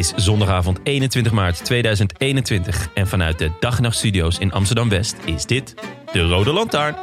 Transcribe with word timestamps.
Is 0.00 0.12
zondagavond 0.16 0.78
21 0.82 1.32
maart 1.32 1.64
2021 1.64 2.88
en 2.94 3.06
vanuit 3.06 3.38
de 3.38 3.50
Dag 3.60 3.80
Nacht 3.80 3.96
Studio's 3.96 4.38
in 4.38 4.52
Amsterdam-West 4.52 5.16
is 5.24 5.46
dit 5.46 5.74
de 6.12 6.20
Rode 6.20 6.52
Lantaarn. 6.52 6.94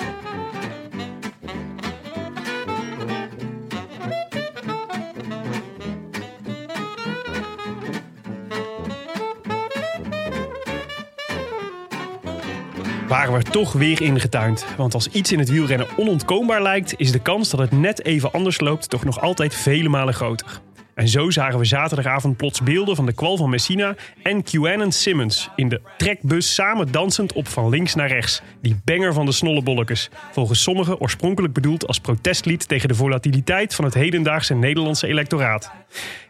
waren 13.07 13.33
we 13.33 13.43
toch 13.43 13.73
weer 13.73 14.01
ingetuind. 14.01 14.65
Want 14.77 14.93
als 14.93 15.07
iets 15.07 15.31
in 15.31 15.39
het 15.39 15.49
wielrennen 15.49 15.87
onontkoombaar 15.97 16.61
lijkt, 16.61 16.93
is 16.97 17.11
de 17.11 17.19
kans 17.19 17.49
dat 17.49 17.59
het 17.59 17.71
net 17.71 18.05
even 18.05 18.31
anders 18.31 18.59
loopt 18.59 18.89
toch 18.89 19.03
nog 19.03 19.21
altijd 19.21 19.55
vele 19.55 19.89
malen 19.89 20.13
groter. 20.13 20.61
En 20.97 21.07
zo 21.07 21.29
zagen 21.29 21.59
we 21.59 21.65
zaterdagavond 21.65 22.37
plots 22.37 22.61
beelden 22.61 22.95
van 22.95 23.05
de 23.05 23.13
kwal 23.13 23.37
van 23.37 23.49
Messina 23.49 23.95
en 24.23 24.43
QAnon 24.43 24.91
Simmons 24.91 25.49
in 25.55 25.69
de 25.69 25.81
trekbus 25.97 26.53
samen 26.53 26.91
dansend 26.91 27.33
op 27.33 27.47
van 27.47 27.69
links 27.69 27.95
naar 27.95 28.07
rechts. 28.07 28.41
Die 28.61 28.79
banger 28.83 29.13
van 29.13 29.25
de 29.25 29.31
snollebollekes. 29.31 30.09
Volgens 30.31 30.61
sommigen 30.61 30.99
oorspronkelijk 30.99 31.53
bedoeld 31.53 31.87
als 31.87 31.99
protestlied 31.99 32.67
tegen 32.67 32.87
de 32.87 32.95
volatiliteit 32.95 33.75
van 33.75 33.85
het 33.85 33.93
hedendaagse 33.93 34.53
Nederlandse 34.53 35.07
electoraat. 35.07 35.71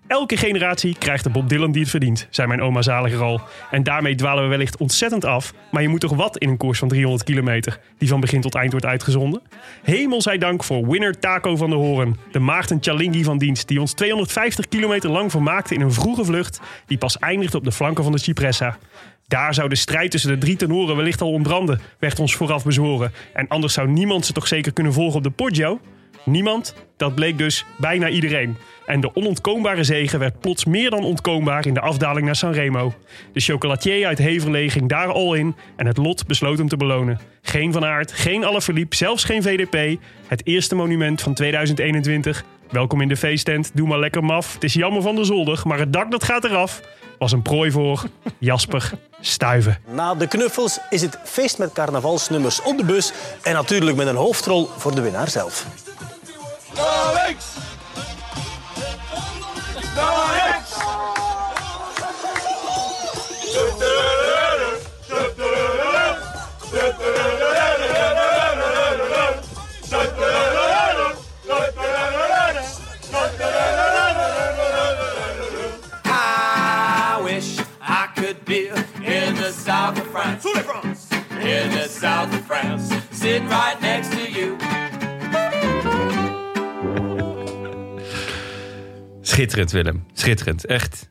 Elke 0.07 0.37
generatie 0.37 0.95
krijgt 0.99 1.23
de 1.23 1.29
Bob 1.29 1.49
Dylan 1.49 1.71
die 1.71 1.81
het 1.81 1.89
verdient, 1.89 2.27
zei 2.29 2.47
mijn 2.47 2.61
oma 2.61 2.81
zaliger 2.81 3.21
al. 3.21 3.41
En 3.71 3.83
daarmee 3.83 4.15
dwalen 4.15 4.43
we 4.43 4.49
wellicht 4.49 4.77
ontzettend 4.77 5.25
af. 5.25 5.53
Maar 5.71 5.81
je 5.81 5.87
moet 5.87 5.99
toch 5.99 6.15
wat 6.15 6.37
in 6.37 6.49
een 6.49 6.57
koers 6.57 6.79
van 6.79 6.87
300 6.87 7.23
kilometer, 7.23 7.79
die 7.97 8.07
van 8.07 8.19
begin 8.19 8.41
tot 8.41 8.55
eind 8.55 8.71
wordt 8.71 8.85
uitgezonden? 8.85 9.41
Hemel 9.83 10.21
zij 10.21 10.37
dank 10.37 10.63
voor 10.63 10.87
winner 10.87 11.19
Taco 11.19 11.55
van 11.55 11.69
der 11.69 11.79
Hoorn, 11.79 12.17
de 12.31 12.39
Maarten 12.39 12.77
Chalingi 12.81 13.23
van 13.23 13.37
dienst, 13.37 13.67
die 13.67 13.79
ons 13.79 13.93
250 13.93 14.67
kilometer 14.67 15.09
lang 15.09 15.31
vermaakte 15.31 15.73
in 15.73 15.81
een 15.81 15.93
vroege 15.93 16.25
vlucht, 16.25 16.59
die 16.85 16.97
pas 16.97 17.19
eindigde 17.19 17.57
op 17.57 17.63
de 17.63 17.71
flanken 17.71 18.03
van 18.03 18.11
de 18.11 18.19
Cipressa. 18.19 18.77
Daar 19.27 19.53
zou 19.53 19.69
de 19.69 19.75
strijd 19.75 20.11
tussen 20.11 20.29
de 20.29 20.37
drie 20.37 20.55
tenoren 20.55 20.95
wellicht 20.95 21.21
al 21.21 21.31
ontbranden, 21.31 21.81
werd 21.99 22.19
ons 22.19 22.35
vooraf 22.35 22.63
bezworen. 22.63 23.11
En 23.33 23.47
anders 23.47 23.73
zou 23.73 23.87
niemand 23.87 24.25
ze 24.25 24.33
toch 24.33 24.47
zeker 24.47 24.73
kunnen 24.73 24.93
volgen 24.93 25.17
op 25.17 25.23
de 25.23 25.29
Poggio? 25.29 25.79
Niemand? 26.27 26.73
Dat 26.97 27.15
bleek 27.15 27.37
dus 27.37 27.65
bijna 27.77 28.09
iedereen. 28.09 28.57
En 28.85 29.01
de 29.01 29.15
onontkoombare 29.15 29.83
zegen 29.83 30.19
werd 30.19 30.39
plots 30.39 30.65
meer 30.65 30.89
dan 30.89 31.03
ontkoombaar 31.03 31.65
in 31.65 31.73
de 31.73 31.79
afdaling 31.79 32.25
naar 32.25 32.35
Sanremo. 32.35 32.93
De 33.33 33.39
chocolatier 33.39 34.07
uit 34.07 34.17
Heverlee 34.17 34.69
ging 34.69 34.89
daar 34.89 35.11
al 35.11 35.33
in 35.33 35.55
en 35.75 35.85
het 35.85 35.97
lot 35.97 36.27
besloot 36.27 36.57
hem 36.57 36.67
te 36.67 36.77
belonen. 36.77 37.19
Geen 37.41 37.73
Van 37.73 37.85
Aert, 37.85 38.11
geen 38.11 38.45
Alaphilippe, 38.45 38.95
zelfs 38.95 39.23
geen 39.23 39.41
VDP. 39.41 39.99
Het 40.27 40.45
eerste 40.45 40.75
monument 40.75 41.21
van 41.21 41.33
2021. 41.33 42.43
Welkom 42.69 43.01
in 43.01 43.07
de 43.07 43.17
feesttent, 43.17 43.71
doe 43.73 43.87
maar 43.87 43.99
lekker 43.99 44.23
maf. 44.23 44.53
Het 44.53 44.63
is 44.63 44.73
jammer 44.73 45.01
van 45.01 45.15
de 45.15 45.23
zolder, 45.23 45.61
maar 45.63 45.79
het 45.79 45.93
dak 45.93 46.11
dat 46.11 46.23
gaat 46.23 46.43
eraf. 46.43 46.81
Was 47.17 47.31
een 47.31 47.41
prooi 47.41 47.71
voor 47.71 48.03
Jasper 48.37 48.91
Stuiven. 49.19 49.77
Na 49.91 50.15
de 50.15 50.27
knuffels 50.27 50.79
is 50.89 51.01
het 51.01 51.19
feest 51.23 51.57
met 51.57 51.73
carnavalsnummers 51.73 52.61
op 52.61 52.77
de 52.77 52.85
bus 52.85 53.11
en 53.43 53.53
natuurlijk 53.53 53.97
met 53.97 54.07
een 54.07 54.15
hoofdrol 54.15 54.69
voor 54.77 54.95
de 54.95 55.01
winnaar 55.01 55.29
zelf. 55.29 55.65
I 56.79 57.41
wish 77.23 77.59
I 77.81 78.07
could 78.15 78.45
be 78.45 78.67
in 78.67 79.35
the 79.35 79.51
south 79.51 79.97
of 79.97 80.05
France. 80.07 80.45
In 80.45 81.71
the 81.71 81.87
south 81.87 82.31
of 82.33 82.45
France. 82.45 82.91
Right 83.23 83.81
next 83.81 83.86
Schitterend 89.37 89.71
Willem, 89.71 90.05
schitterend. 90.13 90.65
Echt, 90.65 91.09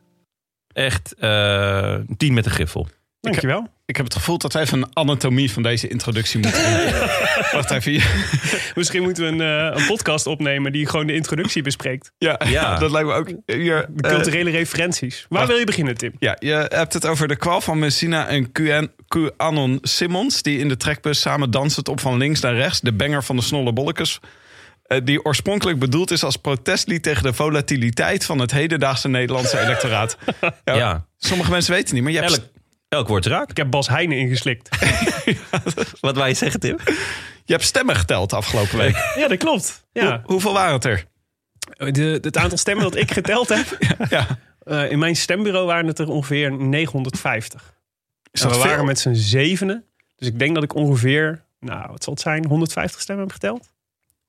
echt 0.73 1.15
eh, 1.15 1.95
tien 2.17 2.35
met 2.35 2.47
een 2.47 2.53
griffel. 2.53 2.89
Dankjewel. 3.21 3.69
Ik 3.85 3.97
heb 3.97 4.05
het 4.05 4.15
gevoel 4.15 4.39
dat 4.39 4.53
wij 4.53 4.63
even 4.63 4.83
een 4.83 4.89
anatomie 4.93 5.53
van 5.53 5.63
deze 5.63 5.89
introductie 5.89 6.41
moeten 6.41 6.63
doen. 6.63 6.93
Wacht 7.53 7.71
even. 7.71 7.91
hier. 7.91 8.73
Misschien 8.75 9.03
moeten 9.03 9.25
we 9.25 9.45
een, 9.45 9.73
eh, 9.73 9.81
een 9.81 9.87
podcast 9.87 10.27
opnemen 10.27 10.73
die 10.73 10.87
gewoon 10.87 11.07
de 11.07 11.15
introductie 11.15 11.63
bespreekt. 11.63 12.13
Ja, 12.19 12.41
Ja. 12.49 12.79
dat 12.79 12.91
lijkt 12.91 13.09
me 13.09 13.15
ook. 13.15 13.29
Hier, 13.47 13.87
De 13.89 14.09
eh, 14.09 14.15
culturele 14.15 14.51
referenties. 14.51 15.27
Waar 15.29 15.39
wacht. 15.39 15.51
wil 15.51 15.59
je 15.59 15.67
beginnen, 15.67 15.97
Tim? 15.97 16.13
ja, 16.19 16.37
je 16.39 16.67
hebt 16.69 16.93
het 16.93 17.07
over 17.07 17.29
de 17.29 17.37
kwal 17.37 17.61
van 17.61 17.79
Messina 17.79 18.27
en 18.27 18.53
QN 18.53 18.91
QAnon 19.09 19.79
Simmons... 19.83 20.43
die 20.43 20.59
in 20.59 20.69
de 20.69 20.77
trekbus 20.77 21.21
samen 21.21 21.51
dansend 21.51 21.89
op 21.89 22.01
van 22.01 22.17
links 22.17 22.41
naar 22.41 22.55
rechts... 22.55 22.81
de 22.81 22.93
banger 22.93 23.25
van 23.25 23.37
de 23.37 23.43
snolle 23.43 23.73
bollekes... 23.73 24.21
eh, 24.89 25.01
die 25.05 25.25
oorspronkelijk 25.25 25.79
bedoeld 25.79 26.11
is 26.11 26.25
als 26.25 26.37
protestlied 26.37 27.03
tegen 27.03 27.23
de 27.23 27.33
volatiliteit 27.33 28.25
van 28.25 28.39
het 28.39 28.51
hedendaagse 28.51 29.09
Nederlandse 29.09 29.59
electoraat. 29.61 30.17
Ja, 30.65 30.75
Ja. 30.75 31.07
Sommige 31.17 31.51
mensen 31.51 31.71
weten 31.73 31.87
het 31.87 31.95
niet, 31.95 32.03
maar 32.03 32.13
je 32.13 32.19
hebt, 32.19 32.33
Elk, 32.33 32.45
elk 32.89 33.09
woord 33.09 33.27
raak. 33.27 33.51
Ik 33.51 33.57
heb 33.57 33.71
Bas 33.71 33.89
Heijnen 33.89 34.19
ingeslikt. 34.19 34.69
Wat 36.01 36.17
wij 36.17 36.35
zeggen, 36.35 36.61
Tim? 36.61 36.77
je 37.45 37.53
hebt 37.53 37.65
stemmen 37.65 37.97
geteld 37.97 38.33
afgelopen 38.33 38.79
week. 38.79 38.97
Ja, 39.19 39.29
dat 39.29 39.39
klopt. 39.39 39.87
Ja. 39.93 40.07
Hoe- 40.11 40.21
hoeveel 40.25 40.53
waren 40.53 40.73
het 40.73 40.85
er? 40.85 41.05
De, 41.93 42.19
het 42.23 42.37
aantal 42.37 42.59
stemmen 42.59 42.85
dat 42.85 42.97
ik 42.97 43.11
geteld 43.13 43.49
heb. 43.49 43.79
Ja. 44.09 44.27
eh, 44.59 44.91
in 44.91 44.99
mijn 44.99 45.17
stembureau 45.17 45.67
waren 45.67 45.87
het 45.87 45.99
er 45.99 46.09
ongeveer 46.09 46.53
950. 46.53 47.75
Is 48.31 48.41
dat 48.41 48.51
we 48.51 48.57
veel? 48.59 48.67
waren 48.69 48.85
met 48.85 48.99
z'n 48.99 49.15
zevenen. 49.15 49.85
Dus 50.17 50.29
ik 50.29 50.39
denk 50.39 50.55
dat 50.55 50.65
ik 50.65 50.75
ongeveer, 50.75 51.45
nou, 51.61 51.91
wat 51.91 52.05
zal 52.05 52.13
het 52.13 52.23
zijn, 52.23 52.47
150 52.47 53.01
stemmen 53.01 53.25
heb 53.25 53.33
geteld. 53.33 53.75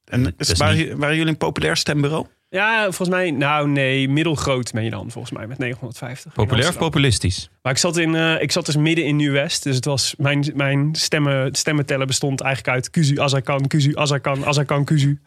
En 0.07 0.33
is, 0.37 0.51
waren, 0.53 0.75
niet- 0.77 0.93
waren 0.93 1.15
jullie 1.15 1.31
een 1.31 1.37
populair 1.37 1.77
stembureau? 1.77 2.25
Ja, 2.49 2.81
volgens 2.83 3.09
mij, 3.09 3.31
nou 3.31 3.67
nee, 3.69 4.09
middelgroot 4.09 4.71
ben 4.71 4.83
je 4.83 4.89
dan 4.89 5.11
volgens 5.11 5.33
mij 5.33 5.47
met 5.47 5.57
950. 5.57 6.25
in 6.25 6.31
Populair 6.43 6.69
of 6.69 6.77
populistisch? 6.77 7.49
Maar 7.61 7.71
ik 7.71 7.77
zat, 7.77 7.97
in, 7.97 8.15
eh, 8.15 8.41
ik 8.41 8.51
zat 8.51 8.65
dus 8.65 8.75
midden 8.75 9.05
in 9.05 9.15
Nieuw-West. 9.15 9.63
Dus 9.63 9.75
het 9.75 9.85
was, 9.85 10.13
mijn, 10.17 10.51
mijn 10.55 10.89
stemmen, 10.95 11.55
stemmentellen 11.55 12.07
bestond 12.07 12.41
eigenlijk 12.41 12.75
uit 12.75 12.89
Kuzu, 12.89 13.19
Azarkan, 13.19 13.67
Kuzu, 13.67 13.91
Azarkan, 13.95 14.45
Azarkan, 14.45 14.83
Kuzu. 14.85 15.19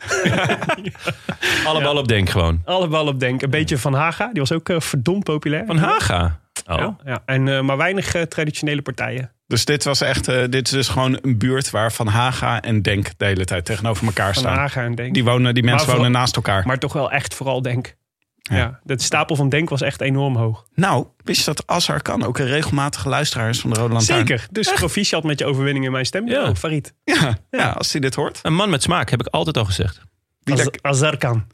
Alle 1.64 1.82
ballen 1.82 1.96
op 2.02 2.08
denk 2.08 2.28
gewoon. 2.30 2.62
Alle 2.64 2.88
ballen 2.88 3.12
op 3.12 3.20
denk. 3.20 3.42
Een 3.42 3.50
beetje 3.50 3.78
Van 3.78 3.94
Haga, 3.94 4.26
die 4.32 4.40
was 4.40 4.52
ook 4.52 4.68
eh, 4.68 4.80
verdomd 4.80 5.24
populair. 5.24 5.66
Van 5.66 5.78
Haga. 5.78 6.40
Oh. 6.72 6.78
Ja, 6.78 6.96
ja. 7.04 7.22
En, 7.26 7.48
eh, 7.48 7.60
maar 7.60 7.76
weinig 7.76 8.14
eh, 8.14 8.22
traditionele 8.22 8.82
partijen. 8.82 9.32
Dus 9.46 9.64
dit 9.64 9.84
was 9.84 10.00
echt, 10.00 10.28
eh, 10.28 10.44
dit 10.48 10.66
is 10.66 10.72
dus 10.72 10.88
gewoon 10.88 11.18
een 11.22 11.38
buurt 11.38 11.70
waar 11.70 11.92
Van 11.92 12.06
Haga 12.06 12.60
en 12.62 12.82
Denk 12.82 13.08
de 13.16 13.24
hele 13.24 13.44
tijd 13.44 13.64
tegenover 13.64 14.06
elkaar 14.06 14.32
Van 14.32 14.42
staan. 14.42 14.56
Haga 14.56 14.82
en 14.84 14.94
Denk. 14.94 15.14
Die, 15.14 15.24
wonen, 15.24 15.54
die 15.54 15.62
mensen 15.62 15.94
wonen 15.96 16.10
naast 16.12 16.36
elkaar. 16.36 16.66
Maar 16.66 16.78
toch 16.78 16.92
wel 16.92 17.10
echt 17.10 17.34
vooral 17.34 17.62
Denk. 17.62 17.98
Ja. 18.42 18.56
Ja. 18.56 18.80
de 18.82 19.00
stapel 19.02 19.36
van 19.36 19.48
Denk 19.48 19.68
was 19.68 19.80
echt 19.82 20.00
enorm 20.00 20.36
hoog. 20.36 20.66
Nou, 20.74 21.06
wist 21.24 21.38
je 21.38 21.44
dat 21.44 21.62
Azar 21.66 22.02
kan 22.02 22.24
ook 22.24 22.38
een 22.38 22.46
regelmatige 22.46 23.08
luisteraar 23.08 23.48
is 23.48 23.60
van 23.60 23.70
de 23.70 23.76
Rode 23.80 23.92
Lantaarn? 23.92 24.26
Zeker. 24.26 24.46
Dus 24.50 24.72
proficiat 24.72 25.24
met 25.24 25.38
je 25.38 25.46
overwinning 25.46 25.84
in 25.84 25.92
mijn 25.92 26.06
stem. 26.06 26.28
Ja. 26.28 26.40
Ja. 26.40 26.54
Farid. 26.54 26.94
Ja, 27.04 27.38
ja, 27.50 27.70
als 27.70 27.92
hij 27.92 28.00
dit 28.00 28.14
hoort. 28.14 28.38
Een 28.42 28.54
man 28.54 28.70
met 28.70 28.82
smaak, 28.82 29.10
heb 29.10 29.20
ik 29.20 29.26
altijd 29.26 29.56
al 29.56 29.64
gezegd. 29.64 30.00
Wie 30.42 30.54
Az 30.54 30.64
dat- 30.64 30.78
Azarkan. 30.82 31.46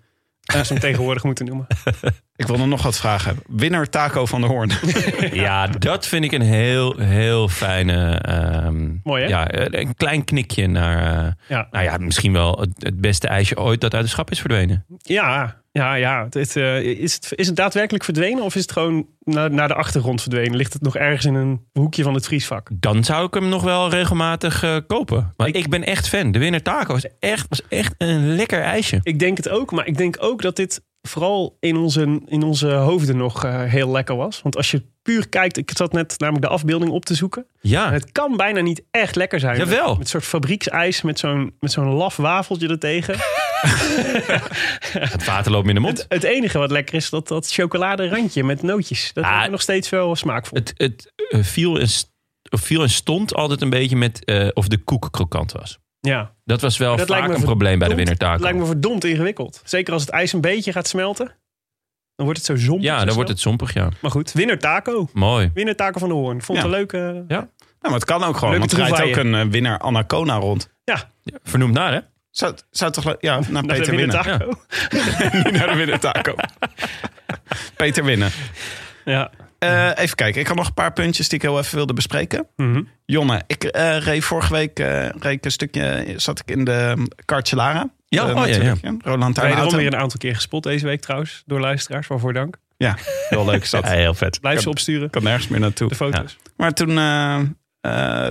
Als 0.55 0.69
we 0.69 0.75
hem 0.75 0.83
tegenwoordig 0.83 1.23
moeten 1.25 1.47
noemen. 1.47 1.67
Ik 2.37 2.47
wil 2.47 2.67
nog 2.67 2.83
wat 2.83 2.97
vragen. 2.99 3.39
Winnaar 3.47 3.89
Taco 3.89 4.27
van 4.27 4.41
de 4.41 4.47
Hoorn. 4.47 4.71
Ja, 5.33 5.67
dat 5.67 6.07
vind 6.07 6.25
ik 6.25 6.33
een 6.33 6.41
heel, 6.43 6.99
heel 6.99 7.49
fijne... 7.49 8.15
ehm, 8.15 8.89
Mooi, 9.03 9.23
hè? 9.23 9.29
Ja, 9.29 9.47
een 9.51 9.95
klein 9.97 10.25
knikje 10.25 10.67
naar... 10.67 11.25
eh, 11.27 11.33
Ja. 11.49 11.69
Nou 11.71 11.85
ja, 11.85 11.97
misschien 11.97 12.33
wel 12.33 12.59
het, 12.61 12.71
het 12.79 13.01
beste 13.01 13.29
ijsje 13.29 13.57
ooit 13.59 13.81
dat 13.81 13.95
uit 13.95 14.05
de 14.05 14.11
schap 14.11 14.31
is 14.31 14.41
verdwenen. 14.41 14.85
Ja, 14.99 15.57
ja, 15.73 15.95
ja. 15.95 16.27
Het, 16.31 16.57
eh, 16.57 16.81
is, 16.81 17.15
het, 17.15 17.33
is 17.35 17.47
het 17.47 17.57
daadwerkelijk 17.57 18.05
verdwenen 18.05 18.43
of 18.45 18.55
is 18.55 18.63
het 18.63 18.73
gewoon 18.73 19.07
naar, 19.21 19.51
naar 19.51 19.69
de 19.69 19.75
achtergrond 19.75 20.23
verdwenen? 20.23 20.57
Ligt 20.57 20.73
het 20.73 20.83
nog 20.83 20.97
ergens 20.97 21.25
in 21.25 21.35
een 21.35 21.61
hoekje 21.73 22.03
van 22.03 22.15
het 22.15 22.25
vriesvak? 22.27 22.69
Dan 22.73 23.05
zou 23.05 23.27
ik 23.27 23.35
hem 23.35 23.49
nog 23.49 23.63
wel 23.63 23.91
regelmatig 23.91 24.63
eh, 24.63 24.77
kopen. 24.87 25.33
Maar 25.37 25.49
ik, 25.49 25.69
ben 25.69 25.85
echt 25.85 26.09
fan. 26.09 26.33
De 26.33 26.39
winner 26.39 26.63
taco 26.63 26.93
was 26.93 27.07
echt, 27.21 27.47
was 27.49 27.63
echt 27.69 27.95
een 27.99 28.35
lekker 28.35 28.63
ijsje. 28.63 29.01
Ik 29.03 29.19
denk 29.19 29.37
het 29.37 29.49
ook, 29.49 29.73
maar 29.73 29.87
ik 29.87 29.97
denk 29.97 30.17
ook 30.21 30.43
dat 30.43 30.57
dit 30.57 30.81
vooral 31.07 31.57
in 31.61 31.77
onze, 31.77 32.21
in 32.27 32.43
onze 32.43 32.69
hoofden 32.73 33.17
nog 33.17 33.45
eh, 33.45 33.63
heel 33.63 33.91
lekker 33.91 34.17
was. 34.17 34.43
Want 34.43 34.57
als 34.57 34.71
je 34.71 34.83
puur 35.03 35.29
kijkt, 35.29 35.57
ik 35.57 35.71
zat 35.75 35.93
net 35.93 36.15
namelijk 36.19 36.45
de 36.45 36.51
afbeelding 36.51 36.91
op 36.91 37.05
te 37.05 37.15
zoeken. 37.15 37.47
Ja, 37.61 37.87
En 37.87 37.93
het 37.93 38.13
kan 38.13 38.37
bijna 38.37 38.61
niet 38.61 38.83
echt 38.91 39.17
lekker 39.17 39.41
zijn. 39.41 39.57
Jawel. 39.57 39.79
Met, 39.89 39.91
met 39.91 39.99
een 40.01 40.07
soort 40.07 40.25
fabrieksijs 40.25 41.03
met 41.03 41.19
zo'n, 41.19 41.55
met 41.61 41.73
zo'n 41.73 41.89
laf 41.89 42.17
wafeltje 42.17 42.69
ertegen. 42.69 43.15
het 45.13 45.25
water 45.25 45.53
loopt 45.53 45.69
in 45.69 45.75
de 45.75 45.81
mond. 45.81 45.99
het, 45.99 46.07
het 46.09 46.23
enige 46.23 46.59
wat 46.59 46.71
lekker 46.71 46.95
is, 46.95 47.11
dat, 47.11 47.29
dat 47.29 47.53
chocoladerandje 47.53 48.45
met 48.45 48.63
nootjes. 48.63 49.11
Dat 49.13 49.25
Ah, 49.25 49.43
is 49.43 49.51
nog 49.51 49.61
steeds 49.63 49.89
wel 49.89 50.17
smaakvol. 50.17 50.59
Het, 50.59 50.73
het 50.77 51.13
eh, 51.31 51.43
viel, 51.43 51.79
en 51.81 51.89
viel 52.43 52.83
en 52.83 52.91
stond 52.91 53.35
altijd 53.35 53.63
een 53.63 53.71
beetje 53.71 53.97
met 53.97 54.25
eh, 54.25 54.49
of 54.55 54.69
de 54.69 54.79
koek 54.79 55.09
krokant 55.11 55.53
was. 55.53 55.79
Ja. 56.01 56.35
Dat 56.45 56.61
was 56.61 56.77
wel 56.77 56.97
Dat 56.97 57.09
lijkt 57.09 57.25
vaak 57.25 57.33
me 57.35 57.39
een 57.39 57.45
probleem 57.45 57.79
bij 57.79 57.89
de 57.89 57.95
winner 57.95 58.31
Het 58.31 58.41
lijkt 58.41 58.59
me 58.59 58.65
verdomd 58.67 59.05
ingewikkeld. 59.05 59.61
Zeker 59.65 59.93
als 59.93 60.03
het 60.03 60.11
ijs 60.11 60.33
een 60.33 60.41
beetje 60.41 60.73
gaat 60.73 60.89
smelten. 60.89 61.27
Dan 62.17 62.27
wordt 62.27 62.47
het 62.47 62.47
zo 62.59 62.65
zompig. 62.67 62.85
Ja, 62.87 63.05
dan 63.05 63.15
wordt 63.15 63.31
het 63.31 63.41
zompig, 63.41 63.73
ja. 63.75 63.89
Maar 64.01 64.11
goed, 64.11 64.33
winner 64.33 64.59
taco. 64.59 65.09
Mooi. 65.13 65.51
Winner 65.55 65.77
taco 65.77 65.99
van 65.99 66.09
de 66.09 66.15
Hoorn. 66.15 66.43
Vond 66.43 66.59
het 66.59 66.67
Ja. 66.67 66.73
een 66.73 66.79
leuke... 66.79 67.25
Ja, 67.29 67.37
Nou, 67.39 67.49
maar 67.81 67.93
het 67.93 68.05
kan 68.05 68.25
ook 68.25 68.37
gewoon. 68.37 68.59
Leuke 68.59 68.77
Want 68.77 68.91
er 68.91 68.97
rijdt 68.97 69.19
ook 69.19 69.25
een 69.25 69.35
eh, 69.35 69.47
winnaar 69.47 69.79
Anacona 69.79 70.37
rond. 70.37 70.73
Ja, 70.85 71.11
Ja, 71.23 71.39
vernoemd 71.43 71.75
naar, 71.75 71.93
hè? 71.93 72.01
Zou, 72.31 72.55
zou 72.71 72.93
toch 72.93 73.17
ja, 73.21 73.41
naar 73.49 73.65
Peter 73.67 73.97
winner 73.97 74.23
winnen. 74.25 74.39
taco. 74.39 74.53
Niet 75.45 75.53
naar 75.53 75.67
de 75.67 75.75
winnaar 75.77 75.99
Taco. 76.01 76.35
Peter 77.77 78.05
winnen. 78.05 78.31
Ja. 79.05 79.31
Eh, 79.59 79.91
even 79.95 80.17
kijken. 80.17 80.41
Ik 80.41 80.47
had 80.47 80.57
nog 80.57 80.67
een 80.67 80.75
paar 80.75 80.93
puntjes 80.93 81.29
die 81.29 81.39
ik 81.39 81.45
heel 81.45 81.59
even 81.59 81.77
wilde 81.77 81.93
bespreken. 81.93 82.47
Mhm. 82.57 82.83
Jonne, 83.05 83.43
ik 83.47 83.65
eh, 83.65 83.99
reed 83.99 84.25
vorige 84.25 84.53
week 84.53 84.79
eh, 84.79 85.09
reed 85.09 85.45
een 85.45 85.51
stukje, 85.51 86.15
zat 86.17 86.39
ik 86.41 86.51
in 86.57 86.65
de 86.65 87.07
Cartelara. 87.25 87.91
Ja, 88.09 88.33
oh, 88.33 88.47
ja, 88.49 88.75
ja. 88.83 88.97
Roland 88.99 89.35
Tuin 89.35 89.69
weer 89.77 89.87
een 89.87 89.97
aantal 89.97 90.19
keer 90.19 90.35
gespot 90.35 90.63
deze 90.63 90.87
week 90.87 91.01
trouwens. 91.01 91.43
Door 91.47 91.61
luisteraars. 91.61 92.07
Waarvoor 92.07 92.33
dank. 92.33 92.57
Ja, 92.77 92.97
heel 93.29 93.45
leuk 93.45 93.63
is 93.65 93.71
dat. 93.71 93.85
Ja, 93.85 93.91
heel 93.91 94.15
vet. 94.15 94.41
Blijf 94.41 94.57
ze 94.59 94.63
Kan- 94.63 94.73
opsturen. 94.73 95.11
kan 95.11 95.23
nergens 95.23 95.49
meer 95.49 95.61
naartoe. 95.61 95.89
De 95.89 95.95
foto's. 95.95 96.37
Maar 96.57 96.73
toen, 96.73 96.89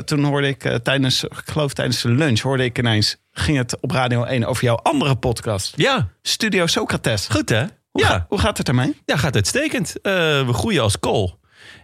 toen 0.05 0.23
hoorde 0.23 0.47
ik 0.47 0.79
tijdens, 0.83 1.23
ik 1.23 1.31
geloof 1.45 1.73
tijdens 1.73 2.01
de 2.01 2.09
lunch, 2.09 2.39
hoorde 2.39 2.63
ik 2.63 2.77
ineens, 2.79 3.17
ging 3.31 3.57
het 3.57 3.79
op 3.79 3.91
Radio 3.91 4.23
1 4.23 4.45
over 4.45 4.63
jouw 4.63 4.75
andere 4.75 5.15
podcast. 5.15 5.73
Ja, 5.75 6.07
Studio 6.21 6.65
Socrates. 6.65 7.27
goed 7.27 7.49
hè? 7.49 7.65
Hoe, 7.95 8.03
Ja, 8.03 8.09
ga- 8.09 8.25
hoe 8.29 8.39
gaat 8.39 8.57
het 8.57 8.67
ermee? 8.67 8.95
ja 9.05 9.17
gaat 9.17 9.35
uitstekend. 9.35 10.01
Eh, 10.01 10.13
we 10.45 10.53
groeien 10.53 10.81
als 10.81 10.99
kool. 10.99 11.39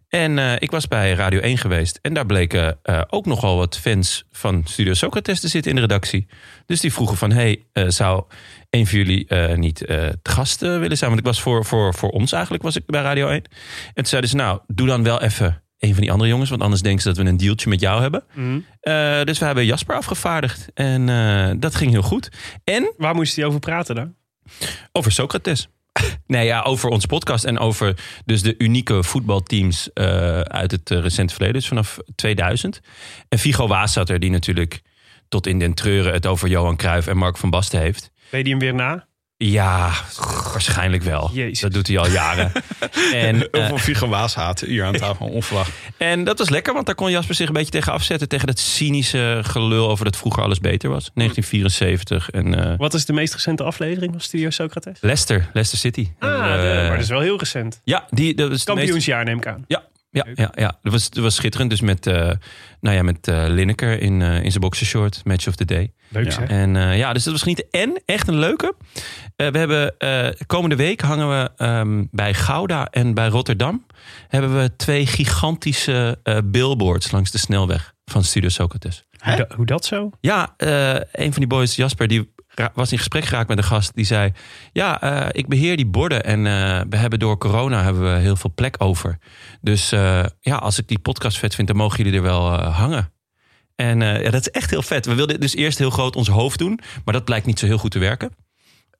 En 0.09 0.37
eh, 0.39 0.53
ik 0.59 0.71
was 0.71 0.87
bij 0.87 1.13
Radio 1.13 1.39
1 1.39 1.57
geweest. 1.57 1.99
En 2.01 2.13
daar 2.13 2.25
bleken 2.25 2.79
eh, 2.83 3.01
ook 3.09 3.25
nogal 3.25 3.57
wat 3.57 3.77
fans 3.77 4.23
van 4.31 4.61
Studio 4.65 4.93
Socrates 4.93 5.39
te 5.39 5.47
zitten 5.47 5.69
in 5.71 5.75
de 5.75 5.81
redactie. 5.81 6.27
Dus 6.65 6.79
die 6.79 6.93
vroegen 6.93 7.17
van, 7.17 7.31
hey, 7.31 7.65
eh, 7.73 7.83
zou 7.87 8.23
een 8.69 8.87
van 8.87 8.97
jullie 8.97 9.27
eh, 9.27 9.55
niet 9.57 9.85
eh 9.85 10.07
te 10.21 10.31
gast 10.31 10.59
willen 10.59 10.97
zijn? 10.97 11.09
Want 11.09 11.21
ik 11.21 11.27
was 11.27 11.41
voor, 11.41 11.65
voor, 11.65 11.93
voor 11.93 12.09
ons 12.09 12.31
eigenlijk, 12.31 12.63
was 12.63 12.75
ik 12.75 12.85
bij 12.85 13.01
Radio 13.01 13.27
1. 13.27 13.35
En 13.37 13.43
toen 13.93 14.05
zeiden 14.05 14.29
ze, 14.29 14.35
nou, 14.35 14.59
doe 14.67 14.87
dan 14.87 15.03
wel 15.03 15.21
even 15.21 15.63
een 15.79 15.91
van 15.93 16.01
die 16.01 16.11
andere 16.11 16.29
jongens. 16.29 16.49
Want 16.49 16.61
anders 16.61 16.81
denken 16.81 17.01
ze 17.01 17.07
dat 17.07 17.17
we 17.17 17.23
een 17.23 17.37
dealtje 17.37 17.69
met 17.69 17.79
jou 17.79 18.01
hebben. 18.01 18.23
Mhm. 18.33 18.59
Eh, 18.79 19.23
dus 19.23 19.39
we 19.39 19.45
hebben 19.45 19.65
Jasper 19.65 19.95
afgevaardigd. 19.95 20.67
En 20.73 21.09
eh, 21.09 21.51
dat 21.57 21.75
ging 21.75 21.91
heel 21.91 22.01
goed. 22.01 22.29
En 22.63 22.93
Waar 22.97 23.15
moest 23.15 23.35
hij 23.35 23.45
over 23.45 23.59
praten 23.59 23.95
dan? 23.95 24.15
over 24.91 25.11
Socrates. 25.11 25.67
Nee, 26.27 26.45
ja, 26.45 26.61
over 26.61 26.89
onze 26.89 27.07
podcast 27.07 27.43
en 27.43 27.59
over 27.59 27.97
dus 28.25 28.41
de 28.41 28.55
unieke 28.57 29.03
voetbalteams 29.03 29.93
eh, 29.93 30.39
uit 30.39 30.71
het 30.71 30.91
eh, 30.91 30.99
recente 30.99 31.33
verleden, 31.33 31.59
dus 31.59 31.67
vanaf 31.67 31.97
2000. 32.15 32.81
En 33.29 33.39
Vigo 33.39 33.67
Waas 33.67 33.93
zat 33.93 34.09
er, 34.09 34.19
die 34.19 34.29
natuurlijk 34.29 34.81
tot 35.27 35.47
in 35.47 35.59
den 35.59 35.73
treuren 35.73 36.13
het 36.13 36.25
over 36.25 36.49
Johan 36.49 36.75
Cruijff 36.75 37.07
en 37.07 37.17
Mark 37.17 37.37
van 37.37 37.49
Basten 37.49 37.79
heeft. 37.79 38.11
Deed 38.29 38.41
hij 38.41 38.51
hem 38.51 38.59
weer 38.59 38.73
na? 38.73 39.07
Ja, 39.43 39.91
waarschijnlijk 40.51 41.03
wel. 41.03 41.29
Jezus. 41.33 41.59
Dat 41.59 41.73
doet 41.73 41.87
hij 41.87 41.97
al 41.97 42.07
jaren. 42.09 42.51
en, 43.13 43.47
veel 43.51 43.77
Vigo 43.77 44.07
Waas 44.07 44.35
haat 44.35 44.59
hier 44.59 44.83
aan 44.85 44.93
tafel, 44.95 45.27
onverwacht. 45.27 45.71
en 45.97 46.23
dat 46.23 46.37
was 46.37 46.49
lekker, 46.49 46.73
want 46.73 46.85
daar 46.85 46.95
kon 46.95 47.11
Jasper 47.11 47.35
zich 47.35 47.47
een 47.47 47.53
beetje 47.53 47.71
tegen 47.71 47.93
afzetten. 47.93 48.27
Tegen 48.27 48.47
dat 48.47 48.59
cynische 48.59 49.39
gelul 49.43 49.89
over 49.89 50.05
dat 50.05 50.17
vroeger 50.17 50.43
alles 50.43 50.59
beter 50.59 50.89
was. 50.89 51.11
1974 51.13 52.29
en 52.29 52.69
eh, 52.71 52.77
Wat 52.77 52.93
is 52.93 53.05
de 53.05 53.13
meest 53.13 53.33
recente 53.33 53.63
aflevering 53.63 54.11
van 54.11 54.21
Studio 54.21 54.49
Socrates? 54.49 54.97
Leicester, 55.01 55.49
Leicester 55.53 55.79
City. 55.79 56.09
Ah, 56.19 56.29
Eh, 56.31 56.37
maar 56.39 56.89
dat 56.91 56.99
is 56.99 57.09
wel 57.09 57.19
heel 57.19 57.37
recent. 57.39 57.81
Ja, 57.83 58.05
die, 58.09 58.35
dat 58.35 58.51
is 58.51 58.65
de 58.65 58.73
meest 58.73 58.79
Kampioensjaar 58.79 59.23
neem 59.23 59.37
ik 59.37 59.47
aan. 59.47 59.63
Ja, 59.67 59.83
ja, 60.11 60.25
ja, 60.35 60.51
ja. 60.55 60.77
Dat, 60.81 60.91
was, 60.91 61.09
dat 61.09 61.23
was 61.23 61.35
schitterend. 61.35 61.69
Dus 61.69 61.81
met, 61.81 62.07
eh 62.07 62.31
nou 62.79 62.95
ja, 62.95 63.01
met 63.03 63.27
eh 63.27 63.43
Lineker 63.47 64.01
in, 64.01 64.21
eh, 64.21 64.43
in 64.43 64.49
zijn 64.49 64.61
boxershort, 64.63 65.21
match 65.23 65.47
of 65.47 65.55
the 65.55 65.65
day. 65.65 65.91
Leuk 66.09 66.25
Ja. 66.25 66.31
zeg. 66.31 66.49
En 66.49 66.75
eh, 66.75 66.97
ja, 66.97 67.13
dus 67.13 67.23
dat 67.23 67.33
was 67.33 67.41
genieten. 67.41 67.65
En 67.71 68.01
echt 68.05 68.27
een 68.27 68.39
leuke. 68.39 68.75
Eh, 69.35 69.47
we 69.47 69.57
hebben 69.57 69.97
eh, 69.97 70.27
komende 70.45 70.75
week 70.75 71.01
hangen 71.01 71.29
we 71.29 71.51
ehm, 71.57 72.03
bij 72.11 72.33
Gouda 72.33 72.87
en 72.89 73.13
bij 73.13 73.27
Rotterdam. 73.27 73.85
Hebben 74.27 74.61
we 74.61 74.75
twee 74.75 75.05
gigantische 75.07 76.19
eh, 76.23 76.37
billboards 76.45 77.11
langs 77.11 77.31
de 77.31 77.37
snelweg 77.37 77.93
van 78.05 78.23
Studio 78.23 78.49
Socrates. 78.49 79.03
Hoe, 79.19 79.35
da- 79.35 79.55
hoe 79.55 79.65
dat 79.65 79.85
zo? 79.85 80.09
Ja, 80.19 80.53
eh, 80.57 80.93
een 80.93 81.31
van 81.31 81.39
die 81.39 81.47
boys, 81.47 81.75
Jasper, 81.75 82.07
die 82.07 82.33
was 82.73 82.91
in 82.91 82.97
gesprek 82.97 83.25
geraakt 83.25 83.47
met 83.47 83.57
een 83.57 83.63
gast. 83.63 83.95
Die 83.95 84.05
zei, 84.05 84.31
ja, 84.73 85.01
eh, 85.01 85.27
ik 85.31 85.47
beheer 85.47 85.75
die 85.75 85.85
borden. 85.85 86.23
En 86.23 86.47
eh, 86.47 86.81
we 86.89 86.97
hebben 86.97 87.19
door 87.19 87.37
corona 87.37 87.83
hebben 87.83 88.13
we 88.13 88.19
heel 88.19 88.35
veel 88.35 88.51
plek 88.55 88.75
over. 88.77 89.17
Dus 89.61 89.91
eh, 89.91 90.23
ja, 90.39 90.55
als 90.55 90.79
ik 90.79 90.87
die 90.87 90.99
podcast 90.99 91.37
vet 91.37 91.55
vind, 91.55 91.67
dan 91.67 91.77
mogen 91.77 91.97
jullie 91.97 92.13
er 92.13 92.25
wel 92.25 92.59
hangen. 92.59 93.11
En 93.75 93.99
ja, 93.99 94.29
dat 94.29 94.41
is 94.41 94.49
echt 94.49 94.69
heel 94.69 94.81
vet. 94.81 95.05
We 95.05 95.15
wilden 95.15 95.39
dus 95.39 95.55
eerst 95.55 95.77
heel 95.77 95.89
groot 95.89 96.15
ons 96.15 96.27
hoofd 96.27 96.59
doen. 96.59 96.79
Maar 97.05 97.13
dat 97.13 97.25
blijkt 97.25 97.45
niet 97.45 97.59
zo 97.59 97.65
heel 97.65 97.77
goed 97.77 97.91
te 97.91 97.99
werken. 97.99 98.31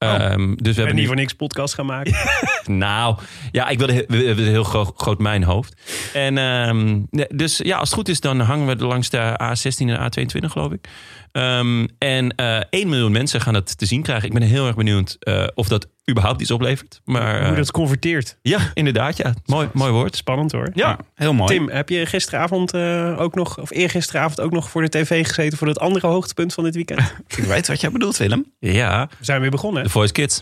Ehm, 0.01 0.55
dus 0.55 0.61
we 0.61 0.69
En 0.69 0.75
hebben 0.75 0.95
niet 0.95 1.07
voor 1.07 1.15
niks 1.15 1.33
podcast 1.33 1.73
gaan 1.73 1.85
maken. 1.85 2.13
nou, 2.87 3.17
ja, 3.51 3.67
ik 3.67 3.77
wilde, 3.77 4.05
wilden 4.07 4.45
heel 4.45 4.63
gro- 4.63 4.93
groot 4.95 5.19
mijn 5.19 5.43
hoofd. 5.43 5.75
En 6.13 6.37
ehm, 6.37 6.99
dus 7.35 7.57
ja, 7.57 7.77
als 7.77 7.89
het 7.89 7.97
goed 7.97 8.09
is, 8.09 8.19
dan 8.19 8.39
hangen 8.39 8.77
we 8.77 8.85
langs 8.85 9.09
de 9.09 9.39
A16 9.43 9.87
en 9.87 10.11
A22, 10.11 10.45
geloof 10.51 10.71
ik. 10.71 10.87
Ehm, 11.31 11.87
en 11.97 12.35
eh 12.35 12.59
1 12.69 12.89
miljoen 12.89 13.11
mensen 13.11 13.41
gaan 13.41 13.53
dat 13.53 13.77
te 13.77 13.85
zien 13.85 14.01
krijgen. 14.01 14.27
Ik 14.27 14.33
ben 14.33 14.41
heel 14.41 14.67
erg 14.67 14.75
benieuwd 14.75 15.15
eh, 15.19 15.47
of 15.53 15.67
dat 15.67 15.87
überhaupt 16.09 16.41
iets 16.41 16.51
oplevert. 16.51 17.01
Maar 17.05 17.39
Hoe 17.41 17.49
eh, 17.49 17.55
dat 17.55 17.71
converteert. 17.71 18.37
ja, 18.41 18.59
inderdaad, 18.73 19.17
ja. 19.17 19.33
Mooi, 19.45 19.69
mooi 19.73 19.91
woord. 19.91 20.15
Spannend 20.15 20.51
hoor. 20.51 20.69
Ja, 20.73 20.97
Heel 21.15 21.33
mooi. 21.33 21.57
Tim, 21.57 21.69
heb 21.69 21.89
je 21.89 22.05
gisteravond 22.05 22.73
eh, 22.73 23.15
ook 23.19 23.35
nog, 23.35 23.59
of 23.59 23.71
eergisteravond 23.71 24.39
ook 24.41 24.51
nog 24.51 24.69
voor 24.69 24.81
de 24.81 24.89
tv 24.89 25.27
gezeten 25.27 25.57
voor 25.57 25.67
het 25.67 25.79
andere 25.79 26.07
hoogtepunt 26.07 26.53
van 26.53 26.63
dit 26.63 26.75
weekend? 26.75 26.99
Ik 27.37 27.43
weet 27.43 27.67
wat 27.67 27.81
jij 27.81 27.91
bedoelt, 27.91 28.17
Willem. 28.17 28.45
ja. 28.59 29.07
We 29.19 29.25
zijn 29.25 29.41
weer 29.41 29.49
begonnen. 29.51 29.83
The 29.83 29.89
Voice 29.89 30.13
Kids. 30.13 30.41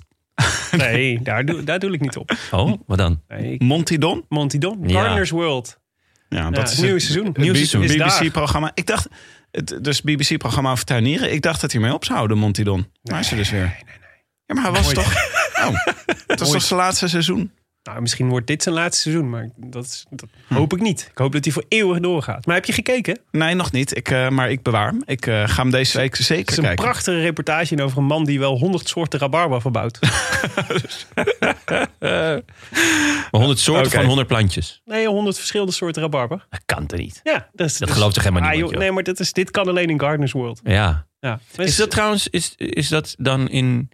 Nee, 0.77 1.21
daar 1.21 1.45
doe, 1.45 1.63
daar 1.63 1.79
doe 1.79 1.93
ik 1.93 2.01
niet 2.01 2.17
op. 2.17 2.31
Oh, 2.51 2.73
wat 2.87 2.97
dan? 2.97 3.21
Nee, 3.27 3.63
Monty 3.63 3.97
Don. 3.97 4.25
Monty 4.29 4.57
Don, 4.57 4.79
Ja. 4.85 4.99
Gardener's 4.99 5.29
World. 5.29 5.79
Ja, 6.29 6.37
Ja, 6.37 6.49
dat 6.49 6.61
het 6.63 6.71
is 6.71 6.77
nieuwe 6.77 6.93
het- 6.93 7.03
seizoen. 7.03 7.25
het 7.25 7.37
Nieuw 7.37 7.53
seizoen. 7.53 7.83
Is 7.83 7.95
daar. 7.97 8.19
BBC-programma. 8.19 8.71
Ik 8.73 8.85
dacht, 8.85 9.07
het, 9.51 9.77
dus 9.81 10.01
BBC-programma 10.01 10.71
over 10.71 10.85
tuinieren. 10.85 11.31
Ik 11.33 11.41
dacht 11.41 11.61
dat 11.61 11.71
hij 11.71 11.81
mee 11.81 11.93
op 11.93 12.03
zou 12.05 12.15
houden, 12.17 12.37
Monty 12.37 12.63
Don. 12.63 12.91
Maar 13.03 13.19
is 13.19 13.31
er 13.31 13.37
dus 13.37 13.49
weer. 13.49 13.75
Ja, 14.45 14.53
maar 14.55 14.63
hij 14.63 14.71
was 14.71 14.81
Mooi. 14.83 14.95
toch... 14.95 15.13
Oh, 15.59 15.65
het 16.27 16.39
was 16.39 16.39
Mooi. 16.39 16.51
toch 16.51 16.61
zijn 16.61 16.79
laatste 16.79 17.07
seizoen? 17.07 17.51
Nou, 17.89 18.01
misschien 18.01 18.29
wordt 18.29 18.47
dit 18.47 18.63
zijn 18.63 18.75
laatste 18.75 19.01
seizoen, 19.01 19.29
maar 19.29 19.49
dat, 19.55 19.85
is- 19.85 20.05
dat 20.09 20.29
hoop 20.47 20.73
ik 20.73 20.79
niet. 20.81 21.07
Ik 21.11 21.17
hoop 21.17 21.31
dat 21.31 21.43
hij 21.43 21.53
voor 21.53 21.65
eeuwig 21.67 21.99
doorgaat. 21.99 22.45
Maar 22.45 22.55
heb 22.55 22.65
je 22.65 22.73
gekeken? 22.73 23.19
Nee, 23.31 23.53
nog 23.55 23.71
niet. 23.71 23.97
Ik, 23.97 24.09
eh, 24.09 24.29
maar 24.29 24.51
ik 24.51 24.63
bewaar 24.63 24.87
hem. 24.87 25.01
Ik 25.05 25.25
eh, 25.27 25.47
ga 25.47 25.61
hem 25.61 25.71
deze 25.71 25.97
week 25.97 26.17
Het 26.17 26.25
zeker 26.25 26.51
is 26.51 26.57
een 26.57 26.63
kijken. 26.63 26.83
prachtige 26.83 27.19
reportage 27.21 27.83
over 27.83 27.97
een 27.97 28.03
man 28.03 28.25
die 28.25 28.39
wel 28.39 28.57
honderd 28.57 28.87
soorten 28.89 29.19
rabarber 29.19 29.61
verbouwt. 29.61 29.99
Maar 31.99 32.41
100 33.41 33.59
soorten 33.59 33.91
van 33.91 34.05
100 34.05 34.27
plantjes. 34.27 34.81
Nee, 34.85 35.07
honderd 35.07 35.37
verschillende 35.37 35.71
soorten 35.71 36.01
rabarber. 36.01 36.45
Dat 36.49 36.61
kan 36.65 36.87
er 36.87 36.97
niet. 36.97 37.19
Ja, 37.23 37.49
dat, 37.53 37.67
is, 37.67 37.77
Dat 37.77 37.91
gelooft 37.91 38.13
toch 38.13 38.23
helemaal 38.23 38.49
Ah, 38.49 38.57
joh. 38.57 38.71
Nee, 38.71 38.91
maar 38.91 39.03
dat 39.03 39.19
is, 39.19 39.33
dit 39.33 39.51
kan 39.51 39.67
alleen 39.67 39.89
in 39.89 39.99
Gardener's 39.99 40.31
World. 40.31 40.59
Ja. 40.63 41.07
Ja. 41.19 41.39
Is 41.57 41.75
dat 41.75 41.91
trouwens, 41.91 42.27
is, 42.27 42.53
is 42.57 42.87
dat 42.87 43.15
dan 43.17 43.49
in, 43.49 43.89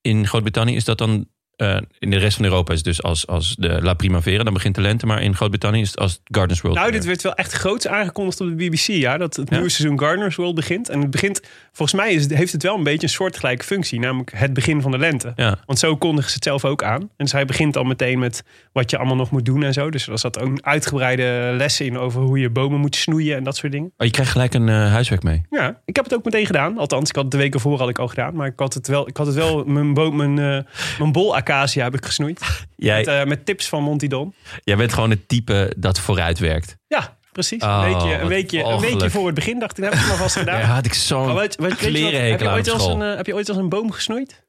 in 0.00 0.26
Groot-Brittannië, 0.26 0.74
is 0.74 0.84
dat 0.84 0.98
dan 0.98 1.26
eh, 1.56 1.76
in 1.98 2.10
de 2.10 2.16
rest 2.16 2.36
van 2.36 2.44
Europa 2.44 2.70
is 2.72 2.78
het 2.78 2.86
dus 2.86 3.02
als, 3.02 3.26
als 3.26 3.54
de 3.58 3.82
La 3.82 3.94
Primavera, 3.94 4.42
dan 4.44 4.52
begint 4.52 4.74
de 4.74 4.80
lente. 4.80 5.06
Maar 5.06 5.22
in 5.22 5.34
Groot-Brittannië 5.34 5.80
is 5.80 5.88
het 5.88 5.98
als 5.98 6.20
Gardens 6.24 6.60
World. 6.60 6.76
Nou, 6.76 6.90
dit 6.90 7.04
werd 7.04 7.22
wel 7.22 7.34
echt 7.34 7.52
groots 7.52 7.86
aangekondigd 7.86 8.40
op 8.40 8.48
de 8.48 8.54
BBC. 8.54 8.86
Ja, 8.86 9.16
dat 9.18 9.36
het 9.36 9.48
Ja? 9.48 9.54
nieuwe 9.54 9.70
seizoen 9.70 9.98
Gardeners 9.98 10.36
World 10.36 10.54
begint. 10.54 10.88
En 10.88 11.00
het 11.00 11.10
begint, 11.10 11.40
volgens 11.72 12.00
mij 12.00 12.12
is 12.12 12.22
het, 12.22 12.34
heeft 12.34 12.52
het 12.52 12.62
wel 12.62 12.76
een 12.76 12.82
beetje 12.82 13.02
een 13.06 13.12
soortgelijke 13.12 13.64
functie. 13.64 14.00
Namelijk 14.00 14.32
het 14.36 14.52
begin 14.52 14.80
van 14.82 14.90
de 14.90 14.98
lente. 14.98 15.32
Ja. 15.36 15.58
Want 15.66 15.78
zo 15.78 15.96
kondigen 15.96 16.28
ze 16.30 16.34
het 16.34 16.44
zelf 16.44 16.64
ook 16.64 16.82
aan. 16.82 17.10
En 17.16 17.28
zij 17.28 17.44
begint 17.44 17.76
al 17.76 17.84
meteen 17.84 18.18
met 18.18 18.44
wat 18.72 18.90
je 18.90 18.96
allemaal 18.96 19.16
nog 19.16 19.30
moet 19.30 19.44
doen 19.44 19.62
en 19.62 19.72
zo. 19.72 19.90
Dus 19.90 20.08
er 20.08 20.18
zat 20.18 20.40
ook 20.40 20.48
een 20.48 20.64
uitgebreide 20.64 21.54
lessen 21.56 21.86
in 21.86 21.98
over 21.98 22.20
hoe 22.22 22.38
je 22.38 22.50
bomen 22.50 22.80
moet 22.80 22.96
snoeien 22.96 23.36
en 23.36 23.44
dat 23.44 23.56
soort 23.56 23.72
dingen. 23.72 23.92
Oh, 23.96 24.06
je 24.06 24.12
krijgt 24.12 24.32
gelijk 24.32 24.54
een 24.54 24.68
eh, 24.68 24.74
huiswerk 24.90 25.22
mee. 25.22 25.42
Ja, 25.50 25.80
ik 25.84 25.96
heb 25.96 26.04
het 26.04 26.14
ook 26.14 26.24
meteen 26.24 26.46
gedaan. 26.46 26.78
Althans, 26.78 27.08
ik 27.08 27.14
had 27.14 27.24
het 27.24 27.32
de 27.32 27.38
weken 27.38 27.60
voor 27.60 27.78
had 27.78 27.88
ik 27.88 27.98
al 27.98 28.08
gedaan. 28.08 28.34
Maar 28.34 28.46
ik 28.46 28.52
had 28.58 28.74
het 28.74 28.88
wel, 28.88 29.08
ik 29.08 29.16
had 29.16 29.26
het 29.26 29.36
wel 29.36 29.64
mijn, 29.74 29.92
mijn, 29.92 30.38
eh, 30.38 30.72
mijn 30.98 31.12
bol 31.12 31.36
acacia 31.54 31.84
heb 31.84 31.94
ik 31.94 32.04
gesnoeid. 32.04 32.40
Jij, 32.76 32.96
Met, 32.96 33.06
eh, 33.06 33.24
met 33.24 33.46
tips 33.46 33.68
van 33.68 33.82
Monty 33.82 34.06
Don. 34.08 34.34
jij 34.64 34.76
bent 34.76 34.92
gewoon 34.92 35.10
het 35.10 35.28
type 35.28 35.72
dat 35.76 36.00
vooruit 36.00 36.38
werkt. 36.38 36.76
Ja, 36.86 37.16
precies. 37.32 37.62
Oh, 37.62 37.82
een 37.84 37.92
weekje, 37.92 38.18
een 38.18 38.28
weekje, 38.28 38.64
een 38.64 38.80
weekje 38.80 39.10
voor 39.10 39.26
het 39.26 39.34
begin 39.34 39.58
dacht 39.58 39.78
ik, 39.78 39.84
dat 39.84 39.92
heb 39.92 40.02
ik 40.02 40.08
maar 40.08 40.16
vast 40.16 40.36
gedaan. 40.36 40.58
Ja, 40.64 40.66
had 40.66 40.86
ik 40.86 40.94
zo'n 40.94 41.36
heb, 41.38 41.56
klerenhekel 41.76 42.56
je 42.56 42.72
aan 42.72 43.00
een, 43.00 43.10
eh, 43.10 43.16
heb 43.16 43.26
je 43.26 43.34
ooit 43.34 43.48
als 43.48 43.58
een 43.58 43.68
boom 43.68 43.90
gesnoeid? 43.92 44.42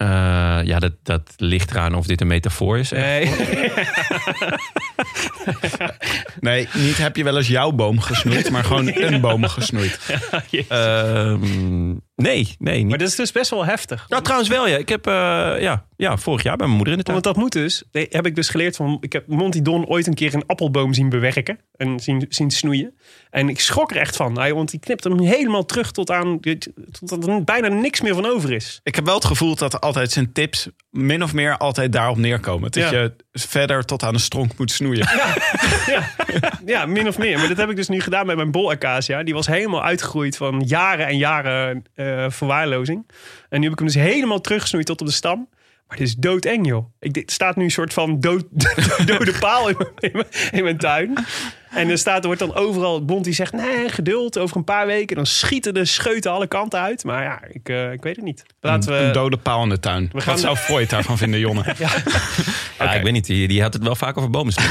Eh, 0.00 0.60
ja, 0.64 0.78
dat, 0.78 0.92
dat 1.02 1.32
ligt 1.36 1.70
eraan 1.70 1.94
of 1.94 2.06
dit 2.06 2.20
een 2.20 2.26
metafoor 2.26 2.78
is. 2.78 2.90
Nee. 2.90 3.30
Nee, 6.40 6.68
niet 6.74 6.96
heb 6.96 7.16
je 7.16 7.24
wel 7.24 7.36
eens 7.36 7.48
jouw 7.48 7.70
boom 7.70 8.00
gesnoeid, 8.00 8.50
maar 8.50 8.64
gewoon 8.64 8.94
een 8.94 9.20
boom 9.20 9.44
gesnoeid. 9.44 9.98
Ehm, 10.68 11.92
nee, 12.22 12.54
nee. 12.58 12.78
Niet. 12.78 12.88
maar 12.88 12.98
dat 12.98 13.08
is 13.08 13.14
dus 13.14 13.32
best 13.32 13.50
wel 13.50 13.64
heftig. 13.64 14.06
Nou, 14.08 14.22
trouwens 14.22 14.50
wel, 14.50 14.68
ja. 14.68 14.76
Ik 14.76 14.88
heb 14.88 15.06
eh, 15.06 15.12
ja, 15.60 15.86
ja, 15.96 16.16
vorig 16.16 16.42
jaar 16.42 16.56
bij 16.56 16.66
mijn 16.66 16.76
moeder 16.76 16.92
in 16.94 16.98
de 16.98 17.04
tuin. 17.04 17.20
Want 17.22 17.34
dat 17.34 17.42
moet 17.44 17.52
dus. 17.52 17.82
Nee, 17.92 18.06
Heb 18.10 18.26
ik 18.26 18.34
dus 18.34 18.48
geleerd 18.48 18.76
van. 18.76 18.96
Ik 19.00 19.12
heb 19.12 19.26
Monty 19.26 19.62
Don 19.62 19.86
ooit 19.86 20.06
een 20.06 20.14
keer 20.14 20.34
een 20.34 20.46
appelboom 20.46 20.94
zien 20.94 21.08
bewerken. 21.08 21.58
En 21.76 22.00
zien, 22.00 22.26
zien 22.28 22.50
snoeien. 22.50 22.94
En 23.30 23.48
ik 23.48 23.60
schrok 23.60 23.90
er 23.90 23.96
echt 23.96 24.16
van. 24.16 24.38
Hij, 24.38 24.54
want 24.54 24.70
die 24.70 24.80
knipt 24.80 25.04
hem 25.04 25.20
helemaal 25.20 25.64
terug 25.64 25.90
tot 25.90 26.10
aan. 26.10 26.40
Tot 27.06 27.26
er 27.26 27.44
bijna 27.44 27.68
niks 27.68 28.00
meer 28.00 28.14
van 28.14 28.26
over 28.26 28.52
is. 28.52 28.80
Ik 28.82 28.94
heb 28.94 29.04
wel 29.04 29.14
het 29.14 29.24
gevoel 29.24 29.54
dat 29.54 29.80
altijd 29.80 30.12
zijn 30.12 30.32
tips 30.32 30.68
min 30.90 31.22
of 31.22 31.32
meer 31.32 31.56
altijd 31.56 31.92
daarop 31.92 32.16
neerkomen. 32.16 32.70
Dat 32.70 32.82
Ja. 32.82 33.00
je 33.00 33.12
verder 33.32 33.84
tot 33.84 34.02
aan 34.02 34.12
de 34.12 34.20
stronk 34.20 34.58
moet 34.58 34.70
snoeien. 34.70 35.08
Ja, 35.86 36.08
ja, 36.66 36.86
min 36.86 37.08
of 37.08 37.18
meer. 37.18 37.38
Maar 37.38 37.48
dat 37.48 37.56
heb 37.56 37.70
ik 37.70 37.76
dus 37.76 37.88
nu 37.88 38.00
gedaan 38.00 38.26
met 38.26 38.36
mijn 38.36 38.50
bol 38.50 38.70
acacia. 38.70 39.22
Die 39.22 39.34
was 39.34 39.46
helemaal 39.46 39.82
uitgegroeid 39.82 40.36
van 40.36 40.62
jaren 40.66 41.06
en 41.06 41.16
jaren 41.16 41.84
eh, 41.94 42.26
verwaarlozing. 42.28 43.10
En 43.48 43.58
nu 43.58 43.64
heb 43.64 43.72
ik 43.72 43.78
hem 43.78 43.86
dus 43.86 43.96
helemaal 43.96 44.40
teruggesnoeid 44.40 44.86
tot 44.86 45.00
op 45.00 45.06
de 45.06 45.12
stam. 45.12 45.48
Maar 45.86 45.98
het 45.98 46.06
is 46.06 46.14
doodeng, 46.14 46.66
joh. 46.66 46.92
Ik, 47.00 47.12
dit 47.12 47.32
staat 47.32 47.56
nu 47.56 47.64
een 47.64 47.70
soort 47.70 47.92
van 47.92 48.20
dood, 48.20 48.44
dode 49.06 49.34
paal 49.40 49.68
in 49.68 49.76
in 50.50 50.62
mijn 50.64 50.78
tuin. 50.78 51.24
En 51.70 51.88
er, 51.88 51.98
staat, 51.98 52.18
er 52.20 52.24
wordt 52.26 52.40
dan 52.40 52.54
overal... 52.54 53.04
Bond 53.04 53.24
die 53.24 53.32
zegt, 53.32 53.52
nee, 53.52 53.88
geduld, 53.88 54.38
over 54.38 54.56
een 54.56 54.64
paar 54.64 54.86
weken. 54.86 55.16
Dan 55.16 55.26
schieten 55.26 55.74
de 55.74 55.84
scheuten 55.84 56.30
alle 56.32 56.46
kanten 56.46 56.80
uit. 56.80 57.04
Maar 57.04 57.22
ja, 57.22 57.40
ik, 57.52 57.68
eh, 57.68 57.92
ik 57.92 58.02
weet 58.02 58.16
het 58.16 58.24
niet. 58.24 58.42
Laten 58.60 58.92
we... 58.92 58.98
Een 58.98 59.12
dode 59.12 59.36
paal 59.36 59.62
in 59.62 59.68
de 59.68 59.80
tuin. 59.80 60.10
We 60.12 60.20
gaan- 60.20 60.32
Wat 60.32 60.42
zou 60.42 60.56
Freud 60.56 60.90
daarvan 60.90 61.18
vinden, 61.18 61.40
Jonne? 61.40 61.64
Ja, 62.78 62.92
ik 62.92 63.02
weet 63.02 63.12
niet. 63.12 63.26
Die, 63.26 63.48
die 63.48 63.62
had 63.62 63.72
het 63.72 63.82
wel 63.82 63.94
vaak 63.94 64.16
over 64.16 64.30
bomen. 64.30 64.52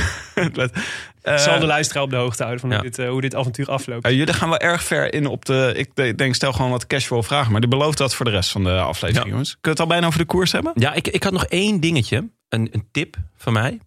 Ik 1.24 1.38
zal 1.38 1.60
de 1.60 1.66
luisteraar 1.66 2.04
op 2.04 2.10
de 2.10 2.16
hoogte 2.16 2.44
houden 2.44 2.62
van 2.62 2.70
ja. 2.70 2.76
hoe, 2.82 2.90
dit, 2.90 3.00
eh, 3.00 3.10
hoe 3.10 3.22
dit 3.22 3.36
avontuur 3.36 3.68
afloopt. 3.68 4.06
Eh, 4.06 4.12
jullie 4.12 4.34
gaan 4.34 4.50
wel 4.50 4.58
erg 4.58 4.84
ver 4.84 5.14
in 5.14 5.26
op 5.26 5.46
de... 5.46 5.74
Ik 5.76 5.90
de- 5.94 6.16
denk, 6.16 6.36
stel 6.36 6.54
gewoon 6.54 6.72
wat 6.72 6.88
casual 6.88 7.24
vragen. 7.24 7.52
Maar 7.52 7.62
die 7.62 7.70
belooft 7.70 7.98
dat 7.98 8.16
voor 8.16 8.26
de 8.26 8.32
rest 8.32 8.50
van 8.52 8.64
de 8.64 8.78
aflevering, 8.80 9.26
Ja. 9.26 9.32
jongens. 9.32 9.50
Kun 9.52 9.60
je 9.62 9.70
het 9.70 9.80
al 9.80 9.88
bijna 9.88 10.08
over 10.08 10.20
de 10.20 10.26
koers 10.26 10.52
hebben? 10.52 10.72
Ja, 10.76 10.94
ik, 10.94 11.08
ik 11.08 11.24
had 11.24 11.32
nog 11.34 11.46
één 11.46 11.80
dingetje. 11.80 12.30
Een, 12.50 12.68
een 12.72 12.88
tip 12.92 13.16
van 13.38 13.54
mij. 13.54 13.80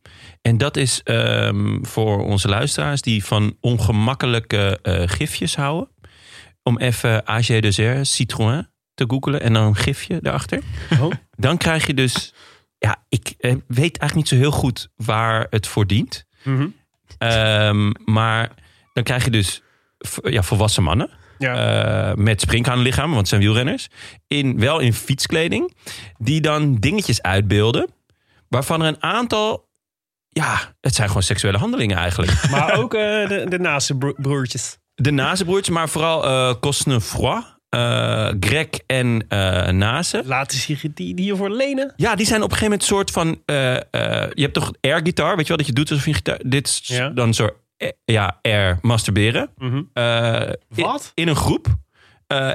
En 0.42 0.58
dat 0.58 0.76
is 0.76 1.00
ehm, 1.02 1.82
voor 1.82 2.24
onze 2.24 2.48
luisteraars 2.48 3.02
die 3.02 3.24
van 3.24 3.56
ongemakkelijke 3.60 4.78
eh, 4.82 5.02
gifjes 5.08 5.56
houden. 5.56 5.88
Om 6.62 6.78
even 6.78 7.26
AG 7.26 7.46
Dessert 7.46 8.06
Citroën 8.06 8.68
te 8.94 9.04
googelen 9.06 9.40
en 9.40 9.52
dan 9.52 9.66
een 9.66 9.76
gifje 9.76 10.20
daarachter. 10.20 10.62
Oh. 11.00 11.12
Dan 11.30 11.56
krijg 11.56 11.86
je 11.86 11.94
dus... 11.94 12.34
Ja, 12.78 13.04
ik 13.08 13.34
eh, 13.38 13.54
weet 13.66 13.98
eigenlijk 13.98 14.14
niet 14.14 14.28
zo 14.28 14.36
heel 14.36 14.50
goed 14.50 14.88
waar 14.96 15.46
het 15.50 15.66
voor 15.66 15.86
dient. 15.86 16.26
Mhm. 16.42 16.66
Ehm, 17.18 17.90
maar 18.04 18.50
dan 18.92 19.02
krijg 19.04 19.24
je 19.24 19.30
dus 19.30 19.62
ja, 20.22 20.42
volwassen 20.42 20.82
mannen. 20.82 21.10
Ja. 21.38 22.10
eh, 22.10 22.16
met 22.16 22.40
springhaanlichamen, 22.40 23.08
want 23.08 23.20
het 23.20 23.28
zijn 23.28 23.40
wielrenners. 23.40 23.88
In, 24.26 24.58
wel 24.58 24.78
in 24.78 24.92
fietskleding. 24.92 25.74
Die 26.18 26.40
dan 26.40 26.74
dingetjes 26.74 27.22
uitbeelden. 27.22 27.90
Waarvan 28.48 28.82
er 28.82 28.88
een 28.88 29.02
aantal... 29.02 29.70
Ja, 30.34 30.74
het 30.80 30.94
zijn 30.94 31.08
gewoon 31.08 31.22
seksuele 31.22 31.58
handelingen 31.58 31.96
eigenlijk. 31.96 32.32
Maar 32.50 32.78
ook 32.78 32.94
eh, 32.94 33.00
de, 33.28 33.46
de 33.48 33.58
naaste 33.58 33.94
bro- 33.96 34.14
broertjes. 34.16 34.78
De 34.94 35.10
Nazenbroertjes, 35.10 35.74
maar 35.74 35.88
vooral 35.88 36.24
eh 36.24 36.54
Cosnefroid, 36.60 37.44
eh 37.68 38.28
Greg 38.40 38.68
en 38.86 39.26
Nazen. 39.78 40.26
Laten 40.26 40.58
zich 40.58 40.84
die, 40.94 41.14
hiervoor 41.20 41.50
lenen. 41.50 41.92
Ja, 41.96 42.14
die 42.14 42.26
zijn 42.26 42.42
op 42.42 42.50
een 42.50 42.56
gegeven 42.56 42.70
moment 42.70 42.88
soort 42.88 43.10
van... 43.10 43.42
je 44.34 44.42
hebt 44.42 44.54
toch 44.54 44.72
air 44.80 44.98
guitar, 45.02 45.30
weet 45.36 45.42
je 45.42 45.48
wel? 45.48 45.56
Dat 45.56 45.66
je 45.66 45.72
doet 45.72 45.90
alsof 45.90 46.06
je 46.06 46.14
gitaar... 46.14 46.40
Dit 46.46 46.66
is 46.68 46.80
Ja. 46.84 47.08
dan 47.08 47.34
zo... 47.34 47.48
ja, 48.04 48.38
air 48.42 48.78
masturberen. 48.82 49.50
Mhm. 49.56 49.82
Wat? 50.68 51.12
In, 51.14 51.22
in 51.22 51.28
een 51.28 51.36
groep. 51.36 51.66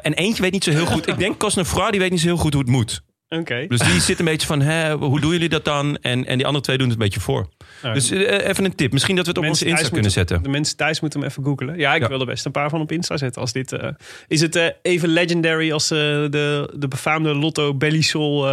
En 0.01 0.13
eentje 0.13 0.41
weet 0.41 0.51
niet 0.51 0.63
zo 0.63 0.71
heel 0.71 0.85
goed... 0.95 1.07
ik 1.07 1.17
denk 1.17 1.39
Cosnefroid, 1.39 1.91
die 1.91 1.99
weet 1.99 2.11
niet 2.11 2.19
zo 2.19 2.27
heel 2.27 2.37
goed 2.37 2.53
hoe 2.53 2.61
het 2.61 2.71
moet. 2.71 3.01
Oké. 3.29 3.65
Dus 3.67 3.79
die 3.79 3.99
zit 4.01 4.19
een 4.19 4.25
beetje 4.25 4.47
van, 4.47 4.61
hè, 4.61 4.93
hoe 4.95 5.19
doen 5.19 5.31
jullie 5.31 5.49
dat 5.49 5.65
dan? 5.65 5.97
En, 5.97 6.25
en 6.25 6.37
die 6.37 6.45
andere 6.45 6.63
twee 6.63 6.77
doen 6.77 6.87
het 6.89 6.97
een 6.97 7.03
beetje 7.03 7.19
voor. 7.19 7.49
Dus 7.93 8.11
eh, 8.11 8.47
even 8.47 8.65
een 8.65 8.75
tip. 8.75 8.91
Misschien 8.91 9.15
dat 9.15 9.25
we 9.25 9.31
het 9.31 9.39
op 9.39 9.45
onze 9.47 9.65
Insta 9.65 9.81
kunnen 9.89 9.93
moeten- 10.03 10.11
zetten. 10.27 10.43
De 10.43 10.49
mensen 10.49 10.77
thuis 10.77 10.99
moeten 10.99 11.19
hem 11.19 11.29
even 11.29 11.43
googlen. 11.43 11.77
Ja, 11.77 11.95
ik 11.95 12.01
Ja. 12.01 12.07
wil 12.07 12.19
er 12.19 12.25
best 12.25 12.45
een 12.45 12.51
paar 12.51 12.69
van 12.69 12.81
op 12.81 12.91
Insta 12.91 13.17
zetten. 13.17 13.41
Als 13.41 13.51
dit, 13.51 13.71
eh, 13.71 13.89
is 14.27 14.41
het 14.41 14.55
eh, 14.55 14.65
even 14.81 15.09
legendary 15.09 15.71
als 15.71 15.87
de, 15.87 16.69
de 16.75 16.87
befaamde 16.87 17.33
Lotto 17.35 17.73
Bellisol 17.73 18.47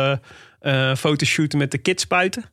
fotoshoot 0.96 1.52
met 1.52 1.70
de 1.70 1.78
kidspuiten? 1.78 2.44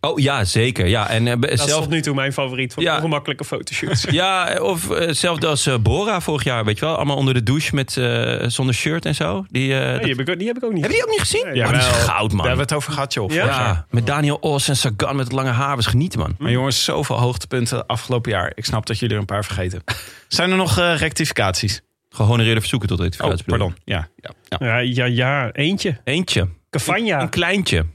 Oh 0.00 0.18
ja, 0.18 0.44
zeker. 0.44 0.86
Ja, 0.86 1.08
en 1.08 1.26
eh, 1.26 1.34
Dat 1.40 1.50
is 1.50 1.62
zelf, 1.64 1.80
tot 1.80 1.90
nu 1.90 2.00
toe 2.00 2.14
mijn 2.14 2.32
favoriet 2.32 2.72
van 2.74 2.82
Ja. 2.82 2.96
ongemakkelijke 2.96 3.44
fotoshoots. 3.44 4.04
ja, 4.22 4.58
of 4.62 4.88
hetzelfde 4.88 5.46
als 5.46 5.66
eh, 5.66 5.74
Bora 5.78 6.20
vorig 6.20 6.44
jaar, 6.44 6.64
weet 6.64 6.78
je 6.78 6.84
wel. 6.84 6.96
Allemaal 6.96 7.16
onder 7.16 7.34
de 7.34 7.42
douche 7.42 7.74
met, 7.74 7.96
eh, 7.96 8.48
zonder 8.48 8.74
shirt 8.74 9.04
en 9.04 9.14
zo. 9.14 9.44
Die, 9.48 9.74
eh, 9.74 9.80
Nee, 9.80 9.92
dat- 9.92 10.02
die, 10.02 10.14
heb 10.16 10.28
ik, 10.28 10.38
die 10.38 10.46
heb 10.46 10.56
ik 10.56 10.64
ook 10.64 10.72
niet. 10.72 10.82
Heb 10.82 10.90
je 10.90 10.96
die 10.96 11.04
ook 11.06 11.10
niet 11.10 11.20
gezien? 11.20 11.44
Nee, 11.52 11.62
Oh, 11.62 11.68
die 11.68 11.78
is 11.78 11.86
goud, 11.86 12.28
man. 12.32 12.36
Daar 12.36 12.46
hebben 12.46 12.56
we 12.56 12.60
het 12.62 12.72
over 12.72 12.92
gehad, 12.92 13.12
joh. 13.14 13.30
Ja? 13.30 13.44
Ja, 13.44 13.86
met 13.90 14.06
Daniel 14.06 14.36
Os 14.36 14.68
en 14.68 14.76
Sagan 14.76 15.16
met 15.16 15.24
het 15.24 15.34
lange 15.34 15.50
haar. 15.50 15.76
Was 15.76 15.86
genieten, 15.86 16.18
man. 16.18 16.34
Maar 16.38 16.50
jongens, 16.50 16.84
zoveel 16.84 17.18
hoogtepunten 17.18 17.86
afgelopen 17.86 18.30
jaar. 18.30 18.52
Ik 18.54 18.64
snap 18.64 18.86
dat 18.86 18.98
jullie 18.98 19.14
er 19.14 19.20
een 19.20 19.26
paar 19.26 19.44
vergeten. 19.44 19.82
Zijn 20.28 20.50
er 20.50 20.56
nog 20.56 20.78
eh, 20.78 20.96
rectificaties? 20.96 21.80
Gehonoreerde 22.10 22.60
verzoeken 22.60 22.88
tot 22.88 22.98
Oh, 22.98 23.04
rectificatie. 23.04 23.44
pardon. 23.44 23.74
Ja, 23.84 24.08
ja, 24.16 24.30
ja. 24.48 24.66
Ja, 24.66 24.78
ja, 24.78 25.04
ja, 25.04 25.52
eentje. 25.52 26.00
Eentje. 26.04 26.48
Cavagna. 26.70 27.20
Een 27.20 27.28
kleintje. 27.28 27.86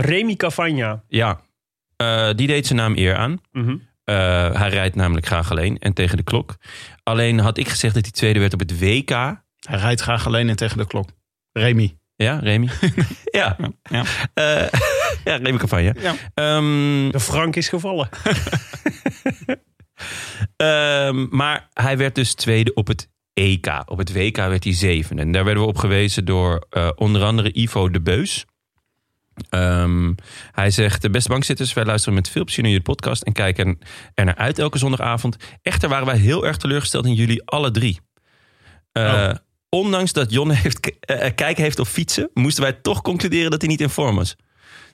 Remy 0.00 0.34
Cavagna. 0.36 1.02
Ja. 1.08 1.40
Eh, 1.96 2.30
die 2.34 2.46
deed 2.46 2.66
zijn 2.66 2.78
naam 2.78 2.96
eer 2.96 3.16
aan. 3.16 3.40
Mhm. 3.52 3.76
Eh, 4.04 4.54
hij 4.54 4.68
rijdt 4.68 4.94
namelijk 4.94 5.26
graag 5.26 5.50
alleen 5.50 5.78
en 5.78 5.92
tegen 5.92 6.16
de 6.16 6.22
klok. 6.22 6.56
Alleen 7.02 7.38
had 7.38 7.58
ik 7.58 7.68
gezegd 7.68 7.94
dat 7.94 8.02
hij 8.02 8.12
tweede 8.12 8.38
werd 8.38 8.52
op 8.52 8.58
het 8.58 8.78
WK. 8.78 9.10
Hij 9.10 9.78
rijdt 9.78 10.00
graag 10.00 10.26
alleen 10.26 10.48
in 10.48 10.56
tegen 10.56 10.78
de 10.78 10.86
klok. 10.86 11.08
Remy. 11.52 11.96
Ja, 12.16 12.38
Remy? 12.38 12.68
ja. 13.40 13.56
Ja. 13.82 14.04
Eh, 14.34 14.68
ja, 15.24 15.36
Remy 15.36 15.58
Cavagna. 15.58 15.92
Ja. 16.00 16.14
Ehm, 16.34 17.10
De 17.10 17.20
Frank 17.20 17.56
is 17.56 17.68
gevallen. 17.68 18.08
ehm, 20.56 21.26
maar 21.30 21.68
hij 21.72 21.96
werd 21.96 22.14
dus 22.14 22.34
tweede 22.34 22.74
op 22.74 22.86
het 22.86 23.08
EK. 23.34 23.82
Op 23.86 23.98
het 23.98 24.12
WK 24.12 24.36
werd 24.36 24.64
hij 24.64 24.74
zevende. 24.74 25.22
En 25.22 25.32
daar 25.32 25.44
werden 25.44 25.62
we 25.62 25.68
op 25.68 25.78
gewezen 25.78 26.24
door 26.24 26.66
eh, 26.70 26.90
onder 26.94 27.22
andere 27.22 27.52
Ivo 27.52 27.90
de 27.90 28.00
Beus. 28.00 28.44
Ehm, 29.48 30.12
hij 30.52 30.70
zegt, 30.70 31.02
de 31.02 31.10
beste 31.10 31.28
bankzitters, 31.28 31.72
wij 31.72 31.84
luisteren 31.84 32.14
met 32.14 32.28
veel 32.28 32.42
plezier 32.44 32.62
naar 32.62 32.72
jullie 32.72 32.86
podcast 32.86 33.22
en 33.22 33.32
kijken 33.32 33.78
er 34.14 34.24
naar 34.24 34.34
uit 34.36 34.58
elke 34.58 34.78
zondagavond. 34.78 35.36
Echter 35.62 35.88
waren 35.88 36.06
wij 36.06 36.16
heel 36.16 36.46
erg 36.46 36.56
teleurgesteld 36.56 37.06
in 37.06 37.14
jullie 37.14 37.42
alle 37.44 37.70
drie. 37.70 38.00
Eh, 38.92 39.04
Oh. 39.04 39.30
Ondanks 39.68 40.12
dat 40.12 40.32
Jon 40.32 40.50
heeft, 40.50 40.80
k- 40.80 40.86
eh, 41.00 41.30
kijk 41.34 41.56
heeft 41.56 41.78
op 41.78 41.86
fietsen, 41.86 42.30
moesten 42.34 42.62
wij 42.62 42.72
toch 42.72 43.02
concluderen 43.02 43.50
dat 43.50 43.60
hij 43.60 43.70
niet 43.70 43.80
in 43.80 43.90
vorm 43.90 44.16
was. 44.16 44.36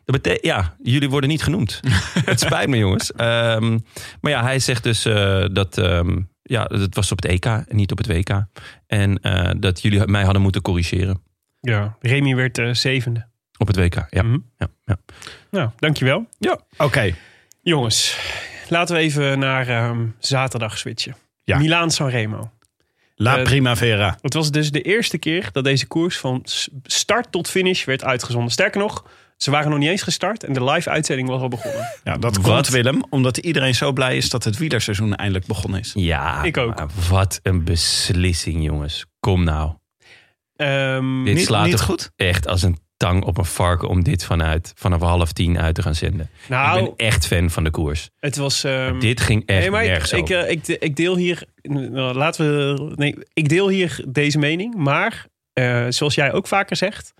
Dat 0.04 0.14
betekent, 0.22 0.44
ja, 0.44 0.76
jullie 0.82 1.10
worden 1.10 1.28
niet 1.30 1.42
genoemd. 1.42 1.80
het 2.24 2.40
spijt 2.40 2.68
me, 2.68 2.76
jongens. 2.76 3.12
Ehm, 3.12 3.78
maar 4.20 4.32
ja, 4.32 4.42
hij 4.42 4.58
zegt 4.58 4.82
dus 4.82 5.04
eh, 5.04 5.44
dat 5.52 5.78
ehm, 5.78 6.20
ja, 6.42 6.64
het 6.72 6.94
was 6.94 7.12
op 7.12 7.22
het 7.22 7.30
EK 7.30 7.44
en 7.44 7.66
niet 7.76 7.90
op 7.90 7.98
het 7.98 8.06
WK. 8.06 8.44
En 8.86 9.18
eh, 9.20 9.50
dat 9.58 9.82
jullie 9.82 10.06
mij 10.06 10.22
hadden 10.24 10.42
moeten 10.42 10.62
corrigeren 10.62 11.22
Ja, 11.60 11.96
Remy 12.00 12.34
werd 12.34 12.58
eh, 12.58 12.72
zevende. 12.72 13.28
Op 13.58 13.66
het 13.66 13.76
WK. 13.76 14.06
Ja, 14.10 14.22
Mhm. 14.22 14.38
ja, 14.58 14.66
ja. 14.84 14.96
Nou, 15.50 15.70
dankjewel. 15.76 16.26
Oké. 16.76 17.14
Jongens, 17.62 18.18
laten 18.68 18.94
we 18.94 19.00
even 19.00 19.38
naar 19.38 19.68
ehm, 19.68 20.06
zaterdag 20.18 20.78
switchen. 20.78 21.16
Ja. 21.44 21.58
Milaan 21.58 21.90
San 21.90 22.08
Remo. 22.08 22.50
La 23.14 23.36
Eh, 23.38 23.42
Primavera. 23.44 24.18
Het 24.20 24.34
was 24.34 24.50
dus 24.50 24.70
de 24.70 24.82
eerste 24.82 25.18
keer 25.18 25.48
dat 25.52 25.64
deze 25.64 25.86
koers 25.86 26.18
van 26.18 26.44
start 26.82 27.32
tot 27.32 27.48
finish 27.50 27.84
werd 27.84 28.04
uitgezonden. 28.04 28.50
Sterker 28.52 28.80
nog, 28.80 29.04
ze 29.36 29.50
waren 29.50 29.70
nog 29.70 29.78
niet 29.78 29.88
eens 29.88 30.02
gestart 30.02 30.44
en 30.44 30.52
de 30.52 30.64
live 30.64 30.90
uitzending 30.90 31.28
was 31.28 31.40
al 31.40 31.48
begonnen. 31.48 31.86
Ja, 32.04 32.16
dat 32.16 32.36
Wat? 32.36 32.44
komt 32.44 32.68
Willem, 32.68 33.04
omdat 33.10 33.36
iedereen 33.36 33.74
zo 33.74 33.92
blij 33.92 34.16
is 34.16 34.30
dat 34.30 34.44
het 34.44 34.56
wielerseizoen 34.56 35.14
eindelijk 35.14 35.46
begonnen 35.46 35.80
is. 35.80 35.92
Ja, 35.94 36.42
Ik 36.42 36.56
ook. 36.56 36.86
wat 37.08 37.40
een 37.42 37.64
beslissing, 37.64 38.64
jongens. 38.64 39.06
Kom 39.20 39.44
nou. 39.44 39.72
Ehm, 40.56 41.24
Dit 41.24 41.34
Niet- 41.34 41.44
slaat 41.46 41.64
niet 41.66 41.76
toch 41.76 41.84
goed? 41.86 42.10
echt 42.16 42.46
als 42.46 42.62
een 42.62 42.78
tang 42.96 43.24
op 43.24 43.38
een 43.38 43.44
varken 43.44 43.88
om 43.88 44.02
dit 44.02 44.24
vanuit 44.24 44.72
vanaf 44.76 45.00
half 45.00 45.32
tien 45.32 45.58
uit 45.60 45.74
te 45.74 45.82
gaan 45.82 45.94
zenden. 45.94 46.30
nou, 46.48 46.78
Ik 46.78 46.84
ben 46.96 47.06
echt 47.06 47.26
fan 47.26 47.50
van 47.50 47.64
de 47.64 47.70
koers. 47.70 48.10
het 48.18 48.36
was... 48.36 48.64
ehm, 48.64 48.98
dit 48.98 49.20
ging 49.20 49.42
echt 49.46 49.60
nee, 49.60 49.70
maar 49.70 49.82
ik, 49.82 49.88
nergens 49.88 50.12
ik, 50.12 50.22
over. 50.22 50.38
eh, 50.38 50.50
ik, 50.50 50.66
ik 50.66 50.96
deel 50.96 51.16
hier... 51.16 51.42
nou, 51.62 52.14
laten 52.14 52.46
we... 52.46 52.92
Nee, 52.96 53.14
ik 53.32 53.48
deel 53.48 53.68
hier 53.68 54.04
deze 54.08 54.38
mening. 54.38 54.74
Maar, 54.74 55.26
eh, 55.52 55.86
zoals 55.88 56.14
jij 56.14 56.32
ook 56.32 56.46
vaker 56.46 56.76
zegt... 56.76 57.14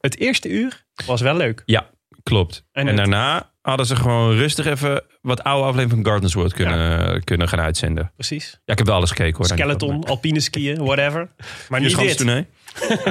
Het 0.00 0.18
eerste 0.18 0.48
uur 0.48 0.84
was 1.06 1.20
wel 1.20 1.36
leuk. 1.36 1.62
Ja, 1.66 1.90
klopt. 2.22 2.64
En 2.72 2.96
daarna 2.96 3.50
hadden 3.60 3.86
ze 3.86 3.96
gewoon 3.96 4.36
rustig 4.36 4.66
even 4.66 5.02
wat 5.20 5.42
oude 5.42 5.66
afleveringen 5.66 6.02
van 6.02 6.12
Gardens 6.12 6.34
World 6.34 6.52
kunnen, 6.52 7.24
kunnen 7.24 7.48
gaan 7.48 7.60
uitzenden. 7.60 8.12
Precies. 8.14 8.50
Ja, 8.64 8.72
ik 8.72 8.78
heb 8.78 8.86
wel 8.86 8.96
alles 8.96 9.10
gekeken 9.10 9.36
hoor. 9.36 9.46
Skeleton, 9.46 10.04
alpine 10.04 10.40
skiën, 10.40 10.84
whatever. 10.84 11.28
Maar 11.68 11.80
niet 11.80 11.96
dit. 11.98 12.24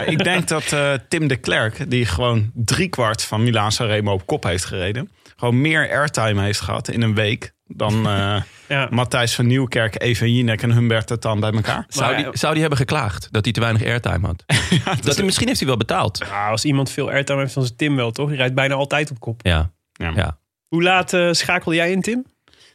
Ik 0.05 0.23
denk 0.23 0.47
dat 0.47 0.71
eh, 0.71 0.93
Tim 1.09 1.27
de 1.27 1.35
Klerk, 1.35 1.89
die 1.91 2.05
gewoon 2.05 2.51
driekwart 2.53 3.23
van 3.23 3.43
Milaan 3.43 3.71
Sanremo 3.71 4.13
op 4.13 4.25
kop 4.25 4.43
heeft 4.43 4.65
gereden, 4.65 5.11
gewoon 5.35 5.61
meer 5.61 5.89
airtime 5.89 6.41
heeft 6.41 6.59
gehad 6.61 6.87
in 6.87 7.01
een 7.01 7.15
week 7.15 7.53
dan 7.67 8.07
eh, 8.07 8.41
Ja. 8.67 8.87
Matthijs 8.91 9.35
van 9.35 9.47
Nieuwkerk, 9.47 10.01
Even 10.01 10.33
Jinek 10.33 10.61
en 10.61 10.71
Humbert 10.71 11.09
het 11.09 11.21
dan 11.21 11.39
bij 11.39 11.51
elkaar. 11.51 11.85
Zou, 11.87 12.13
Maar- 12.13 12.23
die, 12.23 12.37
zou 12.37 12.51
die 12.51 12.61
hebben 12.61 12.79
geklaagd 12.79 13.27
dat 13.31 13.43
hij 13.43 13.53
te 13.53 13.59
weinig 13.59 13.83
airtime 13.83 14.27
had? 14.27 14.43
dat 15.03 15.15
hij, 15.15 15.25
misschien 15.25 15.47
heeft 15.47 15.59
hij 15.59 15.67
wel 15.67 15.77
betaald. 15.77 16.19
Nou, 16.19 16.51
als 16.51 16.65
iemand 16.65 16.89
veel 16.89 17.09
airtime 17.11 17.39
heeft, 17.39 17.53
dan 17.53 17.63
is 17.63 17.73
Tim 17.75 17.95
wel, 17.95 18.11
toch? 18.11 18.27
Die 18.27 18.37
rijdt 18.37 18.55
bijna 18.55 18.73
altijd 18.75 19.11
op 19.11 19.19
kop. 19.19 19.39
Ja, 19.43 19.71
Ja. 19.93 20.11
ja. 20.15 20.37
Hoe 20.67 20.83
laat 20.83 21.13
eh, 21.13 21.27
schakel 21.31 21.73
jij 21.73 21.91
in, 21.91 22.01
Tim? 22.01 22.25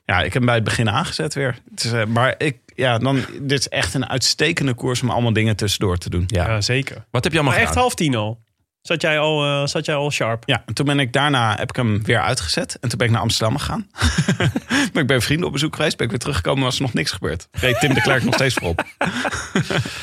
Ja, 0.05 0.17
ik 0.19 0.25
heb 0.25 0.33
hem 0.33 0.45
bij 0.45 0.55
het 0.55 0.65
begin 0.65 0.91
aangezet 0.91 1.35
weer. 1.35 1.59
Het 1.71 1.85
is, 1.85 1.93
maar 2.09 2.35
ik, 2.39 2.59
ja, 2.79 2.99
dan, 2.99 3.25
dit 3.43 3.59
is 3.59 3.69
echt 3.69 3.95
een 3.95 4.09
uitstekende 4.09 4.75
koers 4.75 5.03
om 5.03 5.11
allemaal 5.11 5.33
dingen 5.33 5.57
tussendoor 5.57 5.99
te 5.99 6.11
doen. 6.11 6.25
ja. 6.27 6.61
zeker. 6.61 7.05
Wat 7.11 7.25
heb 7.25 7.33
je 7.33 7.39
allemaal 7.39 7.57
Maar 7.57 7.63
echt 7.63 7.69
gedaan? 7.69 7.83
half 7.83 7.95
tien 7.95 8.15
al. 8.15 8.47
Zat 8.81 9.03
jij 9.03 9.19
al, 9.19 9.45
eh, 9.45 9.67
zat 9.67 9.85
jij 9.87 9.95
al 9.95 10.11
sharp? 10.11 10.43
Ja, 10.47 10.63
en 10.67 10.75
toen 10.75 10.87
ben 10.87 10.99
ik 11.01 11.13
daarna 11.13 11.57
heb 11.57 11.69
ik 11.69 11.77
hem 11.77 12.03
weer 12.05 12.21
uitgezet. 12.21 12.77
En 12.81 12.89
toen 12.89 12.99
ben 12.99 13.07
ik 13.07 13.13
naar 13.13 13.23
Amsterdam 13.23 13.57
gegaan. 13.59 13.87
ben 14.93 15.03
ik 15.03 15.07
bij 15.07 15.21
vrienden 15.21 15.47
op 15.47 15.53
bezoek 15.53 15.77
geweest. 15.77 15.97
Ben 15.97 16.05
ik 16.05 16.11
weer 16.11 16.21
teruggekomen, 16.21 16.65
was 16.65 16.77
er 16.77 16.83
nog 16.83 16.93
niks 16.93 17.11
gebeurd. 17.11 17.49
Reed 17.51 17.81
Tim 17.81 17.95
de 17.95 18.01
Klerk 18.01 18.25
nog 18.25 18.35
steeds 18.35 18.55
voorop. 18.55 18.85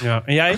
Ja. 0.01 0.21
En 0.25 0.33
jij? 0.33 0.57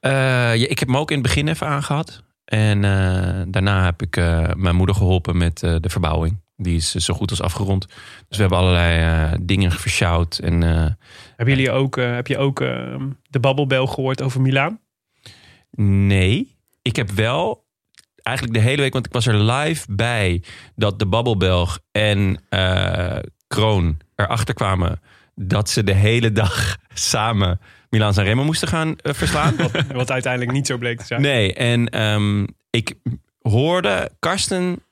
Eh, 0.00 0.12
ja, 0.56 0.68
ik 0.68 0.78
heb 0.78 0.88
hem 0.88 0.96
ook 0.96 1.10
in 1.10 1.18
het 1.18 1.26
begin 1.26 1.48
even 1.48 1.66
aangehad. 1.66 2.22
En 2.44 2.84
eh, 2.84 3.42
daarna 3.48 3.84
heb 3.84 4.02
ik 4.02 4.16
eh, 4.16 4.48
mijn 4.56 4.76
moeder 4.76 4.94
geholpen 4.94 5.36
met 5.36 5.62
eh, 5.62 5.76
de 5.80 5.88
verbouwing. 5.88 6.40
Die 6.60 6.76
is 6.76 6.90
zo 6.90 7.14
goed 7.14 7.30
als 7.30 7.42
afgerond. 7.42 7.86
Dus 8.28 8.36
we 8.36 8.40
hebben 8.40 8.58
allerlei 8.58 9.00
eh, 9.00 9.38
dingen 9.42 9.70
versjouwd. 9.72 10.38
En 10.38 10.62
eh, 10.62 10.86
Hebben 11.36 11.56
jullie 11.56 11.70
ook, 11.70 11.96
eh, 11.96 12.14
heb 12.14 12.26
je 12.26 12.38
ook 12.38 12.60
eh, 12.60 12.94
de 13.22 13.40
babbelbel 13.40 13.86
gehoord 13.86 14.22
over 14.22 14.40
Milaan? 14.40 14.80
nee, 15.70 16.56
ik 16.82 16.96
heb 16.96 17.10
wel 17.10 17.64
eigenlijk 18.22 18.58
de 18.58 18.64
hele 18.64 18.82
week... 18.82 18.92
want 18.92 19.06
ik 19.06 19.12
was 19.12 19.26
er 19.26 19.34
live 19.34 19.86
bij 19.90 20.42
dat 20.74 20.98
de 20.98 21.06
Babbelbelg 21.06 21.78
en 21.92 22.40
Kroon 23.46 23.98
erachter 24.14 24.54
kwamen... 24.54 25.00
dat 25.34 25.70
ze 25.70 25.84
de 25.84 25.94
hele 25.94 26.32
dag 26.32 26.76
samen 26.94 27.60
Milaan 27.90 28.12
Remo 28.12 28.44
moesten 28.44 28.68
gaan 28.68 28.96
verslaan. 29.02 29.56
Wat 29.92 30.10
uiteindelijk 30.10 30.52
niet 30.52 30.66
zo 30.66 30.78
bleek 30.78 30.98
te 30.98 31.06
zijn. 31.06 31.20
Nee, 31.20 31.54
en 31.54 31.88
ehm, 31.88 32.46
ik 32.70 32.94
hoorde 33.40 34.10
Karsten. 34.18 34.82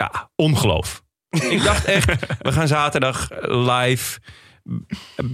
Ja, 0.00 0.30
ongeloof. 0.36 1.02
ik 1.50 1.62
dacht 1.64 1.84
echt, 1.84 2.36
we 2.38 2.52
gaan 2.52 2.68
zaterdag 2.68 3.28
live. 3.40 4.18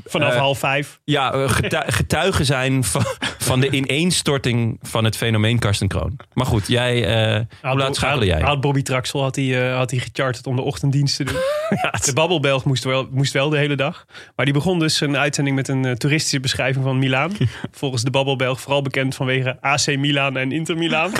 Vanaf 0.04 0.32
Eh, 0.32 0.38
half 0.38 0.58
vijf. 0.58 1.00
Ja, 1.04 1.32
eh, 1.32 1.48
getu- 1.50 1.90
getuigen 2.00 2.44
zijn 2.44 2.84
van, 2.84 3.04
van 3.38 3.60
de 3.60 3.70
ineenstorting 3.70 4.78
van 4.82 5.04
het 5.04 5.16
fenomeen 5.16 5.58
Karsten 5.58 5.88
Kroon. 5.88 6.16
Maar 6.32 6.46
goed, 6.46 6.66
jij, 6.68 7.04
eh, 7.34 7.40
hoe 7.70 7.78
laat 7.78 7.96
schakelde 7.96 8.26
jij? 8.26 8.40
Had 8.40 8.60
Bobby 8.60 8.82
Traxel 8.82 9.22
had 9.22 9.36
hij, 9.36 9.68
eh, 9.70 9.76
had 9.76 9.90
hij 9.90 10.00
gecharterd 10.00 10.46
om 10.46 10.56
de 10.56 10.62
ochtenddienst 10.62 11.16
te 11.16 11.24
doen. 11.24 11.34
de 12.04 12.12
babbelbelg 12.14 12.64
moest 12.64 12.84
wel, 12.84 13.08
moest 13.10 13.32
wel 13.32 13.48
de 13.48 13.58
hele 13.58 13.76
dag. 13.76 14.04
Maar 14.36 14.44
die 14.44 14.54
begon 14.54 14.78
dus 14.78 15.00
een 15.00 15.16
uitzending 15.16 15.56
met 15.56 15.68
een 15.68 15.84
eh, 15.84 15.92
toeristische 15.92 16.40
beschrijving 16.40 16.84
van 16.84 16.98
Milaan. 16.98 17.32
Volgens 17.70 18.02
de 18.02 18.10
babbelbelg 18.10 18.60
vooral 18.60 18.82
bekend 18.82 19.14
vanwege 19.14 19.56
AC 19.60 19.86
Milaan 19.86 20.36
en 20.36 20.52
Inter 20.52 20.76
Milaan. 20.76 21.10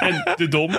En 0.00 0.32
de 0.36 0.48
Dom. 0.48 0.78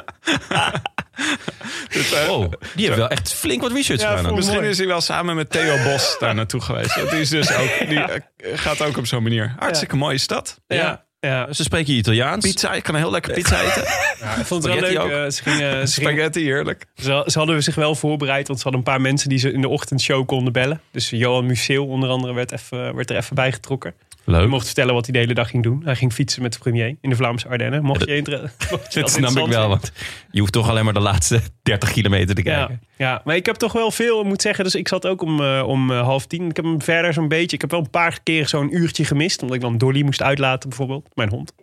Oh, 2.29 2.51
die 2.75 2.85
heeft 2.85 2.97
wel 2.97 3.09
echt 3.09 3.33
flink 3.33 3.61
wat 3.61 3.71
research 3.71 4.01
Ja, 4.01 4.15
gedaan. 4.17 4.35
Misschien 4.35 4.57
mooi. 4.57 4.69
is 4.69 4.77
hij 4.77 4.87
wel 4.87 5.01
samen 5.01 5.35
met 5.35 5.49
Theo 5.49 5.83
Bos 5.83 6.15
daar 6.19 6.35
naartoe 6.35 6.61
geweest. 6.61 7.09
Die, 7.09 7.19
is 7.19 7.29
dus 7.29 7.53
ook, 7.55 7.69
die 7.89 7.99
eh, 7.99 8.19
gaat 8.53 8.81
ook 8.81 8.97
op 8.97 9.05
zo'n 9.07 9.23
manier. 9.23 9.55
Hartstikke 9.59 9.95
mooie 9.95 10.17
stad. 10.17 10.59
Ja, 10.67 11.05
ja. 11.19 11.53
Ze 11.53 11.63
spreken 11.63 11.93
Italiaans. 11.93 12.45
Pizza, 12.51 12.73
ik 12.73 12.83
kan 12.83 12.93
een 12.95 13.01
heel 13.01 13.11
lekker 13.11 13.33
pizza 13.33 13.61
eten. 13.61 13.83
ja 14.19 14.35
ik 14.35 14.45
vond 14.45 14.63
het 14.63 14.73
wel 14.73 14.83
Spaghetti 14.83 15.07
leuk. 15.07 15.25
eh, 15.25 15.31
ze, 15.31 15.41
gingen, 15.43 15.59
ze, 15.59 15.63
gingen- 15.63 15.87
Spaghetti, 15.87 16.43
heerlijk. 16.43 16.85
ze, 16.95 17.23
ze 17.25 17.37
hadden 17.37 17.63
zich 17.63 17.75
wel 17.75 17.95
voorbereid, 17.95 18.47
want 18.47 18.59
ze 18.59 18.63
hadden 18.69 18.81
een 18.85 18.91
paar 18.93 19.01
mensen 19.01 19.29
die 19.29 19.37
ze 19.39 19.51
in 19.51 19.61
de 19.61 19.67
ochtendshow 19.67 20.25
konden 20.25 20.53
bellen. 20.53 20.81
Dus 20.91 21.09
Johan 21.09 21.45
Museeuw 21.45 21.85
onder 21.85 22.09
andere 22.09 22.33
werd, 22.33 22.51
even, 22.51 22.95
werd 22.95 23.09
er 23.09 23.15
even 23.17 23.35
bij 23.35 23.51
getrokken. 23.51 23.93
Leuk. 24.29 24.47
mocht 24.47 24.65
vertellen 24.65 24.93
wat 24.93 25.05
hij 25.05 25.13
de 25.13 25.19
hele 25.19 25.33
dag 25.33 25.49
ging 25.49 25.63
doen. 25.63 25.81
Hij 25.83 25.95
ging 25.95 26.13
fietsen 26.13 26.41
met 26.41 26.53
de 26.53 26.59
premier 26.59 26.95
in 27.01 27.09
de 27.09 27.15
Vlaamse 27.15 27.47
Ardennen. 27.47 27.83
Mocht 27.83 28.05
je 28.05 28.15
je 28.15 28.21
Dat 28.21 28.49
dat 28.93 29.11
snap 29.11 29.37
ik 29.37 29.45
wel, 29.45 29.67
want 29.67 29.91
je 30.31 30.39
hoeft 30.39 30.51
toch 30.51 30.69
alleen 30.69 30.83
maar 30.83 30.93
de 30.93 30.99
laatste 30.99 31.41
30 31.63 31.91
kilometer 31.91 32.35
te 32.35 32.41
kijken. 32.41 32.81
ja, 32.97 33.21
maar 33.25 33.35
ik 33.35 33.45
heb 33.45 33.55
toch 33.55 33.73
wel 33.73 33.91
veel, 33.91 34.23
moet 34.23 34.41
zeggen. 34.41 34.63
Dus 34.63 34.75
ik 34.75 34.87
zat 34.87 35.07
ook 35.07 35.21
om, 35.21 35.41
eh, 35.41 35.63
om 35.67 35.91
eh, 35.91 36.01
half 36.01 36.25
tien. 36.25 36.49
Ik 36.49 36.55
heb 36.55 36.65
hem 36.65 36.81
verder 36.81 37.13
zo'n 37.13 37.27
beetje. 37.27 37.55
Ik 37.55 37.61
heb 37.61 37.71
wel 37.71 37.79
een 37.79 37.89
paar 37.89 38.19
keer 38.23 38.47
zo'n 38.47 38.75
uurtje 38.75 39.05
gemist. 39.05 39.41
Omdat 39.41 39.55
ik 39.55 39.61
dan 39.61 39.77
Dolly 39.77 40.01
moest 40.01 40.21
uitlaten, 40.21 40.69
bijvoorbeeld. 40.69 41.07
Mijn 41.13 41.29
hond. 41.29 41.53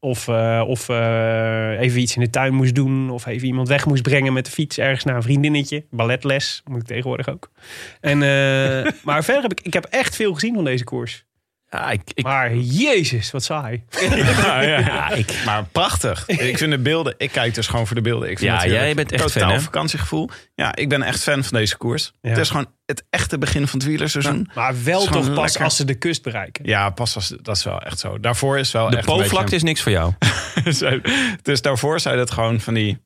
Of, 0.00 0.28
eh, 0.28 0.64
of 0.66 0.88
even 1.78 2.00
iets 2.00 2.16
in 2.16 2.22
de 2.22 2.30
tuin 2.30 2.54
moest 2.54 2.74
doen. 2.74 3.10
Of 3.10 3.26
even 3.26 3.46
iemand 3.46 3.68
weg 3.68 3.86
moest 3.86 4.02
brengen 4.02 4.32
met 4.32 4.44
de 4.44 4.50
fiets 4.50 4.78
ergens 4.78 5.04
naar 5.04 5.16
een 5.16 5.22
vriendinnetje. 5.22 5.84
Balletles 5.90 6.62
moet 6.64 6.80
ik 6.80 6.86
tegenwoordig 6.86 7.28
ook. 7.28 7.50
En, 8.00 8.18
maar 9.04 9.24
verder 9.24 9.42
heb 9.42 9.52
ik, 9.52 9.60
ik 9.60 9.72
heb 9.72 9.84
echt 9.84 10.16
veel 10.16 10.34
gezien 10.34 10.54
van 10.54 10.64
deze 10.64 10.84
koers. 10.84 11.24
Ja, 11.74 11.90
ik, 11.90 12.00
ik, 12.14 12.24
Maar 12.24 12.54
jezus, 12.56 13.30
wat 13.30 13.44
saai. 13.44 13.84
Ja, 14.00 14.60
ja. 14.62 14.78
ja, 14.78 15.10
ik, 15.10 15.42
Maar 15.44 15.64
prachtig. 15.64 16.28
Ik 16.28 16.58
vind 16.58 16.70
de 16.70 16.78
beelden, 16.78 17.14
ik 17.18 17.30
kijk 17.30 17.54
dus 17.54 17.66
gewoon 17.66 17.86
voor 17.86 17.96
de 17.96 18.02
beelden. 18.02 18.30
Ik 18.30 18.38
vind 18.38 18.50
Ja, 18.50 18.66
jij 18.66 18.94
bent 18.94 19.12
echt 19.12 19.22
Totaal 19.22 19.42
fan, 19.48 19.56
hè? 19.56 19.60
vakantiegevoel. 19.60 20.28
Ja, 20.54 20.74
ik 20.76 20.88
ben 20.88 21.02
echt 21.02 21.22
fan 21.22 21.44
van 21.44 21.58
deze 21.58 21.76
koers. 21.76 22.12
Ja. 22.20 22.28
Het 22.30 22.38
is 22.38 22.48
gewoon 22.50 22.66
het 22.86 23.04
echte 23.10 23.38
begin 23.38 23.66
van 23.66 23.78
het 23.78 23.88
wielerseizoen. 23.88 24.50
Maar 24.54 24.84
wel 24.84 25.04
toch 25.06 25.32
pas 25.34 25.44
lekker. 25.44 25.64
als 25.64 25.76
ze 25.76 25.84
de 25.84 25.94
kust 25.94 26.22
bereiken. 26.22 26.66
Ja, 26.66 26.90
pas 26.90 27.14
als, 27.14 27.28
dat 27.42 27.56
is 27.56 27.64
wel 27.64 27.80
echt 27.80 27.98
zo. 27.98 28.20
Daarvoor 28.20 28.58
is 28.58 28.72
wel 28.72 28.90
de 28.90 28.96
echt 28.96 29.52
is 29.52 29.62
niks 29.62 29.82
voor 29.82 29.92
jou. 29.92 30.12
dus 31.42 31.62
daarvoor 31.62 32.00
zijn 32.00 32.18
het 32.18 32.30
gewoon 32.30 32.60
van 32.60 32.74
die 32.74 33.02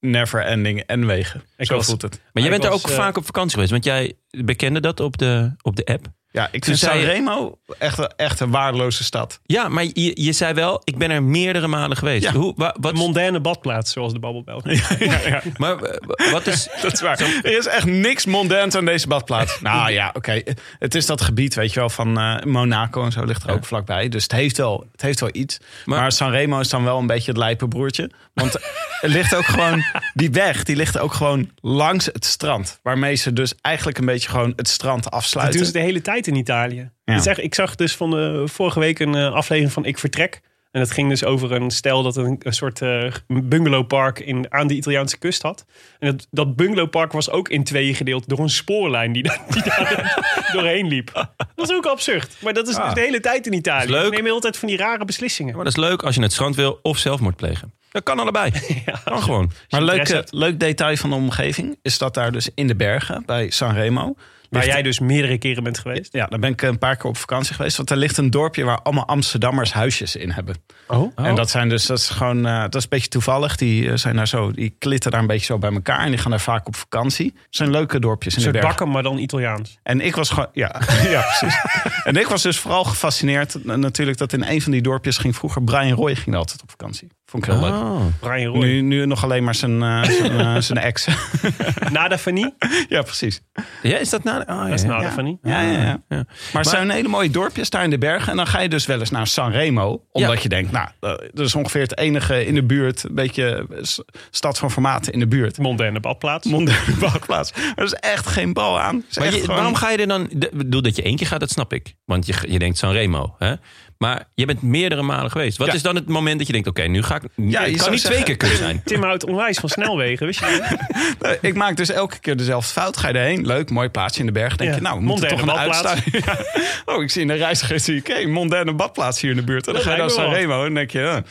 never 0.00 0.44
ending 0.44 0.82
N-wegen. 0.86 1.42
Ik 1.56 1.66
Zo 1.66 1.74
was- 1.76 1.86
voelt 1.86 2.02
het. 2.02 2.20
Maar 2.32 2.42
jij 2.42 2.52
bent 2.52 2.64
er 2.64 2.70
ook 2.70 2.88
eh, 2.88 2.94
vaak 2.94 3.16
op 3.16 3.24
vakantie 3.24 3.52
geweest. 3.54 3.70
Want 3.70 3.84
jij 3.84 4.12
bekende 4.44 4.80
dat 4.80 5.00
op 5.00 5.18
de, 5.18 5.52
op 5.62 5.76
de 5.76 5.84
app. 5.84 6.06
Ja, 6.34 6.44
ik 6.50 6.50
Toen 6.64 6.76
vind 6.76 6.78
Sanremo 6.92 7.58
echt, 7.78 7.98
een- 7.98 8.12
echt 8.16 8.40
een 8.40 8.50
waardeloze 8.50 9.04
stad. 9.04 9.40
Ja, 9.46 9.68
maar 9.68 9.84
je, 9.92 10.22
je 10.22 10.32
zei 10.32 10.54
wel, 10.54 10.80
ik 10.84 10.98
ben 10.98 11.10
er 11.10 11.22
meerdere 11.22 11.66
malen 11.66 11.96
geweest. 11.96 12.22
Ja. 12.24 12.32
Hoe, 12.32 12.52
wa- 12.56 12.72
Een 12.74 12.80
wat, 12.82 12.94
mondaine 12.94 13.40
badplaats, 13.40 13.92
zoals 13.92 14.12
de 14.12 14.18
babbelbel. 14.18 14.62
maar 15.56 15.76
eh, 15.82 16.32
wat 16.32 16.46
is... 16.46 16.68
Dat 16.82 16.92
is 16.92 17.00
waar. 17.00 17.20
Er 17.20 17.56
is 17.58 17.66
echt 17.66 17.84
niks 17.86 18.24
mondains 18.26 18.74
aan 18.74 18.84
deze 18.84 19.06
badplaats. 19.06 19.60
Nou 19.60 19.90
ja, 19.92 20.10
oké. 20.12 20.42
Het 20.78 20.94
is 20.94 21.06
dat 21.06 21.22
gebied, 21.22 21.54
weet 21.54 21.72
je 21.72 21.80
wel, 21.80 21.88
van 21.90 22.18
eh, 22.18 22.42
Monaco 22.42 23.04
en 23.04 23.12
zo 23.12 23.24
ligt 23.24 23.42
er 23.42 23.50
ook 23.50 23.64
vlakbij. 23.64 24.08
Dus 24.08 24.22
het 24.22 24.32
heeft 24.32 24.56
wel, 24.56 24.86
het 24.92 25.02
heeft 25.02 25.20
wel 25.20 25.30
iets. 25.32 25.58
Maar- 25.84 25.98
Maar, 26.00 26.12
Sanremo 26.12 26.60
is 26.60 26.68
dan 26.68 26.84
wel 26.84 26.98
een 26.98 27.06
beetje 27.06 27.30
het 27.30 27.40
lijpenbroertje. 27.40 28.10
Want 28.34 28.54
er 29.00 29.08
ligt 29.08 29.34
ook 29.34 29.44
gewoon, 29.44 29.84
die 30.14 30.30
weg, 30.30 30.62
die 30.64 30.76
ligt 30.76 30.98
ook 30.98 31.12
gewoon 31.12 31.50
langs 31.60 32.06
het 32.06 32.24
strand. 32.24 32.78
Waarmee 32.82 33.14
ze 33.14 33.32
dus 33.32 33.54
eigenlijk 33.60 33.98
een 33.98 34.04
beetje 34.06 34.28
gewoon 34.28 34.52
het 34.56 34.68
strand 34.68 35.02
Dat 35.04 35.12
afsluiten. 35.12 35.56
doen 35.56 35.66
ze 35.66 35.72
de 35.72 35.78
hele 35.78 36.00
tijd 36.02 36.23
in 36.26 36.34
Italië. 36.34 36.90
Ja. 37.04 37.14
Echt- 37.24 37.38
ik 37.42 37.54
zag 37.54 37.74
dus 37.74 37.96
van 37.96 38.10
de, 38.10 38.42
vorige 38.46 38.80
week 38.80 38.98
een 38.98 39.14
eh, 39.14 39.32
aflevering 39.32 39.72
van 39.72 39.84
Ik 39.84 39.98
Vertrek. 39.98 40.40
En 40.70 40.80
dat 40.80 40.90
ging 40.90 41.08
dus 41.08 41.24
over 41.24 41.52
een 41.52 41.70
stel 41.70 42.02
dat 42.02 42.16
een, 42.16 42.36
een 42.42 42.52
soort 42.52 42.82
eh, 42.82 43.12
bungalowpark 43.26 44.18
in, 44.20 44.46
aan 44.52 44.66
de 44.66 44.74
Italiaanse 44.74 45.18
kust 45.18 45.42
had. 45.42 45.64
En 45.98 46.10
dat, 46.10 46.26
dat 46.30 46.56
bungalowpark 46.56 47.12
was 47.12 47.30
ook 47.30 47.48
in 47.48 47.64
tweeën 47.64 47.94
gedeeld 47.94 48.28
door 48.28 48.38
een 48.38 48.48
spoorlijn 48.50 49.12
die, 49.12 49.22
daar- 49.22 49.40
die 49.50 49.62
daar 49.62 50.24
doorheen 50.52 50.86
liep. 50.88 51.12
Dat 51.54 51.70
is 51.70 51.76
ook 51.76 51.86
absurd. 51.86 52.36
Maar 52.42 52.52
dat 52.52 52.68
is 52.68 52.76
dus 52.76 52.94
de 52.94 53.00
hele 53.00 53.20
tijd 53.20 53.46
in 53.46 53.52
Italië. 53.52 53.90
leuk. 53.90 54.04
Ze 54.04 54.10
nemen 54.10 54.32
altijd 54.32 54.56
van 54.56 54.68
die 54.68 54.76
rare 54.76 55.04
beslissingen. 55.04 55.54
Maar 55.54 55.64
dat 55.64 55.76
is 55.76 55.78
leuk 55.84 56.02
als 56.02 56.14
je 56.14 56.20
het 56.22 56.32
strand 56.32 56.56
wil 56.56 56.78
of 56.82 56.98
zelfmoord 56.98 57.36
plegen. 57.36 57.72
Dat 57.90 58.02
kan 58.02 58.18
allebei. 58.18 58.50
Kan 59.04 59.22
gewoon. 59.22 59.50
Maar 59.70 59.80
je 59.80 59.86
leuk, 59.86 60.24
leuk 60.30 60.60
detail 60.60 60.96
van 60.96 61.10
de 61.10 61.16
omgeving 61.16 61.78
is 61.82 61.98
dat 61.98 62.14
daar 62.14 62.32
dus 62.32 62.48
in 62.54 62.66
de 62.66 62.74
bergen 62.76 63.22
bij 63.26 63.50
Sanremo 63.50 64.14
Waar 64.54 64.66
jij 64.66 64.82
dus 64.82 64.98
meerdere 64.98 65.38
keren 65.38 65.62
bent 65.62 65.78
geweest. 65.78 66.12
Ja, 66.12 66.26
daar 66.26 66.38
ben 66.38 66.50
ik 66.50 66.62
een 66.62 66.78
paar 66.78 66.96
keer 66.96 67.10
op 67.10 67.16
vakantie 67.16 67.54
geweest. 67.54 67.76
Want 67.76 67.90
er 67.90 67.96
ligt 67.96 68.16
een 68.16 68.30
dorpje 68.30 68.64
waar 68.64 68.82
allemaal 68.82 69.06
Amsterdammers 69.06 69.72
huisjes 69.72 70.16
in 70.16 70.30
hebben. 70.30 70.54
Oh. 70.88 71.12
En 71.14 71.34
dat 71.34 71.50
zijn 71.50 71.68
dus, 71.68 71.86
dat 71.86 71.98
is 71.98 72.08
gewoon, 72.08 72.46
eh, 72.46 72.60
dat 72.60 72.74
is 72.74 72.82
een 72.82 72.88
beetje 72.88 73.08
toevallig. 73.08 73.56
Die 73.56 73.90
eh, 73.90 73.96
zijn 73.96 74.16
daar 74.16 74.28
zo, 74.28 74.52
die 74.52 74.74
klitten 74.78 75.10
daar 75.10 75.20
een 75.20 75.26
beetje 75.26 75.44
zo 75.46 75.58
bij 75.58 75.72
elkaar. 75.72 76.00
En 76.00 76.10
die 76.10 76.18
gaan 76.18 76.30
daar 76.30 76.40
vaak 76.40 76.66
op 76.66 76.76
vakantie. 76.76 77.26
Het 77.26 77.56
zijn 77.56 77.70
leuke 77.70 77.98
dorpjes 77.98 78.34
in 78.34 78.40
Een 78.40 78.46
de 78.46 78.52
bergen. 78.52 78.68
bakken, 78.68 78.90
maar 78.90 79.02
dan 79.02 79.18
Italiaans. 79.18 79.78
En 79.82 80.00
ik 80.00 80.14
was 80.16 80.30
gewoon, 80.30 80.48
ja, 80.52 80.80
ja 81.10 81.20
precies. 81.20 81.58
En 82.04 82.16
ik 82.16 82.26
was 82.26 82.42
dus 82.42 82.58
vooral 82.58 82.84
gefascineerd. 82.84 83.64
Natuurlijk 83.64 84.18
dat 84.18 84.32
in 84.32 84.42
een 84.42 84.62
van 84.62 84.72
die 84.72 84.82
dorpjes 84.82 85.18
ging 85.18 85.36
vroeger 85.36 85.62
Brian 85.62 85.90
Roy 85.90 86.14
ging 86.14 86.36
altijd 86.36 86.62
op 86.62 86.70
vakantie. 86.70 87.08
Vond 87.34 87.46
ik 87.46 87.52
heel 87.52 87.60
leuk. 87.60 88.10
Brian 88.20 88.52
Roy. 88.52 88.64
Nu, 88.64 88.80
nu 88.80 89.06
nog 89.06 89.24
alleen 89.24 89.44
maar 89.44 89.54
zijn, 89.54 89.82
eh, 89.82 90.02
zijn, 90.18 90.38
eh, 90.40 90.56
zijn 90.58 90.78
ex. 90.78 91.06
Nada 91.92 92.18
Fanny. 92.18 92.54
ja, 92.88 93.02
precies. 93.02 93.40
Ja, 93.82 93.96
is 93.98 94.10
dat 94.10 94.24
nou? 94.24 94.40
Oh, 94.40 94.46
ja, 94.46 94.62
Dat 94.64 94.72
is. 94.72 94.82
Nada 94.84 95.02
Ja. 95.02 95.10
Fanny. 95.10 95.38
Ja, 95.42 95.60
ja, 95.60 95.70
ja. 95.72 96.02
Ja. 96.08 96.24
Maar 96.52 96.62
het 96.62 96.66
zijn 96.66 96.90
hele 96.90 97.08
mooie 97.08 97.30
dorpjes 97.30 97.70
daar 97.70 97.84
in 97.84 97.90
de 97.90 97.98
bergen. 97.98 98.30
En 98.30 98.36
dan 98.36 98.46
ga 98.46 98.60
je 98.60 98.68
dus 98.68 98.86
wel 98.86 98.98
eens 99.00 99.10
naar 99.10 99.26
Sanremo. 99.26 100.04
Omdat 100.12 100.34
Ja. 100.36 100.42
je 100.42 100.48
denkt, 100.48 100.72
nou, 100.72 100.88
dat 101.32 101.46
is 101.46 101.54
ongeveer 101.54 101.82
het 101.82 101.98
enige 101.98 102.46
in 102.46 102.54
de 102.54 102.62
buurt. 102.64 103.04
Een 103.04 103.14
beetje 103.14 103.66
eh, 103.70 103.82
stad 104.30 104.58
van 104.58 104.70
formaat 104.70 105.08
in 105.08 105.18
de 105.18 105.26
buurt. 105.28 105.58
Moderne 105.58 106.00
badplaats. 106.00 106.46
Mondaine 106.46 106.94
badplaats. 107.00 107.52
Er 107.76 107.84
is 107.84 107.92
echt 107.94 108.26
geen 108.26 108.52
bal 108.52 108.80
aan. 108.80 109.04
Maar 109.18 109.24
je, 109.24 109.30
gewoon- 109.40 109.46
waarom 109.56 109.74
ga 109.74 109.90
je 109.90 109.96
er 109.98 110.06
dan... 110.08 110.30
Ik 110.30 110.50
bedoel 110.52 110.82
dat 110.82 110.96
je 110.96 111.02
één 111.02 111.16
keer 111.16 111.26
gaat, 111.26 111.40
dat 111.40 111.50
snap 111.50 111.72
ik. 111.72 111.94
Want 112.04 112.26
je, 112.26 112.34
je 112.48 112.58
denkt 112.58 112.78
Sanremo. 112.78 113.34
Hè? 113.38 113.54
Maar 113.98 114.28
je 114.34 114.44
bent 114.46 114.62
meerdere 114.62 115.02
malen 115.02 115.30
geweest. 115.30 115.58
Wat 115.58 115.66
Ja. 115.66 115.72
is 115.72 115.82
dan 115.82 115.94
het 115.94 116.08
moment 116.08 116.38
dat 116.38 116.46
je 116.46 116.52
denkt... 116.52 116.68
Oké, 116.68 116.82
nu 116.82 117.02
ga 117.02 117.14
ik... 117.16 117.22
Ja, 117.36 117.60
het 117.60 117.64
je 117.70 117.70
kan 117.70 117.78
zou 117.78 117.90
niet 117.90 118.04
twee 118.04 118.22
keer 118.22 118.36
kunnen 118.36 118.56
zijn. 118.56 118.82
Tim 118.84 119.02
houdt 119.02 119.24
onwijs 119.24 119.58
van 119.58 119.68
snelwegen, 119.68 120.26
wist 120.26 120.38
je 120.40 120.78
Ik 121.40 121.54
maak 121.54 121.76
dus 121.76 121.90
elke 121.90 122.18
keer 122.18 122.36
dezelfde 122.36 122.72
fout. 122.72 122.96
Ga 122.96 123.08
je 123.08 123.14
erheen, 123.14 123.46
leuk, 123.46 123.70
mooi 123.70 123.88
plaatsje 123.88 124.20
in 124.20 124.26
de 124.26 124.32
berg. 124.32 124.56
Denk 124.56 124.70
Ja. 124.70 124.76
je, 124.76 124.82
nou, 124.82 124.98
we 124.98 125.04
moeten 125.04 125.28
toch 125.28 125.40
een. 125.40 125.46
Ja. 126.24 126.38
Oh, 126.84 127.02
ik 127.02 127.10
zie 127.10 127.22
in 127.22 127.28
de 127.28 127.34
reiziger, 127.34 127.80
zie 127.80 127.96
ik, 127.96 128.06
hey, 128.06 128.26
mondaine 128.26 128.72
badplaats 128.72 129.20
hier 129.20 129.30
in 129.30 129.36
de 129.36 129.42
buurt. 129.44 129.66
En 129.66 129.72
dan 129.72 129.82
Dat 129.82 129.90
ga 129.90 129.96
je 129.96 130.00
naar. 130.02 130.10
Sanremo 130.10 130.58
en 130.58 130.64
dan 130.64 130.74
denk 130.74 130.90
je, 130.90 130.98
ja. 130.98 131.22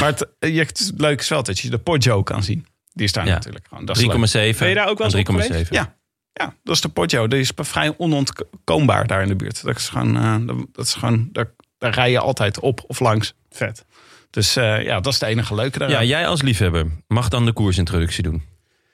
Maar 0.00 0.08
het, 0.08 0.26
je, 0.38 0.58
het 0.60 0.92
leuke 0.96 1.22
is 1.22 1.28
wel 1.28 1.42
dat 1.42 1.58
je 1.58 1.70
de 1.70 1.78
Poggio 1.78 2.22
kan 2.22 2.42
zien. 2.42 2.66
Die 2.92 3.04
is 3.04 3.12
daar 3.12 3.26
Ja. 3.26 3.32
natuurlijk 3.34 3.66
gewoon. 3.68 3.84
Dat 3.84 3.96
is 3.96 4.02
leuk. 4.06 4.52
3,7. 4.54 4.58
Ben 4.58 4.68
je 4.68 4.74
daar 4.74 4.88
ook 4.88 4.98
wel 4.98 5.06
eens 5.06 5.28
op 5.28 5.34
3,7. 5.36 5.42
geweest? 5.46 5.70
Ja. 5.72 5.94
Ja, 6.32 6.54
dat 6.64 6.74
is 6.74 6.80
de 6.80 6.88
Poggio. 6.88 7.28
Die 7.28 7.40
is 7.40 7.52
vrij 7.56 7.94
onontkoombaar 7.96 9.06
daar 9.06 9.22
in 9.22 9.28
de 9.28 9.36
buurt. 9.36 9.64
Dat 9.64 9.76
is 9.76 9.88
gewoon, 9.88 10.16
eh, 10.16 10.36
dat 10.72 10.86
is 10.86 10.94
gewoon 10.94 11.28
daar, 11.32 11.50
daar 11.78 11.94
rij 11.94 12.10
je 12.10 12.18
altijd 12.18 12.60
op 12.60 12.84
of 12.86 13.00
langs. 13.00 13.34
Vet. 13.50 13.84
Dus 14.30 14.56
eh, 14.56 14.84
ja, 14.84 15.00
dat 15.00 15.12
is 15.12 15.20
het 15.20 15.28
enige 15.28 15.54
leuke 15.54 15.78
daar. 15.78 15.90
Ja, 15.90 16.02
jij 16.02 16.26
als 16.26 16.42
liefhebber 16.42 16.86
mag 17.08 17.28
dan 17.28 17.44
de 17.44 17.52
koersintroductie 17.52 18.22
doen. 18.22 18.42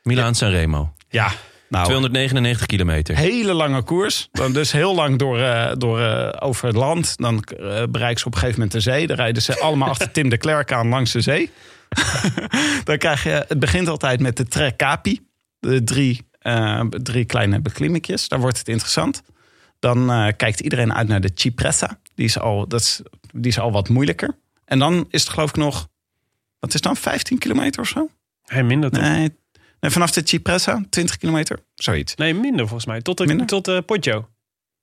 Milaan 0.03 0.35
Sanremo. 0.35 0.92
ja. 1.09 1.33
Nou, 1.68 1.85
299 1.85 2.66
kilometer. 2.66 3.16
hele 3.16 3.53
lange 3.53 3.83
koers. 3.83 4.29
Dan 4.33 4.53
dus 4.53 4.73
heel 4.73 4.95
lang 4.95 5.18
door, 5.18 5.40
eh, 5.40 5.73
door, 5.79 6.01
eh, 6.01 6.47
over 6.47 6.66
het 6.66 6.77
land. 6.77 7.16
Dan 7.16 7.45
bereiken 7.90 8.18
ze 8.18 8.27
op 8.27 8.33
een 8.33 8.38
gegeven 8.38 8.61
moment 8.61 8.73
de 8.73 8.81
zee. 8.81 9.07
Dan 9.07 9.16
rijden 9.16 9.42
ze 9.42 9.61
allemaal 9.61 9.88
achter 9.88 10.11
Tim 10.11 10.29
de 10.29 10.37
Klerk 10.37 10.73
aan 10.73 10.88
langs 10.88 11.12
de 11.12 11.21
zee. 11.21 11.51
dan 12.85 12.99
krijg 12.99 13.23
je, 13.23 13.45
het 13.49 13.59
begint 13.59 13.88
altijd 13.88 14.21
met 14.21 14.37
de 14.37 14.45
Tre 14.45 14.77
Capi. 14.77 15.21
De 15.61 15.85
drie, 15.85 16.29
eh, 16.38 16.81
drie 16.81 17.25
kleine 17.25 17.61
beklimmingjes. 17.61 18.29
Daar 18.29 18.40
wordt 18.40 18.59
het 18.59 18.68
interessant. 18.68 19.23
Dan 19.79 20.11
eh, 20.11 20.29
kijkt 20.37 20.61
iedereen 20.61 20.95
uit 20.95 21.09
naar 21.09 21.21
de 21.21 21.31
Cipressa. 21.35 21.99
Die 22.23 22.31
is, 22.31 22.39
al, 22.39 22.67
dat 22.69 22.81
is, 22.81 23.01
die 23.33 23.51
is 23.51 23.59
al 23.59 23.73
wat 23.73 23.89
moeilijker. 23.89 24.39
En 24.65 24.79
dan 24.79 25.07
is 25.11 25.23
het 25.23 25.31
geloof 25.33 25.49
ik 25.49 25.57
nog... 25.57 25.89
Wat 26.59 26.75
is 26.75 26.81
dan? 26.81 26.97
15 26.97 27.39
kilometer 27.39 27.81
of 27.81 27.89
zo? 27.89 28.09
Hey, 28.43 28.63
minder 28.63 28.91
toch? 28.91 29.03
Nee, 29.03 29.37
nee 29.81 29.91
vanaf 29.91 30.11
de 30.11 30.21
Cipressa 30.25 30.85
20 30.91 31.17
kilometer. 31.17 31.59
Zoiets. 31.75 32.15
Nee, 32.15 32.35
minder 32.35 32.61
volgens 32.67 32.87
mij. 32.87 33.01
Tot 33.01 33.19
de, 33.19 33.27
Minder? 33.27 33.47
tot 33.47 33.65
de 33.65 33.83
Poggio. 33.87 34.29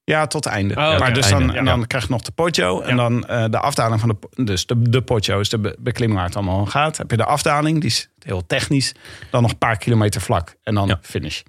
Ja, 0.03 0.27
tot 0.27 0.43
het 0.43 0.53
einde. 0.53 0.75
Oh, 0.75 0.99
maar 0.99 1.13
dus 1.13 1.29
dan, 1.29 1.39
Einde, 1.39 1.53
en 1.57 1.65
ja. 1.65 1.71
dan 1.75 1.87
krijg 1.87 2.03
je 2.03 2.09
nog 2.11 2.21
de 2.21 2.31
Poggio. 2.31 2.81
En 2.81 2.89
Ja. 2.89 2.95
dan 2.95 3.25
eh, 3.27 3.45
de 3.49 3.59
afdaling 3.59 3.99
van 3.99 4.17
de... 4.35 4.43
Dus 4.43 4.65
de, 4.65 4.89
de 4.89 5.01
Poggio 5.01 5.39
is 5.39 5.49
de 5.49 5.59
be- 5.59 5.75
beklimming 5.79 6.19
waar 6.19 6.27
het 6.29 6.37
allemaal 6.37 6.59
om 6.59 6.67
gaat. 6.67 6.97
Heb 6.97 7.11
je 7.11 7.17
de 7.17 7.25
afdaling, 7.25 7.79
die 7.81 7.89
is 7.89 8.09
heel 8.19 8.45
technisch. 8.45 8.93
Dan 9.31 9.41
nog 9.41 9.51
een 9.51 9.57
paar 9.57 9.77
kilometer 9.77 10.21
vlak. 10.21 10.55
En 10.63 10.73
dan 10.75 10.87
Ja. 10.87 10.99
finish. 11.01 11.41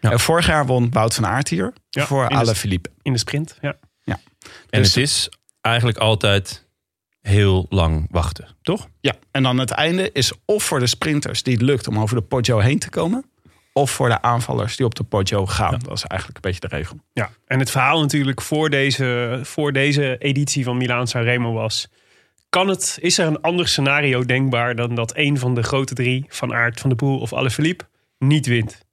En 0.00 0.20
vorig 0.20 0.46
jaar 0.46 0.66
won 0.66 0.90
Wout 0.90 1.14
van 1.14 1.26
Aert 1.26 1.48
hier. 1.48 1.72
Voor 1.90 2.28
Alain 2.28 2.56
Philippe. 2.56 2.90
In 3.02 3.12
de 3.12 3.18
sprint, 3.18 3.58
ja. 3.60 3.76
En 4.70 4.82
Dus- 4.82 4.94
het 4.94 5.04
is 5.04 5.28
eigenlijk 5.60 5.98
altijd 5.98 6.66
heel 7.20 7.66
lang 7.68 8.06
wachten, 8.10 8.48
toch? 8.62 8.88
Ja, 9.00 9.14
en 9.30 9.42
dan 9.42 9.58
het 9.58 9.70
einde 9.70 10.10
is 10.12 10.32
of 10.44 10.64
voor 10.64 10.78
de 10.80 10.86
sprinters 10.86 11.42
die 11.42 11.52
het 11.54 11.62
lukt 11.62 11.88
om 11.88 11.98
over 11.98 12.16
de 12.16 12.22
Poggio 12.22 12.58
heen 12.58 12.78
te 12.78 12.90
komen. 12.90 13.30
Of 13.72 13.90
voor 13.90 14.08
de 14.08 14.22
aanvallers 14.22 14.76
die 14.76 14.86
op 14.86 14.94
de 14.94 15.04
Poggio 15.04 15.46
gaan. 15.46 15.78
Dat 15.78 15.96
is 15.96 16.04
eigenlijk 16.04 16.44
een 16.44 16.50
beetje 16.50 16.68
de 16.68 16.76
regel. 16.76 16.96
ja. 17.12 17.30
En 17.46 17.58
het 17.58 17.70
verhaal 17.70 18.00
natuurlijk 18.00 18.42
voor 18.42 18.70
deze, 18.70 19.40
voor 19.42 19.72
deze 19.72 20.16
editie 20.18 20.64
van 20.64 20.76
Milaan 20.76 21.06
Sanremo 21.06 21.52
was... 21.52 21.88
Kan 22.48 22.68
het, 22.68 22.98
is 23.00 23.18
er 23.18 23.26
een 23.26 23.40
ander 23.40 23.68
scenario 23.68 24.24
denkbaar 24.24 24.74
dan 24.74 24.94
dat 24.94 25.16
een 25.16 25.38
van 25.38 25.54
de 25.54 25.62
grote 25.62 25.94
drie... 25.94 26.24
Van 26.28 26.54
Aert, 26.54 26.80
Van 26.80 26.90
de 26.90 26.96
Poel 26.96 27.18
of 27.18 27.32
Alaphilippe 27.32 27.84
niet 28.18 28.46
wint? 28.46 28.84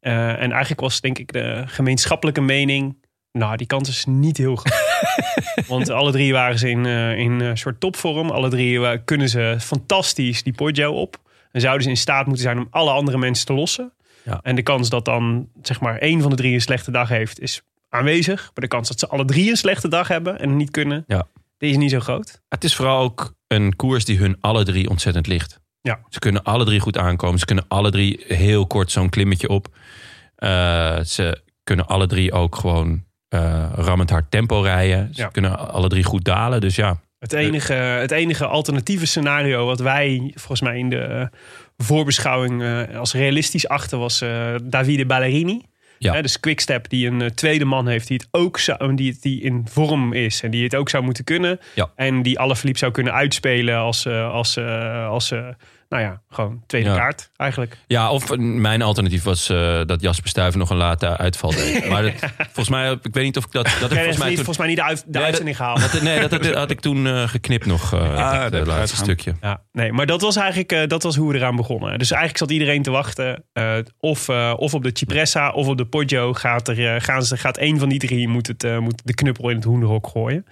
Eh, 0.00 0.28
en 0.28 0.50
eigenlijk 0.50 0.80
was 0.80 1.00
denk 1.00 1.18
ik 1.18 1.32
de 1.32 1.62
gemeenschappelijke 1.66 2.40
mening... 2.40 3.04
Nou, 3.36 3.56
die 3.56 3.66
kans 3.66 3.88
is 3.88 4.04
niet 4.04 4.36
heel 4.36 4.56
groot. 4.56 4.84
Want 5.68 5.90
alle 5.90 6.12
drie 6.12 6.32
waren 6.32 6.58
ze 6.58 6.70
in, 6.70 6.86
eh, 6.86 7.18
in 7.18 7.40
een 7.40 7.56
soort 7.58 7.80
topvorm. 7.80 8.30
Alle 8.30 8.48
drie 8.48 8.86
eh, 8.86 8.98
kunnen 9.04 9.28
ze 9.28 9.56
fantastisch 9.60 10.42
die 10.42 10.52
Poggio 10.52 10.92
op. 10.92 11.16
En 11.52 11.60
zouden 11.60 11.82
ze 11.82 11.88
in 11.88 11.96
staat 11.96 12.26
moeten 12.26 12.42
zijn 12.44 12.58
om 12.58 12.66
alle 12.70 12.90
andere 12.90 13.18
mensen 13.18 13.46
te 13.46 13.52
lossen. 13.52 13.92
Ja. 14.24 14.40
En 14.42 14.54
de 14.56 14.62
kans 14.62 14.88
dat 14.88 15.04
dan 15.04 15.48
zeg 15.62 15.80
maar 15.80 15.98
één 15.98 16.20
van 16.20 16.30
de 16.30 16.36
drie 16.36 16.54
een 16.54 16.60
slechte 16.60 16.90
dag 16.90 17.08
heeft, 17.08 17.40
is 17.40 17.62
aanwezig. 17.88 18.40
Maar 18.42 18.50
de 18.54 18.68
kans 18.68 18.88
dat 18.88 18.98
ze 18.98 19.08
alle 19.08 19.24
drie 19.24 19.50
een 19.50 19.56
slechte 19.56 19.88
dag 19.88 20.08
hebben 20.08 20.38
en 20.40 20.56
niet 20.56 20.70
kunnen, 20.70 21.04
Ja. 21.06 21.26
die 21.58 21.70
is 21.70 21.76
niet 21.76 21.90
zo 21.90 22.00
groot. 22.00 22.40
Het 22.48 22.64
is 22.64 22.74
vooral 22.74 23.02
ook 23.02 23.34
een 23.46 23.76
koers 23.76 24.04
die 24.04 24.18
hun 24.18 24.36
alle 24.40 24.64
drie 24.64 24.88
ontzettend 24.88 25.26
ligt. 25.26 25.60
Ja. 25.80 26.00
Ze 26.08 26.18
kunnen 26.18 26.42
alle 26.42 26.64
drie 26.64 26.80
goed 26.80 26.98
aankomen. 26.98 27.38
Ze 27.38 27.44
kunnen 27.44 27.64
alle 27.68 27.90
drie 27.90 28.24
heel 28.26 28.66
kort 28.66 28.90
zo'n 28.90 29.08
klimmetje 29.08 29.48
op. 29.48 29.68
Eh, 30.36 31.00
ze 31.00 31.42
kunnen 31.64 31.86
alle 31.86 32.06
drie 32.06 32.32
ook 32.32 32.56
gewoon 32.56 33.04
eh 33.36 33.64
rammend 33.74 34.10
hard 34.10 34.30
tempo 34.30 34.60
rijden. 34.60 35.08
Ze 35.14 35.20
Ja. 35.22 35.28
kunnen 35.28 35.70
alle 35.72 35.88
drie 35.88 36.04
goed 36.04 36.24
dalen. 36.24 36.60
Dus 36.60 36.76
ja, 36.76 36.98
Het 37.18 37.32
enige, 37.32 37.72
het 37.72 38.10
enige 38.10 38.46
alternatieve 38.46 39.06
scenario 39.06 39.66
wat 39.66 39.80
wij 39.80 40.30
volgens 40.34 40.60
mij 40.60 40.78
in 40.78 40.88
de 40.90 41.28
voorbeschouwing 41.76 42.62
eh, 42.62 42.98
als 42.98 43.12
realistisch 43.12 43.68
achten 43.68 43.98
was 43.98 44.20
eh, 44.20 44.54
Davide 44.62 45.06
Ballerini. 45.06 45.62
Ja. 45.98 46.12
Hè, 46.12 46.22
dus 46.22 46.40
Quickstep 46.40 46.88
die 46.88 47.06
een 47.10 47.34
tweede 47.34 47.64
man 47.64 47.88
heeft 47.88 48.08
die 48.08 48.16
het 48.16 48.28
ook 48.30 48.58
zou, 48.58 48.94
die, 48.94 49.16
die 49.20 49.40
in 49.42 49.66
vorm 49.70 50.12
is 50.12 50.42
en 50.42 50.50
die 50.50 50.64
het 50.64 50.74
ook 50.74 50.88
zou 50.88 51.04
moeten 51.04 51.24
kunnen. 51.24 51.58
Ja. 51.74 51.90
En 51.94 52.22
die 52.22 52.38
alle 52.38 52.56
verliep 52.56 52.76
zou 52.76 52.92
kunnen 52.92 53.12
uitspelen 53.12 53.76
als, 53.76 54.06
als, 54.06 54.58
als 55.08 55.30
eh, 55.30 55.48
nou 55.88 56.02
ja, 56.02 56.20
gewoon 56.30 56.62
tweede 56.66 56.88
Ja. 56.88 56.96
kaart 56.96 57.30
eigenlijk. 57.36 57.76
Ja, 57.86 58.10
of 58.10 58.36
mijn 58.36 58.82
alternatief 58.82 59.22
was 59.22 59.48
eh, 59.48 59.80
dat 59.86 60.00
Jasper 60.00 60.28
Stuyven 60.28 60.58
nog 60.58 60.70
een 60.70 60.76
late 60.76 61.16
uitval 61.16 61.50
deed. 61.50 61.74
Maar 61.90 62.02
dat, 62.02 62.12
volgens 62.38 62.68
mij, 62.68 62.92
ik 63.02 63.14
weet 63.14 63.24
niet 63.24 63.36
of 63.36 63.44
ik 63.44 63.52
dat... 63.52 63.64
dat 63.64 63.74
heb 63.80 63.90
Nee, 63.90 63.98
volgens 64.12 64.16
volgens, 64.16 64.18
mij 64.18 64.28
niet, 64.28 64.36
toen, 64.36 64.44
volgens 64.44 64.58
mij 64.58 64.66
niet 64.66 64.76
de, 64.76 64.82
uit, 64.82 65.04
de 65.06 65.18
Nee, 65.18 65.22
uitzending 65.26 65.56
gehaald. 65.56 65.92
dat, 65.92 66.02
nee, 66.02 66.20
dat, 66.28 66.30
dat 66.42 66.54
had 66.54 66.70
ik 66.70 66.80
toen 66.80 67.06
eh, 67.06 67.28
geknipt 67.28 67.66
nog, 67.66 67.92
eh 67.92 68.00
Ah, 68.00 68.42
het 68.42 68.52
dat 68.52 68.66
laatste 68.66 68.72
uitgaan. 68.80 69.04
stukje. 69.04 69.34
Ja, 69.40 69.62
nee, 69.72 69.92
maar 69.92 70.06
dat 70.06 70.20
was 70.20 70.36
eigenlijk 70.36 70.72
eh, 70.72 70.86
dat 70.86 71.02
was 71.02 71.16
hoe 71.16 71.32
we 71.32 71.38
eraan 71.38 71.56
begonnen. 71.56 71.98
Dus 71.98 72.10
eigenlijk 72.10 72.38
zat 72.40 72.50
iedereen 72.50 72.82
te 72.82 72.90
wachten. 72.90 73.44
eh, 73.52 73.74
of, 73.98 74.28
eh, 74.28 74.52
of 74.56 74.74
op 74.74 74.82
de 74.82 74.90
Cipressa 74.92 75.50
of 75.50 75.66
op 75.66 75.76
de 75.76 75.84
Poggio 75.86 76.32
gaat, 76.32 76.68
er, 76.68 76.94
eh, 76.94 77.00
gaan 77.02 77.22
ze, 77.22 77.36
gaat 77.36 77.56
één 77.56 77.78
van 77.78 77.88
die 77.88 77.98
drie 77.98 78.28
moet, 78.28 78.46
het, 78.46 78.64
eh, 78.64 78.78
moet 78.78 79.00
de 79.04 79.14
knuppel 79.14 79.48
in 79.48 79.56
het 79.56 79.64
hoenderhok 79.64 80.06
gooien. 80.06 80.46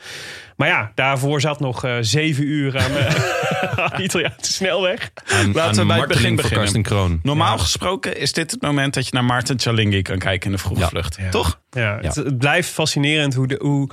Maar 0.57 0.69
ja, 0.69 0.93
daarvoor 0.95 1.40
zat 1.40 1.61
nog 1.61 1.85
eh, 1.85 1.97
zeven 2.01 2.45
uur 2.45 2.79
aan, 2.79 2.90
de 3.97 4.03
Italiaanse 4.03 4.53
snelweg. 4.53 5.11
Aan, 5.33 5.53
Laten 5.53 5.71
aan 5.71 5.75
we 5.77 5.87
bij 5.87 5.99
het 5.99 6.09
begin 6.09 6.37
beginnen. 6.37 6.83
Kroon. 6.83 7.21
Normaal 7.23 7.59
gesproken 7.59 8.17
is 8.19 8.33
dit 8.33 8.51
het 8.51 8.62
moment 8.62 8.95
dat 8.95 9.05
je 9.05 9.11
naar 9.14 9.25
Maarten 9.25 9.61
Chalingi 9.61 10.03
kan 10.03 10.19
kijken 10.19 10.51
in 10.51 10.57
de 10.57 10.62
vroege 10.62 10.81
Ja. 10.81 10.88
vlucht. 10.88 11.17
Ja. 11.21 11.31
Toch? 11.31 11.61
Ja, 11.71 11.99
Het, 12.01 12.14
het 12.14 12.38
blijft 12.38 12.69
fascinerend 12.69 13.35
hoe, 13.35 13.47
de, 13.47 13.59
hoe 13.62 13.90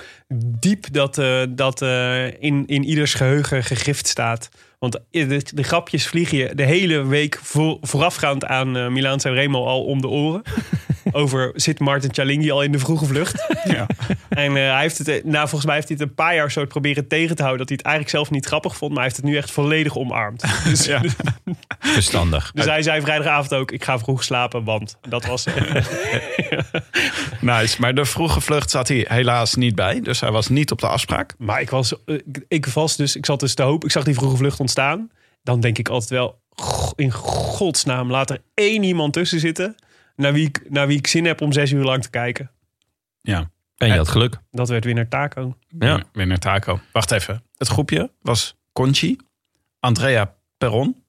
diep 0.60 0.86
dat, 0.94 1.18
eh, 1.18 1.42
dat 1.50 1.82
eh, 1.82 2.26
in, 2.26 2.64
in 2.68 2.84
ieders 2.84 3.14
geheugen 3.14 3.64
gegrift 3.64 4.08
staat. 4.08 4.50
Want 4.82 5.00
de, 5.10 5.42
de 5.54 5.64
grapjes 5.64 6.08
vliegen 6.08 6.38
je 6.38 6.56
de 6.56 6.64
hele 6.64 7.06
week 7.06 7.40
voor, 7.42 7.78
voorafgaand 7.82 8.46
aan 8.46 8.78
eh 8.78 8.88
Milaan 8.88 9.20
Sanremo 9.20 9.66
al 9.66 9.84
om 9.84 10.02
de 10.02 10.08
oren. 10.08 10.42
Over 11.12 11.52
zit 11.56 11.80
Martin 11.80 12.14
Cialinghi 12.14 12.52
al 12.52 12.64
in 12.64 12.72
de 12.72 12.80
vroege 12.80 13.06
vlucht. 13.06 13.48
Ja. 13.64 13.88
En 14.30 14.58
eh, 14.58 14.72
hij 14.72 14.82
heeft 14.82 14.98
het, 14.98 15.08
eh, 15.08 15.24
nou, 15.24 15.48
volgens 15.48 15.66
mij 15.66 15.76
heeft 15.76 15.88
hij 15.88 15.98
het 16.00 16.08
een 16.10 16.16
paar 16.16 16.36
jaar 16.36 16.52
zo 16.52 16.66
proberen 16.66 17.08
tegen 17.08 17.36
te 17.36 17.42
houden. 17.42 17.60
Dat 17.60 17.70
hij 17.70 17.78
het 17.78 17.86
eigenlijk 17.86 18.16
zelf 18.16 18.32
niet 18.32 18.46
grappig 18.46 18.76
vond. 18.76 18.92
Maar 18.92 19.04
hij 19.04 19.12
heeft 19.12 19.22
het 19.22 19.32
nu 19.32 19.38
echt 19.38 19.52
volledig 19.52 19.98
omarmd. 19.98 20.44
Dus, 20.70 20.86
Ja. 20.86 21.02
Verstandig. 21.80 22.52
dus 22.52 22.66
hij 22.66 22.82
zei 22.82 23.02
vrijdagavond 23.02 23.54
ook, 23.54 23.72
ik 23.72 23.84
ga 23.84 24.00
vroeg 24.00 24.24
slapen. 24.24 24.64
Want 24.64 24.98
dat 25.10 25.26
was... 25.26 25.46
Nice. 27.42 27.82
Maar 27.82 27.94
de 27.94 28.06
vroege 28.06 28.42
vlucht 28.42 28.70
zat 28.70 28.88
hij 28.88 29.06
helaas 29.10 29.56
niet 29.56 29.76
bij. 29.76 30.02
Dus 30.02 30.20
hij 30.20 30.32
was 30.32 30.48
niet 30.48 30.72
op 30.72 30.80
de 30.80 30.88
afspraak. 30.88 31.34
Maar 31.38 31.62
ik 31.62 31.70
was, 31.70 32.04
eh, 32.06 32.16
ik, 32.16 32.46
ik 32.48 32.66
was 32.66 32.96
dus, 32.96 33.16
ik 33.16 33.26
zat 33.26 33.40
dus 33.40 33.54
te 33.54 33.62
hopen, 33.64 33.88
ik 33.88 33.94
zag 33.94 34.04
die 34.04 34.14
vroege 34.14 34.36
vlucht 34.38 34.60
ontstaan. 34.60 35.12
Dan 35.44 35.60
denk 35.60 35.78
ik 35.78 35.90
altijd 35.90 36.10
wel, 36.10 36.42
"Goh, 36.50 36.92
in 36.96 37.12
godsnaam, 37.12 38.12
laat 38.12 38.30
er 38.30 38.42
één 38.54 38.84
iemand 38.84 39.14
tussen 39.14 39.40
zitten. 39.40 39.76
Naar 40.16 40.34
wie, 40.34 40.48
ik, 40.48 40.70
naar 40.70 40.88
wie 40.88 40.98
ik 40.98 41.08
zin 41.08 41.26
heb 41.26 41.42
om 41.42 41.52
zes 41.52 41.72
uur 41.72 41.84
lang 41.84 42.04
te 42.04 42.10
kijken. 42.10 42.52
Ja. 43.22 43.50
En 43.78 43.88
je 43.88 43.98
had 43.98 44.08
geluk. 44.08 44.38
Dat 44.52 44.70
werd 44.70 44.86
winnaar 44.86 45.08
Taco. 45.08 45.58
Ja. 45.80 46.04
Winnaar 46.14 46.38
Taco. 46.40 46.80
Wacht 46.92 47.12
even. 47.12 47.44
Het 47.58 47.68
groepje 47.68 48.12
was 48.22 48.56
Conchi, 48.74 49.18
Andrea 49.80 50.36
Perron, 50.58 51.01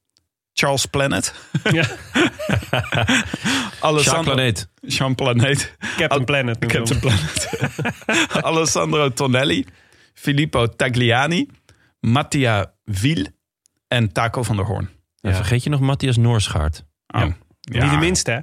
Charles 0.52 0.86
Planet, 0.86 1.34
Ja, 1.72 1.86
Alessandro 3.80 4.22
Planeet. 4.34 4.68
Jean 4.80 5.14
Planet, 5.14 5.76
Captain 5.96 6.24
Planet. 6.24 6.58
Captain. 6.66 7.00
Planet, 7.00 7.48
Alessandro 8.44 9.08
Tonelli, 9.12 9.66
Filippo 10.14 10.66
Tagliani, 10.68 11.46
Mattia 12.00 12.74
Wiel 12.84 13.26
en 13.88 14.12
Taco 14.12 14.42
van 14.42 14.56
der 14.56 14.64
Hoorn. 14.64 14.88
En 15.20 15.34
vergeet 15.34 15.62
je 15.64 15.70
nog 15.70 15.80
Matthias 15.80 16.16
Noorsgaard? 16.16 16.84
Oh, 17.06 17.20
Ja. 17.20 17.36
ja, 17.60 17.82
Niet 17.82 17.90
de 17.92 17.98
minste, 17.98 18.30
hè? 18.30 18.38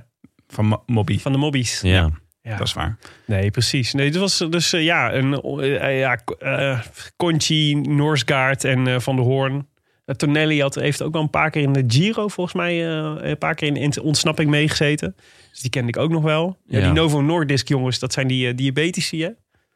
Van 0.48 0.65
Mo- 0.65 0.84
Mobby, 0.86 1.19
Van 1.19 1.32
de 1.32 1.38
mobbies. 1.38 1.82
Ja. 1.82 2.10
Ja. 2.41 2.58
dat 2.58 2.67
is 2.67 2.74
waar. 2.74 2.98
Nee, 3.26 3.52
precies. 3.52 3.93
Nee, 3.93 4.12
dit 4.12 4.19
was 4.19 4.38
dus 4.50 4.74
eh, 4.74 4.84
ja, 4.84 5.13
een 5.13 5.34
eh, 5.62 6.00
ja, 6.00 6.17
eh, 6.39 6.80
Conchi, 7.17 7.76
Noorsgaard 7.76 8.63
en 8.63 8.88
eh, 8.88 9.00
Van 9.00 9.15
der 9.15 9.26
Hoorn. 9.26 9.67
Uh, 10.10 10.15
Tonelli 10.15 10.62
had, 10.62 10.76
heeft 10.76 11.02
ook 11.02 11.13
wel 11.13 11.22
een 11.22 11.30
paar 11.30 11.50
keer 11.50 11.62
in 11.62 11.74
de 11.74 11.84
Giro, 11.88 12.28
volgens 12.28 12.56
mij, 12.56 12.88
eh, 12.98 13.30
een 13.30 13.38
paar 13.38 13.56
keer 13.56 13.67
in, 13.67 13.76
in 13.76 13.89
de 13.89 14.04
ontsnapping 14.04 14.50
meegezeten. 14.50 15.15
Dus 15.52 15.60
die 15.62 15.69
kende 15.69 15.88
ik 15.88 15.98
ook 15.98 16.10
nog 16.12 16.24
wel. 16.24 16.58
Ja, 16.65 16.78
Ja. 16.80 16.84
Die 16.84 16.93
Novo 16.93 17.22
Nordisk 17.22 17.67
jongens, 17.67 18.00
dat 18.00 18.13
zijn 18.13 18.28
die 18.28 18.48
eh, 18.48 18.56
diabetici, 18.56 19.22
hè? 19.24 19.30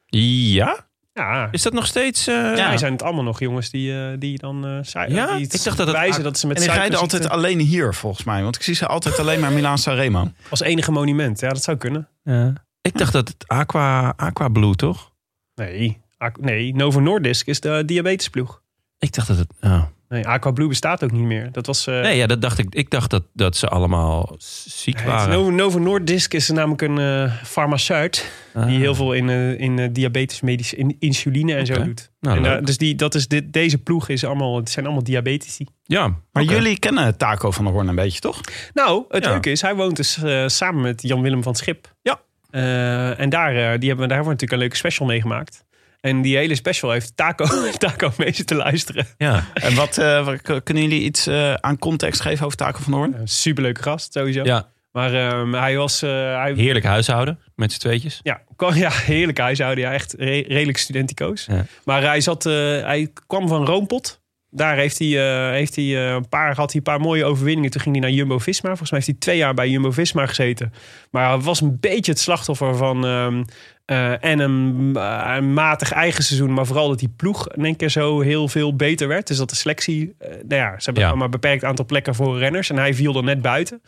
Ja? 0.08 0.86
Ja, 1.14 1.48
Is 1.52 1.62
dat 1.62 1.74
nog 1.74 1.86
steeds... 1.86 2.28
eh, 2.28 2.36
ja. 2.56 2.70
die 2.70 2.78
zijn 2.78 2.92
het 2.92 3.04
allemaal 3.04 3.24
nog 3.24 3.40
jongens 3.40 3.70
die, 3.70 3.94
eh, 4.00 4.08
die 4.20 4.38
dan 4.38 4.68
uh, 4.68 4.80
Ja? 5.08 5.36
Ik 5.36 5.52
dacht 5.64 5.78
dat 5.78 5.88
het- 5.88 5.92
wijzen 5.96 6.24
dat 6.24 6.38
ze 6.40 6.48
met 6.48 6.58
En 6.58 6.64
die 6.64 6.72
rijden 6.72 7.00
altijd 7.00 7.30
alleen 7.30 7.60
hier, 7.60 7.94
volgens 7.94 8.24
mij. 8.24 8.44
Want 8.44 8.56
ik 8.56 8.62
zie 8.62 8.76
ze 8.76 8.88
altijd 8.88 9.20
alleen 9.20 9.40
maar 9.40 9.52
Milaan 9.52 9.78
Sanremo. 9.78 10.32
als 10.50 10.62
enige 10.62 10.92
monument. 10.92 11.40
Ja, 11.40 11.50
dat 11.50 11.64
zou 11.64 11.78
kunnen. 11.78 12.08
Ja. 12.24 12.54
Ik 12.82 12.98
dacht 12.98 13.14
dat 13.14 13.28
het 13.28 13.48
Aqua, 13.48 14.14
Aqua 14.16 14.48
Blue, 14.48 14.76
toch? 14.76 15.12
Nee, 15.56 16.02
Aqu- 16.18 16.42
nee 16.42 16.76
Novo 16.76 17.00
Nordisk 17.00 17.48
is 17.48 17.60
de 17.60 17.84
diabetesploeg. 17.86 18.62
Ik 19.00 19.14
dacht 19.14 19.28
dat 19.28 19.38
het... 19.38 19.54
oh. 19.62 19.84
Nee, 20.14 20.28
Aqua 20.28 20.52
Blue 20.52 20.68
bestaat 20.68 21.04
ook 21.04 21.12
niet 21.12 21.24
meer. 21.26 21.52
Dat 21.52 21.66
was... 21.66 21.88
eh, 21.88 22.02
Nee, 22.02 22.18
ja, 22.18 22.28
dat 22.28 22.42
dacht 22.42 22.58
ik. 22.58 22.76
Ik 22.76 22.90
dacht 22.90 23.10
dat, 23.10 23.24
dat 23.34 23.56
ze 23.58 23.68
allemaal 23.68 24.36
ziek 24.66 24.96
Nee, 24.96 25.06
waren. 25.06 25.30
Novo, 25.30 25.50
Novo 25.52 25.80
Nordisk 25.80 26.34
is 26.34 26.50
namelijk 26.50 26.82
een 26.82 26.98
eh 26.98 27.34
farmaceut 27.44 28.32
Ah. 28.54 28.66
die 28.68 28.78
heel 28.80 28.96
veel 28.96 29.14
in, 29.14 29.30
eh, 29.30 29.60
in 29.60 29.94
diabetes, 29.94 30.42
medische 30.42 30.76
in, 30.76 30.96
insuline 31.00 31.56
en 31.56 31.66
zo 31.66 31.84
doet. 31.84 32.12
Nou, 32.20 32.46
en, 32.46 32.66
dus 32.66 32.78
die, 32.78 32.96
dat 32.96 33.16
is 33.16 33.28
dit, 33.28 33.54
deze 33.54 33.78
ploeg 33.78 34.10
is 34.10 34.24
allemaal, 34.26 34.56
het 34.56 34.70
zijn 34.70 34.86
allemaal 34.86 35.04
diabetici. 35.04 35.66
Ja, 35.84 36.16
Maar 36.32 36.44
jullie 36.44 36.80
kennen 36.80 37.18
Taco 37.18 37.52
van 37.52 37.64
der 37.64 37.74
Hoorn 37.74 37.88
een 37.88 37.96
beetje, 37.96 38.20
toch? 38.20 38.42
Nou, 38.74 39.04
het 39.10 39.24
Ja. 39.24 39.30
leuke 39.32 39.52
is, 39.52 39.62
hij 39.62 39.76
woont 39.76 39.96
dus 39.96 40.24
eh, 40.24 40.48
samen 40.48 40.82
met 40.82 41.02
Jan-Willem 41.02 41.44
van 41.44 41.56
Schip. 41.56 41.94
Ja. 42.02 42.20
Eh, 42.50 43.20
en 43.20 43.30
daar, 43.30 43.50
eh, 43.56 43.80
die 43.80 43.88
hebben, 43.90 44.08
daar 44.08 44.18
hebben 44.18 44.18
we 44.18 44.32
natuurlijk 44.32 44.52
een 44.52 44.58
leuke 44.58 44.76
special 44.76 45.08
mee 45.08 45.22
gemaakt. 45.22 45.64
En 46.04 46.22
die 46.22 46.38
hele 46.38 46.56
special 46.56 46.92
heeft 46.92 47.18
Taco, 47.18 47.46
Taco 47.78 48.12
mee 48.18 48.34
zitten 48.34 48.58
luisteren. 48.58 49.08
Ja. 49.18 49.44
En 49.54 49.76
wat, 49.76 49.98
eh, 49.98 50.28
kunnen 50.64 50.84
jullie 50.84 51.02
iets 51.02 51.28
eh, 51.28 51.54
aan 51.54 51.78
context 51.80 52.22
geven 52.22 52.46
over 52.46 52.58
Taco 52.58 52.80
van 52.82 52.92
der 52.92 53.02
Hoorn? 53.02 53.14
Een 53.22 53.28
superleuke 53.28 53.82
gast, 53.82 54.14
sowieso. 54.14 54.44
ja, 54.44 54.68
Maar 54.92 55.14
ehm, 55.14 55.54
hij 55.54 55.78
was... 55.78 56.02
eh, 56.02 56.10
hij, 56.10 56.54
heerlijk 56.56 56.86
huishouden 56.86 57.40
met 57.56 57.72
z'n 57.72 57.80
tweetjes. 57.80 58.20
Ja, 58.24 58.42
ja 58.74 58.90
heerlijk 58.92 59.38
huishouden. 59.38 59.84
Ja, 59.84 59.94
echt 59.94 60.14
re- 60.18 60.44
redelijk 60.48 60.78
studentico's. 60.78 61.46
Ja. 61.52 61.66
Maar 61.86 62.02
hij, 62.04 62.22
zat, 62.22 62.44
hij 62.44 63.12
kwam 63.28 63.48
van 63.48 63.66
Roompot. 63.66 64.22
Daar 64.50 64.76
heeft 64.78 65.00
hij, 65.00 65.08
heeft 65.54 65.76
hij, 65.76 66.14
een 66.14 66.28
paar, 66.30 66.56
had 66.56 66.72
hij 66.72 66.76
een 66.76 66.92
paar 66.94 67.00
mooie 67.00 67.26
overwinningen. 67.26 67.72
Toen 67.72 67.82
ging 67.82 67.96
hij 67.96 68.04
naar 68.04 68.14
Jumbo-Visma. 68.14 68.68
Volgens 68.70 68.92
mij 68.92 69.00
heeft 69.00 69.12
hij 69.12 69.20
twee 69.20 69.38
jaar 69.38 69.54
bij 69.54 69.70
Jumbo-Visma 69.70 70.26
gezeten. 70.26 70.74
Maar 71.12 71.28
hij 71.30 71.38
was 71.38 71.62
een 71.62 71.78
beetje 71.80 72.12
het 72.12 72.22
slachtoffer 72.22 72.76
van... 72.76 73.06
ehm, 73.06 73.44
eh, 73.86 74.24
en 74.24 74.40
een, 74.40 74.92
eh, 74.96 75.34
een 75.36 75.54
matig 75.54 75.92
eigen 75.92 76.24
seizoen. 76.24 76.54
Maar 76.54 76.66
vooral 76.66 76.88
dat 76.88 77.00
die 77.00 77.14
ploeg 77.16 77.50
in 77.50 77.66
één 77.66 77.76
keer 77.76 77.90
zo 77.90 78.20
heel 78.20 78.48
veel 78.48 78.76
beter 78.76 79.08
werd. 79.08 79.28
Dus 79.28 79.38
dat 79.38 79.50
de 79.50 79.56
selectie... 79.56 80.16
eh, 80.18 80.30
nou 80.30 80.62
ja, 80.62 80.80
ze 80.80 80.86
hebben 80.86 81.04
Ja. 81.04 81.16
maar 81.16 81.26
een 81.26 81.32
beperkt 81.32 81.64
aantal 81.64 81.86
plekken 81.86 82.16
voor 82.16 82.38
renners. 82.38 82.70
En 82.70 82.78
hij 82.78 82.94
viel 82.94 83.18
er 83.18 83.24
net 83.24 83.42
buiten. 83.42 83.82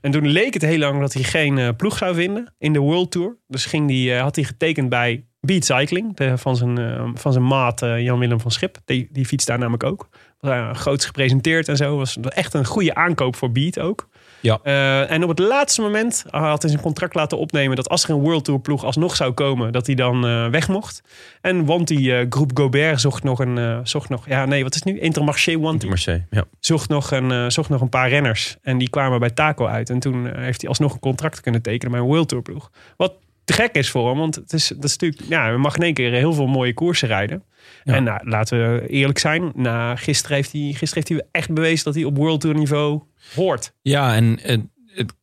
En 0.00 0.10
toen 0.10 0.26
leek 0.26 0.54
het 0.54 0.62
heel 0.62 0.78
lang 0.78 1.00
dat 1.00 1.12
hij 1.12 1.22
geen 1.22 1.76
ploeg 1.76 1.96
zou 1.96 2.14
vinden 2.14 2.54
in 2.58 2.72
de 2.72 2.78
World 2.78 3.10
Tour. 3.10 3.36
Dus 3.46 3.64
ging 3.64 3.88
die, 3.88 4.14
had 4.14 4.34
hij 4.36 4.44
getekend 4.44 4.88
bij 4.88 5.24
Beat 5.40 5.64
Cycling 5.64 6.16
de, 6.16 6.38
van, 6.38 6.56
zijn, 6.56 7.00
van 7.14 7.32
zijn 7.32 7.46
maat 7.46 7.80
Jan-Willem 7.80 8.40
van 8.40 8.50
Schip. 8.50 8.76
Die, 8.84 9.08
die 9.12 9.26
fiets 9.26 9.44
daar 9.44 9.58
namelijk 9.58 9.82
ook. 9.82 10.08
Was, 10.40 10.78
groots 10.78 11.06
gepresenteerd 11.06 11.68
en 11.68 11.76
zo. 11.76 11.96
Was 11.96 12.18
echt 12.20 12.54
een 12.54 12.64
goede 12.64 12.94
aankoop 12.94 13.36
voor 13.36 13.52
Beat 13.52 13.78
ook. 13.78 14.08
Ja. 14.40 14.60
Eh, 14.62 15.10
en 15.10 15.22
op 15.22 15.28
het 15.28 15.38
laatste 15.38 15.80
moment 15.80 16.24
had 16.30 16.62
hij 16.62 16.70
zijn 16.70 16.82
contract 16.82 17.14
laten 17.14 17.38
opnemen 17.38 17.76
dat 17.76 17.88
als 17.88 18.04
er 18.04 18.10
een 18.10 18.20
World 18.20 18.44
Tour 18.44 18.60
ploeg 18.60 18.84
alsnog 18.84 19.16
zou 19.16 19.32
komen, 19.32 19.72
dat 19.72 19.86
hij 19.86 19.94
dan 19.94 20.26
eh, 20.26 20.48
weg 20.48 20.68
mocht. 20.68 21.02
En 21.40 21.64
want 21.64 21.88
die 21.88 22.16
eh, 22.16 22.26
groep 22.28 22.50
Gobert 22.54 23.00
zocht 23.00 23.22
nog 23.22 23.38
een, 23.38 23.86
zocht 23.86 24.08
nog, 24.08 24.28
ja 24.28 24.44
nee, 24.44 24.62
wat 24.62 24.74
is 24.74 24.84
het 24.84 24.94
nu? 24.94 25.00
Intermarché 25.00 25.58
Want 25.58 25.86
Marseille. 25.86 26.24
Ja. 26.30 26.44
zocht 26.60 26.88
nog, 26.88 27.10
een, 27.10 27.52
zocht 27.52 27.68
nog 27.68 27.80
een 27.80 27.88
paar 27.88 28.08
renners. 28.08 28.56
En 28.62 28.78
die 28.78 28.90
kwamen 28.90 29.20
bij 29.20 29.30
Taco 29.30 29.66
uit. 29.66 29.90
En 29.90 29.98
toen 29.98 30.36
heeft 30.36 30.60
hij 30.60 30.68
alsnog 30.68 30.92
een 30.92 31.00
contract 31.00 31.40
kunnen 31.40 31.62
tekenen 31.62 31.92
bij 31.92 32.00
een 32.00 32.06
World 32.06 32.28
Tour 32.28 32.42
ploeg. 32.42 32.70
Wat 32.96 33.12
te 33.48 33.54
gek 33.54 33.74
is 33.74 33.90
voor 33.90 34.08
hem. 34.08 34.18
Want 34.18 34.34
het 34.34 34.52
is, 34.52 34.68
dat 34.68 34.84
is 34.84 34.96
natuurlijk, 34.96 35.22
ja, 35.30 35.52
we 35.52 35.58
mag 35.58 35.76
in 35.76 35.82
één 35.82 35.94
keer 35.94 36.12
heel 36.12 36.32
veel 36.32 36.46
mooie 36.46 36.74
koersen 36.74 37.08
rijden. 37.08 37.42
Ja. 37.84 37.94
En 37.94 38.04
nou, 38.04 38.28
laten 38.28 38.58
we 38.72 38.88
eerlijk 38.88 39.18
zijn. 39.18 39.52
Na, 39.54 39.96
gisteren, 39.96 40.36
heeft 40.36 40.52
hij, 40.52 40.60
gisteren 40.60 40.94
heeft 40.94 41.08
hij 41.08 41.22
echt 41.30 41.52
bewezen 41.52 41.84
dat 41.84 41.94
hij 41.94 42.04
op 42.04 42.16
World 42.16 42.40
Tour 42.40 42.56
niveau 42.56 43.02
hoort. 43.34 43.72
Ja, 43.82 44.14
en 44.14 44.38
het- 44.42 44.66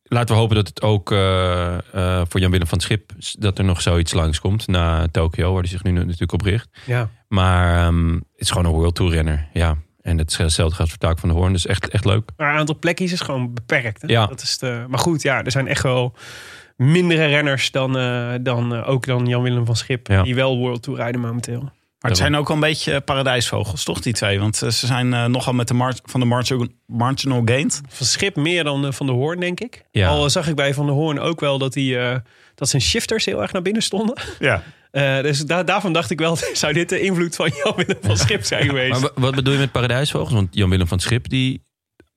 laten 0.02 0.34
we 0.34 0.40
hopen 0.40 0.56
dat 0.56 0.68
het 0.68 0.82
ook 0.82 1.12
eh, 1.12 1.74
eh, 1.92 2.22
voor 2.28 2.40
Jan-Willem 2.40 2.66
van 2.66 2.78
het 2.78 2.86
Schip... 2.86 3.12
dat 3.38 3.58
er 3.58 3.64
nog 3.64 3.82
zoiets 3.82 4.12
langskomt 4.12 4.66
na 4.66 5.08
Tokio, 5.10 5.52
waar 5.52 5.60
hij 5.62 5.70
zich 5.70 5.82
nu 5.82 5.90
natuurlijk 5.92 6.32
op 6.32 6.40
richt. 6.42 6.68
Ja. 6.86 7.10
Maar 7.28 7.86
ehm, 7.86 8.12
het 8.14 8.22
is 8.36 8.50
gewoon 8.50 8.64
een 8.66 8.72
World 8.78 8.94
Tour 8.94 9.12
renner. 9.12 9.48
Ja. 9.52 9.76
En 10.00 10.18
hetzelfde 10.18 10.74
gaat 10.76 10.88
voor 10.88 10.98
Taak 10.98 11.18
van 11.18 11.28
de 11.28 11.34
Hoorn. 11.34 11.52
Dus 11.52 11.66
echt, 11.66 11.88
echt 11.88 12.04
leuk. 12.04 12.30
Maar 12.36 12.50
het 12.50 12.58
aantal 12.58 12.78
plekjes 12.78 13.12
is 13.12 13.20
gewoon 13.20 13.54
beperkt. 13.54 14.02
Hè? 14.02 14.08
Ja. 14.08 14.26
Dat 14.26 14.42
is 14.42 14.58
de, 14.58 14.84
maar 14.88 14.98
goed, 14.98 15.22
ja, 15.22 15.44
er 15.44 15.50
zijn 15.50 15.68
echt 15.68 15.82
wel 15.82 16.14
mindere 16.76 17.26
renners 17.26 17.70
dan, 17.70 17.98
eh, 17.98 18.32
dan 18.40 18.74
eh, 18.74 18.88
ook 18.88 19.06
dan 19.06 19.26
Jan-Willem 19.26 19.66
van 19.66 19.76
Schip. 19.76 20.06
Ja. 20.06 20.22
Die 20.22 20.34
wel 20.34 20.56
World 20.58 20.82
Tour 20.82 20.98
rijden 20.98 21.20
momenteel. 21.20 21.60
Maar 22.00 22.10
het 22.10 22.20
zijn 22.24 22.36
ook 22.36 22.46
wel 22.48 22.56
een 22.56 22.62
beetje 22.62 23.00
paradijsvogels, 23.00 23.84
toch, 23.84 24.00
die 24.00 24.12
twee? 24.12 24.38
Want 24.40 24.62
eh, 24.62 24.68
ze 24.70 24.86
zijn 24.86 25.14
eh, 25.14 25.24
nogal 25.24 25.52
met 25.52 25.68
de 25.68 25.74
mar 25.74 25.94
van 26.04 26.20
de 26.20 26.26
marginal, 26.26 26.66
marginal 26.86 27.42
gain. 27.44 27.70
Van 27.88 28.06
Schip 28.06 28.36
meer 28.36 28.64
dan 28.64 28.86
eh, 28.86 28.92
Van 28.92 29.06
de 29.06 29.12
Hoorn, 29.12 29.40
denk 29.40 29.60
ik. 29.60 29.82
Ja. 29.90 30.08
Al 30.08 30.30
zag 30.30 30.48
ik 30.48 30.54
bij 30.54 30.74
Van 30.74 30.86
de 30.86 30.92
Hoorn 30.92 31.18
ook 31.18 31.40
wel 31.40 31.58
dat, 31.58 31.72
die, 31.72 31.98
eh, 31.98 32.16
dat 32.54 32.68
zijn 32.68 32.82
shifters 32.82 33.24
heel 33.24 33.42
erg 33.42 33.52
naar 33.52 33.62
binnen 33.62 33.82
stonden. 33.82 34.16
Ja. 34.38 34.62
Eh, 34.90 35.20
dus 35.22 35.40
daar 35.40 35.64
daarvan 35.64 35.92
dacht 35.92 36.10
ik 36.10 36.18
wel, 36.18 36.36
zou 36.52 36.72
dit 36.72 36.88
de 36.88 37.00
invloed 37.00 37.36
van 37.36 37.50
Jan-Willem 37.64 37.96
van 38.00 38.16
Schip 38.16 38.44
zijn 38.44 38.64
geweest? 38.66 38.90
Maar 38.90 39.00
wa- 39.00 39.20
wat 39.20 39.34
bedoel 39.34 39.52
je 39.52 39.58
met 39.58 39.72
paradijsvogels? 39.72 40.32
Want 40.32 40.54
Jan-Willem 40.54 40.86
van 40.86 40.98
Schip, 41.00 41.28
die, 41.28 41.62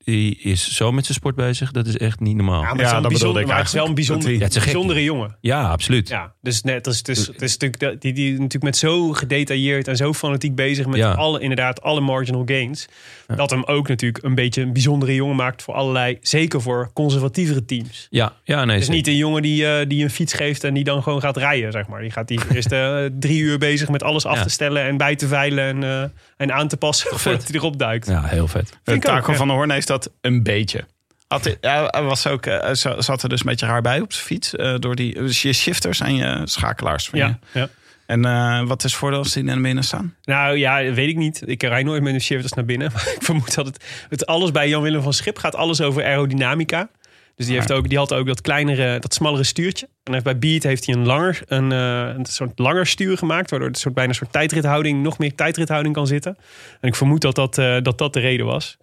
die 0.09 0.39
is 0.41 0.75
zo 0.75 0.91
met 0.91 1.05
zijn 1.05 1.17
sport 1.17 1.35
bezig. 1.35 1.71
Dat 1.71 1.87
is 1.87 1.97
echt 1.97 2.19
niet 2.19 2.35
normaal. 2.35 2.61
Ja, 2.61 2.67
Ja, 2.67 2.73
maar, 2.75 2.85
het 2.95 3.03
is 3.03 3.07
bijzonder, 3.07 3.41
ik 3.41 3.47
maar 3.47 3.57
het 3.57 3.67
is 3.67 3.73
wel 3.73 3.85
een 3.87 3.93
bijzonder, 3.93 4.31
Ja, 4.31 4.39
het 4.39 4.49
is 4.49 4.55
gek. 4.55 4.63
bijzondere 4.63 5.03
jongen. 5.03 5.37
absoluut. 5.51 6.07
Ja, 6.09 6.33
dus 6.41 6.61
net, 6.61 6.87
is, 6.87 6.97
het 6.97 7.07
is, 7.07 7.27
het 7.27 7.41
is 7.41 7.57
natuurlijk 7.57 7.79
dat- 7.79 8.01
die, 8.01 8.13
die 8.13 8.31
natuurlijk 8.31 8.63
met 8.63 8.77
zo 8.77 9.11
gedetailleerd 9.11 9.87
en 9.87 9.95
zo 9.95 10.13
fanatiek 10.13 10.55
bezig 10.55 10.85
met 10.85 10.97
Ja. 10.97 11.11
alle, 11.11 11.39
inderdaad, 11.39 11.81
alle 11.81 12.01
marginal 12.01 12.43
gains. 12.45 12.87
Dat 13.35 13.49
hem 13.49 13.63
ook 13.63 13.87
natuurlijk 13.87 14.23
een 14.23 14.35
beetje 14.35 14.61
een 14.61 14.73
bijzondere 14.73 15.15
jongen 15.15 15.35
maakt 15.35 15.61
voor 15.63 15.73
allerlei, 15.73 16.17
zeker 16.21 16.61
voor 16.61 16.89
conservatievere 16.93 17.65
teams. 17.65 18.07
Ja, 18.09 18.33
ja 18.43 18.55
nee. 18.65 18.65
Het 18.65 18.75
is 18.75 18.85
zeker. 18.85 18.93
niet 18.95 19.07
een 19.07 19.15
jongen 19.15 19.41
die, 19.41 19.67
eh, 19.67 19.85
die 19.87 20.03
een 20.03 20.09
fiets 20.09 20.33
geeft 20.33 20.63
en 20.63 20.73
die 20.73 20.83
dan 20.83 21.03
gewoon 21.03 21.21
gaat 21.21 21.37
rijden, 21.37 21.71
zeg 21.71 21.87
maar. 21.87 22.01
Die 22.01 22.11
gaat 22.11 22.27
die 22.27 22.39
eerst 22.53 22.71
eh, 22.71 23.05
drie 23.19 23.39
uur 23.39 23.57
bezig 23.57 23.89
met 23.89 24.03
alles 24.03 24.25
af 24.25 24.35
Ja. 24.37 24.43
te 24.43 24.49
stellen 24.49 24.83
en 24.83 24.97
bij 24.97 25.15
te 25.15 25.27
veilen 25.27 25.63
en, 25.63 25.83
eh, 25.83 26.09
en 26.37 26.53
aan 26.53 26.67
te 26.67 26.77
passen 26.77 27.09
voordat 27.19 27.47
hij 27.47 27.55
erop 27.55 27.79
duikt. 27.79 28.07
Ja, 28.07 28.23
heel 28.23 28.47
vet. 28.47 28.77
Taco 28.83 29.31
ja. 29.31 29.37
van 29.37 29.47
der 29.47 29.55
Hoorn 29.55 29.71
heeft 29.71 29.87
dat 29.87 29.98
een 30.21 30.43
beetje. 30.43 30.85
Had 31.27 31.43
hij, 31.61 31.89
was 32.03 32.27
ook, 32.27 32.45
eh, 32.45 32.59
hij 32.59 32.75
za- 32.75 33.01
zat 33.01 33.23
er 33.23 33.29
dus 33.29 33.39
een 33.39 33.45
beetje 33.45 33.65
raar 33.65 33.81
bij 33.81 33.99
op 34.01 34.13
zijn 34.13 34.25
fiets. 34.25 34.55
eh, 34.55 34.75
door 34.79 34.95
die, 34.95 35.13
dus 35.13 35.41
je 35.41 35.53
shifters 35.53 35.99
en 35.99 36.15
je 36.15 36.41
schakelaars. 36.43 37.09
Van 37.09 37.19
je. 37.19 37.25
Ja, 37.25 37.39
ja. 37.53 37.69
En 38.05 38.21
wat 38.67 38.83
is 38.83 38.91
het 38.91 38.99
voordeel 38.99 39.19
als 39.19 39.33
die 39.33 39.43
naar 39.43 39.61
binnen 39.61 39.83
staan? 39.83 40.15
Nou 40.23 40.57
ja, 40.57 40.91
weet 40.93 41.09
ik 41.09 41.15
niet. 41.15 41.41
Ik 41.45 41.63
rij 41.63 41.83
nooit 41.83 42.01
met 42.03 42.13
een 42.13 42.21
shifters 42.21 42.53
naar 42.53 42.65
binnen. 42.65 42.91
Maar 42.93 43.07
ik 43.15 43.23
vermoed 43.23 43.55
dat 43.55 43.65
het, 43.65 43.83
het 44.09 44.25
alles 44.25 44.51
bij 44.51 44.69
Jan-Willem 44.69 45.01
van 45.01 45.13
Schip 45.13 45.37
gaat 45.37 45.55
alles 45.55 45.81
over 45.81 46.03
aerodynamica. 46.03 46.89
Dus 47.35 47.45
die, 47.47 47.55
heeft 47.55 47.71
ook, 47.71 47.89
die 47.89 47.97
had 47.97 48.13
ook 48.13 48.27
dat 48.27 48.41
kleinere, 48.41 48.99
dat 48.99 49.13
smallere 49.13 49.43
stuurtje. 49.43 49.89
En 50.03 50.11
heeft 50.13 50.23
bij 50.25 50.39
Beat 50.39 50.63
heeft 50.63 50.85
hij 50.85 50.95
een 50.95 51.05
langer, 51.05 51.41
een, 51.45 51.71
een 51.71 52.25
soort 52.25 52.59
langer 52.59 52.87
stuur 52.87 53.17
gemaakt. 53.17 53.49
Waardoor 53.49 53.67
het 53.69 53.77
soort, 53.77 53.93
bijna 53.93 54.09
een 54.09 54.15
soort 54.15 54.31
tijdrithouding, 54.31 55.03
nog 55.03 55.17
meer 55.17 55.35
tijdrithouding 55.35 55.93
kan 55.95 56.07
zitten. 56.07 56.37
En 56.81 56.87
ik 56.87 56.95
vermoed 56.95 57.21
dat 57.21 57.35
dat, 57.35 57.55
dat, 57.83 57.97
dat 57.97 58.13
de 58.13 58.19
reden 58.19 58.45
was. 58.45 58.77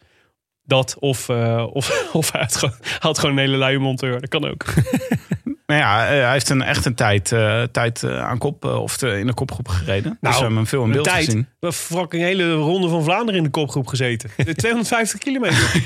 Dat 0.66 0.96
of, 0.98 1.28
eh, 1.28 1.66
of, 1.72 2.04
of 2.12 2.32
hij 2.32 2.40
had 2.40 2.56
gewoon, 2.56 2.74
hij 2.80 2.96
had 2.98 3.18
gewoon 3.18 3.36
een 3.36 3.42
hele 3.44 3.56
luie 3.56 3.78
monteur. 3.78 4.20
Dat 4.20 4.28
kan 4.28 4.50
ook. 4.50 4.64
Nou 5.66 5.80
ja, 5.80 6.04
eh, 6.04 6.08
hij 6.22 6.32
heeft 6.32 6.48
een, 6.48 6.62
echt 6.62 6.84
een 6.84 6.94
tijd, 6.94 7.32
eh, 7.32 7.62
tijd 7.62 8.04
aan 8.04 8.38
kop 8.38 8.64
of 8.64 8.96
te- 8.96 9.18
in 9.18 9.26
de 9.26 9.34
kopgroep 9.34 9.68
gereden. 9.68 10.18
dus 10.20 10.30
we 10.34 10.38
hebben 10.38 10.56
hem 10.56 10.66
veel 10.66 10.80
in 10.80 10.86
een 10.86 10.92
beeld 10.92 11.04
tijd. 11.04 11.24
gezien. 11.24 11.40
We 11.40 11.46
hebben 11.60 11.78
fucking 11.78 12.22
hele 12.22 12.52
ronde 12.52 12.88
van 12.88 13.02
Vlaanderen 13.04 13.36
in 13.36 13.42
de 13.42 13.50
kopgroep 13.50 13.86
gezeten. 13.86 14.30
De 14.44 14.54
250 14.54 15.18
kilometer. 15.20 15.82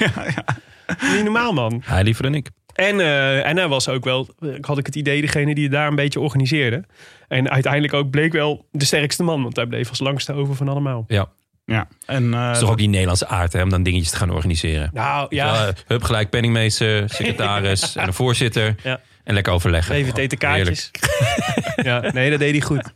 Niet 1.15 1.23
normaal, 1.25 1.53
man. 1.53 1.83
Hij 1.85 2.03
liever 2.05 2.23
dan 2.23 2.35
ik. 2.35 2.49
En, 2.75 3.01
eh, 3.01 3.47
en 3.47 3.57
hij 3.57 3.69
was 3.69 3.89
ook 3.89 4.05
wel, 4.05 4.29
had 4.61 4.79
ik 4.79 4.87
het 4.87 4.95
idee, 4.97 5.21
degene 5.21 5.55
die 5.55 5.65
het 5.65 5.73
daar 5.73 5.89
een 5.89 5.95
beetje 5.95 6.21
organiseerde. 6.21 6.85
En 7.29 7.51
uiteindelijk 7.51 7.93
ook 7.93 8.11
bleek 8.11 8.33
wel 8.33 8.67
de 8.73 8.85
sterkste 8.85 9.23
man. 9.23 9.43
Want 9.43 9.57
hij 9.57 9.67
bleef 9.67 9.89
als 9.89 10.01
langste 10.01 10.33
over 10.33 10.55
van 10.55 10.69
allemaal. 10.69 11.05
Ja. 11.09 11.29
Ja, 11.71 11.89
en 12.07 12.35
eh, 12.35 12.47
Dat 12.47 12.55
is 12.55 12.61
toch 12.61 12.71
ook 12.71 12.79
die 12.79 12.89
Nederlandse 12.89 13.27
aard 13.27 13.53
hè, 13.53 13.63
om 13.63 13.71
dan 13.71 13.83
dingetjes 13.83 14.11
te 14.11 14.17
gaan 14.17 14.31
organiseren. 14.31 14.91
Nou 14.93 15.27
Ja. 15.29 15.55
ja, 15.55 15.73
hup, 15.87 16.03
gelijk 16.03 16.31
penningmeester, 16.31 17.09
secretaris 17.17 17.97
en 17.97 18.07
een 18.07 18.15
voorzitter. 18.15 18.75
Ja. 18.83 19.01
En 19.25 19.35
lekker 19.35 19.53
overleggen. 19.53 19.95
even 19.95 20.15
eten 20.15 20.39
kaartjes. 20.39 20.91
ja, 21.83 22.01
nee, 22.13 22.31
dat 22.31 22.39
deed 22.39 22.51
hij 22.51 22.61
goed. 22.61 22.95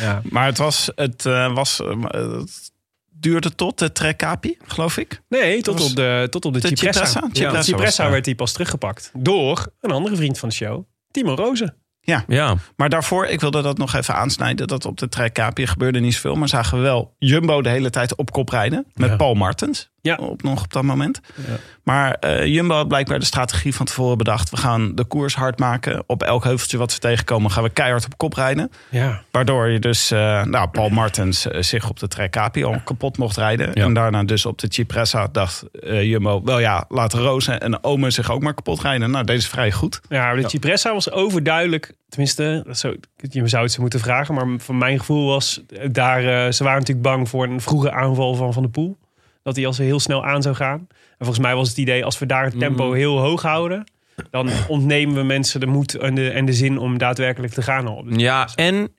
Ja. 0.00 0.22
maar 0.24 0.46
het 0.46 0.58
was, 0.58 0.90
het 0.94 1.26
eh, 1.26 1.54
was, 1.54 1.80
eh, 1.80 2.02
het 2.10 2.72
duurde 3.10 3.54
tot 3.54 3.78
de 3.78 3.92
Trekkapi, 3.92 4.56
geloof 4.66 4.96
ik. 4.96 5.22
Nee, 5.28 5.62
tot 5.62 5.80
op 5.80 5.96
de, 5.96 6.26
tot 6.30 6.44
op 6.44 6.52
de, 6.54 6.60
de 6.60 6.66
Cipressa. 6.66 7.04
Cipressa? 7.04 7.28
Ja, 7.32 7.52
de 7.52 7.62
Cipressa 7.62 8.04
eh, 8.04 8.10
werd 8.10 8.26
hij 8.26 8.34
pas 8.34 8.52
teruggepakt. 8.52 9.10
Door 9.14 9.72
een 9.80 9.90
andere 9.90 10.16
vriend 10.16 10.38
van 10.38 10.48
de 10.48 10.54
show, 10.54 10.84
Timo 11.10 11.34
Rozen. 11.34 11.74
Ja, 12.02 12.56
Maar 12.76 12.88
daarvoor, 12.88 13.26
ik 13.26 13.40
wilde 13.40 13.62
dat 13.62 13.78
nog 13.78 13.94
even 13.94 14.14
aansnijden. 14.14 14.66
Dat 14.66 14.84
op 14.84 14.98
de 14.98 15.08
Trekkapi 15.08 15.66
gebeurde 15.66 16.00
niet 16.00 16.14
zoveel. 16.14 16.34
Maar 16.34 16.48
zagen 16.48 16.76
we 16.76 16.82
wel 16.82 17.14
Jumbo 17.18 17.62
de 17.62 17.68
hele 17.68 17.90
tijd 17.90 18.16
op 18.16 18.30
kop 18.32 18.48
rijden. 18.48 18.86
Met 18.94 19.10
Ja. 19.10 19.16
Paul 19.16 19.34
Martens. 19.34 19.90
Ja. 20.02 20.16
Op, 20.16 20.42
nog 20.42 20.62
op 20.62 20.72
dat 20.72 20.82
moment. 20.82 21.20
Ja. 21.34 21.56
Maar 21.82 22.14
eh, 22.14 22.46
Jumbo 22.46 22.74
had 22.74 22.88
blijkbaar 22.88 23.18
de 23.18 23.24
strategie 23.24 23.74
van 23.74 23.86
tevoren 23.86 24.18
bedacht. 24.18 24.50
We 24.50 24.56
gaan 24.56 24.94
de 24.94 25.04
koers 25.04 25.34
hard 25.34 25.58
maken. 25.58 26.02
Op 26.06 26.22
elk 26.22 26.44
heuveltje 26.44 26.78
wat 26.78 26.92
we 26.92 26.98
tegenkomen 26.98 27.50
gaan 27.50 27.62
we 27.62 27.70
keihard 27.70 28.04
op 28.04 28.16
kop 28.16 28.32
rijden. 28.32 28.70
Ja. 28.88 29.22
Waardoor 29.30 29.68
je 29.68 29.78
dus, 29.78 30.10
eh, 30.10 30.44
nou, 30.44 30.68
Paul 30.68 30.88
Martens 30.88 31.46
eh, 31.46 31.62
zich 31.62 31.88
op 31.88 31.98
de 31.98 32.08
Trekkapi 32.08 32.64
al 32.64 32.80
kapot 32.84 33.18
mocht 33.18 33.36
rijden. 33.36 33.74
En 33.74 33.94
daarna 33.94 34.24
dus 34.24 34.46
op 34.46 34.58
de 34.58 34.66
Cipressa 34.70 35.28
dacht 35.32 35.64
Jumbo, 35.82 36.42
wel 36.44 36.58
ja, 36.58 36.84
laten 36.88 37.20
Rozen 37.20 37.60
en 37.60 37.84
Ome 37.84 38.10
zich 38.10 38.30
ook 38.30 38.42
maar 38.42 38.54
kapot 38.54 38.80
rijden. 38.80 39.10
Nou, 39.10 39.24
deze 39.24 39.38
is 39.38 39.48
vrij 39.48 39.72
goed. 39.72 40.00
Ja, 40.08 40.34
de 40.34 40.48
Cipressa 40.48 40.92
was 40.92 41.10
overduidelijk. 41.10 41.94
Tenminste, 42.08 42.62
dat 42.66 42.78
zou, 42.78 42.96
je 43.16 43.48
zou 43.48 43.62
het 43.62 43.72
ze 43.72 43.80
moeten 43.80 44.00
vragen. 44.00 44.34
Maar 44.34 44.46
van 44.58 44.78
mijn 44.78 44.98
gevoel 44.98 45.26
was 45.26 45.62
daar. 45.90 46.52
ze 46.52 46.64
waren 46.64 46.78
natuurlijk 46.78 47.06
bang 47.06 47.28
voor 47.28 47.44
een 47.44 47.60
vroege 47.60 47.92
aanval 47.92 48.34
van 48.34 48.52
Van 48.52 48.62
de 48.62 48.68
Poel. 48.68 48.98
Dat 49.42 49.56
hij 49.56 49.66
als 49.66 49.78
heel 49.78 50.00
snel 50.00 50.24
aan 50.24 50.42
zou 50.42 50.54
gaan. 50.54 50.78
En 50.90 51.16
volgens 51.26 51.38
mij 51.38 51.54
was 51.54 51.68
het 51.68 51.76
idee: 51.78 52.04
als 52.04 52.18
we 52.18 52.26
daar 52.26 52.44
het 52.44 52.58
tempo 52.58 52.92
heel 52.92 53.18
hoog 53.18 53.42
houden. 53.42 53.84
dan 54.30 54.50
ontnemen 54.68 55.14
we 55.14 55.22
mensen 55.22 55.60
de 55.60 55.66
moed 55.66 55.94
en 55.94 56.14
de, 56.14 56.30
en 56.30 56.44
de 56.44 56.52
zin 56.52 56.78
om 56.78 56.98
daadwerkelijk 56.98 57.52
te 57.52 57.62
gaan. 57.62 57.86
al. 57.86 58.04
ja 58.08 58.48
en 58.54 58.94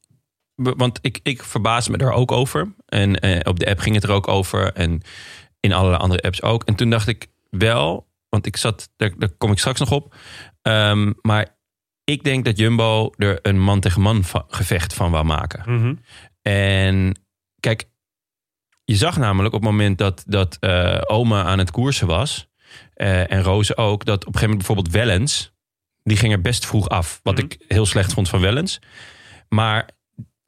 want 0.55 0.99
ik, 1.01 1.19
ik 1.23 1.43
verbaas 1.43 1.87
me 1.87 1.97
er 1.97 2.11
ook 2.11 2.31
over. 2.31 2.73
En 2.85 3.19
eh, 3.19 3.39
op 3.43 3.59
de 3.59 3.69
app 3.69 3.79
ging 3.79 3.95
het 3.95 4.03
er 4.03 4.11
ook 4.11 4.27
over. 4.27 4.73
En 4.73 5.01
in 5.59 5.73
allerlei 5.73 6.01
andere 6.01 6.21
apps 6.21 6.41
ook. 6.41 6.63
En 6.63 6.75
toen 6.75 6.89
dacht 6.89 7.07
ik 7.07 7.27
wel, 7.49 8.07
want 8.29 8.45
ik 8.45 8.57
zat, 8.57 8.89
daar, 8.95 9.11
daar 9.17 9.29
kom 9.37 9.51
ik 9.51 9.59
straks 9.59 9.79
nog 9.79 9.91
op. 9.91 10.15
Ehm, 10.61 11.11
maar 11.21 11.47
ik 12.03 12.23
denk 12.23 12.45
dat 12.45 12.57
Jumbo 12.57 13.09
er 13.17 13.39
een 13.41 13.59
man 13.59 13.79
tegen 13.79 14.01
man 14.01 14.23
va- 14.23 14.45
gevecht 14.47 14.93
van 14.93 15.11
wou 15.11 15.25
maken. 15.25 15.63
Mhm. 15.75 15.95
En 16.41 17.19
kijk, 17.59 17.85
je 18.91 18.97
zag 18.97 19.17
namelijk 19.17 19.53
op 19.53 19.61
het 19.61 19.69
moment 19.71 19.97
dat, 19.97 20.23
dat 20.27 20.57
eh 20.59 21.01
oma 21.05 21.43
aan 21.43 21.59
het 21.59 21.71
koersen 21.71 22.07
was... 22.07 22.47
eh, 22.93 23.31
en 23.31 23.41
Roze 23.43 23.77
ook, 23.77 24.05
dat 24.05 24.25
op 24.25 24.33
een 24.33 24.39
gegeven 24.39 24.49
moment 24.49 24.67
bijvoorbeeld 24.67 24.95
Wellens... 24.95 25.51
die 26.03 26.17
ging 26.17 26.33
er 26.33 26.41
best 26.41 26.65
vroeg 26.65 26.89
af. 26.89 27.19
Wat 27.23 27.35
Mhm. 27.35 27.43
ik 27.45 27.65
heel 27.67 27.85
slecht 27.85 28.13
vond 28.13 28.29
van 28.29 28.39
Wellens. 28.41 28.79
Maar 29.49 29.89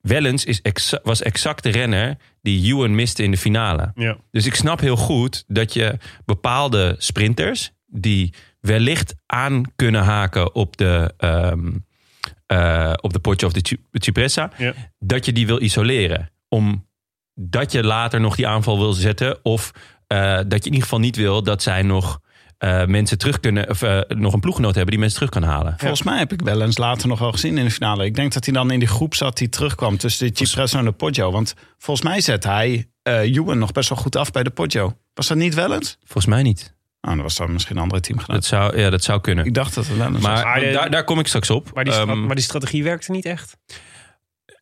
Wellens 0.01 0.45
is 0.45 0.61
exa- 0.61 0.99
was 1.03 1.21
exact 1.21 1.63
de 1.63 1.69
renner 1.69 2.17
die 2.41 2.65
Ewan 2.73 2.95
miste 2.95 3.23
in 3.23 3.31
de 3.31 3.37
finale. 3.37 3.91
Ja. 3.95 4.17
Dus 4.31 4.45
ik 4.45 4.55
snap 4.55 4.79
heel 4.79 4.95
goed 4.97 5.43
dat 5.47 5.73
je 5.73 5.97
bepaalde 6.25 6.95
sprinters... 6.97 7.71
die 7.85 8.33
wellicht 8.59 9.15
aan 9.25 9.63
kunnen 9.75 10.03
haken 10.03 10.55
op 10.55 10.77
de, 10.77 11.13
eh, 12.47 12.93
op 13.01 13.13
de 13.13 13.19
potje 13.19 13.45
of 13.45 13.53
de 13.53 13.59
Ci- 13.63 13.83
Cipressa... 13.91 14.51
Ja. 14.57 14.73
dat 14.99 15.25
je 15.25 15.33
die 15.33 15.45
wil 15.47 15.61
isoleren. 15.61 16.31
Omdat 17.35 17.71
je 17.71 17.83
later 17.83 18.19
nog 18.19 18.35
die 18.35 18.47
aanval 18.47 18.79
wil 18.79 18.93
zetten... 18.93 19.39
of 19.43 19.71
eh, 20.07 20.17
dat 20.35 20.43
je 20.51 20.57
in 20.57 20.63
ieder 20.65 20.81
geval 20.81 20.99
niet 20.99 21.15
wil 21.15 21.43
dat 21.43 21.61
zij 21.63 21.81
nog... 21.81 22.19
eh, 22.57 22.85
mensen 22.85 23.17
terug 23.17 23.39
kunnen, 23.39 23.69
of 23.69 23.81
eh, 23.81 23.99
nog 24.07 24.33
een 24.33 24.39
ploeggenoot 24.39 24.75
hebben 24.75 24.91
die 24.91 24.99
mensen 24.99 25.17
terug 25.19 25.33
kan 25.33 25.43
halen. 25.49 25.73
Volgens 25.77 26.03
mij 26.03 26.17
heb 26.17 26.31
ik 26.33 26.41
wel 26.41 26.61
eens 26.61 26.77
later 26.77 27.07
nog 27.07 27.19
wel 27.19 27.31
gezien 27.31 27.57
in 27.57 27.65
de 27.65 27.71
finale. 27.71 28.05
Ik 28.05 28.15
denk 28.15 28.33
dat 28.33 28.45
hij 28.45 28.53
dan 28.53 28.71
in 28.71 28.79
die 28.79 28.87
groep 28.87 29.15
zat 29.15 29.37
die 29.37 29.49
terugkwam 29.49 29.97
tussen 29.97 30.33
de 30.33 30.45
Cipressa 30.45 30.79
en 30.79 30.85
de 30.85 30.91
Poggio. 30.91 31.31
Want 31.31 31.53
volgens 31.77 32.07
mij 32.07 32.21
zet 32.21 32.43
hij 32.43 32.87
eh 33.01 33.19
Ewan 33.35 33.57
nog 33.57 33.71
best 33.71 33.89
wel 33.89 33.97
goed 33.97 34.15
af 34.15 34.31
bij 34.31 34.43
de 34.43 34.49
Poggio. 34.49 34.93
Was 35.13 35.27
dat 35.27 35.37
niet 35.37 35.53
wel 35.53 35.73
eens? 35.73 35.97
Volgens 36.03 36.25
mij 36.25 36.41
niet. 36.43 36.73
Oh, 37.01 37.13
dat 37.13 37.21
was 37.21 37.35
dan 37.35 37.53
misschien 37.53 37.75
een 37.75 37.81
andere 37.81 38.01
team 38.01 38.19
gedaan. 38.19 38.35
Dat 38.35 38.45
zou, 38.45 38.77
ja, 38.79 38.89
dat 38.89 39.03
zou 39.03 39.21
kunnen. 39.21 39.45
Ik 39.45 39.53
dacht 39.53 39.75
dat 39.75 39.87
het 39.87 39.97
wel 39.97 40.07
eens 40.07 40.15
was. 40.15 40.43
Maar 40.43 40.71
daar, 40.71 40.89
daar 40.89 41.03
kom 41.03 41.19
ik 41.19 41.27
straks 41.27 41.49
op. 41.49 41.73
Maar, 41.73 41.83
die 41.83 41.93
Ehm, 41.93 42.25
maar 42.25 42.35
die 42.35 42.43
strategie 42.43 42.83
werkte 42.83 43.11
niet 43.11 43.25
echt. 43.25 43.57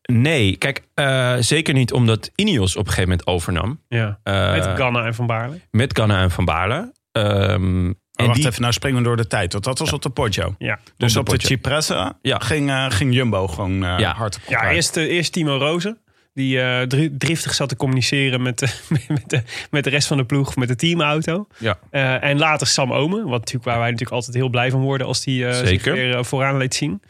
Nee, 0.02 0.56
kijk, 0.56 0.82
eh, 0.94 1.34
zeker 1.38 1.74
niet 1.74 1.92
omdat 1.92 2.30
Ineos 2.34 2.72
op 2.76 2.86
een 2.86 2.92
gegeven 2.92 3.08
moment 3.10 3.26
overnam. 3.26 3.80
Ja. 3.88 4.18
Eh, 4.22 4.52
Met 4.52 4.66
Ganna 4.78 5.04
en 5.04 5.14
Van 5.14 5.26
Baarle. 5.26 5.60
met 5.70 5.98
Ganna 5.98 6.22
en 6.22 6.30
Van 6.30 6.44
Baarle. 6.44 6.92
Ehm, 7.12 7.84
Maar 7.84 7.94
en 8.14 8.26
wacht 8.26 8.34
die- 8.38 8.46
even, 8.48 8.60
nou 8.60 8.72
springen 8.72 8.98
we 8.98 9.04
door 9.04 9.16
de 9.16 9.26
tijd. 9.26 9.52
Want 9.52 9.64
dat 9.64 9.78
was 9.78 9.92
op 9.92 10.02
de 10.02 10.08
Poggio. 10.10 10.54
Ja. 10.58 10.78
Dus 10.96 11.12
de 11.12 11.18
op 11.18 11.28
de. 11.28 11.36
Cipressa 11.46 12.18
Ja. 12.22 12.38
ging, 12.38 12.70
eh, 12.70 12.86
ging 12.90 13.14
Jumbo 13.14 13.48
gewoon 13.48 13.84
eh, 13.84 13.98
Ja. 13.98 14.12
hard 14.14 14.36
op 14.36 14.42
Ja, 14.48 14.70
eerst, 14.70 14.96
eerst 14.96 15.32
Timo 15.32 15.56
Rozen. 15.56 15.98
Die 16.34 16.86
dri- 16.86 17.16
driftig 17.18 17.54
zat 17.54 17.68
te 17.68 17.76
communiceren 17.76 18.42
met 18.42 18.58
de, 18.58 18.68
met, 19.08 19.22
de, 19.30 19.42
met 19.70 19.84
de 19.84 19.90
rest 19.90 20.06
van 20.08 20.16
de 20.16 20.24
ploeg, 20.24 20.56
met 20.56 20.68
de 20.68 20.76
teamauto. 20.76 21.46
Ja. 21.58 21.78
Eh, 21.90 22.22
en 22.24 22.38
later 22.38 22.66
Sam 22.66 22.92
Omen, 22.92 23.22
wat 23.28 23.38
natuurlijk, 23.38 23.64
waar 23.64 23.78
wij 23.78 23.84
natuurlijk 23.90 24.16
altijd 24.16 24.36
heel 24.36 24.48
blij 24.48 24.70
van 24.70 24.80
worden 24.80 25.06
als 25.06 25.24
die 25.24 25.46
eh, 25.46 25.66
zich 25.66 25.84
weer 25.84 26.24
vooraan 26.24 26.56
liet 26.56 26.74
zien. 26.74 27.02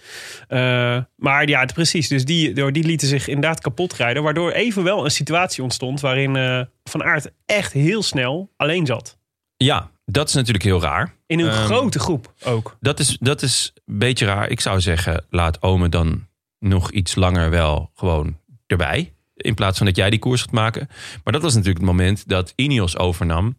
Maar 1.16 1.48
ja, 1.48 1.64
precies. 1.64 2.08
Dus 2.08 2.24
die, 2.24 2.52
door- 2.52 2.72
die 2.72 2.84
lieten 2.84 3.08
zich 3.08 3.28
inderdaad 3.28 3.60
kapot 3.60 3.92
rijden. 3.92 4.22
Waardoor 4.22 4.50
even 4.52 4.82
wel 4.82 5.04
een 5.04 5.10
situatie 5.10 5.62
ontstond 5.62 6.00
waarin 6.00 6.66
Van 6.84 7.02
Aert 7.02 7.30
echt 7.46 7.72
heel 7.72 8.02
snel 8.02 8.50
alleen 8.56 8.86
zat. 8.86 9.18
ja, 9.56 9.90
dat 10.04 10.28
is 10.28 10.34
natuurlijk 10.34 10.64
heel 10.64 10.80
raar. 10.80 11.14
In 11.26 11.38
een 11.40 11.48
Ehm, 11.48 11.64
grote 11.64 11.98
groep 11.98 12.32
ook. 12.44 12.76
Dat 12.80 13.00
is, 13.00 13.16
dat 13.20 13.42
is 13.42 13.72
een 13.86 13.98
beetje 13.98 14.26
raar. 14.26 14.48
Ik 14.48 14.60
zou 14.60 14.80
zeggen, 14.80 15.24
laat 15.30 15.62
Ome 15.62 15.88
dan 15.88 16.26
nog 16.58 16.90
iets 16.90 17.14
langer 17.14 17.50
wel 17.50 17.90
gewoon 17.94 18.38
erbij. 18.66 19.11
In 19.42 19.54
plaats 19.54 19.76
van 19.78 19.86
dat 19.86 19.96
jij 19.96 20.10
die 20.10 20.18
koers 20.18 20.40
gaat 20.40 20.50
maken. 20.50 20.88
Maar 21.24 21.32
dat 21.32 21.42
was 21.42 21.52
natuurlijk 21.54 21.80
het 21.84 21.90
moment 21.90 22.28
dat 22.28 22.52
Ineos 22.56 22.96
overnam. 22.96 23.56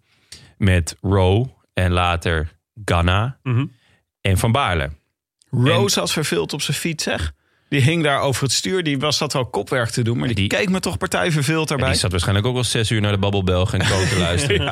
Met 0.57 0.95
Rowe 1.01 1.49
en 1.73 1.91
later 1.91 2.51
Ganna 2.85 3.37
Mhm. 3.43 3.65
en 4.21 4.37
Van 4.37 4.51
Baarle. 4.51 4.89
Rose 5.49 5.99
had 5.99 6.11
verveeld 6.11 6.53
op 6.53 6.61
zijn 6.61 6.77
fiets, 6.77 7.03
zeg. 7.03 7.31
Die 7.69 7.81
hing 7.81 8.03
daar 8.03 8.19
over 8.19 8.43
het 8.43 8.51
stuur. 8.51 8.83
Die 8.83 8.99
was 8.99 9.17
dat 9.17 9.33
wel 9.33 9.45
kopwerk 9.45 9.89
te 9.89 10.01
doen. 10.03 10.17
Maar 10.17 10.27
die, 10.27 10.35
Die- 10.35 10.47
keek 10.47 10.69
me 10.69 10.79
toch 10.79 10.97
partij 10.97 11.31
verveeld 11.31 11.67
daarbij. 11.67 11.89
die 11.89 11.97
zat 11.99 12.11
waarschijnlijk 12.11 12.47
ook 12.47 12.53
wel 12.53 12.63
zes 12.63 12.91
uur 12.91 13.01
naar 13.01 13.11
de 13.11 13.17
Babbelbelg 13.17 13.73
en 13.73 13.79
Co 13.79 14.05
te 14.09 14.17
luisteren. 14.27 14.71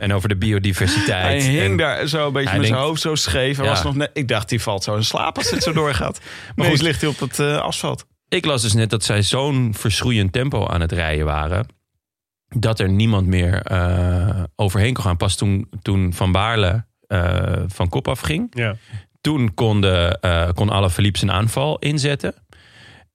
En 0.00 0.12
over 0.12 0.28
de 0.28 0.36
biodiversiteit. 0.36 1.42
Hij 1.42 1.52
hing 1.52 1.70
en, 1.70 1.76
daar 1.76 2.06
zo 2.06 2.26
een 2.26 2.32
beetje 2.32 2.48
Hij 2.48 2.58
met 2.58 2.66
zijn 2.66 2.80
hoofd 2.80 3.00
zo 3.00 3.14
scheef. 3.14 3.56
Hij 3.56 3.66
Ja. 3.66 3.70
was 3.72 3.82
nog 3.82 3.94
net, 3.94 4.10
ik 4.12 4.28
dacht, 4.28 4.48
die 4.48 4.60
valt 4.62 4.84
zo 4.84 4.96
in 4.96 5.04
slaap 5.04 5.36
als 5.36 5.50
het 5.50 5.62
zo 5.62 5.72
doorgaat. 5.72 6.20
Maar 6.54 6.66
goed. 6.66 6.74
goed, 6.76 6.84
ligt 6.84 7.00
hij 7.00 7.10
op 7.10 7.20
het 7.20 7.38
eh, 7.38 7.56
asfalt. 7.58 8.06
Ik 8.28 8.44
las 8.44 8.62
dus 8.62 8.72
net 8.72 8.90
dat 8.90 9.04
zij 9.04 9.22
zo'n 9.22 9.74
verschroeiend 9.74 10.32
tempo 10.32 10.66
aan 10.66 10.80
het 10.80 10.92
rijden 10.92 11.24
waren. 11.24 11.66
Dat 12.48 12.80
er 12.80 12.90
niemand 12.90 13.26
meer 13.26 13.62
eh, 13.62 14.44
overheen 14.56 14.94
kon 14.94 15.04
gaan. 15.04 15.16
Pas 15.16 15.36
toen, 15.36 15.68
toen 15.82 16.12
Van 16.12 16.32
Baarle 16.32 16.86
eh, 17.06 17.62
van 17.66 17.88
kop 17.88 18.08
afging. 18.08 18.46
Ja. 18.50 18.76
Toen 19.20 19.54
kon, 19.54 19.80
de, 19.80 20.18
eh 20.20 20.50
kon 20.54 20.70
Alaphilippe 20.70 21.18
zijn 21.18 21.30
aanval 21.30 21.78
inzetten. 21.78 22.34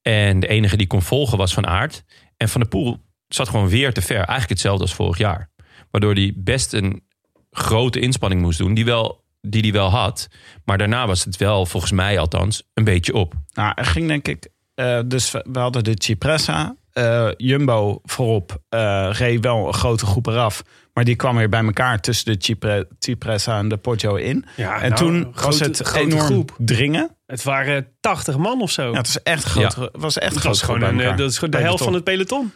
En 0.02 0.40
de 0.40 0.48
enige 0.48 0.78
die 0.78 0.88
kon 0.88 1.02
volgen 1.02 1.38
was 1.38 1.54
Van 1.54 1.68
Aert. 1.68 2.04
En 2.38 2.50
Van 2.50 2.62
der 2.62 2.70
Poel 2.70 2.98
zat 3.28 3.50
gewoon 3.50 3.70
weer 3.70 3.94
te 3.94 4.02
ver. 4.02 4.16
Eigenlijk 4.16 4.50
hetzelfde 4.50 4.84
als 4.84 4.94
vorig 4.94 5.18
jaar. 5.18 5.50
Waardoor 5.92 6.14
hij 6.14 6.34
best 6.36 6.74
een 6.74 7.04
grote 7.52 8.00
inspanning 8.00 8.42
moest 8.42 8.58
doen. 8.58 8.74
Die 8.74 8.86
wel, 8.86 9.24
die 9.42 9.62
hij 9.62 9.72
wel 9.72 9.90
had. 9.90 10.28
Maar 10.66 10.78
daarna 10.78 11.08
was 11.08 11.24
het 11.24 11.38
wel, 11.38 11.66
volgens 11.66 11.92
mij 11.92 12.20
althans, 12.20 12.64
een 12.74 12.84
beetje 12.84 13.14
op. 13.14 13.34
Nou, 13.54 13.72
er 13.76 13.86
ging 13.86 14.08
denk 14.08 14.28
ik... 14.28 14.50
eh, 14.76 15.00
dus 15.06 15.32
we, 15.32 15.44
hadden 15.54 15.84
de 15.84 15.94
Cipressa. 15.96 16.76
eh, 16.92 17.30
Jumbo 17.38 18.00
voorop 18.04 18.58
eh, 18.70 19.10
reed 19.12 19.44
wel 19.44 19.68
een 19.68 19.74
grote 19.74 20.06
groep 20.06 20.28
eraf. 20.28 20.64
Maar 20.94 21.04
die 21.04 21.16
kwam 21.16 21.36
weer 21.36 21.50
bij 21.50 21.64
elkaar 21.64 22.00
tussen 22.00 22.26
de 22.26 22.36
Cipre, 22.46 22.88
Cipressa 23.00 23.58
en 23.58 23.68
de 23.68 23.78
Poggio 23.78 24.16
in. 24.16 24.46
Ja, 24.56 24.82
en 24.82 24.90
nou, 24.90 25.02
toen 25.02 25.34
was 25.42 25.60
het 25.60 25.78
grote 25.78 26.06
enorm 26.06 26.26
groep. 26.26 26.56
dringen. 26.58 27.16
Het 27.26 27.44
waren 27.44 27.88
80 28.00 28.38
man 28.38 28.62
of 28.62 28.72
zo. 28.72 28.92
Ja, 28.92 28.98
het 28.98 29.08
was 29.08 29.24
echt 29.24 29.44
grote, 29.44 29.90
was 29.92 30.18
echt 30.18 30.34
dat, 30.34 30.42
grote 30.42 30.48
was 30.48 30.62
groep 30.62 30.76
gewoon 30.76 30.96
bij 30.96 31.06
een, 31.06 31.12
eh, 31.12 31.18
dat 31.18 31.30
is 31.30 31.36
gewoon 31.38 31.60
de 31.60 31.66
helft 31.66 31.84
van 31.84 31.94
het 31.94 32.04
peloton. 32.04 32.54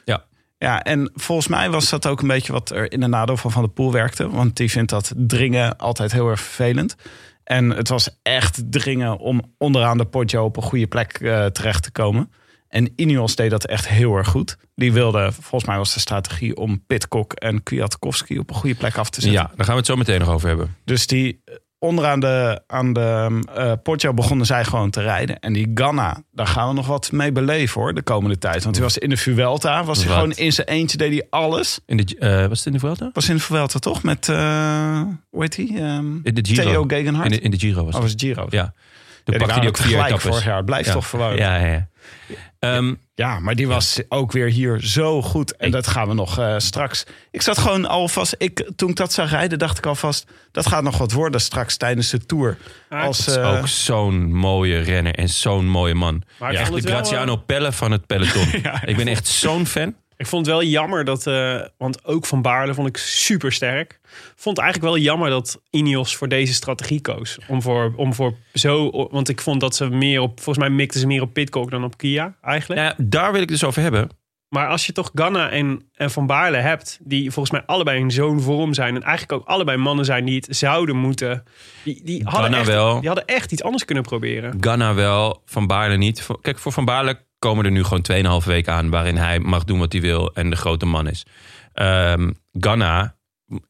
Ja, 0.58 0.82
en 0.84 1.12
volgens 1.13 1.47
mij 1.47 1.69
was 1.69 1.89
dat 1.89 2.08
ook 2.08 2.21
een 2.21 2.28
beetje 2.28 2.51
wat 2.51 2.69
er 2.69 2.91
in 2.91 2.99
de 2.99 3.08
nadeel 3.08 3.38
van 3.38 3.51
Van 3.51 3.62
der 3.62 3.71
Poel 3.71 3.91
werkte. 3.91 4.30
Want 4.30 4.56
die 4.56 4.71
vindt 4.71 4.89
dat 4.89 5.13
dringen 5.15 5.78
altijd 5.78 6.12
heel 6.12 6.30
erg 6.30 6.41
vervelend. 6.41 6.95
En 7.45 7.69
het 7.69 7.89
was 7.89 8.19
echt 8.21 8.71
dringen 8.71 9.17
om 9.17 9.53
onderaan 9.58 9.97
de 9.97 10.05
Poggio 10.05 10.43
op 10.43 10.58
een 10.58 10.63
goede 10.63 10.88
plek 10.88 11.12
eh, 11.12 11.45
terecht 11.45 11.84
te 11.84 11.91
komen. 11.91 12.31
En 12.67 12.91
Ineos 12.95 13.36
deed 13.36 13.49
dat 13.49 13.65
echt 13.65 13.88
heel 13.88 14.15
erg 14.15 14.27
goed. 14.27 14.58
Die 14.75 14.93
wilde, 14.93 15.31
volgens 15.31 15.65
mij 15.65 15.77
was 15.77 15.93
de 15.93 15.99
strategie 15.99 16.55
om 16.55 16.84
Pitcock 16.88 17.34
en 17.34 17.63
Kwiatkowski 17.63 18.39
op 18.39 18.49
een 18.49 18.55
goede 18.55 18.75
plek 18.75 18.97
af 18.97 19.10
te 19.10 19.21
zetten. 19.21 19.41
Ja, 19.41 19.48
daar 19.56 19.65
gaan 19.65 19.73
we 19.73 19.79
het 19.79 19.85
zo 19.85 19.96
meteen 19.96 20.19
nog 20.19 20.29
over 20.29 20.48
hebben. 20.48 20.75
Dus 20.83 21.08
die, 21.08 21.43
onderaan 21.86 22.19
de, 22.19 22.62
aan 22.67 22.94
de 22.94 23.40
Poggio 23.83 24.13
begonnen 24.13 24.46
zij 24.46 24.63
gewoon 24.65 24.90
te 24.90 25.02
rijden. 25.02 25.40
En 25.40 25.54
die 25.54 25.71
Ganna, 25.73 26.23
daar 26.31 26.48
gaan 26.48 26.67
we 26.67 26.73
nog 26.73 26.88
wat 26.88 27.12
mee 27.12 27.31
beleven 27.31 27.81
hoor, 27.81 27.94
de 27.94 28.02
komende 28.02 28.38
tijd. 28.38 28.63
Want 28.63 28.75
hij 28.75 28.83
was 28.83 28.98
in 28.98 29.10
de 29.10 29.17
Vuelta, 29.17 29.83
was 29.83 30.04
hij 30.04 30.13
gewoon 30.13 30.31
in 30.31 30.54
zijn 30.54 30.67
eentje, 30.67 30.98
deed 30.98 31.12
hij 31.12 31.27
alles. 31.29 31.79
In 31.86 31.98
de, 31.98 32.15
eh, 32.19 32.48
was 32.48 32.58
het 32.58 32.67
in 32.67 32.73
de 32.73 32.79
Vuelta? 32.79 33.10
Was 33.13 33.29
in 33.29 33.36
de 33.36 33.42
Vuelta 33.42 33.79
toch? 33.79 34.04
Met, 34.04 34.29
eh 34.29 35.02
hoe 35.29 35.42
heet 35.42 35.56
hij? 35.56 35.67
Ehm, 35.75 36.15
In 36.23 36.33
de 36.33 36.46
Giro. 36.46 36.63
Theo 36.63 36.83
Gegenhardt? 36.88 37.31
In 37.31 37.38
de, 37.38 37.44
in 37.44 37.52
de 37.52 37.60
Giro 37.60 37.86
was 37.86 37.96
Oh, 37.96 38.02
het. 38.02 38.12
was 38.12 38.13
Giro? 38.17 38.46
Ja. 38.50 38.73
Die 39.26 39.38
Dan 39.38 39.48
pakte 39.48 39.54
hij 39.54 39.56
waren 39.56 39.67
ook 39.67 39.78
vier 39.78 40.06
etappes. 40.06 40.23
vorig 40.23 40.46
jaar. 40.46 40.58
Het 40.58 40.65
blijft 40.65 40.88
ja. 40.88 40.94
toch 40.94 41.08
verwarrend. 41.08 41.40
Ja, 41.40 41.56
ja, 41.56 41.65
ja. 41.65 41.88
Ehm, 42.60 42.94
Ja, 43.15 43.40
maar 43.40 43.56
die 43.56 43.67
was 43.67 44.00
ook 44.10 44.32
weer 44.32 44.48
hier 44.50 44.82
zo 44.82 45.21
goed. 45.21 45.56
En 45.56 45.71
dat 45.71 45.88
gaan 45.88 46.08
we 46.08 46.13
nog 46.13 46.40
eh, 46.40 46.56
straks. 46.58 47.04
Ik 47.32 47.42
zat 47.42 47.58
gewoon 47.58 47.86
alvast. 47.86 48.36
Ik, 48.38 48.71
toen 48.76 48.90
ik 48.90 48.96
dat 48.96 49.13
zag 49.13 49.30
rijden, 49.30 49.60
dacht 49.60 49.78
ik 49.78 49.86
alvast. 49.86 50.26
Dat 50.52 50.67
gaat 50.67 50.84
nog 50.84 50.98
wat 50.98 51.12
worden 51.12 51.42
straks 51.42 51.78
tijdens 51.78 52.10
de 52.10 52.26
tour. 52.26 52.58
Als, 52.90 53.17
het 53.17 53.28
is 53.28 53.36
eh, 53.36 53.58
ook 53.58 53.67
zo'n 53.67 54.34
mooie 54.34 54.80
renner 54.80 55.15
en 55.15 55.30
zo'n 55.30 55.67
mooie 55.67 55.96
man. 55.96 56.23
Maar 56.40 56.54
Echt 56.54 56.73
de 56.73 56.82
wel, 56.82 56.92
Graziano 56.96 57.36
Pelle 57.36 57.71
van 57.71 57.92
het 57.92 58.06
peloton. 58.06 58.48
ik 58.86 58.96
ben 58.98 59.08
echt 59.08 59.28
zo'n 59.28 59.65
fan. 59.65 59.96
Ik 60.18 60.28
vond 60.28 60.46
het 60.46 60.56
wel 60.56 60.63
jammer 60.63 61.06
dat, 61.06 61.28
eh, 61.28 61.62
want 61.78 62.06
ook 62.06 62.26
Van 62.26 62.42
Baarle 62.42 62.74
vond 62.74 62.88
ik 62.88 62.98
super 62.98 63.52
sterk. 63.52 64.00
Vond 64.36 64.58
eigenlijk 64.58 64.94
wel 64.94 65.04
jammer 65.04 65.30
dat 65.30 65.62
Ineos 65.70 66.16
voor 66.16 66.28
deze 66.28 66.54
strategie 66.54 67.02
koos. 67.02 67.38
Om 67.48 67.62
voor, 67.62 67.94
om 67.96 68.13
voor 68.13 68.36
zo, 68.54 69.08
want 69.12 69.30
ik 69.30 69.42
vond 69.42 69.62
dat 69.62 69.76
ze 69.76 69.90
meer 69.90 70.22
op, 70.22 70.42
volgens 70.42 70.68
mij 70.68 70.76
mikten 70.76 71.00
ze 71.00 71.08
meer 71.08 71.22
op 71.22 71.34
Pitcock 71.34 71.72
dan 71.72 71.84
op 71.84 71.98
Kia 71.98 72.36
eigenlijk. 72.42 72.82
Nou, 72.82 72.94
ja, 72.98 73.06
daar 73.08 73.32
wil 73.32 73.42
ik 73.42 73.48
dus 73.48 73.63
over 73.63 73.82
hebben. 73.82 74.10
Maar 74.50 74.68
als 74.68 74.86
je 74.86 74.92
toch 74.92 75.12
Ganna 75.13 75.50
en, 75.50 75.90
en 75.94 76.12
Van 76.12 76.26
Baarle 76.26 76.58
hebt, 76.58 77.00
die 77.02 77.32
volgens 77.32 77.52
mij 77.52 77.66
allebei 77.66 78.00
in 78.00 78.12
zo'n 78.12 78.42
vorm 78.42 78.74
zijn. 78.74 78.96
En 78.96 79.02
eigenlijk 79.02 79.42
ook 79.42 79.48
allebei 79.48 79.78
mannen 79.78 80.06
zijn 80.06 80.26
die 80.26 80.36
het 80.36 80.58
zouden 80.58 80.96
moeten. 80.96 81.44
Die, 81.84 82.02
die, 82.04 82.24
hadden, 82.24 82.42
Ganna 82.42 82.58
echt, 82.58 82.68
wel. 82.68 83.00
die 83.00 83.08
hadden 83.08 83.26
echt 83.26 83.52
iets 83.52 83.63
anders 83.63 83.86
kunnen 83.86 84.04
proberen. 84.04 84.58
Ganna 84.60 84.94
wel, 84.94 85.42
Van 85.46 85.68
Baarle 85.68 85.98
niet. 85.98 86.28
Kijk, 86.42 86.60
voor 86.60 86.72
Van 86.72 86.86
Baarle 86.86 87.20
komen 87.46 87.65
er 87.65 87.71
nu 87.71 87.83
gewoon 87.83 88.41
2,5 88.41 88.48
weken 88.48 88.73
aan... 88.73 88.89
waarin 88.89 89.17
hij 89.17 89.39
mag 89.39 89.63
doen 89.63 89.79
wat 89.79 89.91
hij 89.91 90.02
wil 90.02 90.33
en 90.33 90.50
de 90.50 90.56
grote 90.56 90.85
man 90.85 91.08
is. 91.08 91.25
Ehm 91.73 92.31
Ganna, 92.52 93.15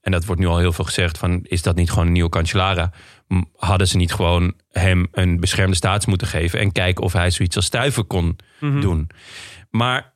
en 0.02 0.12
dat 0.12 0.26
wordt 0.26 0.42
nu 0.42 0.48
al 0.48 0.58
heel 0.58 0.74
veel 0.74 0.86
gezegd... 0.86 1.18
van 1.18 1.40
is 1.44 1.62
dat 1.62 1.76
niet 1.76 1.90
gewoon 1.90 2.06
een 2.06 2.12
nieuwe 2.12 2.30
Cancellara? 2.30 2.92
Hadden 3.56 3.88
ze 3.88 3.98
niet 3.98 4.14
gewoon 4.14 4.54
hem 4.72 5.08
een 5.12 5.40
beschermde 5.40 5.76
staats 5.76 6.06
moeten 6.06 6.28
geven... 6.28 6.60
en 6.60 6.72
kijken 6.72 7.04
of 7.04 7.14
hij 7.14 7.32
zoiets 7.32 7.56
als 7.56 7.66
stuiven 7.66 8.08
kon 8.08 8.36
doen. 8.60 9.10
Maar 9.70 10.14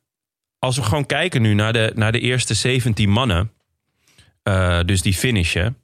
als 0.58 0.76
we 0.76 0.82
gewoon 0.82 1.06
kijken 1.06 1.42
nu 1.42 1.54
naar 1.54 1.72
de, 1.72 1.92
naar 1.94 2.12
de 2.12 2.20
eerste 2.20 2.54
17 2.54 3.10
mannen... 3.10 3.52
eh, 4.42 4.80
dus 4.84 5.02
die 5.02 5.14
finishen... 5.14 5.76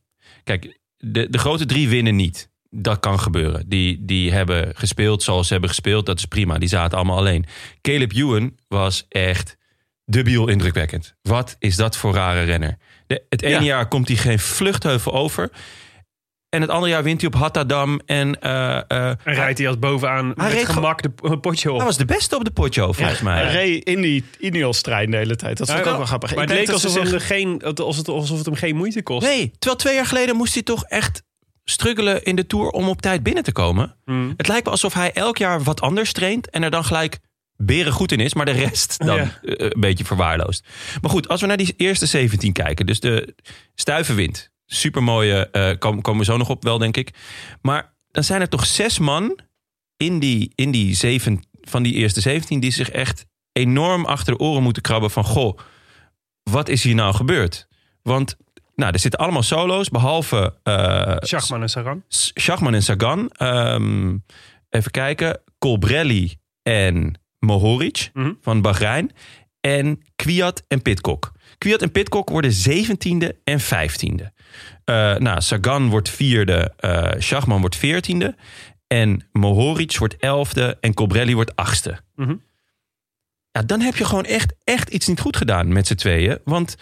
Kijk, 0.44 0.80
de, 0.96 1.30
de 1.30 1.38
grote 1.38 1.66
drie 1.66 1.88
winnen 1.88 2.16
niet. 2.16 2.50
Dat 2.78 3.00
kan 3.00 3.20
gebeuren. 3.20 3.64
Die, 3.68 4.04
die 4.04 4.32
hebben 4.32 4.70
gespeeld 4.74 5.22
zoals 5.22 5.46
ze 5.46 5.52
hebben 5.52 5.70
gespeeld. 5.70 6.06
Dat 6.06 6.18
is 6.18 6.24
prima. 6.24 6.58
Die 6.58 6.68
zaten 6.68 6.96
allemaal 6.96 7.16
alleen. 7.18 7.44
Caleb 7.80 8.12
Ewan 8.12 8.56
was 8.68 9.06
echt 9.08 9.56
dubiel 10.04 10.48
indrukwekkend. 10.48 11.14
Wat 11.22 11.56
is 11.58 11.76
dat 11.76 11.96
voor 11.96 12.14
rare 12.14 12.42
renner? 12.42 12.76
De, 13.06 13.22
het 13.28 13.42
ene 13.42 13.54
Ja. 13.54 13.62
jaar 13.62 13.88
komt 13.88 14.08
hij 14.08 14.16
geen 14.16 14.38
vluchtheuvel 14.38 15.12
over. 15.14 15.50
En 16.48 16.60
het 16.60 16.70
andere 16.70 16.92
jaar 16.92 17.02
wint 17.02 17.20
hij 17.20 17.30
op 17.30 17.36
Hattadam. 17.40 18.00
En 18.06 18.40
eh, 18.40 18.76
eh, 18.76 19.06
En 19.08 19.18
rijdt 19.24 19.58
hij 19.58 19.68
als 19.68 19.78
bovenaan 19.78 20.24
Hij 20.34 20.44
met 20.48 20.52
reed 20.52 20.68
gemak 20.68 21.02
de 21.02 21.38
potje 21.40 21.70
op. 21.70 21.76
hij 21.76 21.86
was 21.86 21.96
de 21.96 22.04
beste 22.04 22.36
op 22.36 22.44
de 22.44 22.50
potje, 22.50 22.80
volgens 22.82 23.20
mij. 23.20 23.42
Hij 23.42 23.52
reed 23.52 23.84
in 23.84 24.00
die 24.00 24.24
Ineos-trein 24.38 25.10
de 25.10 25.16
hele 25.16 25.36
tijd. 25.36 25.56
Dat 25.58 25.66
vond 25.66 25.78
ik 25.78 25.84
Ja, 25.84 25.90
ook 25.90 25.96
wel 25.96 26.06
grappig. 26.06 26.34
Maar 26.34 26.42
Ik 26.44 26.48
het 26.50 26.58
leek 26.58 26.68
alsof, 26.70 26.92
zich- 26.92 27.12
er 27.12 27.20
geen, 27.20 27.62
alsof, 27.62 27.96
het, 27.96 28.08
alsof 28.08 28.36
het 28.36 28.46
hem 28.46 28.54
geen 28.54 28.76
moeite 28.76 29.02
kost. 29.02 29.26
Nee, 29.26 29.50
terwijl 29.50 29.76
twee 29.80 29.94
jaar 29.94 30.06
geleden 30.06 30.36
moest 30.36 30.54
hij 30.54 30.62
toch 30.62 30.84
echt 30.84 31.22
struggelen 31.70 32.22
in 32.24 32.36
de 32.36 32.46
Tour 32.46 32.70
om 32.70 32.88
op 32.88 33.02
tijd 33.02 33.22
binnen 33.22 33.42
te 33.42 33.52
komen. 33.52 33.96
Hmm. 34.04 34.34
Het 34.36 34.48
lijkt 34.48 34.64
me 34.64 34.70
alsof 34.70 34.94
hij 34.94 35.12
elk 35.12 35.38
jaar 35.38 35.62
wat 35.62 35.80
anders 35.80 36.12
traint 36.12 36.50
en 36.50 36.62
er 36.62 36.70
dan 36.70 36.84
gelijk 36.84 37.18
beren 37.56 37.92
goed 37.92 38.12
in 38.12 38.20
is, 38.20 38.34
maar 38.34 38.44
de 38.44 38.50
rest 38.50 38.98
dan 39.06 39.16
Ja. 39.16 39.38
eh, 39.42 39.70
een 39.70 39.80
beetje 39.80 40.04
verwaarloost. 40.04 40.66
Maar 41.00 41.10
goed, 41.10 41.28
als 41.28 41.40
we 41.40 41.46
naar 41.46 41.56
die 41.56 41.74
eerste 41.76 42.06
17 42.06 42.52
kijken, 42.52 42.86
dus 42.86 43.00
de 43.00 43.34
stuivenwind, 43.74 44.50
supermooie, 44.66 45.50
eh 45.50 45.78
komen, 45.78 46.02
komen 46.02 46.20
we 46.20 46.26
zo 46.32 46.36
nog 46.36 46.48
op 46.48 46.62
wel, 46.62 46.78
denk 46.78 46.96
ik. 46.96 47.10
Maar 47.62 47.94
dan 48.10 48.24
zijn 48.24 48.40
er 48.40 48.48
toch 48.48 48.66
zes 48.66 48.98
man 48.98 49.38
in 49.96 50.18
die, 50.18 50.52
in 50.54 50.70
die 50.70 50.94
zeven, 50.94 51.42
van 51.60 51.82
die 51.82 51.92
eerste 51.94 52.20
17 52.20 52.60
die 52.60 52.70
zich 52.70 52.90
echt 52.90 53.26
enorm 53.52 54.04
achter 54.04 54.32
de 54.32 54.38
oren 54.38 54.62
moeten 54.62 54.82
krabben 54.82 55.10
van 55.10 55.24
goh, 55.24 55.58
wat 56.42 56.68
is 56.68 56.82
hier 56.82 56.94
nou 56.94 57.14
gebeurd? 57.14 57.68
Want 58.02 58.36
nou, 58.76 58.92
er 58.92 58.98
zitten 58.98 59.20
allemaal 59.20 59.42
solo's, 59.42 59.88
behalve 59.88 60.54
eh, 60.62 61.16
Schachman 61.18 61.62
en 61.62 61.68
Sagan. 61.68 62.02
Schachman 62.08 62.74
en 62.74 62.82
Sagan. 62.82 63.30
Ehm, 63.30 64.16
even 64.70 64.90
kijken. 64.90 65.40
Colbrelli 65.58 66.36
en 66.62 67.20
Mohoric 67.38 68.10
Mhm. 68.12 68.32
van 68.40 68.60
Bahrein. 68.62 69.10
En 69.60 70.02
Kwiat 70.16 70.62
en 70.68 70.82
Pitcock. 70.82 71.32
Kwiat 71.58 71.82
en 71.82 71.90
Pitcock 71.92 72.28
worden 72.28 72.52
17e 72.52 73.40
en 73.44 73.60
15e. 73.60 74.32
Eh, 74.84 75.16
nou, 75.16 75.40
Sagan 75.40 75.88
wordt 75.88 76.08
vierde. 76.08 76.72
eh 76.76 77.12
Schachman 77.18 77.60
wordt 77.60 77.76
14e. 77.76 78.34
En 78.86 79.28
Mohoric 79.32 79.96
wordt 79.98 80.16
11e. 80.20 80.76
En 80.80 80.94
Colbrelli 80.94 81.34
wordt 81.34 81.52
8e. 81.54 81.98
Mhm. 82.14 82.34
Ja, 83.50 83.62
dan 83.62 83.80
heb 83.80 83.96
je 83.96 84.04
gewoon 84.04 84.24
echt, 84.24 84.54
echt 84.64 84.88
iets 84.88 85.06
niet 85.06 85.20
goed 85.20 85.36
gedaan 85.36 85.72
met 85.72 85.86
z'n 85.86 85.94
tweeën. 85.94 86.38
Want 86.44 86.76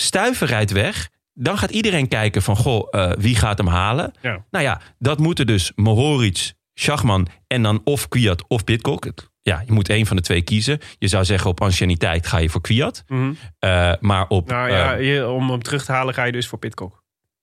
Stuiven 0.00 0.46
rijdt 0.46 0.70
weg. 0.70 1.08
Dan 1.34 1.58
gaat 1.58 1.70
iedereen 1.70 2.08
kijken 2.08 2.42
van, 2.42 2.56
goh, 2.56 2.88
eh, 2.90 3.12
wie 3.18 3.36
gaat 3.36 3.58
hem 3.58 3.66
halen? 3.66 4.12
Ja. 4.22 4.44
Nou 4.50 4.64
ja, 4.64 4.80
dat 4.98 5.18
moeten 5.18 5.46
dus 5.46 5.72
Mohoric, 5.74 6.52
Schachman 6.74 7.28
en 7.46 7.62
dan 7.62 7.80
of 7.84 8.08
Kwiat 8.08 8.44
of 8.48 8.64
Pitcock. 8.64 9.06
Ja, 9.42 9.62
je 9.66 9.72
moet 9.72 9.88
één 9.88 10.06
van 10.06 10.16
de 10.16 10.22
twee 10.22 10.42
kiezen. 10.42 10.78
Je 10.98 11.08
zou 11.08 11.24
zeggen 11.24 11.50
op 11.50 11.60
anciëniteit 11.60 12.26
ga 12.26 12.38
je 12.38 12.48
voor 12.48 12.60
Kwiat. 12.60 13.04
Mhm. 13.06 13.32
Eh, 13.58 13.92
maar 14.00 14.26
op... 14.28 14.48
Nou 14.48 14.68
eh, 14.68 14.76
ja, 14.78 14.92
je- 14.94 15.28
om 15.28 15.50
hem 15.50 15.62
terug 15.62 15.84
te 15.84 15.92
halen 15.92 16.14
ga 16.14 16.24
je 16.24 16.32
dus 16.32 16.46
voor 16.48 16.58
Pitcock. 16.58 17.02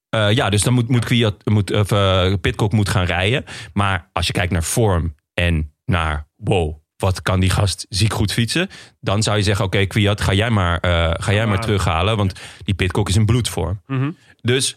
eh, 0.10 0.32
ja, 0.32 0.50
dus 0.50 0.62
dan 0.64 0.74
moet, 0.74 0.90
moet 0.90 1.06
Kwiat, 1.06 1.46
moet, 1.46 1.72
of, 1.72 1.92
eh, 1.92 2.34
Pitcock 2.42 2.72
moet 2.72 2.90
gaan 2.90 3.06
rijden. 3.06 3.44
Maar 3.74 4.10
als 4.14 4.28
je 4.28 4.34
kijkt 4.34 4.52
naar 4.52 4.64
vorm 4.64 5.16
en 5.34 5.74
naar, 5.86 6.28
wow, 6.36 6.76
wat 6.98 7.22
kan 7.22 7.40
die 7.40 7.50
gast 7.50 7.86
ziek 7.90 8.14
goed 8.14 8.32
fietsen? 8.32 8.70
Dan 9.00 9.24
zou 9.24 9.38
je 9.38 9.44
zeggen, 9.44 9.66
oké, 9.66 9.86
Kwiat, 9.86 10.22
ga 10.22 10.34
jij 10.34 10.50
maar, 10.50 10.80
eh, 10.80 11.12
ga 11.18 11.34
jij 11.34 11.48
maar 11.48 11.62
terughalen. 11.62 12.18
Want 12.18 12.34
die 12.64 12.74
Pitcock 12.74 13.10
is 13.10 13.16
in 13.16 13.26
bloedvorm. 13.26 13.82
Mhm. 13.88 14.12
Dus 14.42 14.76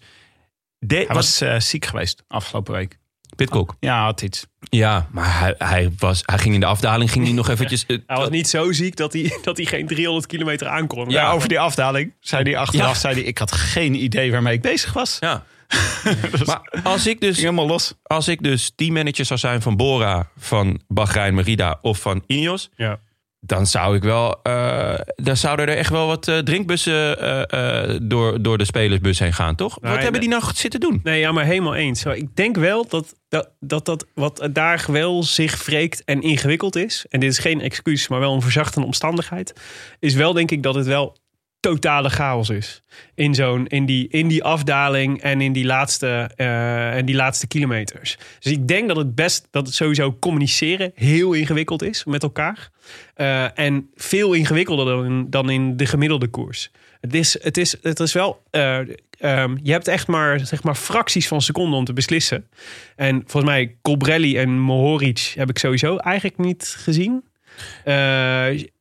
de, 0.79 0.95
Hij 0.97 1.07
was 1.07 1.41
eh, 1.41 1.61
ziek 1.61 1.85
geweest 1.87 2.25
afgelopen 2.29 2.75
week. 2.75 2.99
Pitcock. 3.37 3.75
Ja, 3.81 4.03
had 4.05 4.23
iets. 4.23 4.47
Ja, 4.61 5.09
maar 5.11 5.39
hij, 5.41 5.55
hij, 5.59 5.91
was, 5.99 6.23
hij 6.25 6.39
ging 6.39 6.55
in 6.55 6.61
de 6.61 6.67
afdaling 6.67 7.11
ging 7.13 7.25
hij 7.25 7.35
nog 7.35 7.49
eventjes... 7.49 7.87
eh, 7.87 7.97
Hij 8.07 8.17
was 8.17 8.29
niet 8.29 8.49
zo 8.49 8.73
ziek 8.73 8.97
dat 8.97 9.13
hij, 9.13 9.39
dat 9.43 9.57
hij 9.57 9.67
geen 9.67 9.87
300 9.87 10.27
kilometer 10.27 10.67
aankon. 10.69 11.09
Ja, 11.11 11.31
over 11.33 11.49
die 11.49 11.61
afdaling 11.61 12.13
zei 12.21 12.43
hij 12.43 12.57
achteraf, 12.57 12.87
Ja. 12.93 12.95
zei 12.95 13.15
hij, 13.15 13.23
ik 13.23 13.39
had 13.39 13.53
geen 13.53 13.95
idee 14.03 14.31
waarmee 14.31 14.55
ik 14.55 14.63
bezig 14.63 14.93
was. 14.93 15.17
Ja. 15.21 15.45
maar 16.47 16.81
als 16.83 17.07
ik 17.07 17.21
dus 17.21 17.37
helemaal 17.37 17.67
los. 17.67 17.95
als 18.03 18.29
ik 18.29 18.43
dus 18.43 18.73
teammanager 18.77 19.25
zou 19.25 19.39
zijn 19.39 19.63
van 19.63 19.77
Bora, 19.77 20.31
van 20.37 20.81
Bahrein 20.89 21.35
Merida 21.35 21.79
of 21.83 21.99
van 22.01 22.23
Ineos, 22.27 22.69
Ja. 22.77 23.01
dan 23.41 23.67
zou 23.67 23.97
ik 23.97 24.03
wel, 24.03 24.43
eh, 24.43 24.99
dan 25.15 25.37
zouden 25.37 25.69
er 25.69 25.77
echt 25.77 25.91
wel 25.91 26.07
wat 26.07 26.29
eh, 26.29 26.39
drinkbussen 26.39 27.21
eh, 27.21 27.93
eh, 27.93 27.99
door, 28.03 28.43
door 28.43 28.59
de 28.59 28.65
spelersbus 28.65 29.19
heen 29.19 29.33
gaan, 29.33 29.55
toch? 29.55 29.81
Nee, 29.81 29.93
wat 29.93 30.03
hebben 30.03 30.21
die 30.21 30.31
nou 30.31 30.43
zitten 30.55 30.81
doen? 30.81 31.01
Nee, 31.03 31.21
ja, 31.21 31.33
maar 31.33 31.45
helemaal 31.45 31.75
eens. 31.75 32.05
Ik 32.05 32.37
denk 32.37 32.57
wel 32.57 32.87
dat 32.89 33.15
dat, 33.29 33.51
dat, 33.61 33.85
dat 33.87 34.07
wat 34.15 34.49
daar 34.53 34.85
wel 34.91 35.23
zich 35.23 35.65
wreekt 35.67 36.05
en 36.05 36.23
ingewikkeld 36.23 36.77
is... 36.77 37.07
en 37.09 37.21
dit 37.21 37.31
is 37.31 37.39
geen 37.39 37.61
excuus, 37.61 38.09
maar 38.09 38.21
wel 38.21 38.35
een 38.35 38.43
verzachtende 38.43 38.87
omstandigheid... 38.87 39.53
is 39.99 40.15
wel 40.15 40.33
denk 40.33 40.51
ik 40.51 40.63
dat 40.63 40.75
het 40.75 40.87
wel 40.87 41.17
totale 41.61 42.11
chaos 42.11 42.51
is. 42.51 42.83
In, 43.15 43.35
zo'n, 43.35 43.67
in, 43.67 43.87
die, 43.87 44.09
in 44.09 44.29
die 44.29 44.45
afdaling 44.45 45.23
en 45.23 45.41
in 45.41 45.53
die, 45.53 45.65
laatste, 45.65 46.31
eh, 46.37 46.97
en 46.97 47.07
die 47.07 47.15
laatste 47.15 47.47
kilometers. 47.47 48.19
Dus 48.41 48.53
ik 48.53 48.69
denk 48.69 48.89
dat 48.89 48.97
het 48.97 49.15
best, 49.15 49.49
dat 49.51 49.67
het 49.67 49.75
sowieso 49.75 50.17
communiceren 50.21 50.93
heel 50.95 51.33
ingewikkeld 51.33 51.83
is 51.83 52.05
met 52.05 52.23
elkaar. 52.23 52.71
Eh, 53.15 53.59
en 53.59 53.91
veel 53.95 54.33
ingewikkelder 54.33 54.87
dan 54.87 55.31
dan 55.31 55.51
in 55.51 55.77
de 55.77 55.87
gemiddelde 55.87 56.29
koers. 56.29 56.71
Het 57.01 57.15
is, 57.15 57.43
het 57.43 57.57
is, 57.57 57.77
het 57.83 58.01
is 58.01 58.13
wel. 58.13 58.43
eh, 58.51 58.79
ehm, 59.19 59.57
je 59.63 59.73
hebt 59.73 59.89
echt 59.89 60.07
maar, 60.07 60.41
zeg 60.41 60.63
maar 60.63 60.75
fracties 60.75 61.29
van 61.29 61.43
seconden 61.43 61.79
om 61.79 61.85
te 61.85 61.93
beslissen. 61.93 62.49
En 62.97 63.23
volgens 63.27 63.53
mij 63.53 63.77
Colbrelli 63.83 64.39
en 64.39 64.59
Mohoric 64.59 65.33
heb 65.35 65.49
ik 65.49 65.59
sowieso 65.59 65.97
eigenlijk 65.97 66.39
niet 66.39 66.75
gezien. 66.79 67.25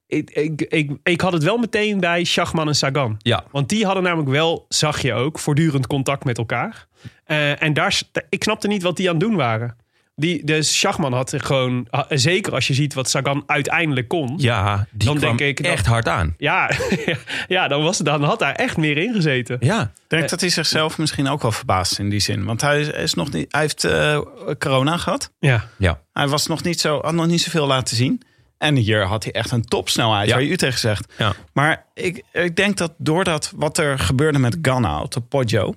Ik, 0.08 0.30
ik, 0.32 0.62
ik, 0.62 0.92
ik 1.04 1.22
had 1.22 1.34
het 1.34 1.44
wel 1.44 1.58
meteen 1.58 2.00
bij 2.00 2.24
Schachman 2.24 2.68
en 2.68 2.76
Sagan. 2.76 3.16
Ja, 3.18 3.44
Want 3.52 3.70
die 3.70 3.86
hadden 3.86 4.04
namelijk 4.04 4.30
wel, 4.30 4.66
zag 4.70 5.02
je 5.02 5.14
ook, 5.14 5.40
voortdurend 5.40 5.88
contact 5.88 6.24
met 6.24 6.38
elkaar. 6.38 6.88
Eh, 7.26 7.62
en 7.64 7.74
daar, 7.74 8.02
ik 8.30 8.44
snapte 8.44 8.68
niet 8.68 8.82
wat 8.84 8.98
die 8.98 9.08
aan 9.10 9.16
het 9.16 9.24
doen 9.24 9.36
waren. 9.36 9.76
Die, 10.16 10.44
de 10.46 10.62
Schachman 10.62 11.14
had 11.14 11.32
er 11.32 11.40
gewoon, 11.42 11.88
zeker 12.10 12.54
als 12.54 12.68
je 12.68 12.74
ziet 12.74 12.94
wat 12.94 13.10
Sagan 13.10 13.44
uiteindelijk 13.46 14.08
kon. 14.08 14.34
Ja, 14.38 14.88
die 14.92 15.08
Dan 15.08 15.18
kwam 15.18 15.38
denk 15.38 15.50
ik 15.50 15.64
dat- 15.64 15.72
echt 15.74 15.86
hard 15.86 16.08
aan. 16.08 16.34
Ja, 16.38 16.72
ja 17.48 17.68
dan, 17.68 17.84
was, 17.84 17.98
dan 17.98 18.24
had 18.24 18.40
hij 18.40 18.54
echt 18.54 18.78
meer 18.78 18.98
ingezeten. 18.98 19.58
Ja, 19.60 19.82
Ik 19.82 19.90
denk 20.08 20.30
dat 20.30 20.40
hij 20.40 20.50
zichzelf 20.50 20.98
misschien 20.98 21.28
ook 21.28 21.42
wel 21.42 21.52
verbaast 21.52 22.00
in 22.00 22.10
die 22.10 22.20
zin. 22.20 22.46
Want 22.46 22.62
hij, 22.62 22.80
is, 22.80 22.90
is 22.90 23.14
nog 23.14 23.32
niet, 23.32 23.46
hij 23.52 23.62
heeft 23.62 23.84
eh, 23.84 24.20
corona 24.60 24.98
gehad. 24.98 25.32
Ja, 25.40 25.68
ja. 25.78 26.02
Hij 26.14 26.28
was 26.28 26.48
nog 26.48 26.64
niet 26.64 26.80
zo, 26.80 27.00
had 27.02 27.14
nog 27.14 27.28
niet 27.28 27.42
zoveel 27.42 27.68
laten 27.68 27.96
zien. 27.96 28.22
En 28.58 28.76
hier 28.76 29.04
had 29.06 29.24
hij 29.24 29.34
echt 29.34 29.52
een 29.52 29.66
topsnelheid, 29.66 30.28
Ja. 30.28 30.34
waar 30.34 30.44
je 30.44 30.50
u 30.50 30.58
tegen 30.58 30.80
zegt. 30.80 31.14
Ja. 31.18 31.34
Maar 31.54 31.86
ik, 31.94 32.24
ik 32.32 32.56
denk 32.56 32.78
dat 32.78 32.94
doordat 32.98 33.52
wat 33.56 33.78
er 33.78 34.00
gebeurde 34.00 34.40
met 34.40 34.58
Ganna 34.62 35.02
op 35.02 35.12
de 35.12 35.22
Poggio... 35.22 35.76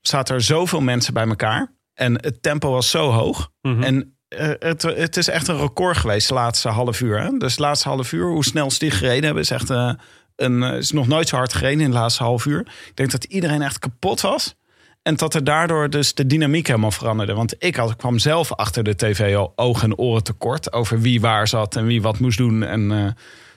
zaten 0.00 0.34
er 0.34 0.42
zoveel 0.42 0.80
mensen 0.80 1.14
bij 1.14 1.26
elkaar. 1.26 1.72
En 1.94 2.14
het 2.14 2.42
tempo 2.42 2.70
was 2.70 2.90
zo 2.90 3.10
hoog. 3.10 3.50
Mhm. 3.62 3.82
En 3.82 4.16
eh, 4.28 4.48
het, 4.58 4.82
het 4.82 5.16
is 5.16 5.28
echt 5.28 5.48
een 5.48 5.58
record 5.58 5.96
geweest 5.96 6.28
de 6.28 6.34
laatste 6.34 6.68
half 6.68 7.00
uur. 7.00 7.20
Hè? 7.20 7.38
Dus 7.38 7.56
de 7.56 7.62
laatste 7.62 7.88
half 7.88 8.12
uur, 8.12 8.26
hoe 8.26 8.44
snel 8.44 8.70
ze 8.70 8.78
die 8.78 8.90
gereden 8.90 9.24
hebben... 9.24 9.42
is 9.42 9.50
echt 9.50 9.70
eh, 9.70 9.92
een, 10.36 10.62
eh, 10.62 10.76
is 10.76 10.92
nog 10.92 11.06
nooit 11.06 11.28
zo 11.28 11.36
hard 11.36 11.52
gereden 11.54 11.80
in 11.80 11.90
de 11.90 11.96
laatste 11.96 12.22
half 12.22 12.46
uur. 12.46 12.60
Ik 12.60 12.92
denk 12.96 13.10
dat 13.10 13.24
iedereen 13.24 13.62
echt 13.62 13.78
kapot 13.78 14.20
was. 14.20 14.54
En 15.02 15.14
dat 15.16 15.34
er 15.34 15.44
daardoor 15.44 15.90
dus 15.90 16.14
de 16.14 16.26
dynamiek 16.26 16.66
helemaal 16.66 16.90
veranderde. 16.90 17.34
Want 17.34 17.54
ik 17.58 17.76
had, 17.76 17.96
kwam 17.96 18.18
zelf 18.18 18.52
achter 18.52 18.84
de 18.84 18.96
tv 18.96 19.36
al 19.36 19.52
ogen 19.56 19.90
en 19.90 19.96
oren 19.96 20.22
tekort... 20.22 20.72
over 20.72 21.00
wie 21.00 21.20
waar 21.20 21.48
zat 21.48 21.76
en 21.76 21.86
wie 21.86 22.02
wat 22.02 22.18
moest 22.18 22.38
doen. 22.38 22.62
En 22.62 22.92
eh, 22.92 23.06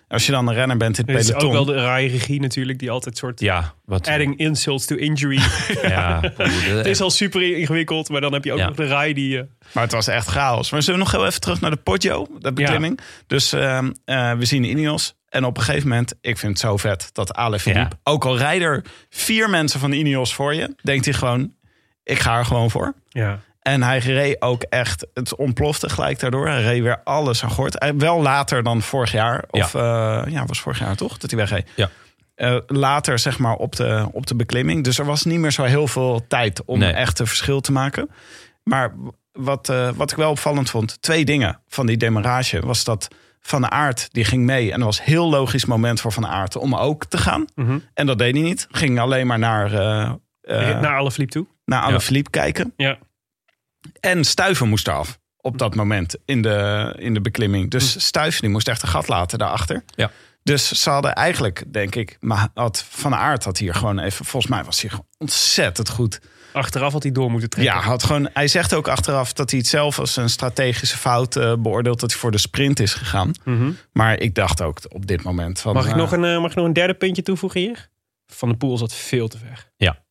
als 0.08 0.26
je 0.26 0.32
dan 0.32 0.48
een 0.48 0.54
renner 0.54 0.78
bent 0.78 0.98
in 0.98 1.06
het 1.06 1.14
het 1.16 1.24
is 1.24 1.32
peloton... 1.32 1.48
ook 1.50 1.54
wel 1.66 1.76
de 1.76 1.82
rijregie 1.82 2.40
natuurlijk, 2.42 2.80
die 2.80 2.92
altijd 2.92 3.18
soort 3.18 3.40
ja 3.40 3.74
wat, 3.86 4.08
adding 4.08 4.38
insults 4.38 4.86
to 4.86 4.96
injury. 4.96 5.40
ja, 5.82 6.20
het 6.38 6.86
is 6.86 7.02
al 7.02 7.10
super 7.10 7.58
ingewikkeld, 7.58 8.10
maar 8.10 8.22
dan 8.22 8.34
heb 8.34 8.44
je 8.44 8.52
ook 8.52 8.58
Ja. 8.60 8.66
nog 8.68 8.76
de 8.76 8.86
rij 8.86 9.14
die... 9.14 9.38
eh, 9.38 9.44
Maar 9.74 9.84
het 9.84 9.92
was 9.92 10.08
echt 10.08 10.28
chaos. 10.28 10.72
Maar 10.72 10.82
zullen 10.82 11.00
we 11.00 11.06
nog 11.06 11.14
heel 11.16 11.26
even 11.26 11.42
terug 11.42 11.62
naar 11.62 11.72
de 11.72 11.78
Poggio, 11.78 12.28
de 12.40 12.54
beklimming. 12.54 13.00
Dus 13.28 13.54
ehm, 13.54 13.92
eh, 14.06 14.34
we 14.34 14.46
zien 14.46 14.62
de 14.62 14.70
Ineos. 14.70 15.16
En 15.36 15.46
op 15.46 15.58
een 15.58 15.64
gegeven 15.64 15.88
moment, 15.90 16.14
ik 16.22 16.38
vind 16.38 16.52
het 16.52 16.62
zo 16.62 16.78
vet 16.78 17.10
dat 17.14 17.34
Ale 17.34 17.60
Philippe... 17.60 17.96
ook 18.04 18.26
al 18.26 18.38
rijden 18.38 18.68
er 18.68 18.84
vier 19.10 19.50
mensen 19.50 19.80
van 19.80 19.90
de 19.90 19.98
Ineos 19.98 20.34
voor 20.34 20.54
je... 20.54 20.76
denkt 20.84 21.06
hij 21.06 21.14
gewoon, 21.14 21.54
ik 22.04 22.20
ga 22.20 22.38
er 22.38 22.46
gewoon 22.46 22.72
voor. 22.72 22.94
ja. 23.10 23.40
En 23.62 23.84
hij 23.84 23.98
reed 23.98 24.42
ook 24.42 24.62
echt, 24.64 25.08
het 25.14 25.36
ontplofte 25.36 25.90
gelijk 25.90 26.20
daardoor. 26.20 26.48
Hij 26.48 26.62
reed 26.62 26.82
weer 26.82 27.02
alles 27.04 27.44
aan 27.44 27.50
gort. 27.52 27.76
Hij- 27.80 27.96
Wel 27.96 28.22
later 28.22 28.64
dan 28.64 28.82
vorig 28.82 29.12
jaar. 29.12 29.44
Of 29.50 29.74
ja, 29.74 30.26
ja 30.30 30.46
was 30.46 30.60
vorig 30.62 30.80
jaar 30.80 30.96
toch, 30.96 31.18
dat 31.18 31.30
hij 31.32 31.40
wegreed. 31.40 31.70
Ja. 31.76 31.90
Eh, 32.36 32.58
later 32.68 33.20
zeg 33.20 33.38
maar 33.40 33.56
op 33.56 33.76
de, 33.76 34.08
op 34.12 34.28
de 34.28 34.36
beklimming. 34.36 34.84
Dus 34.84 35.00
er 35.00 35.06
was 35.06 35.24
niet 35.24 35.40
meer 35.40 35.52
zo 35.52 35.64
heel 35.64 35.88
veel 35.88 36.26
tijd 36.28 36.66
om 36.66 36.80
Nee. 36.80 36.92
echt 36.94 37.20
een 37.20 37.28
verschil 37.28 37.62
te 37.62 37.72
maken. 37.72 38.10
Maar 38.64 38.94
wat, 39.32 39.70
eh, 39.70 39.90
wat 39.96 40.12
ik 40.12 40.18
wel 40.18 40.30
opvallend 40.32 40.70
vond, 40.70 41.02
twee 41.02 41.26
dingen 41.26 41.60
van 41.68 41.86
die 41.86 41.98
demarrage... 41.98 42.60
was 42.66 42.84
dat 42.84 43.08
Van 43.48 43.62
de 43.62 43.70
Aert, 43.70 44.08
die 44.12 44.24
ging 44.26 44.44
mee. 44.44 44.72
En 44.72 44.78
dat 44.78 44.88
was 44.88 44.98
een 45.00 45.06
heel 45.06 45.30
logisch 45.30 45.66
moment 45.66 46.02
voor 46.02 46.12
Van 46.12 46.28
Aert 46.28 46.56
om 46.56 46.76
ook 46.76 47.06
te 47.06 47.18
gaan. 47.18 47.46
Mhm. 47.56 47.80
En 47.94 48.06
dat 48.06 48.18
deed 48.18 48.34
hij 48.34 48.44
niet. 48.44 48.68
Ging 48.72 49.00
alleen 49.00 49.28
maar 49.28 49.40
naar, 49.40 49.74
eh 49.74 50.12
eh, 50.42 50.80
Naar 50.82 50.98
alle 50.98 51.12
fliep 51.12 51.30
toe. 51.30 51.46
naar 51.66 51.82
Ja. 51.82 51.88
Alaphilippe 51.88 52.30
kijken. 52.30 52.74
Ja. 52.78 52.98
En 54.00 54.24
Stuiven 54.26 54.68
moest 54.70 54.88
eraf 54.88 55.20
op 55.38 55.58
dat 55.58 55.76
moment 55.76 56.16
in 56.26 56.42
de, 56.42 56.94
in 56.98 57.14
de 57.14 57.22
beklimming. 57.22 57.72
Dus 57.72 58.06
Stuiven 58.06 58.42
die 58.42 58.50
moest 58.50 58.68
echt 58.68 58.82
een 58.82 58.88
gat 58.88 59.08
laten 59.08 59.38
daarachter. 59.38 59.84
Ja. 59.96 60.12
Dus 60.44 60.72
ze 60.72 60.90
hadden 60.90 61.14
eigenlijk, 61.14 61.64
denk 61.68 61.96
ik, 61.96 62.18
maar 62.20 62.48
had 62.54 62.86
Van 62.90 63.16
Aert 63.16 63.44
had 63.44 63.58
hier 63.58 63.74
gewoon 63.76 64.00
even, 64.00 64.26
volgens 64.26 64.52
mij 64.52 64.64
was 64.64 64.82
hij 64.82 64.92
ontzettend 65.18 65.90
goed. 65.90 66.20
Achteraf 66.56 66.94
had 66.94 67.04
hij 67.04 67.12
door 67.12 67.32
moeten 67.32 67.50
trekken. 67.50 67.76
Ja, 67.76 67.82
had 67.82 68.04
gewoon, 68.04 68.30
hij 68.34 68.48
zegt 68.48 68.74
ook 68.74 68.88
achteraf 68.88 69.34
dat 69.34 69.50
hij 69.50 69.60
het 69.60 69.68
zelf 69.68 70.00
als 70.00 70.16
een 70.16 70.30
strategische 70.30 70.98
fout 70.98 71.36
eh, 71.36 71.54
beoordeelt 71.60 72.00
dat 72.00 72.12
hij 72.12 72.20
voor 72.20 72.32
de 72.32 72.38
sprint 72.38 72.80
is 72.80 72.94
gegaan. 72.94 73.32
Mhm. 73.44 73.72
Maar 73.92 74.20
ik 74.20 74.36
dacht 74.36 74.62
ook 74.62 74.80
op 74.90 75.08
dit 75.08 75.24
moment 75.24 75.60
van. 75.60 75.74
Mag, 75.74 75.86
ik 75.86 75.92
eh, 75.92 75.98
nog 75.98 76.12
een, 76.12 76.24
eh, 76.24 76.42
mag 76.42 76.50
ik 76.50 76.56
nog 76.56 76.66
een 76.66 76.74
derde 76.74 76.94
puntje 76.94 77.22
toevoegen 77.22 77.60
hier? 77.60 77.90
Van 78.28 78.50
de 78.50 78.56
Poel 78.56 78.78
zat 78.78 78.94
veel 78.94 79.28
te 79.28 79.38
ver. 79.38 79.72
Ja. 79.78 80.04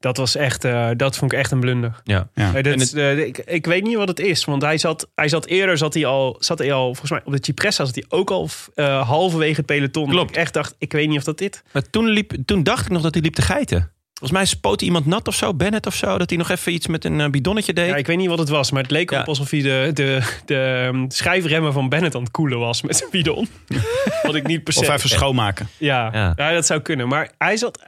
Dat 0.00 0.16
was 0.16 0.36
echt, 0.36 0.64
eh, 0.64 0.88
dat 0.96 1.16
vond 1.16 1.32
ik 1.32 1.38
echt 1.38 1.50
een 1.50 1.60
blunder. 1.60 2.00
ja. 2.04 2.28
Ja. 2.34 2.62
Dat 2.62 2.92
eh, 2.92 3.18
ik, 3.18 3.38
ik 3.38 3.66
weet 3.66 3.82
niet 3.82 3.96
wat 3.96 4.08
het 4.08 4.20
is, 4.20 4.44
want 4.44 4.62
hij 4.62 4.78
zat, 4.78 5.10
hij 5.14 5.28
zat 5.28 5.46
eerder, 5.46 5.78
zat 5.78 5.94
hij 5.94 6.06
al, 6.06 6.36
zat 6.38 6.58
hij 6.58 6.72
al, 6.72 6.84
volgens 6.84 7.10
mij 7.10 7.20
op 7.24 7.32
de 7.32 7.38
Cipressa 7.40 7.84
zat 7.84 7.94
hij 7.94 8.04
ook 8.08 8.30
al 8.30 8.48
eh, 8.74 9.08
halverwege 9.08 9.56
het 9.56 9.66
peloton. 9.66 10.08
Klopt. 10.08 10.30
Ik 10.30 10.36
echt 10.36 10.54
dacht, 10.54 10.74
ik 10.78 10.92
weet 10.92 11.08
niet 11.08 11.18
of 11.18 11.24
dat 11.24 11.38
dit. 11.38 11.62
Maar 11.72 11.90
toen, 11.90 12.08
liep, 12.08 12.32
toen 12.44 12.62
dacht 12.62 12.84
ik 12.84 12.92
nog 12.92 13.02
dat 13.02 13.14
hij 13.14 13.22
liep 13.22 13.34
te 13.34 13.42
geiten. 13.42 13.92
Volgens 14.20 14.30
mij 14.40 14.44
spoot 14.44 14.82
iemand 14.82 15.06
nat 15.06 15.28
of 15.28 15.34
zo, 15.34 15.54
Bennett 15.54 15.86
of 15.86 15.94
zo. 15.94 16.18
Dat 16.18 16.28
hij 16.28 16.38
nog 16.38 16.50
even 16.50 16.72
iets 16.72 16.86
met 16.86 17.04
een 17.04 17.20
eh, 17.20 17.30
bidonnetje 17.30 17.72
deed. 17.72 17.88
Ja, 17.88 17.96
ik 17.96 18.06
weet 18.06 18.16
niet 18.16 18.28
wat 18.28 18.38
het 18.38 18.48
was, 18.48 18.70
maar 18.70 18.82
het 18.82 18.90
leek 18.90 19.10
Ja. 19.10 19.16
erop 19.16 19.28
alsof 19.28 19.50
hij 19.50 19.60
de, 19.62 19.90
de, 19.94 20.20
de 20.44 20.84
ehm, 20.92 21.04
schijfremmen 21.08 21.72
van 21.72 21.88
Bennett 21.88 22.14
aan 22.14 22.22
het 22.22 22.30
koelen 22.30 22.58
was 22.58 22.82
met 22.82 22.96
zijn 22.96 23.10
bidon. 23.10 23.48
wat 24.22 24.34
ik 24.34 24.46
niet 24.46 24.64
per 24.64 24.72
se. 24.72 24.80
Of 24.80 24.88
even 24.88 25.08
schoonmaken. 25.08 25.68
Ja, 25.76 26.10
Ja. 26.12 26.32
ja. 26.36 26.52
dat 26.52 26.66
zou 26.66 26.80
kunnen. 26.80 27.08
Maar 27.08 27.30
hij 27.38 27.56
zat. 27.56 27.78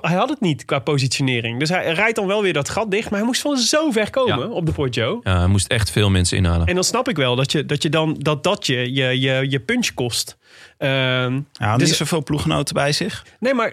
Hij 0.00 0.14
had 0.16 0.28
het 0.28 0.40
niet 0.40 0.64
qua 0.64 0.78
positionering. 0.78 1.58
Dus 1.58 1.68
hij 1.68 1.92
rijdt 1.92 2.16
dan 2.16 2.26
wel 2.26 2.42
weer 2.42 2.52
dat 2.52 2.68
gat 2.68 2.90
dicht. 2.90 3.10
Maar 3.10 3.18
hij 3.18 3.26
moest 3.28 3.40
van 3.40 3.56
zo 3.56 3.90
ver 3.90 4.10
komen 4.10 4.38
Ja. 4.48 4.54
op 4.54 4.66
de 4.66 4.72
Poggio. 4.72 5.20
Ja, 5.22 5.38
hij 5.38 5.46
moest 5.46 5.66
echt 5.66 5.90
veel 5.90 6.10
mensen 6.10 6.36
inhalen. 6.36 6.66
En 6.66 6.74
dan 6.74 6.84
snap 6.84 7.08
ik 7.08 7.16
wel 7.16 7.36
dat 7.36 7.52
je, 7.52 7.66
dat 7.66 7.82
je 7.82 7.88
dan 7.88 8.16
dat, 8.18 8.42
dat 8.44 8.66
je, 8.66 8.92
je, 8.94 9.20
je, 9.20 9.46
je 9.48 9.60
punch 9.60 9.94
kost. 9.94 10.36
Ehm, 10.78 11.40
Ja, 11.52 11.76
Dus- 11.76 11.88
niet 11.88 11.96
zoveel 11.96 12.22
ploeggenoten 12.22 12.74
bij 12.74 12.92
zich. 12.92 13.24
nee, 13.38 13.54
maar, 13.54 13.72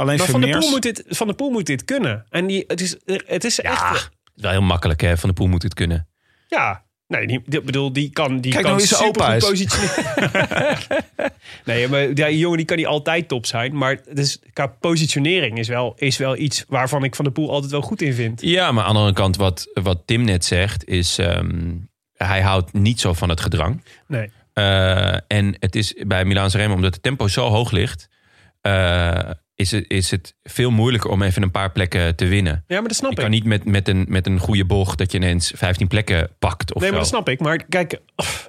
Alleen 0.00 0.18
maar 0.18 0.26
van, 0.26 0.40
de 0.40 0.46
Vermeers. 0.46 0.64
Poel 0.66 0.74
moet 0.74 0.82
dit, 0.82 1.04
van 1.08 1.26
de 1.26 1.32
Poel 1.34 1.50
moet 1.50 1.66
dit 1.66 1.84
kunnen. 1.84 2.26
En 2.30 2.46
die, 2.46 2.64
het 2.66 2.80
is, 2.80 2.96
het 3.26 3.44
is 3.44 3.60
echt. 3.60 3.80
Ja, 3.80 3.96
wel 4.34 4.50
heel 4.50 4.62
makkelijk 4.62 5.00
hè. 5.00 5.16
Van 5.16 5.28
de 5.28 5.34
Poel 5.34 5.46
moet 5.46 5.62
het 5.62 5.74
kunnen. 5.74 6.08
Ja. 6.48 6.84
Nee, 7.06 7.26
die, 7.26 7.42
die- 7.44 7.62
bedoel, 7.62 7.92
die 7.92 8.10
kan, 8.10 8.40
die 8.40 8.52
Kijk 8.52 8.64
kan 8.64 8.72
nou 8.72 8.86
super 8.86 9.06
opa 9.06 9.30
goed 9.30 9.48
positioneren. 9.48 10.78
nee, 11.64 11.88
maar 11.88 12.14
die 12.14 12.38
jongen 12.38 12.56
die 12.56 12.66
kan 12.66 12.76
niet 12.76 12.86
altijd 12.86 13.28
top 13.28 13.46
zijn. 13.46 13.76
Maar 13.76 14.00
dus, 14.12 14.38
qua 14.52 14.66
positionering 14.66 15.58
is 15.58 15.68
wel, 15.68 15.94
is 15.96 16.16
wel 16.16 16.36
iets 16.36 16.64
waarvan 16.68 17.04
ik 17.04 17.14
Van 17.14 17.24
de 17.24 17.30
Poel 17.30 17.50
altijd 17.50 17.72
wel 17.72 17.80
goed 17.82 18.02
in 18.02 18.12
vind. 18.14 18.40
Ja, 18.42 18.72
maar 18.72 18.84
aan 18.84 18.92
de 18.92 18.98
andere 18.98 19.16
kant, 19.16 19.36
wat, 19.36 19.70
wat 19.74 20.02
Tim 20.04 20.24
net 20.24 20.44
zegt, 20.44 20.88
is... 20.88 21.18
ehm, 21.18 21.76
hij 22.16 22.40
houdt 22.42 22.72
niet 22.72 23.00
zo 23.00 23.12
van 23.12 23.28
het 23.28 23.40
gedrang. 23.40 23.84
Nee. 24.06 24.30
Eh, 24.52 25.14
en 25.26 25.56
het 25.58 25.74
is 25.76 25.94
bij 26.06 26.24
Milaan 26.24 26.48
Remo, 26.50 26.74
omdat 26.74 26.94
het 26.94 27.02
tempo 27.02 27.28
zo 27.28 27.48
hoog 27.48 27.70
ligt... 27.70 28.08
eh, 28.60 29.18
is, 29.60 29.70
het, 29.70 29.84
is 29.88 30.10
het 30.10 30.34
veel 30.42 30.70
moeilijker 30.70 31.10
om 31.10 31.22
even 31.22 31.42
een 31.42 31.50
paar 31.50 31.72
plekken 31.72 32.16
te 32.16 32.26
winnen. 32.26 32.64
Ja, 32.66 32.78
maar 32.78 32.88
dat 32.88 32.96
snap 32.96 33.10
Je 33.10 33.16
ik. 33.16 33.22
kan 33.22 33.30
niet 33.30 33.44
met, 33.44 33.64
met, 33.64 33.88
een, 33.88 34.06
met 34.08 34.26
een 34.26 34.38
goede 34.38 34.64
bocht 34.64 34.98
dat 34.98 35.12
je 35.12 35.18
ineens 35.18 35.52
15 35.56 35.88
plekken 35.88 36.30
pakt. 36.38 36.74
Of 36.74 36.80
nee, 36.80 36.84
zo. 36.84 36.94
maar 36.94 37.04
dat 37.04 37.08
snap 37.08 37.28
ik. 37.28 37.40
Maar 37.40 37.64
kijk, 37.68 37.98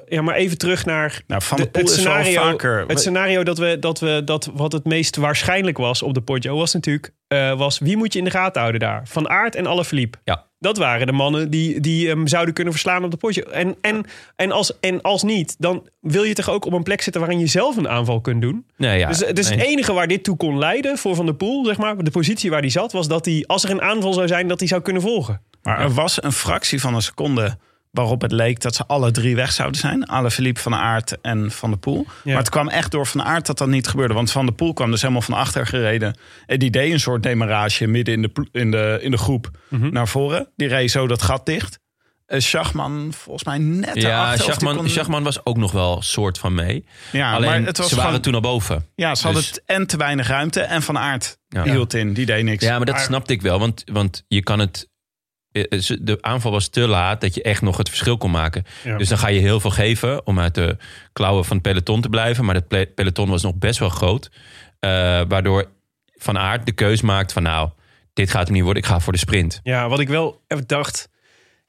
ja, 0.08 0.22
maar 0.22 0.36
even 0.36 0.58
terug 0.58 0.86
naar 0.86 1.22
Nou, 1.28 1.42
Van 1.42 1.58
de, 1.58 1.70
het 1.72 1.90
scenario. 1.90 2.42
vaker... 2.42 2.84
Het 2.88 3.00
scenario 3.00 3.44
dat 3.44 3.58
we, 3.58 3.78
dat 3.80 4.00
we 4.00 4.22
dat 4.26 4.50
wat 4.54 4.72
het 4.72 4.86
meest 4.86 5.16
waarschijnlijk 5.16 5.78
was 5.78 6.02
op 6.02 6.14
de 6.14 6.22
Poggio 6.22 6.58
was 6.58 6.74
natuurlijk 6.74 7.14
eh, 7.28 7.58
was 7.58 7.80
wie 7.80 7.98
moet 7.98 8.14
je 8.14 8.20
in 8.20 8.26
de 8.26 8.32
gaten 8.32 8.60
houden 8.62 8.82
daar? 8.82 9.02
Van 9.08 9.30
Aert 9.30 9.56
en 9.56 9.68
Alaphilippe. 9.68 10.18
Ja. 10.24 10.50
Dat 10.62 10.78
waren 10.78 11.08
de 11.08 11.14
mannen 11.14 11.50
die, 11.50 11.80
die 11.80 12.08
hem 12.08 12.28
zouden 12.28 12.54
kunnen 12.54 12.74
verslaan 12.74 13.04
op 13.04 13.12
de 13.12 13.18
Poggio. 13.18 13.44
En, 13.44 13.76
en, 13.82 14.06
en, 14.36 14.52
als, 14.52 14.80
en 14.80 15.02
als 15.02 15.24
niet, 15.24 15.56
dan 15.60 15.88
wil 16.02 16.24
je 16.24 16.34
toch 16.34 16.50
ook 16.50 16.66
op 16.66 16.74
een 16.74 16.84
plek 16.84 17.02
zitten 17.02 17.22
waarin 17.22 17.40
je 17.40 17.48
zelf 17.48 17.78
een 17.78 17.90
aanval 17.90 18.22
kunt 18.22 18.42
doen. 18.42 18.66
Nee, 18.78 19.00
ja, 19.00 19.08
dus 19.08 19.20
het 19.20 19.40
is 19.40 19.50
nee. 19.50 19.58
het 19.58 19.68
enige 19.68 19.94
waar 19.94 20.08
dit 20.08 20.24
toe 20.24 20.38
kon 20.38 20.58
leiden 20.58 20.98
voor 20.98 21.16
Van 21.16 21.26
der 21.26 21.36
Poel, 21.36 21.66
zeg 21.66 21.78
maar, 21.78 21.98
de 21.98 22.12
positie 22.12 22.50
waar 22.50 22.60
hij 22.60 22.70
zat, 22.70 22.92
was 22.92 23.08
dat 23.08 23.26
hij, 23.26 23.44
als 23.48 23.64
er 23.64 23.70
een 23.70 23.82
aanval 23.82 24.14
zou 24.14 24.28
zijn, 24.28 24.48
dat 24.48 24.60
hij 24.60 24.68
zou 24.68 24.82
kunnen 24.82 25.02
volgen. 25.02 25.42
Maar 25.64 25.80
er 25.80 25.94
was 25.94 26.24
een 26.24 26.32
fractie 26.32 26.82
van 26.82 26.96
een 26.96 27.02
seconde 27.02 27.58
waarop 27.92 28.22
het 28.22 28.32
leek 28.32 28.62
dat 28.62 28.76
ze 28.76 28.86
alle 28.88 29.12
drie 29.12 29.36
weg 29.36 29.52
zouden 29.52 29.80
zijn. 29.80 30.06
Alle 30.06 30.32
Philippe 30.32 30.60
van 30.60 30.72
der 30.72 30.82
Aert 30.82 31.22
en 31.22 31.52
Van 31.52 31.70
der 31.70 31.80
Poel. 31.80 32.06
Maar 32.24 32.36
het 32.38 32.50
kwam 32.50 32.68
echt 32.70 32.92
door 32.92 33.08
Van 33.08 33.20
der 33.22 33.30
Aert 33.30 33.46
dat 33.46 33.58
dat 33.58 33.68
niet 33.68 33.88
gebeurde. 33.88 34.14
Want 34.14 34.32
Van 34.32 34.46
der 34.46 34.56
Poel 34.56 34.74
kwam 34.74 34.92
dus 34.92 35.02
helemaal 35.02 35.22
van 35.22 35.34
achter 35.34 35.68
gereden. 35.68 36.16
En 36.46 36.60
die 36.60 36.70
deed 36.70 36.92
een 36.92 37.00
soort 37.00 37.24
demarrage 37.24 37.88
midden 37.88 38.14
in 38.14 38.22
de, 38.22 38.48
in 38.52 38.72
de, 38.72 38.98
in 39.02 39.12
de 39.12 39.18
groep 39.18 39.50
Mhm. 39.70 39.94
naar 39.94 40.08
voren. 40.08 40.48
Die 40.56 40.68
reed 40.68 40.92
zo 40.92 41.08
dat 41.08 41.22
gat 41.22 41.46
dicht. 41.46 41.80
Uh, 42.28 42.40
Schachman 42.40 43.14
volgens 43.14 43.44
mij 43.44 43.58
net 43.58 44.02
Ja, 44.02 44.38
Schachman, 44.38 44.76
kon- 44.76 44.90
Schachman 44.90 45.24
was 45.24 45.46
ook 45.46 45.58
nog 45.58 45.72
wel 45.72 46.02
soort 46.02 46.38
van 46.38 46.54
mee. 46.54 46.86
Ja, 47.12 47.34
Alleen, 47.34 47.50
maar 47.50 47.62
het 47.66 47.78
was 47.78 47.88
ze 47.90 47.96
waren 47.96 48.08
gewoon- 48.10 48.24
toen 48.24 48.34
al 48.36 48.42
boven. 48.42 48.86
Ja, 48.96 49.16
ze 49.16 49.24
hadden 49.24 49.42
Dus- 49.42 49.52
het 49.52 49.64
en 49.66 49.88
te 49.88 49.98
weinig 49.98 50.28
ruimte. 50.28 50.62
En 50.62 50.82
Van 50.82 50.98
Aert 50.98 51.38
Ja. 51.48 51.64
hield 51.64 51.94
in. 51.94 52.14
Die 52.14 52.26
deed 52.26 52.44
niks. 52.44 52.64
Ja, 52.64 52.78
maar 52.78 52.86
dat 52.86 52.96
Maar- 52.96 53.04
snapte 53.04 53.34
ik 53.34 53.42
wel. 53.42 53.60
Want, 53.60 53.84
want 53.92 54.24
je 54.28 54.44
kan 54.44 54.60
het... 54.60 54.90
eh, 55.52 55.80
ze- 55.80 56.04
De 56.04 56.18
aanval 56.22 56.52
was 56.52 56.68
te 56.68 56.88
laat 56.88 57.22
dat 57.22 57.36
je 57.36 57.42
echt 57.42 57.62
nog 57.62 57.78
het 57.78 57.90
verschil 57.90 58.18
kon 58.18 58.32
maken. 58.32 58.64
Ja. 58.84 58.98
Dus 58.98 59.10
dan 59.10 59.18
ga 59.18 59.28
je 59.28 59.40
heel 59.40 59.60
veel 59.60 59.70
geven 59.72 60.26
om 60.28 60.40
uit 60.40 60.56
de 60.56 60.78
klauwen 61.14 61.46
van 61.46 61.54
het 61.58 61.66
peloton 61.66 62.02
te 62.02 62.10
blijven. 62.10 62.46
Maar 62.46 62.56
het 62.56 62.94
peloton 62.96 63.30
was 63.30 63.42
nog 63.44 63.56
best 63.56 63.80
wel 63.80 63.90
groot. 63.90 64.32
Eh, 64.80 64.90
waardoor 65.28 65.66
Van 66.16 66.38
Aert 66.38 66.66
de 66.66 66.72
keus 66.72 67.02
maakt 67.02 67.34
van 67.34 67.44
nou, 67.44 67.70
dit 68.14 68.30
gaat 68.32 68.44
hem 68.46 68.54
niet 68.54 68.64
worden. 68.64 68.84
Ik 68.84 68.90
ga 68.90 69.00
voor 69.00 69.14
de 69.14 69.20
sprint. 69.20 69.60
Ja, 69.64 69.90
wat 69.90 70.00
ik 70.00 70.08
wel 70.08 70.42
even 70.48 70.68
dacht. 70.68 71.10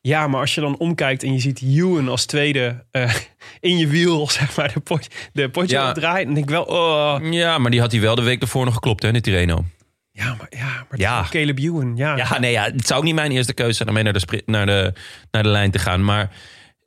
Ja, 0.00 0.26
maar 0.26 0.40
als 0.40 0.54
je 0.54 0.60
dan 0.60 0.78
omkijkt 0.78 1.22
en 1.22 1.32
je 1.32 1.38
ziet 1.40 1.60
Ewan 1.62 2.08
als 2.08 2.24
tweede 2.26 2.84
eh, 2.90 3.14
in 3.60 3.78
je 3.78 3.86
wiel, 3.86 4.28
zeg 4.30 4.56
maar, 4.56 4.72
de, 4.72 4.80
pot, 4.80 5.06
de 5.32 5.48
potje 5.50 5.76
Ja. 5.76 5.92
draaien. 5.92 6.24
Dan 6.24 6.34
denk 6.34 6.46
ik 6.46 6.54
wel, 6.54 6.64
oh, 6.64 7.16
Ja, 7.30 7.58
maar 7.58 7.70
die 7.70 7.80
had 7.80 7.92
hij 7.92 8.00
wel 8.00 8.14
de 8.14 8.22
week 8.22 8.42
ervoor 8.42 8.64
nog 8.64 8.74
geklopt 8.74 9.02
hè, 9.02 9.12
de 9.12 9.20
Tirreno. 9.20 9.64
Ja, 10.12 10.34
maar, 10.34 10.46
ja, 10.50 10.86
maar 10.90 10.98
Ja. 10.98 11.26
Caleb 11.30 11.58
Ewan, 11.58 11.96
ja. 11.96 12.16
Ja, 12.16 12.38
nee, 12.38 12.52
ja, 12.52 12.62
het 12.64 12.86
zou 12.86 12.98
ook 12.98 13.04
niet 13.06 13.14
mijn 13.14 13.30
eerste 13.30 13.52
keuze 13.54 13.72
zijn 13.72 13.88
om 13.88 13.94
mee 13.94 14.02
naar 14.04 14.12
de, 14.12 14.18
sprint, 14.18 14.46
naar 14.46 14.66
de, 14.66 14.92
naar 15.30 15.42
de 15.42 15.48
lijn 15.48 15.70
te 15.70 15.78
gaan. 15.78 16.04
Maar 16.04 16.30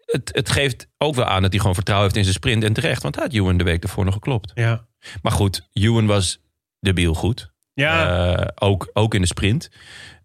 het, 0.05 0.29
het 0.33 0.49
geeft 0.49 0.87
ook 0.97 1.15
wel 1.15 1.25
aan 1.25 1.41
dat 1.41 1.51
hij 1.51 1.59
gewoon 1.59 1.75
vertrouwen 1.75 2.07
heeft 2.07 2.17
in 2.19 2.31
zijn 2.31 2.39
sprint. 2.43 2.63
En 2.63 2.73
terecht, 2.73 3.01
want 3.03 3.15
hij 3.15 3.23
had 3.23 3.33
Ewan 3.33 3.57
de 3.57 3.63
week 3.63 3.83
ervoor 3.83 4.05
nog 4.05 4.13
geklopt. 4.13 4.51
Ja. 4.55 4.85
Maar 5.21 5.31
goed, 5.31 5.67
Ewan 5.73 6.05
was 6.05 6.39
debiel 6.79 7.13
goed. 7.13 7.51
Ja, 7.73 8.33
Eh, 8.37 8.47
ook, 8.55 8.89
ook 8.93 9.13
in 9.13 9.21
de 9.21 9.27
sprint. 9.27 9.69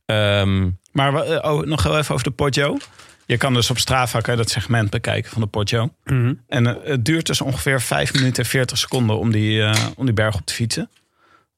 Ehm, 0.07 0.71
Maar 0.93 1.13
we- 1.13 1.25
eh, 1.41 1.53
oh, 1.53 1.65
nog 1.67 1.83
heel 1.83 1.99
even 1.99 2.13
over 2.15 2.27
de 2.27 2.33
Poggio. 2.35 2.77
Je 3.27 3.37
kan 3.37 3.55
dus 3.55 3.71
op 3.71 3.79
Strava 3.79 4.21
kan 4.21 4.35
je 4.35 4.41
dat 4.41 4.51
segment 4.51 4.91
bekijken 4.91 5.31
van 5.31 5.41
de 5.41 5.47
Poggio. 5.47 5.95
Mhm. 6.05 6.35
En 6.49 6.67
eh, 6.67 6.75
het 6.91 7.05
duurt 7.05 7.27
dus 7.27 7.41
ongeveer 7.41 7.81
5 7.81 8.15
minuten 8.15 8.43
en 8.45 8.49
40 8.51 8.79
seconden 8.79 9.19
om 9.19 9.31
die, 9.33 9.65
om 9.97 10.05
die 10.05 10.15
berg 10.15 10.35
op 10.35 10.47
te 10.47 10.55
fietsen. 10.55 10.91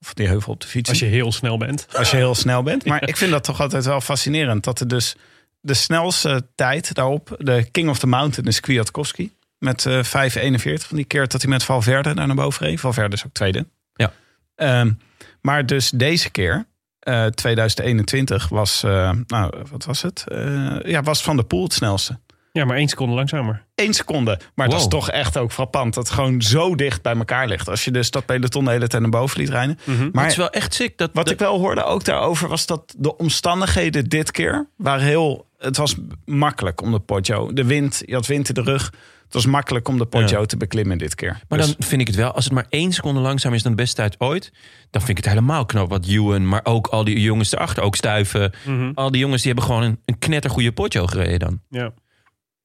Of 0.03 0.14
die 0.14 0.26
heuvel 0.28 0.53
op 0.53 0.61
te 0.61 0.66
fietsen. 0.66 0.94
als 0.94 1.03
je 1.03 1.09
heel 1.16 1.32
snel 1.32 1.57
bent. 1.59 1.86
als 1.96 2.11
je 2.11 2.16
heel 2.16 2.34
snel 2.34 2.62
bent. 2.62 2.84
Maar 2.92 3.09
ik 3.09 3.16
vind 3.16 3.30
dat 3.30 3.44
toch 3.44 3.61
altijd 3.61 3.84
wel 3.84 4.00
fascinerend. 4.00 4.64
Dat 4.64 4.80
er 4.80 4.88
dus 4.88 5.16
de 5.61 5.74
snelste 5.74 6.46
tijd 6.55 6.94
daarop, 6.94 7.36
de 7.38 7.68
King 7.70 7.88
of 7.88 7.98
the 7.98 8.07
Mountain, 8.07 8.48
is 8.48 8.61
Kwiatkowski. 8.61 9.32
Met 9.59 9.86
eh 9.86 10.05
5,41. 10.05 10.88
Die 10.90 11.05
keer 11.05 11.28
dat 11.28 11.42
hij 11.42 11.50
met 11.50 11.64
Valverde 11.64 12.14
daar 12.14 12.26
naar 12.26 12.36
boven 12.36 12.66
reed. 12.66 12.80
Valverde 12.80 13.16
is 13.16 13.24
ook 13.26 13.32
tweede. 13.32 13.66
Ja. 13.94 14.12
Ehm, 14.55 14.92
maar 15.40 15.66
dus 15.66 15.90
deze 15.90 16.30
keer, 16.30 16.66
eh 16.98 17.26
2021, 17.26 18.48
was, 18.48 18.82
eh, 18.82 19.11
nou 19.26 19.53
wat 19.70 19.84
was 19.84 20.03
het? 20.03 20.24
Eh, 20.28 20.76
ja, 20.82 21.03
was 21.03 21.22
Van 21.22 21.36
der 21.36 21.44
Poel 21.44 21.62
het 21.62 21.72
snelste. 21.72 22.18
Ja, 22.53 22.64
maar 22.64 22.76
één 22.76 22.88
seconde 22.88 23.14
langzamer. 23.14 23.64
1 23.74 23.94
seconde. 23.94 24.38
Maar 24.55 24.68
dat 24.68 24.80
is 24.80 24.88
toch 24.88 25.11
echt 25.11 25.36
ook 25.36 25.53
frappant. 25.53 25.94
Dat 25.94 26.05
het 26.09 26.12
gewoon 26.14 26.42
zo 26.42 26.74
dicht 26.74 27.03
bij 27.03 27.14
elkaar 27.16 27.48
ligt. 27.48 27.68
Als 27.68 27.84
je 27.84 27.90
dus 27.90 28.11
dat 28.11 28.26
peloton 28.26 28.64
de 28.64 28.70
hele 28.70 28.86
tijd 28.86 29.03
naar 29.03 29.11
boven 29.11 29.40
liet 29.40 29.48
rijden. 29.48 29.78
maar 29.84 29.96
Maar 30.12 30.22
het 30.22 30.32
is 30.32 30.38
wel 30.38 30.50
echt 30.50 30.74
sick. 30.74 30.98
Dat, 30.98 31.11
wat 31.12 31.30
ik 31.30 31.38
wel 31.38 31.59
hoorde 31.59 31.84
ook 31.84 32.05
daarover 32.05 32.48
was 32.48 32.66
dat 32.66 32.94
de 32.98 33.16
omstandigheden 33.16 34.09
dit 34.09 34.30
keer 34.30 34.66
waren 34.76 35.05
heel. 35.05 35.46
Het 35.59 35.76
was 35.76 35.94
makkelijk 36.24 36.80
om 36.82 36.90
de 36.92 36.98
Poggio. 37.00 37.53
De 37.53 37.64
wind, 37.64 38.03
je 38.07 38.14
had 38.14 38.26
wind 38.26 38.48
in 38.48 38.55
de 38.55 38.62
rug. 38.62 38.84
Het 39.24 39.42
was 39.42 39.46
makkelijk 39.53 39.88
om 39.88 39.98
de 39.98 40.05
Poggio 40.07 40.40
Ja. 40.40 40.46
te 40.46 40.57
beklimmen 40.57 40.98
dit 40.98 41.14
keer. 41.14 41.40
Maar 41.48 41.59
Dus- 41.59 41.66
dan 41.76 41.86
vind 41.86 42.00
ik 42.00 42.07
het 42.07 42.16
wel, 42.16 42.32
als 42.32 42.44
het 42.44 42.53
maar 42.53 42.66
één 42.68 42.92
seconde 42.92 43.20
langzamer 43.20 43.57
is 43.57 43.62
dan 43.62 43.72
de 43.72 43.82
beste 43.82 43.96
tijd 43.96 44.14
ooit, 44.18 44.53
dan 44.90 45.03
vind 45.03 45.18
ik 45.18 45.24
het 45.24 45.32
helemaal 45.34 45.66
knap 45.66 45.88
wat 45.88 46.07
Ewan, 46.07 46.48
maar 46.48 46.61
ook 46.62 46.86
al 46.86 47.05
die 47.05 47.20
jongens 47.20 47.53
erachter, 47.53 47.82
ook 47.82 47.96
Stuiven. 47.96 48.53
Mhm. 48.66 48.90
Al 48.94 49.11
die 49.11 49.20
jongens 49.20 49.42
die 49.42 49.53
hebben 49.53 49.70
gewoon 49.70 49.82
een, 49.86 49.98
een 50.05 50.18
knettergoede 50.18 50.72
potjo 50.72 51.07
gereden 51.07 51.38
dan. 51.38 51.61
Ja. 51.68 51.92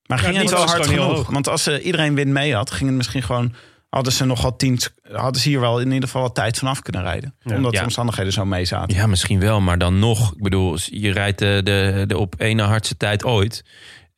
Maar 0.08 0.20
ging 0.20 0.36
Ja, 0.36 0.42
het 0.42 0.50
wel 0.50 0.66
hard 0.66 0.86
genoeg? 0.88 1.06
hoog. 1.06 1.30
Want 1.30 1.48
als 1.48 1.64
ze 1.64 1.82
iedereen 1.82 2.16
wind 2.16 2.32
mee 2.32 2.56
had, 2.56 2.72
ging 2.72 2.90
het 2.90 2.98
misschien 2.98 3.24
gewoon. 3.24 3.54
Hadden 3.90 4.14
ze 4.14 4.26
nogal 4.26 4.56
tien. 4.56 4.80
Hadden 5.12 5.42
ze 5.42 5.50
hier 5.50 5.60
wel 5.60 5.80
in 5.80 5.86
ieder 5.92 6.04
geval 6.04 6.22
wat 6.22 6.36
tijd 6.36 6.58
vanaf 6.58 6.82
kunnen 6.82 7.02
rijden. 7.02 7.36
Ja. 7.42 7.56
Omdat 7.56 7.72
Ja. 7.72 7.78
de 7.80 7.84
omstandigheden 7.86 8.34
zo 8.34 8.46
mee 8.46 8.66
zaten. 8.66 8.96
Ja, 8.98 9.08
misschien 9.08 9.40
wel, 9.40 9.62
maar 9.62 9.78
dan 9.78 10.00
nog. 10.00 10.32
Ik 10.36 10.42
bedoel, 10.44 10.78
je 10.86 11.12
rijdt 11.12 11.40
de, 11.40 11.62
de, 11.64 12.04
de 12.08 12.18
op 12.18 12.36
één 12.36 12.56
na 12.56 12.66
hardste 12.68 12.98
tijd 12.98 13.24
ooit. 13.24 13.64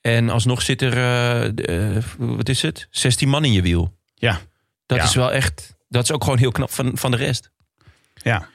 En 0.01 0.29
alsnog 0.29 0.61
zit 0.61 0.81
er, 0.81 0.89
eh, 0.91 1.49
de, 1.55 1.63
eh, 1.65 2.03
wat 2.17 2.49
is 2.49 2.61
het? 2.61 2.87
16 2.91 3.29
man 3.29 3.45
in 3.45 3.51
je 3.51 3.61
wiel. 3.61 3.97
Ja. 4.15 4.39
Dat 4.85 4.97
Ja. 4.97 5.03
is 5.03 5.15
wel 5.15 5.31
echt, 5.31 5.75
dat 5.89 6.03
is 6.03 6.11
ook 6.11 6.23
gewoon 6.23 6.37
heel 6.39 6.51
knap 6.51 6.71
van, 6.71 6.91
van 6.93 7.11
de 7.11 7.17
rest. 7.17 7.51
ja. 8.15 8.47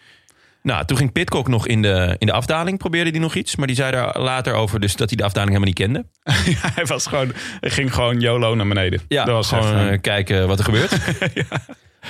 Nou, 0.65 0.85
toen 0.85 0.97
ging 0.97 1.13
Pitcock 1.13 1.49
nog 1.49 1.67
in 1.67 1.83
de, 1.83 2.17
in 2.19 2.27
de 2.27 2.33
afdaling, 2.33 2.79
probeerde 2.79 3.11
hij 3.11 3.19
nog 3.19 3.35
iets. 3.35 3.57
Maar 3.57 3.67
die 3.67 3.77
zei 3.77 3.91
daar 3.93 4.21
later 4.21 4.55
over 4.55 4.81
dus 4.81 4.97
dat 4.97 5.09
hij 5.09 5.17
de 5.17 5.25
afdaling 5.25 5.53
helemaal 5.53 5.75
niet 5.75 5.85
kende. 5.85 6.05
Ja, 6.63 6.71
hij 6.75 6.85
was 6.87 7.07
gewoon. 7.07 7.33
Ging 7.61 7.95
gewoon 7.95 8.21
YOLO 8.21 8.55
naar 8.55 8.69
beneden. 8.69 9.01
Ja, 9.09 9.25
dat 9.25 9.35
was 9.35 9.49
gewoon 9.49 9.89
eh, 9.89 10.01
kijken 10.01 10.49
wat 10.49 10.59
er 10.59 10.65
gebeurt. 10.65 10.91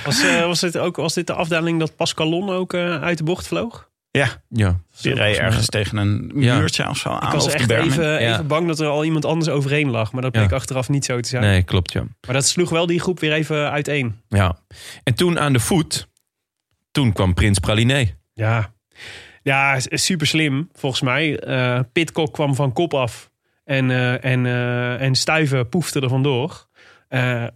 Was, 0.05 0.23
eh, 0.23 0.45
was, 0.45 0.59
dit 0.59 0.77
ook, 0.77 0.95
was 0.95 1.13
dit 1.13 1.27
de 1.27 1.33
afdaling 1.33 1.79
dat 1.79 1.95
Pascalon 1.95 2.49
ook 2.49 2.73
eh, 2.73 3.01
uit 3.01 3.17
de 3.17 3.23
bocht 3.23 3.47
vloog? 3.47 3.89
ja, 4.11 4.27
ja. 4.49 4.79
die 5.01 5.13
reed 5.13 5.37
ergens 5.37 5.65
tegen 5.67 5.97
een 5.97 6.31
Ja. 6.35 6.57
muurtje 6.57 6.89
of 6.89 6.97
zo 6.97 7.09
aan. 7.09 7.27
Ik 7.27 7.33
was 7.33 7.47
echt 7.53 7.69
even, 7.69 8.03
Ja. 8.05 8.17
even 8.33 8.47
bang 8.47 8.67
dat 8.67 8.79
er 8.79 8.87
al 8.87 9.05
iemand 9.05 9.25
anders 9.25 9.49
overheen 9.49 9.89
lag. 9.89 10.11
Maar 10.11 10.21
dat 10.21 10.31
bleek 10.31 10.49
Ja. 10.49 10.55
achteraf 10.55 10.89
niet 10.89 11.05
zo 11.05 11.19
te 11.19 11.29
zijn. 11.29 11.43
Nee, 11.43 11.63
klopt 11.63 11.91
ja. 11.91 12.03
Maar 12.25 12.33
dat 12.35 12.45
sloeg 12.47 12.69
wel 12.69 12.85
die 12.85 12.99
groep 12.99 13.19
weer 13.19 13.33
even 13.33 13.71
uiteen. 13.71 14.19
ja. 14.29 14.57
En 15.03 15.13
toen 15.13 15.39
aan 15.39 15.53
de 15.53 15.59
voet, 15.59 16.07
toen 16.91 17.13
kwam 17.13 17.33
Prins 17.33 17.59
Praliné. 17.59 18.15
Ja, 18.35 18.73
ja 19.43 19.79
super 19.79 20.27
slim 20.27 20.69
volgens 20.73 21.01
mij. 21.01 21.39
Eh 21.39 21.79
Pitcock 21.91 22.33
kwam 22.33 22.55
van 22.55 22.73
kop 22.73 22.93
af. 22.93 23.31
En, 23.63 23.91
eh, 23.91 24.23
en, 24.23 24.45
eh, 24.45 25.01
en 25.01 25.15
Stuyven 25.15 25.69
poefde 25.69 26.01
er 26.01 26.09
vandoor. 26.09 26.67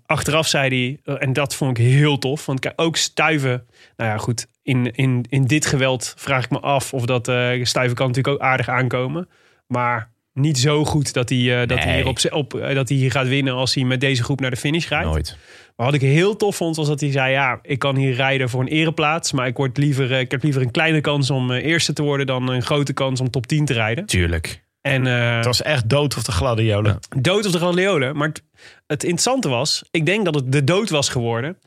Achteraf 0.05 0.47
zei 0.47 0.99
hij, 1.03 1.15
en 1.17 1.33
dat 1.33 1.55
vond 1.55 1.77
ik 1.77 1.85
heel 1.85 2.17
tof. 2.17 2.45
Want 2.45 2.77
ook 2.77 2.97
Stuyven, 2.97 3.65
nou 3.95 4.09
ja 4.09 4.17
goed, 4.17 4.47
in, 4.63 4.91
in, 4.91 5.25
in 5.29 5.43
dit 5.43 5.65
geweld 5.65 6.13
vraag 6.17 6.43
ik 6.43 6.49
me 6.49 6.59
af 6.59 6.93
of 6.93 7.05
dat 7.05 7.27
uh, 7.27 7.63
Stuyven 7.63 7.95
kan 7.95 8.07
natuurlijk 8.07 8.35
ook 8.35 8.41
aardig 8.41 8.69
aankomen. 8.69 9.29
Maar 9.67 10.11
niet 10.33 10.57
zo 10.59 10.85
goed 10.85 11.13
dat 11.13 11.29
hij, 11.29 11.61
eh, 11.61 11.67
dat, 11.67 11.83
hij 11.83 11.95
hier 11.95 12.07
op, 12.07 12.19
op, 12.31 12.53
eh, 12.53 12.75
dat 12.75 12.89
hij 12.89 12.97
hier 12.97 13.11
gaat 13.11 13.27
winnen 13.27 13.53
als 13.53 13.73
hij 13.75 13.83
met 13.83 13.99
deze 13.99 14.23
groep 14.23 14.39
naar 14.39 14.49
de 14.51 14.57
finish 14.57 14.87
rijdt. 14.87 15.05
Nooit. 15.09 15.37
Maar 15.75 15.85
wat 15.85 15.95
ik 15.95 16.01
heel 16.01 16.35
tof 16.35 16.55
vond, 16.55 16.75
was 16.75 16.87
dat 16.87 16.99
hij 16.99 17.11
zei: 17.11 17.31
Ja, 17.31 17.59
ik 17.61 17.79
kan 17.79 17.95
hier 17.95 18.13
rijden 18.13 18.49
voor 18.49 18.61
een 18.61 18.67
ereplaats. 18.67 19.31
Maar 19.31 19.47
ik, 19.47 19.57
word 19.57 19.77
liever, 19.77 20.11
eh, 20.11 20.19
ik 20.19 20.31
heb 20.31 20.43
liever 20.43 20.61
een 20.61 20.71
kleine 20.71 21.01
kans 21.01 21.29
om 21.29 21.51
eerste 21.51 21.93
te 21.93 22.01
worden 22.01 22.25
dan 22.25 22.49
een 22.49 22.61
grote 22.61 22.93
kans 22.93 23.19
om 23.19 23.29
top 23.29 23.47
10 23.47 23.65
te 23.65 23.73
rijden. 23.73 24.05
Tuurlijk. 24.05 24.63
En 24.81 25.07
eh, 25.07 25.35
Het 25.35 25.45
was 25.45 25.61
echt 25.61 25.89
dood 25.89 26.17
of 26.17 26.23
de 26.23 26.31
gladiolen. 26.31 26.99
dood 27.17 27.45
of 27.45 27.51
de 27.51 27.57
Gladiolen. 27.57 28.15
Maar 28.17 28.27
het, 28.27 28.43
het 28.87 29.03
interessante 29.03 29.49
was: 29.49 29.83
ik 29.91 30.05
denk 30.05 30.25
dat 30.25 30.35
het 30.35 30.51
de 30.51 30.63
dood 30.63 30.89
was 30.89 31.09
geworden. 31.09 31.57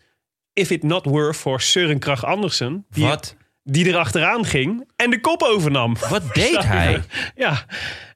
If 0.52 0.70
it 0.70 0.82
not 0.82 1.04
were 1.04 1.34
for 1.34 1.60
Søren 1.60 1.98
Krach 1.98 2.24
Andersen. 2.24 2.86
Die, 2.90 3.04
Wat, 3.04 3.36
die 3.64 3.88
er 3.88 3.96
achteraan 3.96 4.44
ging 4.44 4.88
en 4.96 5.10
de 5.10 5.20
kop 5.20 5.42
overnam. 5.42 5.96
wat 6.08 6.34
deed 6.34 6.64
hij? 6.74 7.00
Ja, 7.36 7.66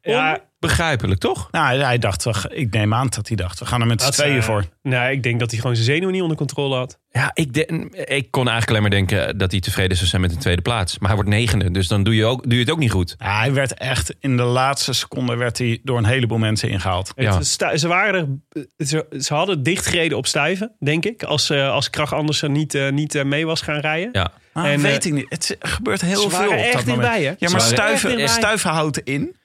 ja 0.07 0.39
Onbegrijpelijk, 0.61 1.21
toch? 1.21 1.49
Nou, 1.51 1.79
hij 1.79 1.99
dacht, 1.99 2.25
we- 2.25 2.51
ik 2.55 2.73
neem 2.73 2.95
aan 2.95 3.09
dat 3.09 3.29
hij 3.29 3.37
dacht, 3.37 3.59
we 3.59 3.67
gaan 3.67 3.81
er 3.81 3.87
met 3.87 4.03
z'n 4.03 4.11
tweeën 4.11 4.37
eh, 4.37 4.43
voor. 4.43 4.65
Nee, 4.83 5.13
ik 5.13 5.23
denk 5.23 5.41
dat 5.41 5.51
hij 5.51 5.61
gewoon 5.61 5.75
zijn 5.77 5.89
zenuwen 5.89 6.13
niet 6.13 6.23
onder 6.23 6.37
controle 6.37 6.77
had. 6.77 6.99
Ja, 7.11 7.31
ik, 7.35 7.53
de- 7.55 7.67
ik 8.05 8.31
kon 8.31 8.49
eigenlijk 8.49 8.69
alleen 8.69 8.81
maar 8.83 8.91
denken 8.91 9.39
dat 9.39 9.51
hij 9.51 9.61
tevreden 9.61 9.97
zou 9.97 10.09
zijn 10.09 10.23
met 10.23 10.33
een 10.33 10.39
tweede 10.39 10.63
plaats. 10.63 10.99
Maar 10.99 11.07
hij 11.09 11.17
wordt 11.17 11.31
negende, 11.31 11.71
dus 11.71 11.89
dan 11.89 12.03
doe 12.03 12.15
je, 12.15 12.25
ook, 12.25 12.43
doe 12.43 12.53
je 12.55 12.59
het 12.61 12.71
ook 12.71 12.79
niet 12.79 12.91
goed. 12.91 13.15
Ja, 13.19 13.39
hij 13.39 13.53
werd 13.53 13.75
echt, 13.75 14.15
in 14.21 14.37
de 14.37 14.43
laatste 14.43 14.93
seconde 14.93 15.37
werd 15.37 15.59
hij 15.59 15.81
door 15.83 15.99
een 15.99 16.05
heleboel 16.05 16.39
mensen 16.39 16.69
ingehaald. 16.69 17.13
Ja. 17.17 17.43
Ze, 17.43 17.89
waren 17.89 18.41
er, 18.55 18.87
ze, 18.87 19.07
ze 19.21 19.35
hadden 19.35 19.63
dichtgereden 19.63 20.17
op 20.19 20.27
Stuyven, 20.27 20.73
denk 20.81 21.05
ik. 21.05 21.23
Als, 21.23 21.51
eh 21.51 21.71
als 21.71 21.91
Krach 21.91 22.15
Andersen 22.15 22.53
niet, 22.53 22.75
eh, 22.75 22.91
niet 22.91 23.15
eh, 23.15 23.25
mee 23.25 23.47
was 23.47 23.61
gaan 23.61 23.81
rijden. 23.81 24.09
Ja. 24.13 24.33
Ah, 24.53 24.73
En, 24.73 24.81
weet 24.81 25.05
eh, 25.05 25.11
ik 25.11 25.17
niet. 25.17 25.27
Het 25.29 25.57
gebeurt 25.61 26.01
heel 26.01 26.21
ze 26.23 26.31
veel 26.31 26.39
waren 26.39 26.59
op 26.59 26.65
echt 26.65 26.73
dat 26.73 26.85
moment. 26.85 27.03
dichtbij, 27.03 27.25
hè? 27.29 27.35
Ja, 27.39 27.51
maar 27.51 27.61
stuiven, 27.61 28.29
stuiven 28.29 28.71
houdt 28.71 28.99
in. 28.99 29.37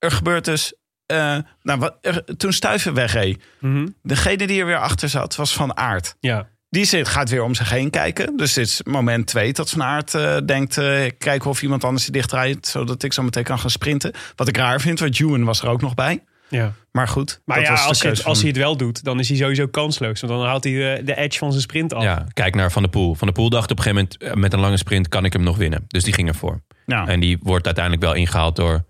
Er 0.00 0.10
gebeurt 0.10 0.44
dus... 0.44 0.74
eh, 1.06 1.36
nou, 1.62 1.78
wat, 1.78 1.96
er- 2.00 2.24
toen 2.36 2.52
Stuiven 2.52 2.94
wegreed, 2.94 3.42
Mhm. 3.58 3.86
degene 4.02 4.46
die 4.46 4.60
er 4.60 4.66
weer 4.66 4.78
achter 4.78 5.08
zat, 5.08 5.36
was 5.36 5.52
Van 5.52 5.76
Aert. 5.76 6.16
Ja. 6.20 6.48
Die 6.68 6.84
zit, 6.84 7.08
gaat 7.08 7.30
weer 7.30 7.42
om 7.42 7.54
zich 7.54 7.70
heen 7.70 7.90
kijken. 7.90 8.36
Dus 8.36 8.52
dit 8.52 8.66
is 8.66 8.82
moment 8.82 9.26
twee 9.26 9.52
dat 9.52 9.70
Van 9.70 9.82
Aert 9.82 10.14
eh, 10.14 10.36
denkt... 10.46 10.78
eh 10.78 11.10
kijken 11.18 11.50
of 11.50 11.62
iemand 11.62 11.84
anders 11.84 12.04
die 12.04 12.12
dicht 12.12 12.32
rijdt... 12.32 12.66
zodat 12.66 13.02
ik 13.02 13.12
zo 13.12 13.22
meteen 13.22 13.44
kan 13.44 13.58
gaan 13.58 13.70
sprinten. 13.70 14.12
Wat 14.36 14.48
ik 14.48 14.56
raar 14.56 14.80
vind, 14.80 15.00
want 15.00 15.20
Ewan 15.20 15.44
was 15.44 15.62
er 15.62 15.68
ook 15.68 15.80
nog 15.80 15.94
bij. 15.94 16.22
ja. 16.48 16.72
Maar 16.92 17.08
goed, 17.08 17.40
Maar 17.44 17.56
dat 17.58 17.66
ja, 17.66 17.74
als, 17.84 18.02
het, 18.02 18.24
als 18.24 18.38
hij 18.38 18.48
het 18.48 18.56
wel 18.56 18.76
doet, 18.76 19.04
dan 19.04 19.18
is 19.18 19.28
hij 19.28 19.36
sowieso 19.36 19.66
kansloos. 19.66 20.20
Want 20.20 20.32
dan 20.32 20.44
haalt 20.46 20.64
hij 20.64 20.72
de, 20.72 21.02
de 21.04 21.16
edge 21.16 21.38
van 21.38 21.50
zijn 21.50 21.62
sprint 21.62 21.94
af. 21.94 22.02
ja, 22.02 22.26
kijk 22.32 22.54
naar 22.54 22.72
Van 22.72 22.82
der 22.82 22.90
Poel. 22.90 23.14
Van 23.14 23.26
der 23.26 23.36
Poel 23.36 23.50
dacht 23.50 23.70
op 23.70 23.78
een 23.78 23.82
gegeven 23.84 24.08
moment, 24.20 24.38
met 24.40 24.52
een 24.52 24.60
lange 24.60 24.76
sprint 24.76 25.08
kan 25.08 25.24
ik 25.24 25.32
hem 25.32 25.42
nog 25.42 25.56
winnen. 25.56 25.84
Dus 25.86 26.04
die 26.04 26.12
ging 26.12 26.28
ervoor. 26.28 26.60
Ja. 26.86 27.06
En 27.06 27.20
die 27.20 27.38
wordt 27.42 27.66
uiteindelijk 27.66 28.04
wel 28.04 28.14
ingehaald 28.14 28.56
door 28.56 28.84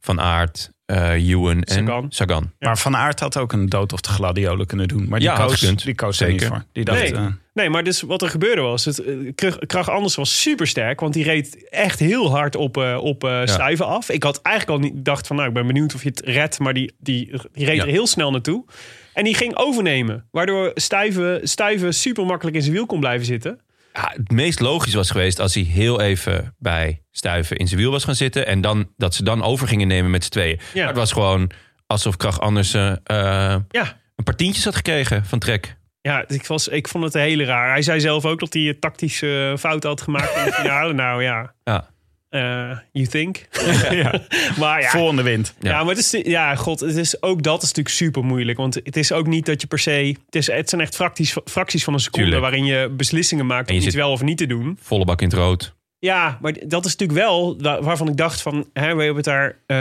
Van 0.00 0.20
Aert, 0.20 0.70
eh 0.86 1.28
Ewan 1.30 1.62
en 1.62 1.86
Sagan. 1.86 2.06
Sagan. 2.08 2.52
Maar 2.58 2.78
Van 2.78 2.96
Aert 2.96 3.20
had 3.20 3.36
ook 3.36 3.52
een 3.52 3.68
dood 3.68 3.92
of 3.92 4.00
de 4.00 4.08
gladiolen 4.08 4.66
kunnen 4.66 4.88
doen. 4.88 5.08
Maar 5.08 5.18
die 5.20 5.28
Ja, 5.28 5.36
koos, 5.36 5.60
die 5.60 5.94
koos 5.94 6.20
er 6.20 6.28
niet 6.30 6.40
Zeker. 6.40 6.56
voor. 6.56 6.64
Die 6.72 6.84
dacht, 6.84 7.00
Nee. 7.00 7.12
eh, 7.14 7.26
Nee, 7.54 7.70
maar 7.70 7.84
dus 7.84 8.00
wat 8.00 8.22
er 8.22 8.28
gebeurde 8.28 8.60
was... 8.60 8.84
Het, 8.84 8.98
eh, 8.98 9.52
Krach, 9.66 9.88
Anders 9.90 10.14
was 10.14 10.40
super 10.40 10.66
sterk. 10.66 11.00
Want 11.00 11.14
die 11.14 11.24
reed 11.24 11.68
echt 11.70 11.98
heel 11.98 12.30
hard 12.30 12.56
op, 12.56 12.76
eh 12.76 12.98
op 13.02 13.24
eh 13.24 13.80
af. 13.80 14.08
Ik 14.10 14.22
had 14.22 14.42
eigenlijk 14.42 14.82
al 14.82 14.88
niet 14.90 15.04
dacht 15.04 15.26
van... 15.26 15.36
Nou, 15.36 15.48
ik 15.48 15.54
ben 15.54 15.66
benieuwd 15.66 15.94
of 15.94 16.02
je 16.02 16.08
het 16.08 16.20
redt. 16.24 16.58
Maar 16.58 16.74
die, 16.74 16.92
die, 16.98 17.30
die 17.52 17.64
reed 17.64 17.76
Ja. 17.76 17.82
er 17.82 17.88
heel 17.90 18.06
snel 18.06 18.30
naartoe. 18.30 18.64
En 19.14 19.24
die 19.24 19.34
ging 19.34 19.56
overnemen. 19.56 20.24
Waardoor 20.30 20.70
Stuyven, 20.74 21.48
Stuyven 21.48 21.94
super 21.94 22.26
makkelijk 22.26 22.56
in 22.56 22.62
zijn 22.62 22.74
wiel 22.74 22.86
kon 22.86 23.00
blijven 23.00 23.26
zitten. 23.26 23.60
Het 24.00 24.30
meest 24.30 24.60
logisch 24.60 24.94
was 24.94 25.10
geweest 25.10 25.40
als 25.40 25.54
hij 25.54 25.62
heel 25.62 26.00
even 26.00 26.54
bij 26.58 27.02
Stuiven 27.10 27.56
in 27.56 27.68
zijn 27.68 27.80
wiel 27.80 27.90
was 27.90 28.04
gaan 28.04 28.14
zitten. 28.14 28.46
En 28.46 28.60
dan, 28.60 28.92
dat 28.96 29.14
ze 29.14 29.24
dan 29.24 29.42
over 29.42 29.68
gingen 29.68 29.88
nemen 29.88 30.10
met 30.10 30.24
z'n 30.24 30.30
tweeën. 30.30 30.60
Ja. 30.72 30.78
Maar 30.78 30.88
het 30.88 30.96
was 30.96 31.12
gewoon 31.12 31.50
alsof 31.86 32.16
Krach 32.16 32.40
Andersen 32.40 33.00
eh, 33.04 33.16
Ja, 33.68 33.98
een 34.16 34.24
paar 34.24 34.36
tientjes 34.36 34.64
had 34.64 34.76
gekregen 34.76 35.24
van 35.24 35.38
Trek. 35.38 35.78
Ja, 36.00 36.24
ik, 36.28 36.46
was, 36.46 36.68
ik 36.68 36.88
vond 36.88 37.04
het 37.04 37.12
heel 37.12 37.40
raar. 37.40 37.70
Hij 37.70 37.82
zei 37.82 38.00
zelf 38.00 38.24
ook 38.24 38.40
dat 38.40 38.52
hij 38.52 38.76
tactische 38.80 39.56
fouten 39.58 39.88
had 39.88 40.00
gemaakt 40.00 40.36
in 40.36 40.44
de 40.44 40.52
finale. 40.52 40.92
Nou 40.92 41.22
ja, 41.22 41.54
Ja. 41.64 41.88
Eh, 42.30 42.78
you 42.92 43.06
think. 43.06 43.46
ja. 43.90 44.20
Maar 44.58 44.80
ja, 44.80 44.90
volgende 44.90 45.22
wind. 45.22 45.54
ja. 45.60 45.84
maar 45.84 45.94
het 45.94 46.12
is, 46.12 46.22
ja, 46.22 46.54
god, 46.54 46.80
het 46.80 46.96
is, 46.96 47.22
ook 47.22 47.42
dat 47.42 47.62
is 47.62 47.68
natuurlijk 47.68 47.94
super 47.94 48.24
moeilijk. 48.24 48.58
Want 48.58 48.74
het 48.74 48.96
is 48.96 49.12
ook 49.12 49.26
niet 49.26 49.46
dat 49.46 49.60
je 49.60 49.66
per 49.66 49.78
se... 49.78 50.16
Het, 50.26 50.34
is, 50.34 50.46
het 50.46 50.68
zijn 50.68 50.80
echt 50.80 50.94
fracties, 50.94 51.36
fracties 51.44 51.84
van 51.84 51.94
een 51.94 52.00
seconde... 52.00 52.30
Tuurlijk. 52.30 52.50
waarin 52.50 52.64
je 52.64 52.88
beslissingen 52.88 53.46
maakt 53.46 53.70
om 53.70 53.76
iets 53.76 53.94
wel 53.94 54.10
of 54.10 54.22
niet 54.22 54.38
te 54.38 54.46
doen. 54.46 54.78
Volle 54.80 55.04
bak 55.04 55.20
in 55.20 55.28
het 55.28 55.36
rood. 55.36 55.74
Ja, 56.02 56.38
maar 56.40 56.52
dat 56.66 56.84
is 56.84 56.96
natuurlijk 56.96 57.18
wel 57.28 57.56
wa- 57.60 57.82
waarvan 57.82 58.08
ik 58.08 58.16
dacht 58.16 58.42
van... 58.42 58.54
Hè, 58.72 58.94
we 58.94 59.02
hebben 59.04 59.16
het 59.16 59.24
daar 59.24 59.58
eh, 59.66 59.76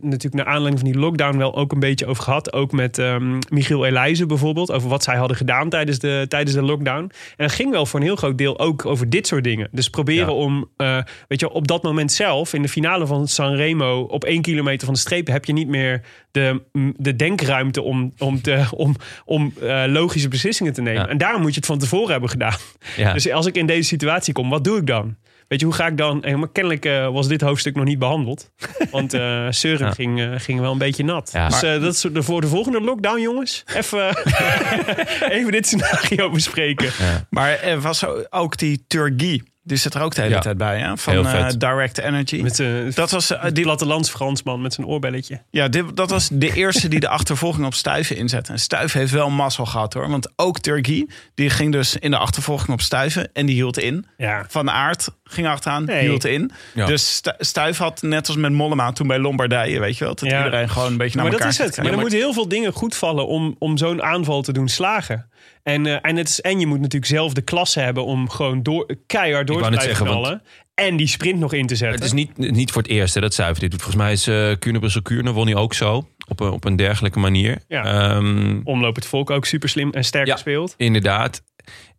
natuurlijk 0.00 0.34
naar 0.34 0.46
aanleiding 0.54 0.78
van 0.78 0.90
die 0.92 1.00
lockdown 1.00 1.36
wel 1.38 1.56
ook 1.56 1.72
een 1.72 1.80
beetje 1.80 2.06
over 2.06 2.22
gehad. 2.22 2.52
Ook 2.52 2.72
met 2.72 2.98
ehm, 2.98 3.38
Michiel 3.48 3.84
Elijzen 3.86 4.28
bijvoorbeeld. 4.28 4.72
Over 4.72 4.88
wat 4.88 5.02
zij 5.02 5.16
hadden 5.16 5.36
gedaan 5.36 5.68
tijdens 5.68 5.98
de, 5.98 6.24
tijdens 6.28 6.52
de 6.56 6.62
lockdown. 6.62 7.02
En 7.36 7.46
dat 7.46 7.52
ging 7.52 7.70
wel 7.70 7.86
voor 7.86 8.00
een 8.00 8.06
heel 8.06 8.16
groot 8.16 8.38
deel 8.38 8.58
ook 8.58 8.86
over 8.86 9.10
dit 9.10 9.26
soort 9.26 9.44
dingen. 9.44 9.68
Dus 9.72 9.90
proberen 9.90 10.26
Ja. 10.26 10.32
om, 10.32 10.68
eh, 10.76 10.98
weet 11.28 11.40
je, 11.40 11.50
op 11.50 11.68
dat 11.68 11.82
moment 11.82 12.12
zelf... 12.12 12.52
in 12.54 12.62
de 12.62 12.68
finale 12.68 13.06
van 13.06 13.28
Sanremo 13.28 14.00
op 14.00 14.24
één 14.24 14.42
kilometer 14.42 14.84
van 14.84 14.94
de 14.94 15.00
streep... 15.00 15.26
heb 15.26 15.44
je 15.44 15.52
niet 15.52 15.68
meer 15.68 16.00
de, 16.30 16.62
de 16.96 17.16
denkruimte 17.16 17.82
om, 17.82 18.12
om, 18.18 18.42
te, 18.42 18.64
om, 18.76 18.96
om 19.24 19.52
eh, 19.62 19.82
logische 19.86 20.28
beslissingen 20.28 20.72
te 20.72 20.82
nemen. 20.82 21.02
Ja. 21.02 21.08
En 21.08 21.18
daarom 21.18 21.40
moet 21.40 21.50
je 21.50 21.56
het 21.56 21.66
van 21.66 21.78
tevoren 21.78 22.10
hebben 22.10 22.30
gedaan. 22.30 22.56
Ja. 22.96 23.12
Dus 23.12 23.30
als 23.30 23.46
ik 23.46 23.56
in 23.56 23.66
deze 23.66 23.88
situatie 23.88 24.32
kom, 24.32 24.48
wat 24.50 24.64
doe 24.64 24.78
ik 24.78 24.86
dan? 24.86 25.16
Weet 25.52 25.60
je, 25.60 25.66
hoe 25.66 25.76
ga 25.76 25.86
ik 25.86 25.96
dan... 25.96 26.22
eh, 26.24 26.34
Maar 26.34 26.48
kennelijk 26.48 26.84
eh, 26.84 27.08
was 27.08 27.28
dit 27.28 27.40
hoofdstuk 27.40 27.74
nog 27.74 27.84
niet 27.84 27.98
behandeld. 27.98 28.50
Want 28.90 29.14
eh 29.14 29.46
Søren 29.50 29.86
Ja. 29.86 29.92
ging, 29.92 30.20
eh, 30.20 30.30
ging 30.36 30.60
wel 30.60 30.72
een 30.72 30.78
beetje 30.78 31.04
nat. 31.04 31.30
Ja. 31.32 31.48
dus 31.48 31.62
eh, 31.62 31.80
dat 31.80 31.94
is 31.94 32.00
de, 32.12 32.22
voor 32.22 32.40
de 32.40 32.46
volgende 32.46 32.80
lockdown, 32.80 33.20
jongens. 33.20 33.64
Even, 33.74 34.16
even 35.36 35.52
dit 35.52 35.66
scenario 35.66 36.30
bespreken. 36.30 36.90
Maar 37.30 37.50
er 37.60 37.80
was 37.80 38.04
ook 38.30 38.56
die 38.58 38.84
Turgi. 38.86 39.42
Die 39.64 39.76
zit 39.76 39.94
er 39.94 40.00
ook 40.02 40.14
de 40.14 40.20
hele 40.20 40.34
Ja. 40.34 40.40
tijd 40.40 40.56
bij, 40.56 40.78
hè? 40.78 40.96
Van 40.96 41.12
Heel 41.12 41.24
eh, 41.24 41.30
vet. 41.30 41.60
Direct 41.60 41.98
Energy. 41.98 42.40
Met 42.42 42.56
zijn 42.56 42.92
Dat 42.94 43.10
was, 43.10 43.30
eh, 43.30 43.44
die 43.52 43.64
plattelands 43.64 44.10
Fransman 44.10 44.60
met 44.62 44.74
zijn 44.74 44.86
oorbelletje. 44.86 45.42
ja, 45.50 45.68
dit, 45.68 45.96
dat 45.96 46.10
was 46.10 46.28
de 46.32 46.52
eerste 46.54 46.88
die 46.88 47.00
de 47.00 47.08
achtervolging 47.08 47.66
op 47.66 47.74
Stuiven 47.74 48.16
inzette. 48.16 48.52
En 48.52 48.58
Stuiven 48.58 49.00
heeft 49.00 49.12
wel 49.12 49.30
mazzel 49.30 49.66
gehad 49.66 49.92
hoor. 49.94 50.08
Want 50.08 50.28
ook 50.36 50.58
Turgi, 50.58 51.06
die 51.34 51.50
ging 51.50 51.72
dus 51.72 51.96
in 51.96 52.10
de 52.10 52.16
achtervolging 52.18 52.70
op 52.72 52.80
Stuiven. 52.80 53.30
En 53.32 53.46
die 53.46 53.54
hield 53.54 53.78
in. 53.78 54.06
Ja. 54.16 54.44
Van 54.48 54.70
Aert 54.70 55.08
ging 55.24 55.46
achteraan, 55.46 55.84
Nee. 55.84 56.00
hield 56.00 56.24
in. 56.24 56.50
Ja. 56.74 56.86
Dus 56.86 57.14
Stu- 57.14 57.32
Stuif 57.38 57.78
had 57.78 58.02
net 58.02 58.26
als 58.28 58.36
met 58.36 58.52
Mollema 58.52 58.92
toen 58.92 59.06
bij 59.06 59.18
Lombardije, 59.18 59.80
weet 59.80 59.98
je 59.98 60.04
wel. 60.04 60.14
Dat 60.14 60.30
Ja. 60.30 60.44
iedereen 60.44 60.68
gewoon 60.68 60.90
een 60.92 60.96
beetje 60.96 61.14
naar 61.16 61.22
Maar 61.22 61.32
dat 61.32 61.40
elkaar 61.40 61.52
is 61.52 61.58
het. 61.58 61.66
zit 61.66 61.74
te 61.74 61.82
Maar 61.82 61.92
er 61.92 61.98
moeten 61.98 62.18
heel 62.18 62.32
veel 62.32 62.48
dingen 62.48 62.72
goed 62.72 62.96
vallen 62.96 63.26
om, 63.26 63.56
om 63.58 63.76
zo'n 63.76 64.02
aanval 64.02 64.42
te 64.42 64.52
doen 64.52 64.68
slagen. 64.68 65.26
En, 65.62 65.86
eh, 65.86 65.98
en, 66.02 66.16
het 66.16 66.28
is, 66.28 66.40
en 66.40 66.60
je 66.60 66.66
moet 66.66 66.80
natuurlijk 66.80 67.12
zelf 67.12 67.32
de 67.32 67.42
klasse 67.42 67.80
hebben 67.80 68.04
om 68.04 68.28
gewoon 68.30 68.62
door, 68.62 68.96
keihard 69.06 69.46
door 69.46 69.62
te 69.62 69.68
blijven 69.68 69.88
zeggen, 69.88 70.06
knallen. 70.06 70.42
En 70.74 70.96
die 70.96 71.06
sprint 71.06 71.38
nog 71.38 71.52
in 71.52 71.66
te 71.66 71.76
zetten. 71.76 71.96
Het 71.98 72.06
is 72.06 72.12
niet, 72.12 72.36
niet 72.36 72.70
voor 72.70 72.82
het 72.82 72.90
eerst 72.90 73.14
hè, 73.14 73.20
dat 73.20 73.34
Zuiver 73.34 73.60
dit 73.60 73.70
doet. 73.70 73.82
Volgens 73.82 74.02
mij 74.02 74.12
is 74.12 74.28
uh, 74.28 74.56
Kuurne 74.58 74.78
Brussel 74.78 75.02
Kuurne 75.02 75.32
won 75.32 75.46
hij 75.46 75.54
ook 75.56 75.74
zo. 75.74 76.08
Op 76.28 76.40
een, 76.40 76.50
op 76.50 76.64
een 76.64 76.76
dergelijke 76.76 77.18
manier. 77.18 77.58
Ja. 77.68 77.84
Ehm, 77.84 78.60
Omloop 78.64 78.94
het 78.94 79.06
volk 79.06 79.30
ook 79.30 79.44
super 79.44 79.68
slim 79.68 79.90
en 79.90 80.04
sterk 80.04 80.26
Ja. 80.26 80.32
gespeeld. 80.32 80.74
inderdaad. 80.76 81.42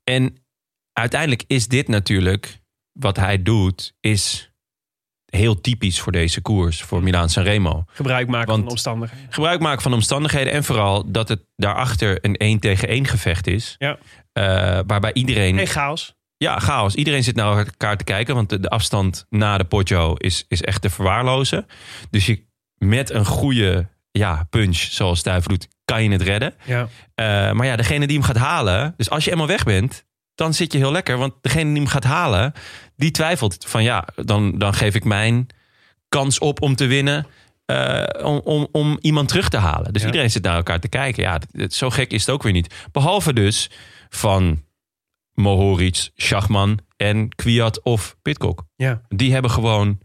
En 0.03 0.35
uiteindelijk 0.93 1.43
is 1.47 1.67
dit 1.67 1.87
natuurlijk... 1.87 2.61
Wat 2.99 3.17
hij 3.17 3.43
doet, 3.43 3.93
is 3.99 4.52
heel 5.37 5.61
typisch 5.61 5.99
voor 5.99 6.11
deze 6.11 6.41
koers. 6.41 6.81
Voor 6.81 7.03
Milaan 7.03 7.29
Sanremo. 7.29 7.83
Gebruik 7.87 8.27
maken 8.27 8.47
Want- 8.47 8.57
van 8.57 8.65
de 8.65 8.71
omstandigheden. 8.71 9.27
Gebruik 9.29 9.59
maken 9.59 9.81
van 9.81 9.91
de 9.91 9.97
omstandigheden. 9.97 10.53
En 10.53 10.63
vooral 10.63 11.11
dat 11.11 11.29
het 11.29 11.45
daarachter 11.55 12.17
een 12.21 12.35
1 12.35 12.59
tegen 12.59 12.87
1 12.87 13.05
gevecht 13.07 13.47
is. 13.47 13.75
Ja. 13.77 13.97
Eh, 14.31 14.79
waarbij 14.87 15.13
iedereen... 15.13 15.59
En 15.59 15.67
chaos. 15.67 16.15
Ja, 16.37 16.59
chaos. 16.59 16.95
Iedereen 16.95 17.23
zit 17.23 17.35
naar 17.35 17.57
elkaar 17.57 17.97
te 17.97 18.03
kijken. 18.03 18.35
Want 18.35 18.49
de, 18.49 18.59
de 18.59 18.69
afstand 18.69 19.25
na 19.29 19.57
de 19.57 19.63
Poggio 19.63 20.13
is, 20.13 20.45
is 20.47 20.61
echt 20.61 20.81
te 20.81 20.89
verwaarlozen. 20.89 21.65
Dus 22.09 22.25
je, 22.25 22.45
met 22.77 23.09
een 23.09 23.25
goede 23.25 23.87
ja, 24.11 24.47
punch, 24.49 24.77
zoals 24.77 25.23
doet, 25.23 25.67
kan 25.85 26.03
je 26.03 26.09
het 26.09 26.21
redden. 26.21 26.53
Ja. 26.65 26.87
Eh, 27.15 27.51
maar 27.51 27.65
ja, 27.65 27.75
degene 27.75 28.07
die 28.07 28.17
hem 28.17 28.25
gaat 28.25 28.37
halen... 28.37 28.93
Dus 28.97 29.09
als 29.09 29.25
je 29.25 29.31
eenmaal 29.31 29.47
weg 29.47 29.63
bent, 29.63 30.05
dan 30.35 30.53
zit 30.53 30.71
je 30.71 30.77
heel 30.77 30.91
lekker. 30.91 31.17
Want 31.17 31.33
degene 31.41 31.69
die 31.69 31.81
hem 31.81 31.87
gaat 31.91 32.03
halen, 32.03 32.53
die 32.95 33.11
twijfelt 33.11 33.65
van... 33.67 33.83
Ja, 33.83 34.07
dan, 34.15 34.57
dan 34.57 34.73
geef 34.73 34.95
ik 34.95 35.03
mijn 35.03 35.47
kans 36.09 36.39
op 36.39 36.61
om 36.61 36.75
te 36.75 36.85
winnen... 36.85 37.27
eh, 37.65 38.03
om, 38.25 38.41
om, 38.43 38.67
om 38.71 38.97
iemand 39.01 39.27
terug 39.27 39.49
te 39.49 39.57
halen. 39.57 39.93
Dus 39.93 40.01
Ja. 40.01 40.07
iedereen 40.07 40.31
zit 40.31 40.43
naar 40.43 40.55
elkaar 40.55 40.79
te 40.79 40.87
kijken. 40.87 41.23
Ja, 41.23 41.39
zo 41.69 41.89
gek 41.89 42.11
is 42.11 42.25
het 42.25 42.29
ook 42.35 42.43
weer 42.43 42.51
niet. 42.51 42.73
Behalve 42.91 43.33
dus 43.33 43.69
van 44.09 44.63
Mohoric, 45.33 46.09
Schachman 46.15 46.79
en 46.97 47.29
Kwiat 47.35 47.81
of 47.83 48.15
Pitcock. 48.21 48.63
Ja. 48.75 49.01
Die 49.09 49.33
hebben 49.33 49.51
gewoon 49.51 49.99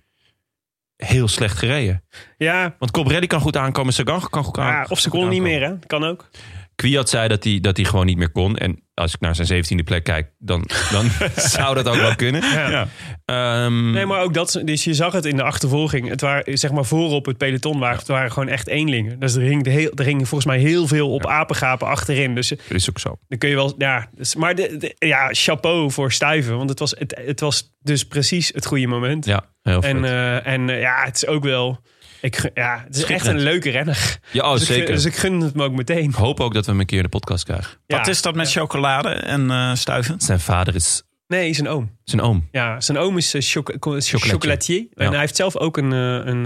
heel 0.96 1.28
slecht 1.28 1.58
gereden. 1.58 2.04
Ja, 2.36 2.74
Want 2.78 2.90
Cobrelli 2.90 3.26
kan 3.26 3.40
goed 3.40 3.56
aankomen, 3.56 3.92
Sagan 3.92 4.28
kan 4.30 4.44
goed 4.44 4.56
ja, 4.56 4.62
aankomen. 4.62 4.90
of 4.90 4.98
ze 5.00 5.08
konden 5.08 5.28
niet 5.30 5.42
meer, 5.42 5.62
hè? 5.62 5.78
Kan 5.86 6.04
ook. 6.04 6.28
Kwiat 6.74 7.08
zei 7.08 7.28
dat 7.28 7.44
hij, 7.44 7.60
dat 7.60 7.76
hij 7.76 7.86
gewoon 7.86 8.06
niet 8.06 8.16
meer 8.18 8.30
kon. 8.30 8.56
En 8.56 8.82
als 8.98 9.14
ik 9.14 9.20
naar 9.20 9.34
zijn 9.34 9.46
zeventiende 9.46 9.82
plek 9.82 10.04
kijk, 10.04 10.30
dan, 10.38 10.68
dan 10.90 11.10
zou 11.36 11.74
dat 11.74 11.88
ook 11.88 11.96
wel 11.96 12.14
kunnen. 12.16 12.42
Ja. 12.42 12.88
Ehm, 13.24 13.90
Nee, 13.90 14.06
maar 14.06 14.20
ook 14.22 14.34
dat. 14.34 14.60
Dus 14.64 14.84
je 14.84 14.94
zag 14.94 15.12
het 15.12 15.24
in 15.24 15.36
de 15.36 15.42
achtervolging. 15.42 16.08
Het 16.08 16.20
waren, 16.20 16.58
zeg 16.58 16.70
maar, 16.72 16.84
voorop 16.84 17.26
het 17.26 17.36
peloton 17.36 17.78
waren, 17.78 17.98
het 17.98 18.08
waren 18.08 18.32
gewoon 18.32 18.48
echt 18.48 18.66
eenlingen. 18.68 19.18
Dus 19.20 19.34
er 19.34 19.42
hing, 19.42 19.64
de 19.64 19.70
heel, 19.70 19.90
er 19.94 20.04
hing 20.04 20.18
volgens 20.28 20.44
mij 20.44 20.58
heel 20.58 20.86
veel 20.86 21.10
op 21.12 21.26
apengapen 21.26 21.86
achterin. 21.88 22.34
Dus 22.34 22.48
Dat 22.48 22.58
is 22.68 22.88
ook 22.88 22.98
zo. 22.98 23.18
dan 23.28 23.38
kun 23.38 23.48
je 23.48 23.54
wel. 23.54 23.74
Ja, 23.78 24.08
dus, 24.16 24.34
maar 24.34 24.54
de, 24.54 24.76
de- 24.76 25.06
ja, 25.06 25.28
chapeau 25.32 25.90
voor 25.90 26.12
Stuyven. 26.12 26.56
Want 26.56 26.70
het 26.70 26.78
was, 26.78 26.94
het, 26.98 27.20
het 27.24 27.40
was 27.40 27.74
dus 27.80 28.04
precies 28.06 28.50
het 28.54 28.66
goede 28.66 28.86
moment. 28.86 29.24
Ja, 29.24 29.44
heel 29.62 29.82
en 29.82 30.04
eh, 30.04 30.46
en 30.46 30.68
eh, 30.70 30.80
ja, 30.80 31.04
het 31.04 31.16
is 31.16 31.26
ook 31.26 31.42
wel. 31.44 31.80
Ik, 32.20 32.50
ja, 32.54 32.82
het 32.86 32.96
is 32.96 33.04
echt 33.04 33.26
een 33.26 33.40
leuke 33.40 33.70
renner. 33.70 34.18
ja, 34.30 34.44
oh, 34.46 34.52
dus, 34.52 34.60
ik, 34.60 34.66
zeker. 34.66 34.84
gun- 34.86 34.94
dus 34.94 35.04
ik 35.04 35.16
gun 35.16 35.40
het 35.40 35.54
me 35.54 35.64
ook 35.64 35.72
meteen. 35.72 36.08
Ik 36.08 36.14
hoop 36.14 36.40
ook 36.40 36.54
dat 36.54 36.64
we 36.64 36.70
hem 36.70 36.80
een 36.80 36.86
keer 36.86 36.96
in 36.96 37.02
de 37.02 37.08
podcast 37.08 37.44
krijgen. 37.44 37.76
Ja. 37.86 37.96
Wat 37.98 38.06
is 38.06 38.22
dat 38.22 38.34
met 38.34 38.50
chocolade 38.50 39.08
en 39.08 39.50
eh 39.50 39.74
stuiven? 39.74 40.20
Zijn 40.20 40.40
vader 40.40 40.74
is 40.74 41.02
Nee, 41.26 41.52
zijn 41.54 41.68
oom. 41.68 41.96
zijn 42.04 42.20
oom. 42.22 42.48
Ja, 42.52 42.80
zijn 42.80 42.98
oom 42.98 43.16
is 43.16 43.34
eh, 43.34 43.40
choco- 43.42 43.78
co- 43.78 43.96
chocolatier. 44.00 44.86
En 44.94 45.10
hij 45.10 45.18
heeft 45.20 45.36
zelf 45.36 45.56
ook 45.56 45.76
een, 45.76 45.92
eh, 45.92 45.98
een, 46.32 46.44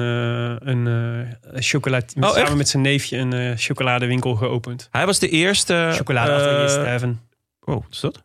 een, 0.68 0.86
eh, 0.86 1.60
chocolade, 1.62 2.06
Oh, 2.20 2.28
samen 2.28 2.42
echt? 2.42 2.54
met 2.56 2.68
zijn 2.68 2.82
neefje 2.82 3.16
een 3.18 3.32
eh, 3.32 3.52
chocoladewinkel 3.56 4.34
geopend. 4.34 4.88
Hij 4.90 5.06
was 5.06 5.18
de 5.18 5.28
eerste... 5.28 5.90
Chocolade 5.94 6.32
eh, 6.32 6.68
Steven. 6.68 7.20
oh, 7.60 7.74
wat 7.74 7.84
is 7.90 8.00
dat? 8.00 8.22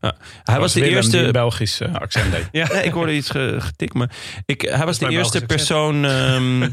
Ja. 0.00 0.14
Hij 0.42 0.58
was 0.58 0.72
de 0.72 0.80
Willem 0.80 0.94
die 0.94 1.04
eerste... 1.04 1.18
een 1.26 1.32
Belgisch 1.32 1.80
eh, 1.80 1.94
accent 1.94 2.32
deed. 2.32 2.48
Ja. 2.52 2.72
Nee, 2.72 2.82
ik 2.84 2.92
hoorde 2.92 3.14
iets 3.14 3.30
ge- 3.30 3.56
getikt, 3.58 3.94
maar 3.94 4.10
ik, 4.46 4.60
hij 4.60 4.84
was 4.84 4.98
de 4.98 5.08
eerste 5.08 5.38
Belgisch 5.38 5.56
persoon 5.56 6.04
ehm, 6.14 6.68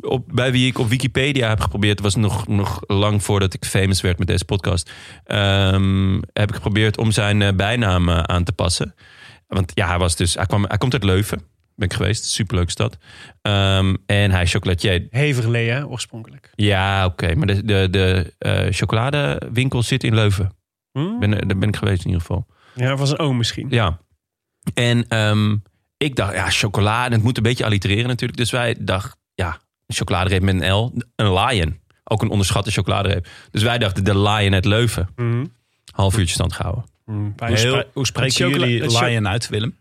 op, 0.00 0.24
bij 0.32 0.52
wie 0.52 0.66
ik 0.66 0.78
op 0.78 0.88
Wikipedia 0.88 1.48
heb 1.48 1.60
geprobeerd. 1.60 1.92
Het 1.92 2.02
was 2.02 2.14
nog, 2.16 2.46
nog 2.48 2.80
lang 2.86 3.22
voordat 3.22 3.54
ik 3.54 3.64
famous 3.64 4.00
werd 4.00 4.18
met 4.18 4.26
deze 4.26 4.44
podcast. 4.44 4.90
ehm, 5.24 6.14
heb 6.32 6.48
ik 6.48 6.54
geprobeerd 6.54 6.98
om 6.98 7.10
zijn 7.10 7.42
eh, 7.42 7.52
bijnaam 7.52 8.08
eh, 8.08 8.18
aan 8.18 8.44
te 8.44 8.52
passen. 8.52 8.94
Want 9.46 9.72
ja, 9.74 9.86
hij 9.88 9.98
was 9.98 10.16
dus, 10.16 10.34
hij, 10.34 10.46
kwam, 10.46 10.64
hij 10.68 10.78
komt 10.78 10.92
uit 10.92 11.04
Leuven. 11.04 11.42
Ben 11.76 11.88
ik 11.88 11.96
geweest, 11.96 12.24
superleuke 12.24 12.70
stad. 12.70 12.96
Ehm, 13.42 13.94
en 14.06 14.30
hij 14.30 14.42
is 14.42 14.50
chocolatier. 14.52 15.06
Heverlee, 15.10 15.68
hè, 15.70 15.86
oorspronkelijk. 15.86 16.50
Ja, 16.54 17.04
oké, 17.06 17.34
maar 17.34 17.46
de, 17.46 17.64
de, 17.64 17.88
de 17.90 18.34
eh, 18.38 18.66
chocoladewinkel 18.70 19.82
zit 19.82 20.04
in 20.04 20.14
Leuven. 20.14 20.52
Hm? 20.92 21.18
Ben, 21.18 21.30
daar 21.30 21.58
ben 21.58 21.68
ik 21.68 21.76
geweest 21.76 22.00
in 22.00 22.06
ieder 22.06 22.20
geval. 22.20 22.46
Ja, 22.74 22.96
was 22.96 23.10
een 23.10 23.18
oom 23.18 23.36
misschien. 23.36 23.66
Ja. 23.70 23.98
En 24.74 25.08
ehm, 25.08 25.56
ik 25.96 26.16
dacht, 26.16 26.34
ja, 26.34 26.50
chocolade. 26.50 27.14
Het 27.14 27.24
moet 27.24 27.36
een 27.36 27.42
beetje 27.42 27.64
allitereren 27.64 28.08
natuurlijk. 28.08 28.38
Dus 28.38 28.50
wij 28.50 28.76
dachten, 28.78 29.18
ja, 29.34 29.58
een 29.86 29.94
chocoladereep 29.94 30.42
met 30.42 30.60
een 30.62 30.72
L. 30.72 30.92
Een 31.16 31.32
lion. 31.34 31.80
Ook 32.04 32.22
een 32.22 32.30
onderschatte 32.30 32.70
chocoladereep. 32.70 33.28
Dus 33.50 33.62
wij 33.62 33.78
dachten, 33.78 34.04
de 34.04 34.18
lion 34.18 34.54
uit 34.54 34.64
Leuven. 34.64 35.08
Hm. 35.16 35.44
Half 35.92 36.18
uurtje 36.18 36.34
stand 36.34 36.52
gehouden. 36.52 36.84
Hm, 37.04 37.12
Hoe, 37.12 37.32
bij 37.36 37.56
spre- 37.56 37.86
hoe 37.92 38.06
spreken 38.06 38.48
jullie 38.48 38.98
lion 39.00 39.28
uit, 39.28 39.48
Willem? 39.48 39.76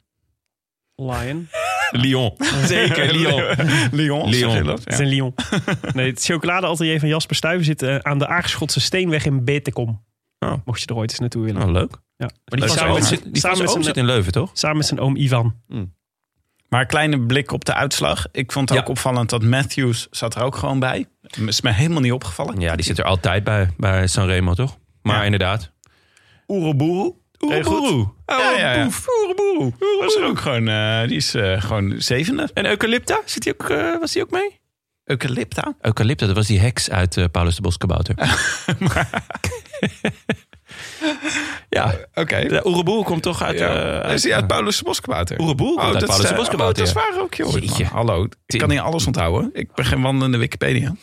Lion. 0.96 1.48
Lyon. 2.04 2.34
Zeker, 2.66 3.14
Lyon. 3.14 3.44
Lyon. 3.92 4.30
Lyon. 4.30 4.64
dat? 4.64 4.80
Het 4.84 4.94
is 4.94 5.00
een 5.00 5.08
Lyon. 5.08 5.34
Nee, 5.94 6.10
het 6.10 6.24
chocoladeatelier 6.24 7.00
van 7.00 7.10
Jasper 7.10 7.36
Stuyven 7.36 7.66
zit 7.66 7.82
eh, 7.82 7.96
aan 7.96 8.20
de 8.20 8.28
Aarschotse 8.28 8.80
Steenweg 8.80 9.26
in 9.26 9.44
Betekom. 9.44 10.04
Oh. 10.40 10.54
Mocht 10.66 10.82
je 10.82 10.88
er 10.88 10.96
ooit 10.96 11.10
eens 11.10 11.20
naartoe 11.20 11.44
willen. 11.44 11.62
Oh, 11.64 11.72
leuk. 11.72 11.98
Ja. 12.22 12.30
Maar 12.46 12.60
die 12.60 12.70
Samen 12.70 12.94
met- 12.94 13.06
zit, 13.06 13.24
die 13.24 13.42
samen 13.42 13.58
met 13.58 13.68
oom 13.68 13.74
zijn- 13.74 13.84
zit 13.84 13.98
in 13.98 14.06
Leuven, 14.06 14.32
toch? 14.32 14.50
Samen 14.54 14.78
met 14.78 14.86
zijn 14.86 15.00
oom 15.00 15.16
Ivan. 15.16 15.56
Maar 16.70 16.82
een 16.82 16.88
kleine 16.88 17.20
blik 17.26 17.52
op 17.52 17.66
de 17.66 17.74
uitslag. 17.74 18.26
Ik 18.32 18.52
vond 18.52 18.70
het 18.70 18.78
ook 18.78 18.86
Ja. 18.86 18.92
opvallend 18.92 19.30
dat 19.30 19.44
Matthews 19.44 20.08
zat 20.12 20.36
er 20.36 20.42
ook 20.42 20.56
gewoon 20.56 20.80
bij. 20.80 21.06
Is 21.46 21.62
me 21.62 21.72
helemaal 21.72 22.02
niet 22.02 22.12
opgevallen. 22.12 22.60
Ja, 22.60 22.76
die 22.76 22.86
zit 22.86 22.98
er 22.98 23.04
altijd 23.06 23.44
bij, 23.44 23.70
bij 23.78 24.08
Sanremo, 24.08 24.54
toch? 24.54 24.78
Maar 25.02 25.16
Ja. 25.18 25.24
inderdaad. 25.24 25.72
Oeroboeroe. 26.48 27.16
Oeroboeroe. 27.40 28.14
Ja, 28.26 28.52
ja. 28.58 28.84
Boef, 28.84 29.06
Oeroboeroe. 29.22 29.74
Was 30.00 30.16
er 30.16 30.26
ook 30.26 30.40
gewoon, 30.40 30.68
eh, 30.68 31.08
die 31.08 31.18
is 31.18 31.34
eh, 31.36 31.62
gewoon 31.62 31.94
zevende. 31.98 32.50
En 32.54 32.66
Eucalypta, 32.66 33.20
zit 33.26 33.44
die 33.44 33.54
ook, 33.54 33.70
eh, 33.70 34.00
was 34.00 34.12
die 34.12 34.22
ook 34.22 34.32
mee? 34.32 34.60
Eucalypta. 35.04 35.74
Eucalypta, 35.82 36.26
dat 36.26 36.36
was 36.36 36.48
die 36.48 36.60
heks 36.60 36.90
uit 36.90 37.28
Paulus 37.32 37.56
de 37.56 37.62
Boskabouter. 37.62 38.16
ja, 41.70 41.96
Oké. 42.14 42.48
de 42.48 42.68
Oeroboer 42.68 43.04
komt 43.04 43.24
toch 43.24 43.42
uit... 43.44 43.60
Ja. 43.60 44.02
eh, 44.02 44.14
is 44.14 44.28
uit 44.28 44.48
Paulus 44.48 44.78
de 44.78 44.84
Boskabouter? 44.84 45.40
Oeroboer 45.40 45.78
komt 45.78 45.96
uit 45.96 46.06
Paulus 46.06 46.26
de 46.26 46.32
oh, 46.32 46.38
Boskabouter. 46.38 46.84
dat 46.84 46.96
is 46.96 47.02
ja. 47.02 47.12
waar 47.12 47.22
ook, 47.22 47.34
joh. 47.34 47.52
Jeetje. 47.54 47.86
Hallo, 47.86 48.24
ik 48.24 48.34
Tim. 48.46 48.60
kan 48.60 48.70
niet 48.70 48.80
alles 48.80 49.06
onthouden. 49.06 49.50
Ik 49.54 49.74
ben 49.74 49.86
geen 49.86 50.02
wandelende 50.02 50.38
Wikipedia. 50.38 50.96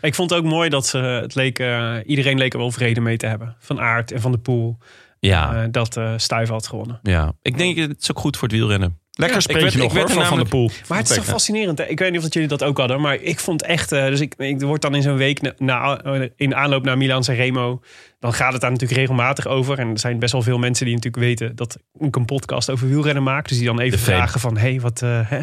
Ik 0.00 0.14
vond 0.14 0.30
het 0.30 0.38
ook 0.38 0.44
mooi 0.44 0.68
dat 0.68 0.86
ze, 0.86 0.98
het 0.98 1.34
leek, 1.34 1.58
eh, 1.58 1.96
iedereen 2.06 2.38
leek 2.38 2.52
er 2.52 2.58
wel 2.58 2.70
vrede 2.70 3.00
mee 3.00 3.16
te 3.16 3.26
hebben. 3.26 3.56
Van 3.58 3.80
Aert 3.80 4.12
en 4.12 4.20
van 4.20 4.32
de 4.32 4.38
Poel. 4.38 4.78
Ja, 5.20 5.62
eh, 5.62 5.68
dat 5.70 5.96
eh 5.96 6.12
Stuyven 6.16 6.54
had 6.54 6.66
gewonnen. 6.66 7.00
ja, 7.02 7.32
ik 7.42 7.58
denk 7.58 7.76
het 7.76 8.02
is 8.02 8.10
ook 8.10 8.18
goed 8.18 8.36
voor 8.36 8.48
het 8.48 8.56
wielrennen. 8.56 8.98
Lekker 9.16 9.42
spreetje 9.42 9.62
werd- 9.78 9.92
nog 9.92 9.92
hoor, 9.92 10.10
van 10.10 10.22
namelijk- 10.22 10.48
Poel. 10.50 10.70
Maar 10.88 10.98
het 10.98 11.08
is 11.10 11.16
toch 11.16 11.24
fascinerend. 11.24 11.78
Hè? 11.78 11.84
Ik 11.86 11.98
weet 11.98 12.08
niet 12.08 12.16
of 12.18 12.24
dat 12.24 12.32
jullie 12.32 12.48
dat 12.48 12.62
ook 12.62 12.78
hadden, 12.78 13.00
maar 13.00 13.14
ik 13.14 13.40
vond 13.40 13.62
echt. 13.62 13.92
eh, 13.92 14.06
dus 14.06 14.20
ik, 14.20 14.34
ik 14.36 14.60
word 14.60 14.82
dan 14.82 14.94
in 14.94 15.02
zo'n 15.02 15.16
week 15.16 15.40
na, 15.40 15.52
na- 15.58 16.28
in 16.36 16.54
aanloop 16.54 16.84
naar 16.84 16.96
Milan 16.98 17.22
Remo. 17.22 17.80
Dan 18.18 18.32
gaat 18.32 18.52
het 18.52 18.60
daar 18.60 18.70
natuurlijk 18.70 19.00
regelmatig 19.00 19.46
over. 19.46 19.78
En 19.78 19.90
er 19.90 19.98
zijn 19.98 20.18
best 20.18 20.32
wel 20.32 20.42
veel 20.42 20.58
mensen 20.58 20.84
die 20.86 20.94
natuurlijk 20.94 21.24
weten 21.24 21.56
dat 21.56 21.76
ik 21.98 22.16
een 22.16 22.24
podcast 22.24 22.70
over 22.70 22.88
wielrennen 22.88 23.22
maak. 23.22 23.48
Dus 23.48 23.56
die 23.58 23.66
dan 23.66 23.80
even 23.80 23.98
De 23.98 24.04
fame. 24.04 24.16
vragen 24.16 24.40
van, 24.40 24.56
hey, 24.56 24.80
wat, 24.80 25.02
eh, 25.02 25.20
hè, 25.30 25.40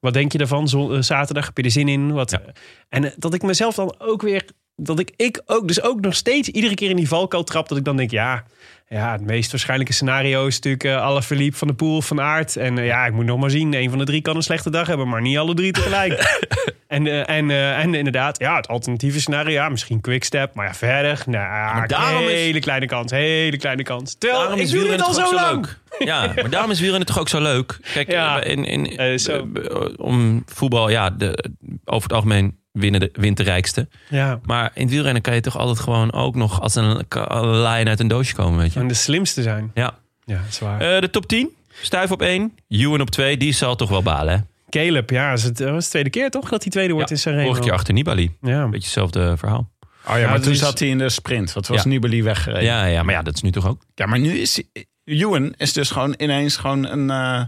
wat 0.00 0.12
denk 0.12 0.32
je? 0.32 0.46
Zon, 0.64 0.94
eh, 0.94 1.00
zaterdag 1.02 1.46
heb 1.46 1.56
je 1.56 1.62
er 1.62 1.70
zin 1.70 1.88
in? 1.88 2.12
Wat, 2.12 2.30
Ja. 2.30 2.40
eh, 2.40 2.46
En 2.88 3.04
eh, 3.04 3.10
dat 3.16 3.34
ik 3.34 3.42
mezelf 3.42 3.74
dan 3.74 3.94
ook 3.98 4.22
weer, 4.22 4.44
dat 4.76 4.98
ik, 4.98 5.12
ik 5.16 5.42
ook, 5.46 5.68
dus 5.68 5.82
ook 5.82 6.00
nog 6.00 6.14
steeds 6.14 6.48
iedere 6.48 6.74
keer 6.74 6.90
in 6.90 6.96
die 6.96 7.08
valkuil 7.08 7.44
trap. 7.44 7.68
Dat 7.68 7.78
ik 7.78 7.84
dan 7.84 7.96
denk, 7.96 8.10
ja, 8.10 8.44
ja, 8.88 9.12
het 9.12 9.20
meest 9.20 9.50
waarschijnlijke 9.50 9.92
scenario 9.92 10.46
is 10.46 10.54
natuurlijk 10.54 10.84
eh 10.84 11.02
alle 11.02 11.22
verliep 11.22 11.54
van 11.54 11.68
de 11.68 11.74
pool 11.74 12.02
van 12.02 12.20
aard. 12.20 12.56
En 12.56 12.78
eh, 12.78 12.86
ja, 12.86 13.06
ik 13.06 13.12
moet 13.12 13.24
nog 13.24 13.38
maar 13.38 13.50
zien. 13.50 13.74
Een 13.74 13.90
van 13.90 13.98
de 13.98 14.04
drie 14.04 14.22
kan 14.22 14.36
een 14.36 14.42
slechte 14.42 14.70
dag 14.70 14.86
hebben, 14.86 15.08
maar 15.08 15.20
niet 15.20 15.38
alle 15.38 15.54
drie 15.54 15.72
tegelijk. 15.72 16.42
en, 16.86 17.06
eh, 17.06 17.36
en, 17.36 17.50
en 17.50 17.94
inderdaad, 17.94 18.38
ja, 18.38 18.56
het 18.56 18.68
alternatieve 18.68 19.20
scenario, 19.20 19.52
ja, 19.52 19.68
misschien 19.68 20.00
quickstep. 20.00 20.54
Maar 20.54 20.66
ja, 20.66 20.74
verder, 20.74 21.22
nou, 21.26 21.74
maar 21.74 21.88
daarom 21.88 22.22
is- 22.24 22.30
hele 22.32 22.60
kleine 22.60 22.86
kans, 22.86 23.10
hele 23.10 23.56
kleine 23.56 23.82
kans. 23.82 24.14
Terwijl, 24.18 24.52
ik 24.52 24.58
is 24.58 24.70
doe 24.70 24.78
dit 24.80 24.88
wielrennen 24.88 25.06
al 25.06 25.12
toch 25.14 25.26
zo 25.28 25.34
lang. 25.34 25.66
leuk. 25.66 25.78
Ja, 26.08 26.32
maar 26.34 26.50
daarom 26.50 26.70
is 26.70 26.78
wielrennen 26.80 27.06
toch 27.08 27.18
ook 27.18 27.28
zo 27.28 27.40
leuk. 27.42 27.78
Kijk, 27.94 28.10
Ja. 28.10 28.42
in, 28.42 28.64
in, 28.64 29.20
zo. 29.20 29.48
om 29.96 30.42
voetbal, 30.46 30.88
ja, 30.90 31.10
de, 31.10 31.44
over 31.84 32.02
het 32.02 32.12
algemeen 32.12 32.58
winnen 32.74 33.00
de, 33.00 33.10
wint 33.12 33.36
de 33.36 33.42
rijkste. 33.42 33.88
Ja, 34.08 34.40
Maar 34.44 34.70
in 34.74 34.82
het 34.82 34.90
wielrennen 34.90 35.22
kan 35.22 35.34
je 35.34 35.40
toch 35.40 35.58
altijd 35.58 35.78
gewoon 35.78 36.12
ook 36.12 36.34
nog 36.34 36.60
als 36.60 36.74
een, 36.74 37.04
een 37.08 37.46
lijn 37.56 37.88
uit 37.88 38.00
een 38.00 38.08
doosje 38.08 38.34
komen, 38.34 38.58
weet 38.58 38.72
je. 38.72 38.80
en 38.80 38.88
de 38.88 38.94
slimste 38.94 39.42
zijn. 39.42 39.70
Ja. 39.74 39.94
Ja, 40.24 40.36
dat 40.36 40.48
is 40.50 40.58
waar. 40.58 40.80
Eh, 40.80 41.00
de 41.00 41.10
top 41.10 41.26
10. 41.26 41.48
Stuif 41.82 42.10
op 42.10 42.22
1. 42.22 42.52
Ewan 42.68 43.00
op 43.00 43.10
2. 43.10 43.36
Die 43.36 43.52
zal 43.52 43.76
toch 43.76 43.88
wel 43.90 44.02
balen, 44.02 44.34
hè? 44.34 44.40
Caleb, 44.70 45.10
ja, 45.10 45.32
is 45.32 45.42
het, 45.42 45.56
dat 45.56 45.70
was 45.70 45.84
de 45.84 45.90
tweede 45.90 46.10
keer 46.10 46.30
toch 46.30 46.48
dat 46.48 46.62
hij 46.62 46.70
tweede 46.72 46.92
wordt 46.92 47.10
in 47.10 47.18
Sanremo. 47.18 47.44
Vorige 47.44 47.62
keer 47.62 47.72
achter 47.72 47.94
Nibali. 47.94 48.36
Ja. 48.40 48.64
Beetje 48.64 48.74
hetzelfde 48.84 49.36
verhaal. 49.36 49.70
Oh 50.08 50.18
ja, 50.18 50.24
maar 50.24 50.32
dat 50.34 50.42
toen 50.42 50.52
is- 50.52 50.58
zat 50.58 50.78
hij 50.78 50.88
in 50.88 50.98
de 50.98 51.08
sprint. 51.08 51.52
Wat 51.52 51.66
was 51.66 51.82
Ja. 51.82 51.88
Nibali 51.88 52.22
weggereden? 52.22 52.64
Ja. 52.64 52.84
Ja, 52.84 52.86
ja, 52.92 53.02
maar 53.02 53.14
ja, 53.14 53.22
dat 53.22 53.34
is 53.34 53.42
nu 53.42 53.50
toch 53.50 53.66
ook. 53.68 53.82
maar 54.06 54.18
nu 54.18 54.38
is 54.38 54.62
Ewan 55.04 55.54
is 55.56 55.72
dus 55.72 55.90
gewoon 55.90 56.14
ineens 56.16 56.56
gewoon 56.56 56.86
een... 56.86 57.10
eh, 57.10 57.42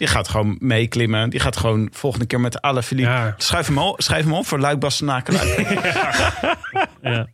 die 0.00 0.08
gaat 0.08 0.28
gewoon 0.28 0.56
meeklimmen. 0.58 1.30
Die 1.30 1.40
gaat 1.40 1.56
gewoon 1.56 1.88
volgende 1.92 2.26
keer 2.26 2.40
met 2.40 2.60
alle 2.60 2.82
Philippe. 2.82 3.10
Ja. 3.10 3.34
Schrijf, 3.36 3.66
hem 3.66 3.78
op, 3.78 4.02
schrijf 4.02 4.24
hem 4.24 4.32
op 4.32 4.46
voor 4.46 4.58
Luik 4.58 4.78
Bastenaken. 4.78 5.34
Ja. 7.02 7.26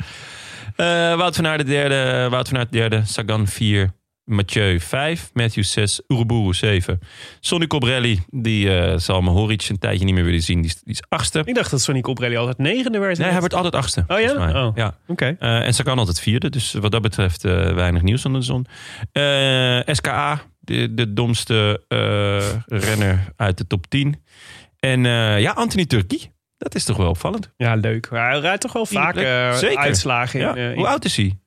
Eh 0.77 1.17
Wout 1.17 1.37
van 1.37 1.47
Aert 1.47 1.59
de 1.59 1.65
derde. 1.65 2.29
Wout 2.31 2.49
van 2.49 2.59
Aert 2.59 2.73
de 2.73 2.79
derde. 2.79 3.03
Sagan 3.05 3.47
4. 3.47 3.91
Mathieu 4.25 4.81
5. 4.81 5.31
Matthew 5.33 5.65
6. 5.65 6.01
Uruburu 6.09 6.55
7. 6.55 7.01
Sonny 7.41 7.67
Cobrelli. 7.67 8.21
Die 8.31 8.79
eh, 8.79 8.99
zal 8.99 9.21
Mohoric 9.21 9.69
een 9.69 9.79
tijdje 9.79 10.05
niet 10.05 10.15
meer 10.15 10.25
willen 10.25 10.43
zien. 10.43 10.61
Die 10.61 10.71
is, 10.71 10.75
die 10.75 10.93
is 10.93 11.03
achtste. 11.09 11.43
Ik 11.45 11.55
dacht 11.55 11.71
dat 11.71 11.81
Sonny 11.81 12.01
Cobrelli 12.01 12.37
altijd 12.37 12.59
negende 12.59 12.99
werd. 12.99 13.19
Nee, 13.19 13.31
hij 13.31 13.39
wordt 13.39 13.55
altijd 13.55 13.75
achtste. 13.75 14.05
Oh 14.09 14.21
ja? 14.21 14.33
mij. 14.39 14.55
Oh. 14.55 14.73
ja. 14.75 14.95
Oké. 15.07 15.37
Eh, 15.39 15.67
en 15.67 15.75
Sagan 15.75 15.99
altijd 15.99 16.21
vierde. 16.21 16.51
Dus 16.51 16.73
wat 16.73 16.91
dat 16.91 17.03
betreft 17.03 17.45
eh, 17.45 17.75
weinig 17.75 18.03
nieuws 18.03 18.25
onder 18.25 18.41
de 18.41 18.47
zon. 18.47 18.67
Eh, 19.13 19.95
SKA, 19.95 20.43
de, 20.67 20.95
de 20.95 21.13
domste 21.13 21.83
eh, 21.89 22.79
renner 22.81 23.33
uit 23.37 23.59
de 23.59 23.67
top 23.67 23.87
10. 23.87 24.23
En 24.79 25.07
eh, 25.07 25.41
ja, 25.41 25.51
Anthony 25.51 25.87
Turki. 25.87 26.31
Dat 26.59 26.75
is 26.75 26.85
toch 26.85 26.97
wel 26.97 27.09
opvallend. 27.09 27.53
Ja, 27.57 27.75
leuk. 27.75 28.09
Hij 28.11 28.39
rijdt 28.39 28.61
toch 28.61 28.73
wel 28.73 28.87
vaak 28.87 29.17
eh, 29.17 29.53
Zeker. 29.55 29.79
uitslagen 29.79 30.41
in, 30.41 30.63
Ja. 30.63 30.75
Hoe 30.75 30.87
oud 30.87 31.05
is 31.05 31.17
hij? 31.17 31.39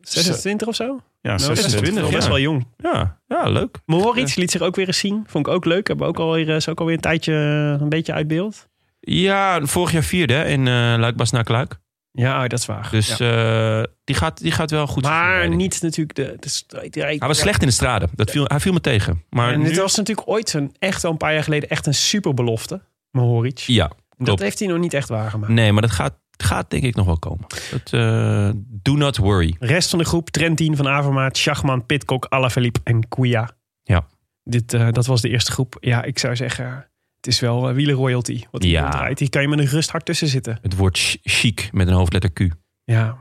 26 0.00 0.68
of 0.68 0.74
zo? 0.74 1.00
Ja, 1.20 1.36
Nou, 1.36 1.54
26, 1.54 2.10
best 2.10 2.22
ja. 2.22 2.28
wel 2.28 2.38
jong. 2.40 2.66
Ja, 2.76 3.20
ja 3.26 3.48
leuk. 3.48 3.78
Mohoric 3.86 4.36
liet 4.36 4.50
zich 4.50 4.60
ook 4.60 4.76
weer 4.76 4.86
eens 4.86 4.98
zien. 4.98 5.24
Vond 5.26 5.46
ik 5.46 5.52
ook 5.52 5.64
leuk. 5.64 5.86
Hebben 5.86 6.06
ook 6.06 6.18
alweer, 6.18 6.48
is 6.48 6.68
ook 6.68 6.80
alweer 6.80 6.94
een 6.94 7.00
tijdje 7.00 7.32
een 7.80 7.88
beetje 7.88 8.12
uit 8.12 8.28
beeld. 8.28 8.68
Ja, 9.00 9.66
vorig 9.66 9.92
jaar 9.92 10.02
vierde 10.02 10.34
hè, 10.34 10.46
in 10.46 10.60
uh, 10.60 10.94
Luik 10.98 11.44
Kluik. 11.44 11.78
Ja, 12.12 12.34
oh, 12.42 12.48
dat 12.48 12.58
is 12.58 12.66
waar. 12.66 12.88
Dus 12.90 13.16
Ja. 13.16 13.78
eh, 13.80 13.84
die, 14.04 14.14
gaat, 14.16 14.42
die 14.42 14.52
gaat 14.52 14.70
wel 14.70 14.86
goed. 14.86 15.02
maar 15.02 15.48
niet 15.48 15.82
natuurlijk 15.82 16.16
de, 16.16 16.36
de 16.40 16.48
strijd. 16.48 16.94
Hij 16.94 17.18
was 17.18 17.38
slecht 17.38 17.60
in 17.60 17.66
de 17.66 17.72
straden. 17.72 18.10
Dat 18.14 18.30
viel, 18.30 18.44
hij 18.46 18.60
viel 18.60 18.72
me 18.72 18.80
tegen. 18.80 19.22
Maar 19.30 19.52
En 19.52 19.58
nu, 19.60 19.64
dit 19.68 19.76
was 19.76 19.96
natuurlijk 19.96 20.28
ooit 20.28 20.52
een, 20.54 20.74
echt 20.78 21.04
al 21.04 21.10
een 21.10 21.16
paar 21.16 21.32
jaar 21.34 21.42
geleden 21.42 21.68
echt 21.68 21.86
een 21.86 21.94
superbelofte. 21.94 22.82
Mohoric. 23.10 23.58
Ja, 23.58 23.90
dat 24.16 24.38
heeft 24.38 24.58
hij 24.58 24.68
nog 24.68 24.78
niet 24.78 24.94
echt 24.94 25.08
waargemaakt. 25.08 25.52
nee, 25.52 25.72
maar 25.72 25.82
dat 25.82 25.90
gaat, 25.90 26.14
gaat 26.36 26.70
denk 26.70 26.82
ik 26.82 26.94
nog 26.94 27.06
wel 27.06 27.18
komen. 27.18 27.46
Dat, 27.70 27.92
eh, 27.92 28.50
do 28.68 28.92
not 28.94 29.16
worry. 29.16 29.56
Rest 29.58 29.90
van 29.90 29.98
de 29.98 30.04
groep, 30.04 30.30
Trentin 30.30 30.76
van 30.76 30.88
Avermaat, 30.88 31.36
Schachman, 31.36 31.86
Pitcock, 31.86 32.26
Alaphilippe 32.28 32.80
en 32.84 33.08
Kouya. 33.08 33.50
Ja. 33.82 34.06
Dit, 34.44 34.74
eh, 34.74 34.88
dat 34.90 35.06
was 35.06 35.20
de 35.20 35.28
eerste 35.28 35.52
groep. 35.52 35.76
Ja, 35.80 36.02
ik 36.02 36.18
zou 36.18 36.36
zeggen, 36.36 36.86
het 37.22 37.32
is 37.32 37.40
wel 37.40 37.68
uh, 37.68 37.74
wielerroyalty 37.74 38.42
wat 38.50 38.64
Ja. 38.64 38.90
draait. 38.90 39.18
Hier 39.18 39.28
kan 39.30 39.42
je 39.42 39.48
met 39.48 39.58
een 39.58 39.66
gerust 39.68 39.90
hart 39.90 40.04
tussen 40.04 40.28
zitten. 40.28 40.58
Het 40.62 40.76
woord 40.76 40.98
ch- 40.98 41.16
chic 41.22 41.68
met 41.72 41.88
een 41.88 41.94
hoofdletter 41.94 42.32
Q. 42.32 42.40
Ja, 42.84 43.16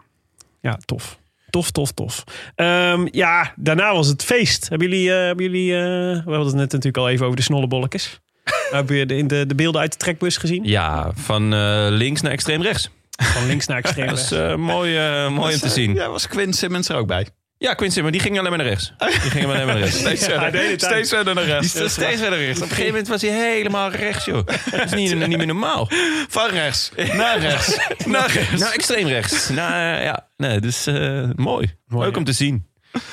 ja 0.61 0.77
tof. 0.85 1.19
Tof, 1.49 1.71
tof, 1.71 1.91
tof. 1.91 2.23
Ehm, 2.55 3.07
ja, 3.11 3.53
daarna 3.55 3.93
was 3.93 4.07
het 4.07 4.23
feest. 4.23 4.69
Hebben 4.69 4.89
jullie, 4.89 5.11
eh, 5.13 5.25
hebben 5.25 5.45
jullie 5.45 5.73
eh, 5.73 5.79
we 5.79 6.21
hadden 6.25 6.45
het 6.45 6.55
net 6.55 6.71
natuurlijk 6.71 6.97
al 6.97 7.09
even 7.09 7.25
over 7.25 7.37
de 7.37 7.43
snollebolletjes. 7.43 8.19
Heb 8.71 8.89
je 8.89 9.05
de, 9.05 9.25
de, 9.25 9.45
de 9.45 9.55
beelden 9.55 9.81
uit 9.81 9.91
de 9.91 9.97
trekbus 9.97 10.37
gezien? 10.37 10.63
Ja, 10.63 11.11
van 11.15 11.53
eh, 11.53 11.85
links 11.89 12.21
naar 12.21 12.31
extreem 12.31 12.61
rechts. 12.61 12.89
Van 13.11 13.45
links 13.47 13.67
naar 13.67 13.77
extreem 13.77 14.07
Dat 14.09 14.17
is 14.17 14.29
rechts. 14.29 14.51
eh, 14.51 14.55
mooi, 14.55 14.97
eh, 14.97 15.29
mooi 15.29 15.53
om 15.53 15.59
te 15.59 15.69
zien. 15.69 15.93
Ja, 15.93 16.09
was 16.09 16.27
Quinn 16.27 16.53
Simmons 16.53 16.89
er 16.89 16.95
ook 16.95 17.07
bij? 17.07 17.27
Ja, 17.61 17.73
Quincy, 17.73 18.01
maar 18.01 18.11
die 18.11 18.21
ging 18.21 18.37
alleen 18.37 18.49
maar 18.49 18.57
naar 18.59 18.67
rechts. 18.67 18.93
Die 18.97 19.09
ging 19.09 19.45
alleen 19.45 19.65
maar 19.65 19.65
naar 19.65 19.77
rechts. 19.83 19.99
Steeds 19.99 20.25
Ja, 20.25 20.39
verder. 20.41 20.79
Steeds 20.79 21.09
verder 21.09 21.35
naar 21.35 21.43
Die 21.43 21.53
rechts. 21.53 21.69
staat 21.69 21.89
steeds 21.91 22.21
verder 22.21 22.39
rechts. 22.39 22.57
Op 22.57 22.63
een 22.63 22.69
gegeven 22.69 22.89
moment 22.91 23.07
was 23.07 23.21
hij 23.21 23.31
helemaal 23.53 23.89
rechts, 23.91 24.25
joh. 24.25 24.45
Dat 24.71 24.83
is 24.85 24.91
niet, 24.93 25.27
niet 25.27 25.37
meer 25.37 25.45
normaal. 25.47 25.87
Van 26.27 26.49
rechts 26.49 26.91
naar 27.13 27.39
rechts. 27.39 27.77
naar 28.05 28.31
rechts. 28.31 28.61
Nou, 28.61 28.73
extreem 28.73 29.07
rechts. 29.07 29.49
Nou, 29.49 29.71
eh, 29.97 30.03
ja, 30.03 30.27
nee, 30.37 30.59
dus 30.59 30.87
eh, 30.87 31.29
mooi. 31.35 31.75
Leuk 31.87 32.17
om 32.17 32.23
te 32.23 32.31
zien. 32.33 32.67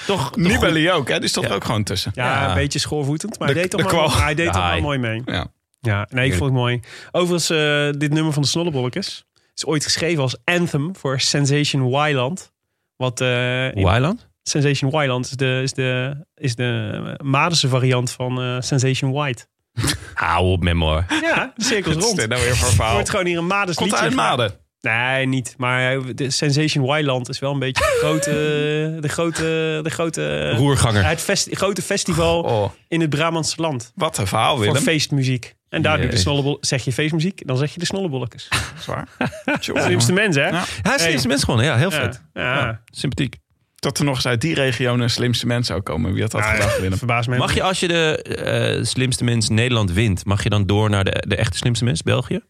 Toch. 0.07 0.37
Nibali 0.37 0.91
ook, 0.91 1.09
hè? 1.09 1.21
Die 1.21 1.29
stond 1.29 1.49
Ja. 1.49 1.55
ook 1.55 1.65
gewoon 1.65 1.85
tussen. 1.85 2.13
Ja, 2.15 2.25
Ja. 2.43 2.49
een 2.49 2.55
beetje 2.55 2.79
schoorvoetend, 2.79 3.39
maar 3.39 3.49
De- 3.49 3.53
hij 3.55 3.63
deed 3.63 3.71
toch, 3.71 3.91
de 4.11 4.23
hij 4.23 4.35
deed 4.35 4.47
De 4.47 4.53
toch 4.53 4.81
mooi 4.81 4.99
mee. 4.99 5.23
Ja. 5.25 5.47
Ja, 5.81 6.07
nee, 6.11 6.27
ik 6.27 6.35
vond 6.35 6.45
het 6.51 6.59
mooi. 6.59 6.81
Overigens, 7.13 7.51
eh, 7.51 8.01
dit 8.01 8.13
nummer 8.13 8.33
van 8.33 8.43
de 8.43 8.49
Snollebolletjes 8.49 9.25
is 9.55 9.67
ooit 9.67 9.85
geschreven 9.85 10.23
als 10.23 10.37
anthem 10.45 10.97
voor 10.97 11.21
Sensation 11.21 11.91
Wyland. 11.91 12.53
Wat 12.97 13.21
eh, 13.21 13.65
in- 13.65 13.85
Wyland? 13.85 14.28
Sensation 14.49 14.91
Wyland 14.91 15.25
is 15.27 15.31
de, 15.37 15.61
is 15.63 15.73
de, 15.73 16.17
is 16.35 16.55
de 16.55 17.15
Madense 17.23 17.69
variant 17.69 18.11
van 18.11 18.41
eh, 18.43 18.57
Sensation 18.61 19.13
White. 19.13 19.47
Hou 20.15 20.45
op, 20.47 20.63
memoir. 20.63 21.05
Ja, 21.23 21.53
de 21.57 21.65
cirkels 21.65 21.97
is 21.97 22.03
rond. 22.05 22.17
dit 22.17 22.29
nou 22.29 22.43
weer 22.43 22.57
voor 22.57 22.69
verhaal? 22.73 22.93
wordt 22.95 23.11
gewoon 23.11 23.27
hier 23.27 23.39
een 23.39 23.47
Madens 23.47 23.77
Komt 23.77 23.91
liedje. 23.91 24.05
uit 24.05 24.15
Maden. 24.15 24.53
Nee, 24.81 25.27
niet. 25.27 25.55
Maar 25.57 26.15
de 26.15 26.31
Sensation 26.31 26.87
Wyland 26.87 27.29
is 27.29 27.39
wel 27.39 27.53
een 27.53 27.59
beetje 27.59 27.83
de 27.85 27.97
grote, 28.01 28.31
de 29.01 29.09
grote, 29.09 29.81
de 29.83 29.91
grote, 29.91 30.51
Roerganger. 30.51 31.07
het 31.07 31.47
grote 31.51 31.83
festival 31.83 32.43
Oh, 32.43 32.71
in 32.89 33.01
het 33.01 33.11
Brabantse 33.11 33.61
land. 33.61 33.93
wat 33.95 34.19
een 34.19 34.27
verhaal, 34.27 34.57
Voor 34.57 34.65
Willem. 34.65 34.83
feestmuziek. 34.83 35.57
En 35.69 35.83
daar 35.83 35.97
doe 35.97 36.05
je 36.07 36.11
de 36.11 36.17
snollebol. 36.17 36.57
Zeg 36.61 36.85
je 36.85 36.93
feestmuziek, 36.93 37.47
dan 37.47 37.57
zeg 37.57 37.73
je 37.73 37.79
de 37.79 37.87
snollebolletjes. 37.87 38.49
Zwaar. 38.81 39.09
Slimste 39.61 40.13
mens, 40.13 40.37
hè? 40.37 40.49
Ja. 40.49 40.65
Hij 40.83 40.95
is 40.95 41.03
slimste 41.03 41.29
mens 41.29 41.45
gewoon. 41.45 41.65
Ja, 41.65 41.77
heel 41.77 41.91
vet. 41.91 42.23
Ja. 42.33 42.43
Ja, 42.43 42.81
sympathiek. 42.91 43.37
Dat 43.79 43.99
er 43.99 44.05
nog 44.05 44.15
eens 44.15 44.27
uit 44.27 44.41
die 44.41 44.55
regio 44.55 44.95
een 44.95 45.11
slimste 45.11 45.47
mens 45.47 45.67
zou 45.67 45.81
komen. 45.81 46.13
Wie 46.13 46.23
had 46.23 46.31
dat 46.31 46.41
Ja, 46.41 46.51
gedacht, 46.51 46.81
Willem? 46.81 46.99
Verbaast 46.99 47.29
me. 47.29 47.37
Mag 47.37 47.55
je 47.55 47.63
als 47.63 47.81
je 47.81 47.89
de 47.89 48.23
eh, 48.23 48.85
slimste 48.85 49.25
mens 49.25 49.49
Nederland 49.49 49.93
wint, 49.93 50.25
mag 50.25 50.43
je 50.43 50.49
dan 50.49 50.67
door 50.67 50.91
naar 50.91 51.05
de, 51.05 51.25
de 51.29 51.37
echte 51.37 51.57
slimste 51.57 51.85
mens 51.85 52.03
België? 52.03 52.41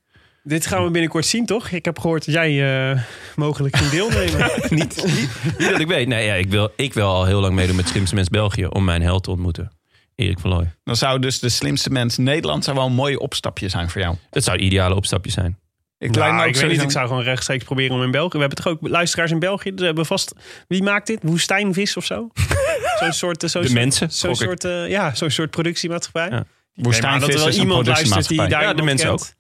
Dit 0.43 0.67
gaan 0.67 0.85
we 0.85 0.91
binnenkort 0.91 1.27
zien, 1.27 1.47
toch? 1.47 1.71
Ik 1.71 1.85
heb 1.85 1.99
gehoord 1.99 2.25
dat 2.25 2.35
jij 2.35 2.91
eh, 2.91 3.01
mogelijk 3.37 3.77
ging 3.77 3.91
deelnemen. 3.91 4.51
niet, 4.69 5.05
niet, 5.05 5.31
niet 5.59 5.71
dat 5.71 5.81
ik 5.81 5.87
weet. 5.87 6.09
Nee, 6.09 6.27
ja, 6.27 6.35
ik, 6.35 6.51
wil, 6.51 6.73
ik 6.77 6.95
wil 6.95 7.07
al 7.07 7.25
heel 7.25 7.41
lang 7.41 7.55
meedoen 7.55 7.77
met 7.77 7.89
slimste 7.89 8.15
mens 8.15 8.29
België 8.29 8.67
om 8.67 8.85
mijn 8.85 9.03
held 9.03 9.23
te 9.23 9.31
ontmoeten. 9.31 9.73
Erik 10.15 10.39
van 10.39 10.51
Looy. 10.51 10.75
Dan 10.85 10.97
zou 10.97 11.19
dus 11.19 11.39
de 11.39 11.49
slimste 11.49 11.91
mens 11.91 12.17
Nederland 12.17 12.65
zou 12.65 12.77
wel 12.77 12.87
een 12.87 12.93
mooi 12.93 13.17
opstapje 13.17 13.69
zijn 13.69 13.91
voor 13.91 14.01
jou. 14.01 14.17
Dat 14.31 14.45
zou 14.45 14.59
een 14.59 14.65
ideale 14.65 14.95
opstapje 14.95 15.31
zijn. 15.31 15.59
Ik 15.99 16.11
Nou, 16.11 16.35
me 16.35 16.41
ook 16.41 16.47
ik 16.49 16.57
weet 16.57 16.71
niet, 16.71 16.83
ik 16.83 16.91
zou 16.91 17.07
gewoon 17.09 17.23
rechtstreeks 17.23 17.65
proberen 17.65 17.97
om 17.97 18.03
in 18.03 18.11
België. 18.11 18.33
We 18.33 18.39
hebben 18.39 18.57
toch 18.65 18.73
ook 18.73 18.79
luisteraars 18.89 19.31
in 19.31 19.39
België? 19.39 19.71
Dus 19.71 19.81
we 19.81 19.87
hebben 19.87 20.07
vast. 20.07 20.33
Wie 20.69 20.83
maakt 20.83 21.07
dit? 21.07 21.19
Woestijnvis 21.23 21.97
of 21.97 22.05
zo? 22.05 22.29
Zo'n 23.01 23.13
soort. 23.13 23.43
eh, 23.43 23.49
Zo'n 23.49 23.63
De 23.63 23.73
mensen, 23.73 24.11
Zo'n 24.11 24.37
soort, 24.37 24.65
eh, 24.65 24.89
ja, 24.89 25.15
zo'n 25.15 25.31
soort 25.31 25.51
productiemaatschappij. 25.51 26.29
Ja. 26.31 26.45
Neem 26.75 27.05
aan 27.05 27.21
dat 27.21 27.29
er 27.29 27.35
wel 27.35 27.45
Woestijnvis 27.45 27.57
iemand 27.59 27.87
luistert 27.87 28.29
die 28.29 28.37
daar 28.39 28.49
Ja, 28.51 28.59
de 28.59 28.65
iemand 28.67 28.85
mensen 28.85 29.09
kent. 29.09 29.35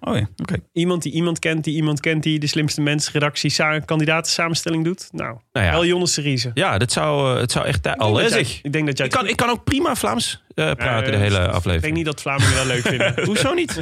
Oh, 0.00 0.10
oh 0.10 0.16
ja, 0.18 0.28
oké. 0.36 0.56
Iemand 0.72 1.02
die 1.02 1.12
iemand 1.12 1.38
kent, 1.38 1.64
die 1.64 1.74
iemand 1.74 2.00
kent 2.00 2.22
die 2.22 2.38
de 2.38 2.46
slimste 2.46 2.80
mensen 2.80 3.12
redactie 3.12 3.50
sa 3.50 3.78
kandidaten 3.78 4.32
samenstelling 4.32 4.84
doet. 4.84 5.08
Nou, 5.10 5.36
Nou 5.52 5.66
ja. 5.66 5.72
wel 5.72 5.84
Jonne 5.86 6.06
Seriese. 6.06 6.50
Ja, 6.54 6.78
dat 6.78 6.92
zou, 6.92 7.34
eh, 7.34 7.40
het 7.40 7.52
zou 7.52 7.66
echt... 7.66 7.86
Al 7.96 8.08
Ik 8.08 8.14
denk 8.16 8.26
is 8.26 8.30
dat 8.32 8.40
ik. 8.40 8.46
jij- 8.46 8.60
Ik 8.62 8.72
denk 8.72 8.86
dat 8.86 8.96
jij 8.96 9.06
Ik 9.06 9.12
kan, 9.12 9.28
ik 9.28 9.36
kan 9.36 9.48
ook 9.50 9.64
prima 9.64 9.94
Vlaams 9.94 10.42
eh, 10.54 10.70
praten 10.72 11.10
de 11.10 11.16
Eh, 11.16 11.18
hele 11.22 11.34
Ik 11.36 11.42
denk 11.42 11.52
aflevering. 11.54 11.96
niet 11.96 12.04
dat 12.04 12.20
Vlamingen 12.20 12.54
dat 12.54 12.66
leuk 12.66 12.82
vinden. 12.86 13.14
Hoezo 13.24 13.52
niet? 13.54 13.78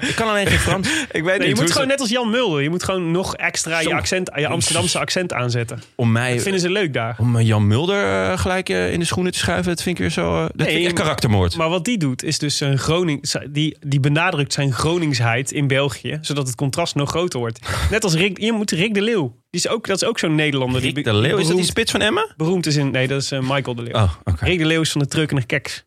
ik 0.00 0.14
kan 0.14 0.28
alleen 0.28 0.46
geen 0.46 0.58
Frans. 0.58 0.88
Ik 1.12 1.22
weet 1.22 1.24
Nee, 1.24 1.32
je 1.34 1.38
niet 1.54 1.56
moet 1.62 1.66
gewoon 1.70 1.82
ze- 1.86 1.88
net 1.92 2.00
als 2.00 2.10
Jan 2.10 2.30
Mulder. 2.30 2.62
Je 2.62 2.70
moet 2.70 2.82
gewoon 2.82 3.10
nog 3.10 3.34
extra 3.36 3.80
je, 3.80 3.94
accent, 3.94 4.30
je 4.36 4.48
Amsterdamse 4.48 4.98
accent 4.98 5.32
aanzetten. 5.32 5.82
Om 5.94 6.12
mij... 6.12 6.32
Dat 6.32 6.42
vinden 6.42 6.60
ze 6.60 6.70
leuk 6.70 6.92
daar. 6.92 7.16
Om 7.18 7.36
eh, 7.36 7.46
Jan 7.46 7.66
Mulder 7.66 8.38
gelijk 8.38 8.68
in 8.68 8.98
de 8.98 9.04
schoenen 9.04 9.32
te 9.32 9.38
schuiven, 9.38 9.68
dat 9.74 9.82
vind 9.82 9.94
ik 9.98 10.00
weer 10.02 10.10
zo. 10.12 10.48
dat 10.54 10.66
vind 10.66 10.88
ik 10.88 10.94
karaktermoord. 10.94 11.56
Maar 11.56 11.68
wat 11.68 11.84
die 11.84 11.98
doet, 11.98 12.22
is 12.22 12.38
dus 12.38 12.60
een 12.60 12.78
Groning, 12.78 13.30
die, 13.50 13.76
die 13.80 14.00
benadrukt 14.00 14.52
zijn 14.52 14.72
Groningsheid 14.72 15.52
in 15.52 15.66
België, 15.66 16.18
zodat 16.20 16.46
het 16.46 16.56
contrast 16.56 16.94
nog 16.94 17.10
groter 17.10 17.38
wordt. 17.38 17.60
Net 17.90 18.04
als 18.04 18.14
Rick, 18.14 18.38
je 18.40 18.52
moet 18.52 18.70
Rick 18.70 18.94
de 18.94 19.02
Leeuw. 19.02 19.36
Die 19.50 19.60
is 19.60 19.68
ook, 19.68 19.86
dat 19.86 20.02
is 20.02 20.08
ook 20.08 20.18
zo'n 20.18 20.34
Nederlander. 20.34 20.80
Rick 20.80 20.94
die, 20.94 21.04
de 21.04 21.14
Leeuw, 21.14 21.36
is 21.38 21.46
dat 21.46 21.56
die 21.56 21.64
spits 21.64 21.90
van 21.90 22.00
Emmen? 22.00 22.32
beroemd 22.36 22.66
is 22.66 22.76
in. 22.76 22.90
Nee, 22.90 23.06
dat 23.08 23.22
is 23.22 23.30
Michael 23.30 23.74
de 23.74 23.82
Leeuw. 23.82 23.94
Oh. 23.94 24.12
Rick 24.40 24.58
de 24.58 24.66
Leeuw 24.66 24.80
is 24.80 24.90
van 24.90 25.00
de 25.00 25.06
Treukenig 25.06 25.46
Keks. 25.46 25.84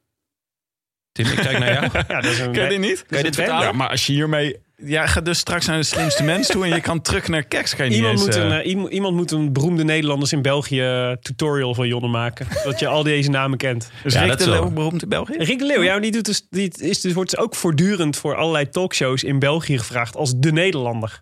Tim, 1.12 1.26
ik 1.26 1.36
kijk 1.36 1.60
naar 1.60 1.74
jou. 1.74 1.88
Ja, 2.08 2.22
dat 2.22 2.32
is 2.32 2.40
een. 2.40 2.52
Ken 2.52 2.64
je 2.64 2.70
die 2.70 2.80
niet? 2.80 3.06
Kan 3.08 3.18
je 3.18 3.24
dit 3.24 3.36
vertalen? 3.36 3.66
Ja, 3.68 3.72
maar 3.72 3.90
als 3.90 4.06
je 4.06 4.14
hiermee... 4.14 4.56
Ja, 4.86 5.06
ga 5.06 5.22
dus 5.22 5.40
straks 5.40 5.66
naar 5.66 5.78
de 5.78 5.84
slimste 5.84 6.24
mens 6.24 6.48
toe 6.48 6.64
en 6.66 6.70
je 6.74 6.82
kan 6.82 7.02
terug 7.02 7.28
naar 7.28 7.44
Keks. 7.44 7.76
Kan 7.76 7.86
je 7.86 7.92
niet 7.92 8.00
Iemand 8.00 8.18
eens, 8.20 8.28
moet, 8.28 8.36
een, 8.36 8.52
eh, 8.52 8.60
eh, 8.60 8.66
iemand- 8.66 8.92
iemand 8.92 9.16
moet 9.16 9.32
een 9.32 9.54
beroemde 9.54 9.84
Nederlanders 9.84 10.32
in 10.34 10.42
België 10.42 10.82
eh, 10.82 11.12
tutorial 11.22 11.74
van 11.76 11.88
Jonne 11.88 12.08
maken. 12.08 12.48
dat 12.64 12.80
je 12.80 12.88
al 12.88 13.04
deze 13.04 13.30
namen 13.30 13.58
kent. 13.58 13.92
Dus 14.04 14.14
Ja, 14.14 14.20
Rick 14.20 14.30
dat 14.30 14.40
de 14.40 14.50
Leeuw, 14.50 14.70
beroemd 14.70 15.02
in 15.04 15.10
België? 15.10 15.34
Rick 15.38 15.60
de 15.60 15.66
Leeuw, 15.66 15.82
ja, 15.82 16.00
die, 16.00 16.12
doet 16.12 16.26
dus, 16.26 16.48
die 16.50 16.72
is 16.78 17.02
dus, 17.02 17.14
wordt 17.14 17.30
dus 17.30 17.40
ook 17.40 17.56
voortdurend 17.56 18.18
voor 18.18 18.36
allerlei 18.36 18.70
talkshows 18.70 19.24
in 19.24 19.40
België 19.40 19.78
gevraagd 19.78 20.16
als 20.16 20.34
de 20.36 20.52
Nederlander. 20.52 21.22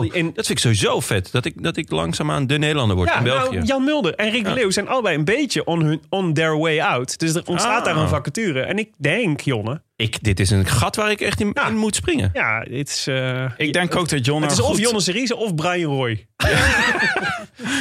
Die 0.00 0.12
in, 0.12 0.24
Dat 0.26 0.46
vind 0.46 0.48
ik 0.48 0.58
sowieso 0.58 1.00
vet. 1.00 1.28
Dat 1.32 1.44
ik, 1.44 1.62
dat 1.62 1.76
ik 1.76 1.90
langzaamaan 1.90 2.46
de 2.46 2.58
Nederlander 2.58 2.96
word 2.96 3.08
ja, 3.08 3.16
in 3.18 3.22
België. 3.24 3.54
nou, 3.54 3.66
Jan 3.66 3.84
Mulder 3.84 4.14
en 4.14 4.30
Rick 4.30 4.44
de 4.44 4.52
Leeuw 4.52 4.70
zijn 4.70 4.88
allebei 4.88 5.16
een 5.16 5.24
beetje 5.24 5.64
on, 5.64 5.80
hun, 5.84 6.02
on 6.08 6.32
their 6.32 6.58
way 6.58 6.80
out. 6.80 7.18
Dus 7.18 7.34
er 7.34 7.42
ontstaat 7.46 7.78
Ah. 7.78 7.84
daar 7.84 7.96
een 7.96 8.08
vacature. 8.08 8.60
En 8.60 8.78
ik 8.78 8.88
denk, 8.98 9.40
Jonne, 9.40 9.82
ik, 9.96 10.22
dit 10.22 10.40
is 10.40 10.50
een 10.50 10.66
gat 10.66 10.96
waar 10.96 11.10
ik 11.10 11.20
echt 11.20 11.40
in, 11.40 11.52
in 11.68 11.76
moet 11.76 11.94
springen. 11.94 12.30
ja, 12.32 12.58
het 12.70 12.88
is... 12.88 13.06
eh, 13.06 13.44
Ik 13.56 13.72
denk 13.72 13.96
ook 13.96 14.08
dat 14.08 14.24
Jonna 14.24 14.46
het 14.46 14.52
is 14.58 14.60
of 14.60 14.78
Jonne 14.78 15.00
Seriese 15.00 15.36
of 15.36 15.54
Brian 15.54 15.92
Roy. 15.92 16.26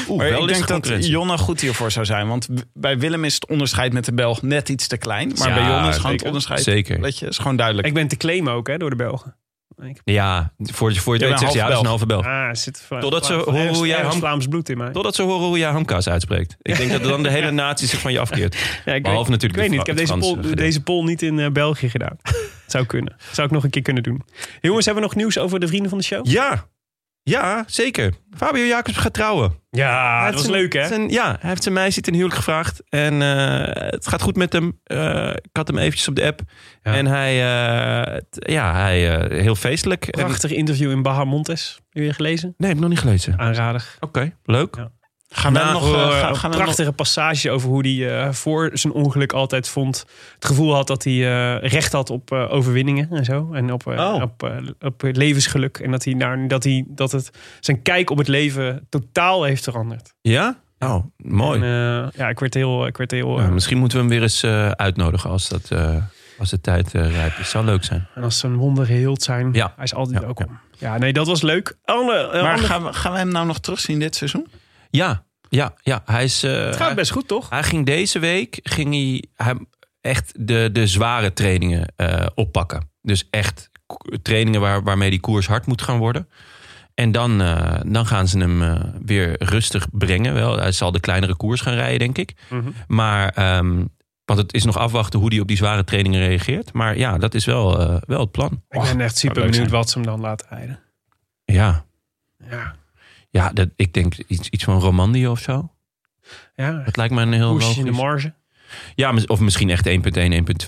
Oeh, 0.09 0.17
Maar 0.17 0.27
ik 0.39 0.47
denk 0.47 0.67
dat. 0.67 1.05
Jonna 1.07 1.37
goed 1.37 1.61
hiervoor 1.61 1.91
zou 1.91 2.05
zijn. 2.05 2.27
Want 2.27 2.47
bij 2.73 2.97
Willem 2.99 3.23
is 3.23 3.33
het 3.33 3.47
onderscheid 3.47 3.93
met 3.93 4.05
de 4.05 4.13
Belg 4.13 4.41
net 4.41 4.69
iets 4.69 4.87
te 4.87 4.97
klein. 4.97 5.31
Maar 5.37 5.47
Ja, 5.49 5.53
bij 5.55 5.63
Jonna 5.63 5.89
is 5.89 5.95
gewoon 5.95 6.11
het 6.11 6.23
onderscheid. 6.25 6.63
Zeker. 6.63 7.01
Weet 7.01 7.19
je, 7.19 7.27
is 7.27 7.37
gewoon 7.37 7.55
duidelijk. 7.55 7.87
Ik 7.87 7.93
ben 7.93 8.07
te 8.07 8.17
claimen 8.17 8.53
ook, 8.53 8.67
hè, 8.67 8.77
door 8.77 8.89
de 8.89 8.95
Belgen. 8.95 9.35
Ik, 9.85 10.01
Ja, 10.03 10.53
voor, 10.57 10.95
voor 10.95 11.17
je 11.17 11.27
weet 11.27 11.39
zegt 11.39 11.53
ja, 11.53 11.61
dat 11.67 11.71
is 11.71 11.79
een 11.79 11.85
half 11.85 11.87
halve 11.87 12.05
Belg. 12.05 12.25
ah, 12.25 12.53
zit 12.53 12.85
Totdat 12.99 13.25
ze 13.25 13.33
horen 13.33 13.73
hoe 13.75 13.87
jij 13.87 13.95
ergens 13.95 14.13
ham- 14.13 14.23
Vlaams 14.23 14.47
bloed 14.47 14.69
in 14.69 14.77
mij. 14.77 14.91
Totdat 14.91 15.15
ze 15.15 15.21
horen 15.21 15.47
hoe 15.47 15.57
jij 15.57 15.69
hamkaas 15.71 16.09
uitspreekt. 16.09 16.57
Ik 16.61 16.77
denk 16.77 16.91
dat 16.91 17.03
dan 17.03 17.23
de 17.23 17.29
hele 17.29 17.51
natie 17.63 17.87
zich 17.87 17.99
van 17.99 18.11
je 18.11 18.19
afkeert. 18.19 18.81
Ja, 18.85 18.93
ik 18.93 19.03
Behalve 19.03 19.31
weet, 19.31 19.41
natuurlijk 19.41 19.63
ik 19.63 19.69
weet 19.69 19.69
niet, 19.69 19.79
ik 19.79 19.85
heb 19.85 19.97
deze 19.97 20.17
poll, 20.41 20.55
deze 20.55 20.83
poll 20.83 21.03
niet 21.03 21.21
in 21.21 21.39
eh, 21.39 21.51
België 21.51 21.89
gedaan. 21.89 22.17
Zou 22.67 22.85
kunnen. 22.85 23.15
Zou 23.31 23.47
ik 23.47 23.53
nog 23.53 23.63
een 23.63 23.69
keer 23.69 23.81
kunnen 23.81 24.03
doen. 24.03 24.21
Jongens, 24.61 24.85
hebben 24.85 25.03
we 25.03 25.09
nog 25.09 25.17
nieuws 25.17 25.37
over 25.37 25.59
de 25.59 25.67
vrienden 25.67 25.89
van 25.89 25.97
de 25.97 26.03
show? 26.03 26.27
Ja, 26.27 26.65
ja, 27.23 27.63
zeker. 27.67 28.13
Fabio 28.37 28.63
Jacobs 28.65 28.97
gaat 28.97 29.13
trouwen. 29.13 29.61
Ja, 29.69 30.15
Hij 30.21 30.25
dat 30.31 30.33
was 30.33 30.41
heeft 30.47 30.55
leuk 30.61 30.73
hè? 30.73 30.87
zijn- 30.87 31.09
ja, 31.09 31.37
hij 31.39 31.49
heeft 31.49 31.63
zijn 31.63 31.75
meisje 31.75 32.01
ten 32.01 32.13
huwelijk 32.13 32.35
gevraagd. 32.37 32.81
En 32.89 33.21
eh, 33.21 33.91
het 33.91 34.07
gaat 34.07 34.21
goed 34.21 34.35
met 34.35 34.53
hem. 34.53 34.79
Eh, 34.83 35.29
ik 35.29 35.49
had 35.51 35.67
hem 35.67 35.77
eventjes 35.77 36.07
op 36.07 36.15
de 36.15 36.23
app. 36.25 36.41
Ja. 36.83 36.93
En 36.93 37.05
hij, 37.05 37.31
eh, 37.31 38.21
ja, 38.31 38.73
hij 38.73 39.27
heel 39.29 39.55
feestelijk. 39.55 40.07
En- 40.07 40.23
Prachtig 40.25 40.51
interview 40.51 40.91
in 40.91 41.01
Bahamontes. 41.01 41.79
Heb 41.89 42.03
je 42.03 42.13
gelezen? 42.13 42.53
nee, 42.57 42.67
heb 42.67 42.77
ik 42.77 42.81
nog 42.83 42.91
niet 42.91 42.99
gelezen. 42.99 43.39
Aanradig. 43.39 43.97
Oké, 43.99 44.33
leuk. 44.45 44.75
Ja. 44.75 44.91
Gaan 45.35 45.53
we 45.53 45.59
Nou, 45.59 45.73
nog... 45.73 45.93
eh, 45.95 46.01
Eh, 46.01 46.19
gaan, 46.19 46.29
een 46.29 46.35
gaan 46.35 46.49
nog 46.51 46.59
prachtige 46.61 46.91
passage 46.91 47.51
over 47.51 47.69
hoe 47.69 47.87
hij 47.87 48.21
eh, 48.25 48.31
voor 48.33 48.69
zijn 48.73 48.93
ongeluk 48.93 49.33
altijd 49.33 49.67
vond. 49.69 50.05
Het 50.35 50.45
gevoel 50.45 50.73
had 50.73 50.87
dat 50.87 51.03
hij 51.03 51.13
eh, 51.13 51.69
recht 51.71 51.91
had 51.91 52.09
op 52.09 52.31
eh, 52.31 52.53
overwinningen 52.53 53.07
en 53.11 53.25
zo. 53.25 53.49
En 53.53 53.71
op, 53.73 53.87
Oh. 53.87 54.21
op, 54.21 54.51
op 54.81 55.01
levensgeluk. 55.11 55.77
En 55.77 55.91
dat, 55.91 56.03
hij 56.03 56.13
naar, 56.13 56.47
dat, 56.47 56.63
hij, 56.63 56.85
dat 56.87 57.11
het 57.11 57.29
zijn 57.59 57.81
kijk 57.81 58.09
op 58.09 58.17
het 58.17 58.27
leven 58.27 58.85
totaal 58.89 59.43
heeft 59.43 59.63
veranderd. 59.63 60.13
Ja? 60.21 60.61
Oh, 60.79 61.05
mooi. 61.17 61.61
En, 61.61 61.63
eh, 62.03 62.07
ja, 62.19 62.29
ik 62.29 62.39
werd 62.39 62.53
heel... 62.53 62.85
Ik 62.87 62.97
werd 62.97 63.11
heel 63.11 63.39
Ja, 63.39 63.45
eh, 63.45 63.51
misschien 63.51 63.77
moeten 63.77 63.97
we 63.97 64.03
hem 64.03 64.13
weer 64.13 64.21
eens 64.21 64.43
eh, 64.43 64.69
uitnodigen 64.69 65.29
als, 65.29 65.49
dat, 65.49 65.71
eh, 65.71 65.95
als 66.39 66.49
de 66.49 66.61
tijd 66.61 66.93
eh, 66.95 67.11
rijp 67.15 67.37
is. 67.39 67.49
Zou 67.49 67.65
leuk 67.65 67.83
zijn. 67.83 68.07
En 68.15 68.23
als 68.23 68.39
zijn 68.39 68.55
wonden 68.55 68.85
geheeld 68.85 69.23
zijn, 69.23 69.49
Ja. 69.53 69.73
hij 69.75 69.83
is 69.83 69.93
altijd 69.93 70.17
Ja, 70.19 70.23
welkom. 70.25 70.59
Ja. 70.77 70.97
nee, 70.97 71.13
dat 71.13 71.27
was 71.27 71.41
leuk. 71.41 71.77
Eh, 71.83 71.95
maar 72.41 72.57
gaan 72.59 72.83
we, 72.83 72.93
gaan 72.93 73.11
we 73.11 73.17
hem 73.17 73.31
nou 73.31 73.45
nog 73.45 73.59
terugzien 73.59 73.99
dit 73.99 74.15
seizoen? 74.15 74.47
Ja, 74.97 75.25
ja, 75.49 75.73
ja. 75.83 76.01
Hij 76.05 76.23
is... 76.23 76.43
eh, 76.43 76.65
het 76.65 76.75
gaat 76.75 76.95
best 76.95 77.11
goed, 77.11 77.27
toch? 77.27 77.49
Hij 77.49 77.63
ging 77.63 77.85
deze 77.85 78.19
week 78.19 78.59
ging 78.63 78.93
hij, 78.93 79.23
hij 79.35 79.55
echt 80.01 80.33
de, 80.47 80.69
de 80.71 80.87
zware 80.87 81.33
trainingen 81.33 81.93
eh, 81.95 82.25
oppakken. 82.35 82.91
Dus 83.01 83.27
echt 83.29 83.69
trainingen 84.21 84.61
waar, 84.61 84.83
waarmee 84.83 85.09
die 85.09 85.19
koers 85.19 85.47
hard 85.47 85.65
moet 85.65 85.81
gaan 85.81 85.97
worden. 85.97 86.29
En 86.93 87.11
dan, 87.11 87.41
eh, 87.41 87.79
dan 87.85 88.05
gaan 88.05 88.27
ze 88.27 88.37
hem 88.37 88.61
eh, 88.63 88.81
weer 89.05 89.43
rustig 89.43 89.87
brengen. 89.91 90.33
Wel, 90.33 90.57
hij 90.57 90.71
zal 90.71 90.91
de 90.91 90.99
kleinere 90.99 91.35
koers 91.35 91.61
gaan 91.61 91.73
rijden, 91.73 91.99
denk 91.99 92.17
ik. 92.17 92.33
Mhm. 92.49 92.69
Maar, 92.87 93.29
ehm, 93.29 93.85
want 94.25 94.39
het 94.39 94.53
is 94.53 94.63
nog 94.63 94.77
afwachten 94.77 95.19
hoe 95.19 95.29
hij 95.29 95.39
op 95.39 95.47
die 95.47 95.57
zware 95.57 95.83
trainingen 95.83 96.19
reageert. 96.19 96.73
Maar 96.73 96.97
ja, 96.97 97.17
dat 97.17 97.33
is 97.33 97.45
wel, 97.45 97.79
eh, 97.79 98.01
wel 98.07 98.19
het 98.19 98.31
plan. 98.31 98.61
Ik 98.69 98.81
ben 98.81 99.01
echt 99.01 99.17
super 99.17 99.35
benieuwd 99.41 99.55
zijn. 99.55 99.69
wat 99.69 99.89
ze 99.89 99.97
hem 99.97 100.07
dan 100.07 100.19
laten 100.19 100.47
rijden. 100.49 100.79
Ja, 101.45 101.85
Ja, 102.49 102.75
ja 103.33 103.49
dat, 103.53 103.69
ik 103.75 103.93
denk 103.93 104.13
iets, 104.27 104.49
iets 104.49 104.63
van 104.63 104.79
Romandie 104.79 105.29
of 105.29 105.39
zo. 105.39 105.71
ja. 106.55 106.71
Dat 106.85 106.97
lijkt 106.97 107.13
me 107.13 107.21
een 107.21 107.33
heel 107.33 107.55
Push 107.55 107.67
in 107.77 107.83
de 107.85 107.91
logisch. 107.91 108.01
marge. 108.03 108.33
Ja, 108.95 109.13
of 109.27 109.39
misschien 109.39 109.69
echt 109.69 109.87
1.1, 109.87 109.91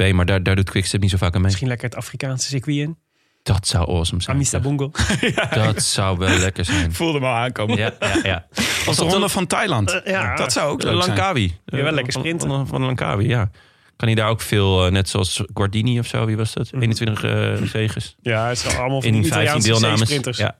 1.2. 0.07 0.13
Maar 0.13 0.25
daar, 0.25 0.43
daar 0.43 0.55
doet 0.55 0.69
Quickstep 0.69 1.01
niet 1.01 1.09
zo 1.09 1.17
vaak 1.17 1.27
aan 1.33 1.41
mee. 1.41 1.43
Misschien 1.49 1.67
lekker 1.67 1.87
het 1.89 1.97
Afrikaanse 1.97 2.47
circuit 2.47 2.77
in. 2.77 2.97
Dat 3.43 3.67
zou 3.67 3.87
awesome 3.89 4.21
zijn. 4.21 4.35
Amista 4.35 4.59
Bongo. 4.59 4.91
Dat 5.53 5.83
zou 5.83 6.17
wel 6.17 6.37
lekker 6.37 6.65
zijn. 6.65 6.93
Voelde 6.93 7.19
me 7.19 7.25
al 7.25 7.33
aankomen. 7.35 7.77
Ja, 7.77 7.93
ja, 7.99 8.19
ja. 8.23 8.45
Als 8.85 8.97
de 8.97 9.03
ronde 9.03 9.29
van 9.29 9.47
Thailand. 9.47 10.01
ja. 10.05 10.35
dat 10.35 10.51
zou 10.51 10.71
ook 10.71 10.83
leuk 10.83 10.93
zijn. 10.93 11.07
Langkawi. 11.07 11.57
Ja, 11.65 11.81
wel 11.83 11.91
lekker 11.91 12.13
Van- 12.13 12.21
sprinten. 12.21 12.47
Van, 12.49 12.67
van 12.67 12.81
Langkawi, 12.81 13.27
ja. 13.27 13.49
Kan 13.95 14.07
hij 14.07 14.17
daar 14.17 14.29
ook 14.29 14.41
veel, 14.41 14.85
eh, 14.85 14.91
net 14.91 15.09
zoals 15.09 15.43
Guardini 15.53 15.99
of 15.99 16.07
zo, 16.07 16.25
wie 16.25 16.37
was 16.37 16.53
dat? 16.53 16.71
21 16.79 17.23
eh 17.23 17.53
zegens. 17.63 18.15
Ja, 18.21 18.47
het 18.47 18.57
zijn 18.57 18.77
allemaal 18.77 19.01
van 19.01 19.13
In 19.13 19.21
die 19.21 19.31
15 19.31 19.59
Italiaanse 19.59 20.07
deelnames. 20.07 20.37
Ja, 20.37 20.55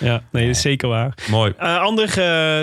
ja, 0.00 0.22
nee, 0.32 0.46
dat 0.46 0.56
is 0.56 0.60
zeker 0.62 0.88
waar. 0.88 1.14
mooi. 1.30 1.52
Eh 1.58 1.78
ander, 1.78 2.08
eh, 2.08 2.16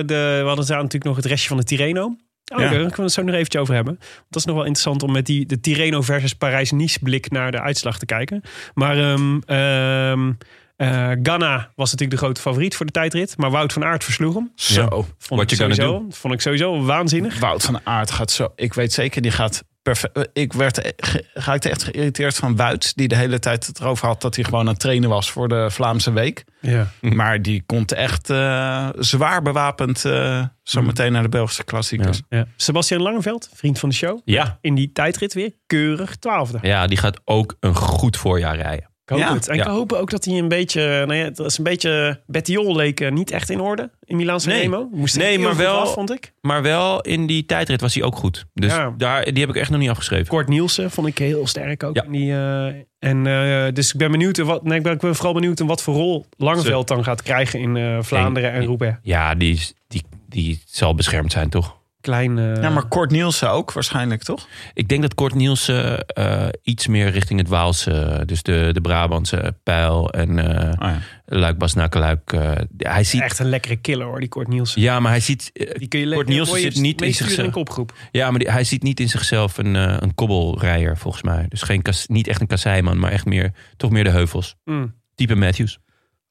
de, 0.05 0.39
we 0.41 0.43
hadden 0.47 0.65
daar 0.67 0.75
natuurlijk 0.77 1.03
nog 1.03 1.15
het 1.15 1.25
restje 1.25 1.47
van 1.47 1.57
de 1.57 1.63
Tirreno. 1.63 2.03
Oh, 2.05 2.15
Ja. 2.45 2.57
Daar 2.57 2.69
kunnen 2.69 2.95
we 2.95 3.01
het 3.01 3.11
zo 3.11 3.21
nog 3.23 3.35
eventjes 3.35 3.61
over 3.61 3.73
hebben. 3.75 3.97
Dat 4.29 4.39
is 4.39 4.45
nog 4.45 4.55
wel 4.55 4.65
interessant 4.65 5.03
om 5.03 5.11
met 5.11 5.25
die, 5.25 5.45
de 5.45 5.59
Tirreno 5.59 6.01
versus 6.01 6.33
Parijs-Nice 6.33 6.99
blik 6.99 7.31
naar 7.31 7.51
de 7.51 7.59
uitslag 7.61 7.97
te 7.97 8.05
kijken. 8.05 8.41
Maar 8.73 8.97
ehm 8.97 9.39
ehm 9.45 10.31
eh, 10.76 11.11
Ganna 11.24 11.71
was 11.76 11.91
natuurlijk 11.91 12.19
de 12.19 12.26
grote 12.26 12.41
favoriet 12.41 12.76
voor 12.76 12.86
de 12.86 12.91
tijdrit. 12.91 13.38
Maar 13.38 13.51
Wout 13.51 13.74
van 13.74 13.84
Aert 13.84 14.03
versloeg 14.03 14.34
hem. 14.34 14.51
Zo. 14.55 15.07
Vond 15.17 15.49
you 15.49 15.61
gonna 15.61 15.74
sowieso, 15.76 16.05
vond 16.09 16.34
ik 16.34 16.41
sowieso 16.41 16.84
waanzinnig. 16.86 17.39
Wout 17.39 17.63
van 17.63 17.80
Aert 17.84 18.11
gaat 18.11 18.32
zo... 18.32 18.51
Ik 18.55 18.74
weet 18.74 18.93
zeker, 18.93 19.21
die 19.21 19.32
gaat 19.32 19.63
perfect... 19.82 20.17
eh, 20.17 20.24
Ik 20.34 20.53
werd 20.53 20.93
ge- 20.97 21.26
raakte 21.34 21.69
echt 21.69 21.84
geïrriteerd 21.84 22.36
van 22.36 22.55
Wout. 22.55 22.95
Die 22.95 23.07
de 23.07 23.15
hele 23.15 23.39
tijd 23.39 23.65
het 23.67 23.80
erover 23.80 24.07
had 24.07 24.21
dat 24.21 24.36
hij 24.36 24.43
gewoon 24.43 24.59
aan 24.59 24.67
het 24.67 24.80
trainen 24.80 25.09
was 25.09 25.32
voor 25.32 25.47
de 25.47 25.67
Vlaamse 25.71 26.11
Week. 26.13 26.43
Ja. 26.61 26.88
Maar 27.01 27.41
die 27.41 27.63
komt 27.65 27.91
echt 27.91 28.30
eh, 28.30 28.89
zwaar 28.99 29.41
bewapend 29.41 30.05
eh, 30.05 30.43
zo 30.63 30.82
meteen 30.82 31.11
naar 31.11 31.24
de 31.24 31.30
Belgische 31.30 31.63
klassiekers. 31.63 32.21
Ja. 32.30 32.45
Sebastian 32.55 33.01
Langeveld, 33.01 33.49
vriend 33.53 33.80
van 33.80 33.89
de 33.89 33.95
show. 33.95 34.19
Ja. 34.26 34.57
In 34.61 34.76
die 34.76 34.91
tijdrit 34.91 35.34
weer 35.34 35.51
keurig 35.67 36.15
twaalfde. 36.15 36.57
ja, 36.61 36.88
die 36.88 36.97
gaat 36.97 37.19
ook 37.26 37.55
een 37.59 37.76
goed 37.76 38.17
voorjaar 38.17 38.55
rijden. 38.55 38.91
Ik 39.05 39.09
hoop 39.09 39.19
Ja. 39.19 39.33
het. 39.33 39.47
En 39.47 39.55
Ja. 39.55 39.61
ik 39.61 39.67
hoop 39.69 39.91
ook 39.91 40.09
dat 40.09 40.25
hij 40.25 40.37
een 40.37 40.47
beetje... 40.47 40.81
Nou 41.05 41.15
ja, 41.15 41.29
dat 41.29 41.45
is 41.45 41.57
een 41.57 41.63
beetje... 41.63 42.21
Bettiol 42.27 42.75
leek 42.75 42.99
eh, 42.99 43.11
niet 43.11 43.31
echt 43.31 43.49
in 43.49 43.59
orde 43.59 43.91
in 44.05 44.15
Milaan 44.15 44.39
Nee. 44.45 44.59
Remo. 44.61 44.89
Moest 44.91 45.17
Nee, 45.17 45.39
maar 45.39 45.55
wel- 45.55 45.79
af, 45.79 45.93
vond 45.93 46.11
ik. 46.11 46.33
Maar 46.41 46.61
wel 46.61 47.01
in 47.01 47.27
die 47.27 47.45
tijdrit 47.45 47.81
was 47.81 47.93
hij 47.93 48.03
ook 48.03 48.15
goed. 48.15 48.45
Dus 48.53 48.71
Ja. 48.71 48.93
daar, 48.97 49.23
die 49.33 49.39
heb 49.39 49.49
ik 49.49 49.55
echt 49.55 49.69
nog 49.69 49.79
niet 49.79 49.89
afgeschreven. 49.89 50.27
Kort 50.27 50.47
Nielsen 50.47 50.91
vond 50.91 51.07
ik 51.07 51.17
heel 51.17 51.47
sterk 51.47 51.83
ook. 51.83 51.95
In 51.95 52.11
Die, 52.11 52.31
eh, 52.31 52.65
en, 52.99 53.27
eh, 53.27 53.73
dus 53.73 53.91
ik 53.93 53.97
ben 53.97 54.11
benieuwd... 54.11 54.37
in 54.37 54.45
Wat, 54.45 54.63
nee, 54.63 54.77
ik 54.77 54.83
ben, 54.83 54.93
ik 54.93 54.99
ben 54.99 55.15
vooral 55.15 55.33
benieuwd 55.33 55.59
in 55.59 55.67
wat 55.67 55.81
voor 55.81 55.93
rol 55.93 56.25
Langeveld 56.37 56.87
dan 56.87 57.03
gaat 57.03 57.21
krijgen 57.23 57.59
in 57.59 58.03
Vlaanderen 58.03 58.51
en 58.51 58.59
En- 58.61 58.65
Roubaix. 58.65 58.97
Ja, 59.01 59.35
die, 59.35 59.59
die, 59.87 60.03
die 60.29 60.61
zal 60.65 60.95
beschermd 60.95 61.31
zijn, 61.31 61.49
toch? 61.49 61.81
Klein... 62.03 62.37
eh, 62.37 62.61
Ja, 62.61 62.69
maar 62.69 62.85
Kort 62.85 63.11
Nielsen 63.11 63.51
ook 63.51 63.71
waarschijnlijk, 63.73 64.23
toch? 64.23 64.47
Ik 64.73 64.87
denk 64.87 65.01
dat 65.01 65.13
Kort 65.15 65.33
Nielsen 65.33 66.05
eh, 66.07 66.47
iets 66.63 66.87
meer 66.87 67.09
richting 67.09 67.39
het 67.39 67.47
Waalse, 67.49 68.23
dus 68.25 68.43
de, 68.43 68.69
de 68.71 68.81
Brabantse 68.81 69.55
pijl 69.63 70.09
en 70.11 70.39
eh 70.39 70.69
Oh 70.69 70.95
ja. 70.95 70.99
Luik 71.25 71.57
Bas 71.57 71.73
Luik. 71.75 72.33
eh, 72.33 72.51
hij 72.77 73.03
ziet, 73.03 73.21
Echt 73.21 73.39
een 73.39 73.49
lekkere 73.49 73.75
killer 73.75 74.05
hoor, 74.05 74.19
die 74.19 74.29
Kort 74.29 74.47
Nielsen. 74.47 74.81
ja, 74.81 74.99
maar 74.99 75.11
hij 75.11 75.19
ziet, 75.19 75.49
Die 75.77 75.87
kun 75.87 75.99
je 75.99 76.09
Kort 76.13 76.27
Nielsen 76.27 76.59
zit 76.59 76.75
niet 76.79 77.01
in 77.01 77.13
zichzelf. 77.13 77.45
een 77.47 77.51
kopgroep. 77.53 77.93
ja, 78.11 78.29
maar 78.29 78.39
die- 78.39 78.51
hij 78.51 78.63
ziet 78.63 78.83
niet 78.83 78.99
in 78.99 79.09
zichzelf 79.09 79.57
een, 79.57 79.75
een 79.75 80.15
kobbelrijder 80.15 80.97
volgens 80.97 81.23
mij. 81.23 81.45
Dus 81.49 81.61
geen 81.61 81.81
kas, 81.81 82.07
niet 82.07 82.27
echt 82.27 82.41
een 82.41 82.47
kasseiman, 82.47 82.99
maar 82.99 83.11
echt 83.11 83.25
meer, 83.25 83.51
toch 83.77 83.89
meer 83.91 84.03
de 84.03 84.09
heuvels. 84.09 84.55
Mm. 84.65 84.93
Type 85.15 85.35
Matthews. 85.35 85.79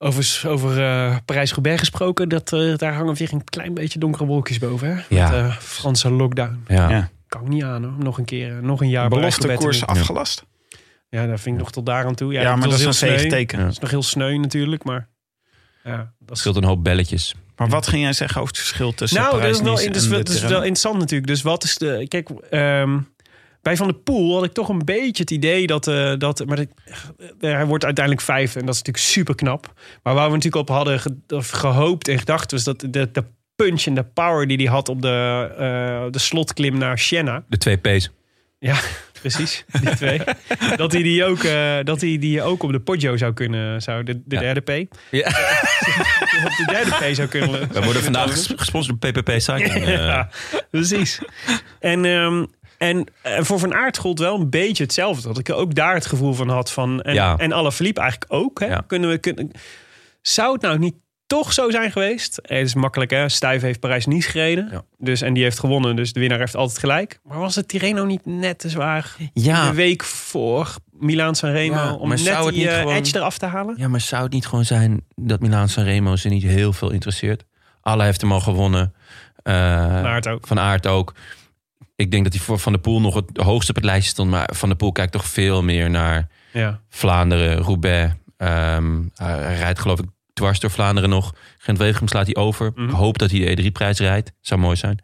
Over, 0.04 0.42
over 0.46 0.82
eh, 0.84 1.16
Parijs-Roubaix 1.24 1.78
gesproken, 1.78 2.28
dat, 2.28 2.52
eh, 2.52 2.76
daar 2.76 2.94
hangen 2.94 3.14
weer 3.14 3.32
een 3.32 3.44
klein 3.44 3.74
beetje 3.74 3.98
donkere 3.98 4.24
wolkjes 4.24 4.58
boven. 4.58 4.88
Hè? 4.96 5.02
Ja. 5.08 5.30
Met 5.30 5.44
de 5.44 5.56
Franse 5.60 6.10
lockdown. 6.10 6.64
Ja. 6.66 6.90
Ja. 6.90 7.10
kan 7.28 7.42
ik 7.42 7.48
niet 7.48 7.62
aan 7.62 7.84
hoor. 7.84 7.94
Nog 7.98 8.18
een 8.18 8.24
keer, 8.24 8.56
eh, 8.56 8.62
nog 8.62 8.80
een 8.80 8.88
jaar. 8.88 9.08
Beloftekoers 9.08 9.78
bereiken 9.78 9.86
afgelast. 9.86 10.44
Ja, 11.08 11.26
dat 11.26 11.40
vind 11.40 11.54
ik 11.56 11.62
nog 11.62 11.72
tot 11.72 11.86
daar 11.86 12.04
aan 12.04 12.14
toe. 12.14 12.32
Ja, 12.32 12.40
Ja, 12.40 12.56
maar 12.56 12.68
dat 12.68 12.72
is 12.72 12.78
een 12.78 12.84
heel 12.84 12.92
sneu. 12.92 13.18
zegeteken. 13.18 13.58
Dat 13.58 13.70
is 13.70 13.78
nog 13.78 13.90
heel 13.90 14.02
sneu 14.02 14.36
natuurlijk, 14.36 14.84
maar... 14.84 15.08
Ja, 15.84 16.12
dat 16.18 16.38
scheelt 16.38 16.56
een 16.56 16.64
hoop 16.64 16.84
belletjes. 16.84 17.34
Maar 17.56 17.68
wat 17.68 17.86
ging 17.86 18.02
jij 18.02 18.12
zeggen 18.12 18.40
over 18.40 18.52
het 18.52 18.62
verschil 18.62 18.94
tussen 18.94 19.20
Nou, 19.20 19.40
dat 19.40 19.50
is, 19.50 19.60
wel, 19.60 19.74
Parijs-Nice 19.74 19.86
dat, 19.88 19.96
is 19.96 20.04
en 20.04 20.10
wel, 20.10 20.18
de 20.18 20.24
dat 20.24 20.34
is 20.34 20.40
wel 20.40 20.48
Tirreno? 20.48 20.66
interessant 20.66 20.98
natuurlijk. 20.98 21.28
Dus 21.30 21.42
wat 21.42 21.64
is 21.64 21.76
de... 21.76 22.04
Kijk, 22.08 22.30
ehm, 22.30 22.98
bij 23.62 23.76
Van 23.76 23.86
der 23.86 23.96
Poel 23.96 24.34
had 24.34 24.44
ik 24.44 24.52
toch 24.52 24.68
een 24.68 24.84
beetje 24.84 25.22
het 25.22 25.30
idee 25.30 25.66
dat... 25.66 25.86
eh, 25.86 26.12
dat 26.18 26.44
maar 26.46 26.56
dat- 26.56 26.66
eh, 27.40 27.52
hij 27.52 27.66
wordt 27.66 27.84
uiteindelijk 27.84 28.24
vijf 28.24 28.54
en 28.56 28.66
dat 28.66 28.74
is 28.74 28.82
natuurlijk 28.82 29.04
super 29.04 29.34
knap. 29.34 29.72
Maar 30.02 30.14
waar 30.14 30.26
we 30.28 30.34
natuurlijk 30.36 30.68
op 30.68 30.76
hadden 30.76 31.00
ge- 31.00 31.16
of 31.28 31.50
gehoopt 31.50 32.08
en 32.08 32.18
gedacht... 32.18 32.50
was 32.50 32.64
dat 32.64 32.80
de, 32.80 33.10
de 33.12 33.24
punch 33.56 33.84
en 33.84 33.94
de 33.94 34.04
power 34.04 34.46
die 34.46 34.56
hij 34.56 34.66
had 34.66 34.88
op 34.88 35.02
de, 35.02 35.48
eh, 35.58 36.04
de 36.10 36.18
slotklim 36.18 36.78
naar 36.78 36.98
Siena... 36.98 37.44
De 37.48 37.58
twee 37.58 37.76
P's. 37.76 38.10
Ja, 38.58 38.76
precies. 39.20 39.64
Die 39.80 39.96
twee. 39.96 40.20
dat 40.76 40.92
hij 40.92 41.02
die 41.02 41.24
ook, 41.24 41.42
dat 41.86 42.00
hij 42.00 42.18
die 42.18 42.42
ook 42.42 42.62
op 42.62 42.72
de 42.72 42.80
Poggio 42.80 43.16
zou 43.16 43.32
kunnen... 43.32 43.82
Zou 43.82 44.02
de, 44.04 44.20
de 44.24 44.34
Ja. 44.34 44.40
derde 44.40 44.60
P. 44.60 44.94
Ja. 45.10 45.26
Op 46.46 46.52
de 46.56 46.64
derde 46.66 46.90
P 46.90 47.14
zou 47.14 47.28
kunnen... 47.28 47.72
We 47.72 47.82
worden 47.82 48.02
vandaag 48.02 48.30
ges- 48.30 48.52
gesponsord 48.56 49.00
door 49.00 49.12
PPP 49.22 49.30
Cycling. 49.40 49.86
Ja, 49.86 50.28
precies. 50.70 51.20
En, 51.80 52.04
ehm, 52.04 52.44
en, 52.88 53.06
en 53.22 53.46
voor 53.46 53.58
Van 53.58 53.74
Aert 53.74 53.98
gold 53.98 54.18
wel 54.18 54.40
een 54.40 54.50
beetje 54.50 54.82
hetzelfde. 54.82 55.28
Dat 55.28 55.38
ik 55.38 55.50
ook 55.50 55.74
daar 55.74 55.94
het 55.94 56.06
gevoel 56.06 56.32
van 56.34 56.48
had 56.48 56.70
van... 56.70 57.00
En, 57.02 57.14
Ja. 57.14 57.36
en 57.36 57.52
alle 57.52 57.72
verliep 57.72 57.98
eigenlijk 57.98 58.32
ook. 58.32 58.60
Hè? 58.60 58.66
Ja. 58.66 58.84
Kunnen 58.86 59.10
we, 59.10 59.18
kunnen, 59.18 59.50
zou 60.22 60.52
het 60.52 60.62
nou 60.62 60.78
niet 60.78 60.94
toch 61.26 61.52
zo 61.52 61.70
zijn 61.70 61.92
geweest? 61.92 62.36
Het 62.42 62.66
is 62.66 62.74
makkelijk 62.74 63.10
hè. 63.10 63.28
Stuyven 63.28 63.66
heeft 63.66 63.80
Parijs-Nice 63.80 64.30
gereden. 64.30 64.68
Ja. 64.70 64.82
Dus, 64.98 65.20
en 65.20 65.32
die 65.34 65.42
heeft 65.42 65.58
gewonnen. 65.58 65.96
Dus 65.96 66.12
de 66.12 66.20
winnaar 66.20 66.38
heeft 66.38 66.56
altijd 66.56 66.78
gelijk. 66.78 67.20
Maar 67.24 67.38
was 67.38 67.54
het 67.54 67.68
Tirreno 67.68 68.04
niet 68.04 68.26
net 68.26 68.58
te 68.58 68.68
zwaar? 68.68 69.16
Ja. 69.32 69.68
De 69.68 69.74
week 69.74 70.02
voor 70.04 70.74
Milaan 70.90 71.34
Sanremo. 71.34 71.74
Ja, 71.74 71.94
om 71.94 72.08
net 72.08 72.18
die 72.18 72.50
niet 72.52 72.66
eh, 72.66 72.78
gewoon- 72.78 72.94
edge 72.94 73.16
eraf 73.16 73.38
te 73.38 73.46
halen? 73.46 73.74
Ja, 73.78 73.88
maar 73.88 74.00
zou 74.00 74.22
het 74.22 74.32
niet 74.32 74.46
gewoon 74.46 74.64
zijn 74.64 75.04
dat 75.14 75.40
Milaan 75.40 75.68
Sanremo 75.68 76.16
ze 76.16 76.28
niet 76.28 76.42
heel 76.42 76.72
veel 76.72 76.90
interesseert? 76.90 77.44
Alle 77.80 78.04
heeft 78.04 78.20
hem 78.20 78.32
al 78.32 78.40
gewonnen. 78.40 78.94
Eh, 79.42 79.54
Van 79.86 80.06
Aert 80.06 80.28
ook. 80.28 80.46
Van 80.46 80.58
Aert 80.58 80.86
ook. 80.86 81.14
Ik 82.02 82.10
denk 82.10 82.24
dat 82.24 82.32
hij 82.32 82.42
voor 82.42 82.58
Van 82.58 82.72
der 82.72 82.80
Poel 82.80 83.00
nog 83.00 83.14
het 83.14 83.36
hoogst 83.36 83.68
op 83.68 83.74
het 83.74 83.84
lijstje 83.84 84.10
stond. 84.10 84.30
Maar 84.30 84.48
Van 84.54 84.68
der 84.68 84.78
Poel 84.78 84.92
kijkt 84.92 85.12
toch 85.12 85.24
veel 85.26 85.62
meer 85.62 85.90
naar 85.90 86.28
Ja. 86.52 86.80
Vlaanderen, 86.88 87.56
Roubaix. 87.56 88.12
Ehm, 88.36 89.00
hij 89.14 89.56
rijdt 89.56 89.78
geloof 89.78 89.98
ik 89.98 90.04
dwars 90.32 90.60
door 90.60 90.70
Vlaanderen 90.70 91.10
nog. 91.10 91.34
Gent-Wevelgem 91.58 92.08
slaat 92.08 92.26
hij 92.26 92.36
over. 92.36 92.72
Mhm. 92.74 92.84
Ik 92.88 92.94
hoop 92.94 93.18
dat 93.18 93.30
hij 93.30 93.54
de 93.54 93.62
E3-prijs 93.62 93.98
rijdt. 93.98 94.32
Zou 94.40 94.60
mooi 94.60 94.76
zijn. 94.76 94.98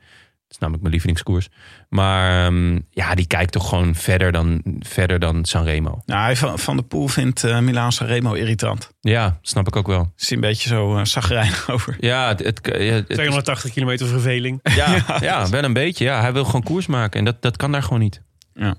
Dat 0.49 0.57
is 0.57 0.63
namelijk 0.63 0.83
mijn 0.83 0.95
lievelingskoers. 0.95 1.49
Maar 1.89 2.47
ehm, 2.47 2.81
ja, 2.91 3.15
die 3.15 3.27
kijkt 3.27 3.53
toch 3.53 3.69
gewoon 3.69 3.95
verder 3.95 4.33
dan, 4.33 4.63
verder 4.81 5.19
dan 5.19 5.45
Sanremo. 5.45 6.03
Nou, 6.07 6.21
hij 6.23 6.37
van, 6.37 6.59
van 6.59 6.77
de 6.77 6.83
Poel 6.83 7.09
vindt 7.09 7.45
uh, 7.45 7.59
Milaan 7.59 7.93
Sanremo 7.93 8.33
irritant. 8.33 8.91
Ja, 9.01 9.39
snap 9.43 9.67
ik 9.67 9.77
ook 9.77 9.87
wel. 9.87 10.13
Is 10.17 10.29
hij 10.29 10.37
een 10.37 10.43
beetje 10.45 10.69
zo 10.69 10.97
uh, 10.99 11.51
over. 11.75 11.97
Ja, 12.01 12.29
het, 12.29 12.39
het, 12.45 12.61
ja, 12.63 12.73
het- 12.95 13.09
280 13.09 13.73
kilometer 13.73 14.07
verveling. 14.07 14.61
ja, 14.63 15.05
ja, 15.21 15.49
wel 15.49 15.65
een 15.65 15.73
beetje. 15.73 16.05
Ja, 16.05 16.21
hij 16.21 16.33
wil 16.33 16.45
gewoon 16.45 16.63
koers 16.63 16.87
maken. 16.87 17.19
En 17.19 17.25
dat, 17.25 17.43
dat 17.43 17.57
kan 17.57 17.73
daar 17.73 17.83
gewoon 17.83 18.01
niet. 18.01 18.23
Ja. 18.55 18.75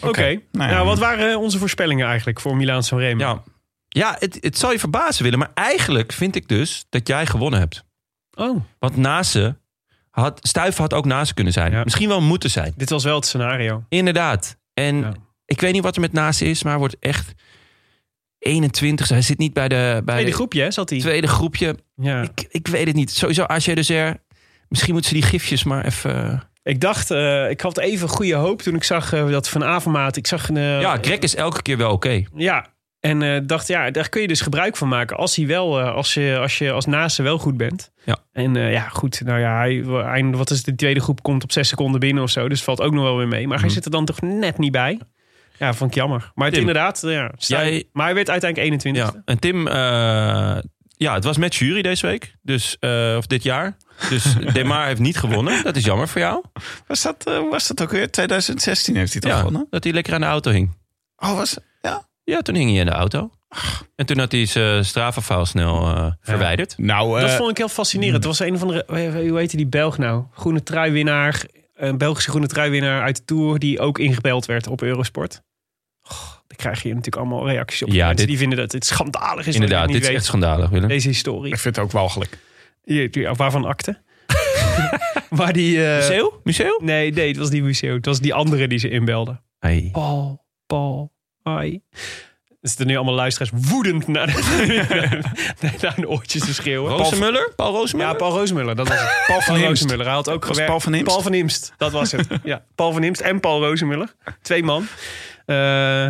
Oké. 0.00 0.22
Nou 0.26 0.40
Nou, 0.52 0.70
ja. 0.70 0.84
wat 0.84 0.98
waren 0.98 1.38
onze 1.38 1.58
voorspellingen 1.58 2.06
eigenlijk 2.06 2.40
voor 2.40 2.56
Milaan 2.56 2.82
Sanremo? 2.82 3.24
Ja, 3.24 3.42
ja 3.88 4.16
het, 4.18 4.38
het 4.40 4.58
zal 4.58 4.72
je 4.72 4.78
verbazen 4.78 5.22
willen. 5.24 5.38
Maar 5.38 5.50
eigenlijk 5.54 6.12
vind 6.12 6.36
ik 6.36 6.48
dus 6.48 6.86
dat 6.88 7.08
jij 7.08 7.26
gewonnen 7.26 7.60
hebt. 7.60 7.84
Oh, 8.34 8.60
Want 8.78 8.96
Nase 8.96 9.56
had, 10.22 10.38
Stuiven 10.42 10.82
had 10.82 10.94
ook 10.94 11.04
Nase 11.04 11.34
kunnen 11.34 11.52
zijn. 11.52 11.72
Ja. 11.72 11.84
Misschien 11.84 12.08
wel 12.08 12.20
moeten 12.20 12.50
zijn. 12.50 12.72
dit 12.76 12.90
was 12.90 13.04
wel 13.04 13.14
het 13.16 13.26
scenario. 13.26 13.84
Inderdaad. 13.88 14.56
En 14.74 14.96
Ja. 14.96 15.12
ik 15.44 15.60
weet 15.60 15.72
niet 15.72 15.82
wat 15.82 15.94
er 15.94 16.00
met 16.00 16.12
Nase 16.12 16.44
is, 16.44 16.62
maar 16.62 16.70
hij 16.72 16.80
wordt 16.80 16.96
echt 17.00 17.32
21. 18.38 19.08
Hij 19.08 19.22
zit 19.22 19.38
niet 19.38 19.52
bij 19.52 19.68
de, 19.68 20.02
bij 20.04 20.14
Tweede 20.14 20.30
de 20.30 20.36
groepje, 20.36 20.62
hè, 20.62 20.70
zat 20.70 20.90
hij? 20.90 20.98
tweede 20.98 21.26
groepje. 21.26 21.76
Ja. 21.96 22.22
Ik, 22.22 22.46
ik 22.48 22.66
weet 22.68 22.86
het 22.86 22.96
niet. 22.96 23.10
Sowieso 23.10 23.44
AG 23.46 23.64
Deser. 23.64 24.16
Misschien 24.68 24.92
moeten 24.92 25.10
ze 25.10 25.16
die 25.20 25.26
gifjes 25.28 25.64
maar 25.64 25.84
even... 25.84 26.42
Ik 26.62 26.80
dacht, 26.80 27.10
eh, 27.10 27.50
ik 27.50 27.60
had 27.60 27.78
even 27.78 28.08
goede 28.08 28.34
hoop 28.34 28.62
toen 28.62 28.74
ik 28.74 28.84
zag 28.84 29.12
eh, 29.12 29.28
dat 29.30 29.48
Van 29.48 29.64
Avermaat... 29.64 30.16
Ik 30.16 30.26
zag 30.26 30.48
een... 30.48 30.56
eh, 30.56 30.80
ja, 30.80 30.98
Greg 31.00 31.18
is 31.18 31.34
elke 31.34 31.62
keer 31.62 31.76
wel 31.76 31.92
oké. 31.92 32.22
Ja, 32.34 32.66
en 33.08 33.22
eh, 33.22 33.40
dacht, 33.46 33.68
ja, 33.68 33.90
daar 33.90 34.08
kun 34.08 34.20
je 34.20 34.28
dus 34.28 34.40
gebruik 34.40 34.76
van 34.76 34.88
maken 34.88 35.16
als 35.16 35.36
hij 35.36 35.46
wel, 35.46 35.80
eh, 35.80 35.94
als 35.94 36.14
je 36.14 36.36
als, 36.40 36.58
je 36.58 36.70
als 36.72 36.86
naaste 36.86 37.22
wel 37.22 37.38
goed 37.38 37.56
bent. 37.56 37.90
Ja. 38.04 38.16
En 38.32 38.56
eh, 38.56 38.72
ja, 38.72 38.88
goed, 38.88 39.20
nou 39.24 39.40
ja, 39.40 39.56
hij, 39.56 39.74
hij, 40.04 40.24
wat 40.30 40.50
is 40.50 40.62
de 40.62 40.74
tweede 40.74 41.00
groep 41.00 41.22
komt 41.22 41.42
op 41.42 41.52
zes 41.52 41.68
seconden 41.68 42.00
binnen 42.00 42.22
of 42.22 42.30
zo, 42.30 42.48
dus 42.48 42.62
valt 42.62 42.80
ook 42.80 42.92
nog 42.92 43.02
wel 43.02 43.16
weer 43.16 43.28
mee. 43.28 43.46
Maar 43.46 43.56
hij 43.56 43.66
Mhm. 43.66 43.74
zit 43.74 43.84
er 43.84 43.90
dan 43.90 44.04
toch 44.04 44.20
net 44.20 44.58
niet 44.58 44.72
bij. 44.72 45.00
Ja, 45.58 45.74
vond 45.74 45.90
ik 45.90 45.96
jammer. 45.96 46.30
Maar 46.34 46.44
het 46.46 46.54
Tim, 46.54 46.66
inderdaad, 46.66 47.00
ja, 47.04 47.32
jij- 47.36 47.88
maar 47.92 48.04
hij 48.04 48.14
werd 48.14 48.30
uiteindelijk 48.30 48.70
21. 48.72 49.14
Ja. 49.14 49.22
En 49.24 49.38
Tim, 49.38 49.66
eh, 49.68 49.74
ja, 50.96 51.14
het 51.14 51.24
was 51.24 51.36
met 51.36 51.54
jury 51.54 51.82
deze 51.82 52.06
week. 52.06 52.34
Dus, 52.42 52.76
eh, 52.80 53.14
of 53.16 53.26
dit 53.26 53.42
jaar. 53.42 53.76
Dus 54.08 54.34
Demar 54.52 54.86
heeft 54.86 55.00
niet 55.00 55.16
gewonnen. 55.18 55.62
Dat 55.64 55.76
is 55.76 55.84
jammer 55.84 56.08
voor 56.08 56.20
jou. 56.20 56.44
Was 56.86 57.02
dat, 57.02 57.24
was 57.50 57.66
dat 57.68 57.82
ook 57.82 57.90
weer? 57.90 58.10
2016 58.10 58.96
heeft 58.96 59.12
hij 59.12 59.20
toch 59.20 59.30
Ja, 59.30 59.36
gewonnen? 59.36 59.66
dat 59.70 59.84
hij 59.84 59.92
lekker 59.92 60.14
aan 60.14 60.20
de 60.20 60.26
auto 60.26 60.50
hing. 60.50 60.76
Oh, 61.16 61.36
was 61.36 61.56
Ja. 62.26 62.42
Toen 62.42 62.54
hing 62.54 62.70
hij 62.70 62.78
in 62.78 62.86
de 62.86 62.92
auto. 62.92 63.30
En 63.96 64.06
toen 64.06 64.18
had 64.18 64.32
hij 64.32 64.46
zijn 64.46 64.84
strafafhaal 64.84 65.46
snel 65.46 65.86
eh, 65.86 66.06
verwijderd. 66.20 66.78
Nou, 66.78 67.20
Dat 67.20 67.30
eh, 67.30 67.36
vond 67.36 67.50
ik 67.50 67.56
heel 67.56 67.68
fascinerend. 67.68 68.14
Het 68.16 68.24
was 68.24 68.38
een 68.40 68.58
van 68.58 68.68
de, 68.68 68.84
hoe 69.28 69.38
heette 69.38 69.56
die 69.56 69.66
Belg 69.66 69.98
nou? 69.98 70.24
Groene 70.32 70.62
truiwinnaar, 70.62 71.44
een 71.74 71.98
Belgische 71.98 72.28
groene 72.30 72.46
truiwinnaar 72.46 73.02
uit 73.02 73.16
de 73.16 73.24
Tour 73.24 73.58
die 73.58 73.80
ook 73.80 73.98
ingebeld 73.98 74.46
werd 74.46 74.66
op 74.66 74.82
Eurosport. 74.82 75.42
Goh, 76.00 76.18
dan 76.46 76.56
krijg 76.56 76.82
je 76.82 76.88
natuurlijk 76.88 77.16
allemaal 77.16 77.48
reacties 77.48 77.82
op. 77.82 77.88
Ja, 77.88 77.94
Mensen 78.06 78.16
dit- 78.16 78.26
die 78.26 78.38
vinden 78.38 78.58
dat 78.58 78.72
het 78.72 78.84
schandalig 78.86 79.46
is. 79.46 79.54
Inderdaad, 79.54 79.80
dat 79.80 79.88
je 79.88 79.92
dit 79.94 80.02
is 80.02 80.08
niet 80.08 80.16
echt 80.16 80.26
schandalig, 80.26 80.70
Willem. 80.70 80.88
deze 80.88 81.08
historie. 81.08 81.52
ik 81.52 81.58
vind 81.58 81.76
het 81.76 81.84
ook 81.84 81.92
walgelijk. 81.92 82.38
Hier, 82.84 83.10
die- 83.10 83.28
Waarvan 83.28 83.64
akte? 83.64 84.02
maar 85.38 85.52
die... 85.52 85.84
eh, 85.86 85.96
Museum? 85.96 86.30
Museum? 86.44 86.78
Nee, 86.82 87.12
nee, 87.12 87.28
het 87.28 87.36
was 87.36 87.50
die 87.50 87.62
Museo. 87.62 87.94
Het 87.94 88.06
was 88.06 88.20
die 88.20 88.34
andere 88.34 88.68
die 88.68 88.78
ze 88.78 88.88
inbelden. 88.88 89.42
Hey. 89.58 89.88
Paul, 89.92 90.44
Paul, 90.66 91.12
ai. 91.46 91.80
Er 92.60 92.68
zitten 92.72 92.86
nu 92.86 92.96
allemaal 92.96 93.14
luisteraars 93.14 93.50
woedend 93.70 94.06
naar 94.06 94.26
de, 94.26 95.20
naar 95.80 95.94
de 95.96 96.08
oortjes 96.08 96.44
te 96.44 96.54
schreeuwen. 96.54 96.92
Rozenmuller? 96.92 97.52
Paul 97.56 97.72
Ja, 97.72 97.78
Rozenmuller? 97.78 98.16
Paul 98.16 98.32
Rozenmuller, 98.32 98.76
dat 98.76 98.88
was 98.88 98.98
het. 99.00 99.22
Paul 99.26 99.40
van 99.40 99.54
Imst. 99.54 99.68
Rozenmuller, 99.68 100.04
hij 100.06 100.14
had 100.14 100.30
ook 100.30 100.44
gewerkt. 100.44 100.68
Paul 100.68 100.80
van 100.80 100.94
Imst? 100.94 101.06
Paul 101.06 101.20
van 101.22 101.34
Imst, 101.34 101.72
dat 101.76 101.92
was 101.92 102.12
het. 102.12 102.26
ja, 102.44 102.64
Paul 102.74 102.92
van 102.92 103.02
Imst 103.04 103.20
en 103.20 103.40
Paul 103.40 103.64
Rozenmuller. 103.66 104.14
Twee 104.42 104.62
man. 104.62 104.86
Eh, 105.46 106.06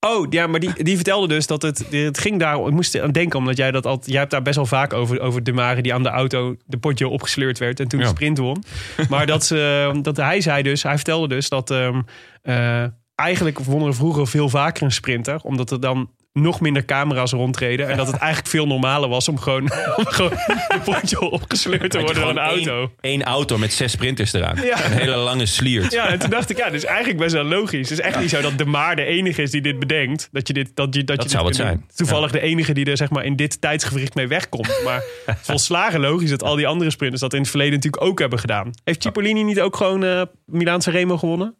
oh, 0.00 0.26
ja, 0.30 0.46
maar 0.46 0.60
die, 0.60 0.82
die 0.84 0.94
vertelde 0.96 1.28
dus 1.28 1.46
dat 1.46 1.62
het, 1.62 1.84
het 1.90 2.18
ging 2.18 2.38
daar... 2.40 2.66
Ik 2.66 2.70
moest 2.72 3.00
aan 3.00 3.12
denken, 3.12 3.38
omdat 3.38 3.56
jij 3.56 3.70
dat 3.70 3.86
altijd... 3.86 4.10
Jij 4.10 4.18
hebt 4.18 4.30
daar 4.30 4.42
best 4.42 4.56
wel 4.56 4.66
vaak 4.66 4.92
over, 4.92 5.20
over 5.20 5.42
de 5.42 5.52
Mare 5.52 5.82
die 5.82 5.94
aan 5.94 6.02
de 6.02 6.08
auto 6.08 6.56
de 6.66 6.76
potje 6.78 7.08
opgesleurd 7.08 7.58
werd 7.58 7.80
en 7.80 7.88
toen 7.88 8.00
Ja. 8.00 8.04
de 8.04 8.10
sprint 8.10 8.38
won. 8.38 8.64
Maar 9.08 9.26
dat, 9.26 9.44
ze, 9.44 9.90
dat 10.02 10.16
hij 10.16 10.40
zei 10.40 10.62
dus, 10.62 10.82
hij 10.82 10.94
vertelde 10.96 11.28
dus 11.28 11.48
dat... 11.48 11.70
ehm, 11.70 12.00
eh, 12.42 12.84
eigenlijk 13.14 13.58
wonnen 13.58 13.88
er 13.88 13.94
vroeger 13.94 14.26
veel 14.26 14.48
vaker 14.48 14.82
een 14.82 14.92
sprinter, 14.92 15.40
omdat 15.42 15.70
er 15.70 15.80
dan 15.80 16.10
nog 16.34 16.60
minder 16.60 16.84
camera's 16.84 17.32
rondreden. 17.32 17.88
En 17.88 17.96
dat 17.96 18.06
het 18.06 18.16
eigenlijk 18.16 18.50
veel 18.50 18.66
normaler 18.66 19.08
was 19.08 19.28
om 19.28 19.38
gewoon, 19.38 19.62
om 19.96 20.06
gewoon 20.06 20.38
een 20.68 20.82
potje 20.82 21.20
opgesleurd 21.20 21.90
te 21.90 21.98
worden 22.00 22.22
door 22.22 22.30
een 22.30 22.38
auto. 22.38 22.92
Eén 23.00 23.22
auto 23.22 23.58
met 23.58 23.72
zes 23.72 23.92
sprinters 23.92 24.32
eraan. 24.32 24.56
Ja. 24.62 24.84
Een 24.84 24.92
hele 24.92 25.16
lange 25.16 25.46
sliert. 25.46 25.92
Ja, 25.92 26.08
en 26.08 26.18
toen 26.18 26.30
dacht 26.30 26.50
ik, 26.50 26.56
ja, 26.56 26.64
dat 26.64 26.74
is 26.74 26.84
eigenlijk 26.84 27.18
best 27.18 27.32
wel 27.32 27.44
logisch. 27.44 27.88
Het 27.90 27.98
is 27.98 28.04
echt 28.04 28.20
niet 28.20 28.30
zo 28.30 28.40
dat 28.40 28.58
de 28.58 28.64
Maar 28.64 28.96
de 28.96 29.04
enige 29.04 29.42
is 29.42 29.50
die 29.50 29.60
dit 29.60 29.78
bedenkt. 29.78 30.28
Dat 30.32 30.46
je 30.46 30.52
dit, 30.52 30.70
dat 30.76 30.94
je, 30.94 31.04
dat 31.04 31.22
je 31.22 31.28
zou 31.28 31.46
het 31.46 31.56
zijn. 31.56 31.84
Toevallig 31.94 32.30
de 32.30 32.40
enige 32.40 32.72
die 32.74 32.84
er 32.84 32.96
zeg 32.96 33.10
maar, 33.10 33.24
in 33.24 33.36
dit 33.36 33.60
tijdsgewricht 33.60 34.14
mee 34.14 34.28
wegkomt. 34.28 34.80
Maar 34.84 35.02
het 35.26 35.38
is 35.40 35.46
volslagen 35.46 36.00
logisch 36.00 36.30
dat 36.30 36.42
al 36.42 36.56
die 36.56 36.66
andere 36.66 36.90
sprinters 36.90 37.20
dat 37.20 37.32
in 37.32 37.40
het 37.40 37.50
verleden 37.50 37.74
natuurlijk 37.74 38.02
ook 38.02 38.18
hebben 38.18 38.38
gedaan. 38.38 38.70
Heeft 38.84 39.02
Cipollini 39.02 39.42
niet 39.42 39.60
ook 39.60 39.76
gewoon 39.76 40.04
eh 40.04 40.22
Milaanse 40.46 40.90
Remo 40.90 41.18
gewonnen? 41.18 41.54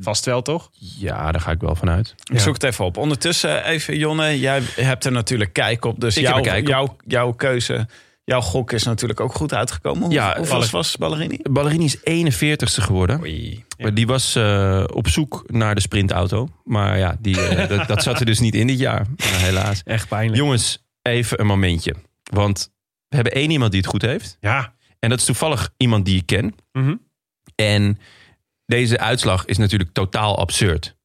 Vast 0.00 0.24
wel, 0.24 0.42
toch? 0.42 0.70
Ja, 0.98 1.32
daar 1.32 1.40
ga 1.40 1.50
ik 1.50 1.60
wel 1.60 1.74
vanuit. 1.74 2.14
Ik 2.32 2.38
zoek 2.40 2.54
het 2.54 2.62
even 2.62 2.84
op. 2.84 2.96
Ondertussen 2.96 3.64
even, 3.64 3.98
Jonne, 3.98 4.38
jij 4.38 4.62
hebt 4.76 5.04
er 5.04 5.12
natuurlijk 5.12 5.52
kijk 5.52 5.84
op. 5.84 6.00
Dus 6.00 6.14
jouw, 6.14 6.40
kijk 6.40 6.60
op. 6.62 6.68
jouw, 6.68 6.96
jouw 7.06 7.32
keuze, 7.32 7.86
jouw 8.24 8.40
gok 8.40 8.72
is 8.72 8.82
natuurlijk 8.82 9.20
ook 9.20 9.34
goed 9.34 9.54
uitgekomen. 9.54 10.02
Hoe, 10.02 10.12
Ja, 10.12 10.26
hoeveel 10.26 10.44
Ballerini- 10.44 10.70
was 10.70 10.96
Ballerini? 10.96 11.38
Ballerini 11.50 11.84
is 11.84 11.96
41ste 11.98 12.82
geworden. 12.82 13.20
Oei. 13.20 13.64
Maar 13.78 13.94
die 13.94 14.06
was 14.06 14.34
eh, 14.34 14.84
op 14.94 15.08
zoek 15.08 15.44
naar 15.46 15.74
de 15.74 15.80
sprintauto. 15.80 16.48
Maar 16.64 16.98
ja, 16.98 17.16
die, 17.20 17.40
eh, 17.40 17.68
dat, 17.78 17.88
dat 17.88 18.02
zat 18.02 18.20
er 18.20 18.26
dus 18.26 18.38
niet 18.40 18.54
in 18.54 18.66
dit 18.66 18.78
jaar. 18.78 19.06
Nou, 19.16 19.32
helaas. 19.32 19.82
Echt 19.84 20.08
pijnlijk. 20.08 20.36
Jongens, 20.36 20.84
even 21.02 21.40
een 21.40 21.46
momentje. 21.46 21.94
Want 22.22 22.70
we 23.08 23.14
hebben 23.14 23.32
één 23.34 23.50
iemand 23.50 23.70
die 23.70 23.80
het 23.80 23.90
goed 23.90 24.02
heeft. 24.02 24.36
Ja. 24.40 24.72
En 24.98 25.08
dat 25.08 25.18
is 25.18 25.24
toevallig 25.24 25.70
iemand 25.76 26.04
die 26.04 26.16
ik 26.16 26.26
ken. 26.26 26.54
Mhm. 26.72 26.94
En 27.54 27.98
deze 28.68 28.98
uitslag 28.98 29.44
is 29.44 29.58
natuurlijk 29.58 29.90
totaal 29.92 30.38
absurd. 30.38 30.96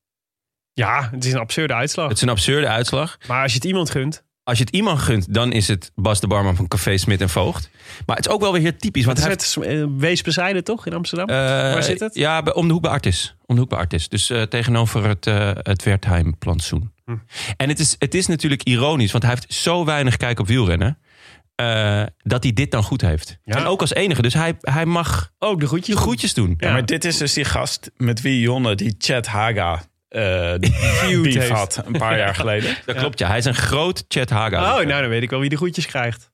Ja, 0.73 1.09
het 1.11 1.25
is 1.25 1.33
een 1.33 1.39
absurde 1.39 1.73
uitslag. 1.73 2.07
Het 2.07 2.17
is 2.17 2.23
een 2.23 2.29
absurde 2.29 2.67
uitslag. 2.67 3.17
Maar 3.27 3.41
als 3.41 3.51
je 3.51 3.57
het 3.57 3.67
iemand 3.67 3.89
gunt. 3.89 4.23
als 4.43 4.57
je 4.57 4.63
het 4.63 4.73
iemand 4.73 4.99
gunt, 4.99 5.33
dan 5.33 5.51
is 5.51 5.67
het 5.67 5.91
Bas 5.95 6.19
de 6.19 6.27
barman 6.27 6.55
van 6.55 6.67
Café 6.67 6.97
Smit 6.97 7.21
en 7.21 7.29
Voogd. 7.29 7.69
Maar 8.05 8.15
het 8.15 8.25
is 8.25 8.31
ook 8.31 8.41
wel 8.41 8.51
weer 8.53 8.61
heel 8.61 8.75
typisch. 8.77 9.05
Want 9.05 9.17
Het 9.17 9.25
hij 9.25 9.35
is 9.35 9.57
met 9.57 9.67
uh, 9.67 9.85
Wees 9.97 10.21
bezijden 10.21 10.63
toch 10.63 10.85
in 10.85 10.93
Amsterdam? 10.93 11.27
Eh, 11.29 11.35
Waar 11.35 11.83
zit 11.83 11.99
het? 11.99 12.15
Ja, 12.15 12.39
om 12.39 12.67
de 12.67 12.73
hoek 12.73 12.81
bij 12.81 12.91
Artis. 12.91 13.35
Om 13.45 13.55
de 13.55 13.61
hoek 13.61 13.69
bij 13.69 13.79
Artis. 13.79 14.09
Dus 14.09 14.29
eh, 14.29 14.41
tegenover 14.41 15.07
het, 15.07 15.27
eh 15.27 15.51
het 15.53 15.83
Wertheim-plantsoen. 15.83 16.91
Hm. 17.05 17.15
En 17.57 17.69
het 17.69 17.79
is, 17.79 17.95
het 17.99 18.13
is 18.15 18.27
natuurlijk 18.27 18.63
ironisch, 18.63 19.11
want 19.11 19.23
hij 19.23 19.33
heeft 19.33 19.53
zo 19.53 19.85
weinig 19.85 20.17
kijk 20.17 20.39
op 20.39 20.47
wielrennen. 20.47 20.97
Eh, 21.63 22.03
dat 22.17 22.43
hij 22.43 22.53
dit 22.53 22.71
dan 22.71 22.83
goed 22.83 23.01
heeft. 23.01 23.39
Ja. 23.43 23.55
En 23.55 23.65
ook 23.65 23.81
als 23.81 23.93
enige. 23.93 24.21
Dus 24.21 24.33
hij, 24.33 24.55
hij 24.59 24.85
mag 24.85 25.31
Ook 25.39 25.59
de 25.59 25.95
groetjes 25.95 26.33
doen. 26.33 26.53
Ja, 26.57 26.71
maar 26.71 26.85
dit 26.85 27.05
is 27.05 27.17
dus 27.17 27.33
die 27.33 27.45
gast 27.45 27.91
met 27.97 28.21
wie 28.21 28.39
Jonne 28.39 28.75
die 28.75 28.95
Chad 28.97 29.25
Haga 29.25 29.81
eh 30.13 30.53
beef 30.59 31.33
heeft. 31.33 31.49
had 31.49 31.81
een 31.85 31.91
paar 31.91 32.17
jaar 32.17 32.35
geleden. 32.35 32.77
Dat 32.85 32.95
klopt, 32.95 33.19
ja. 33.19 33.27
Hij 33.27 33.37
is 33.37 33.45
een 33.45 33.55
groot 33.55 34.05
Chet 34.07 34.29
Haga. 34.29 34.79
Oh, 34.79 34.85
nou 34.85 35.01
dan 35.01 35.09
weet 35.09 35.23
ik 35.23 35.29
wel 35.29 35.39
wie 35.39 35.49
de 35.49 35.55
groetjes 35.55 35.85
krijgt. 35.85 36.31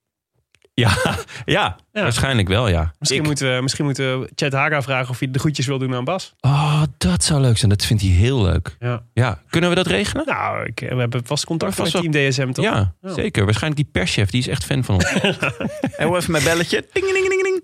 Ja, 0.79 0.91
ja, 1.45 1.75
Ja. 1.91 2.01
waarschijnlijk 2.01 2.47
wel, 2.47 2.67
ja. 2.67 2.93
Misschien, 2.99 3.19
Ik- 3.21 3.25
moeten 3.27 3.55
we, 3.55 3.61
misschien 3.61 3.85
moeten 3.85 4.19
we 4.19 4.29
Chet 4.35 4.53
Haga 4.53 4.81
vragen 4.81 5.09
of 5.09 5.19
hij 5.19 5.31
de 5.31 5.39
groetjes 5.39 5.65
wil 5.65 5.77
doen 5.77 5.95
aan 5.95 6.03
Bas. 6.03 6.33
Oh, 6.41 6.81
dat 6.97 7.23
zou 7.23 7.41
leuk 7.41 7.57
zijn. 7.57 7.69
Dat 7.71 7.85
vindt 7.85 8.01
hij 8.01 8.11
heel 8.11 8.41
leuk. 8.43 8.75
Ja. 8.79 9.01
Ja, 9.13 9.41
kunnen 9.49 9.69
we 9.69 9.75
dat 9.75 9.87
regelen? 9.87 10.25
Nou, 10.25 10.65
ik, 10.65 10.79
we 10.79 10.95
hebben 10.99 11.21
vast 11.25 11.45
contact 11.45 11.75
Vast 11.75 11.93
met 11.93 12.11
Team 12.11 12.29
DSM 12.29 12.51
toch? 12.51 12.65
Ja, 12.65 12.93
Ja. 13.01 13.13
zeker. 13.13 13.45
Waarschijnlijk 13.45 13.81
die 13.83 13.91
perschef, 13.91 14.29
die 14.29 14.39
is 14.39 14.47
echt 14.47 14.65
fan 14.65 14.83
van 14.83 14.95
ons. 14.95 15.13
En 15.97 16.07
hoe 16.07 16.17
even 16.17 16.31
mijn 16.31 16.43
belletje. 16.43 16.85
Ding, 16.93 17.05
ding, 17.11 17.27
ding, 17.29 17.43
ding. 17.43 17.63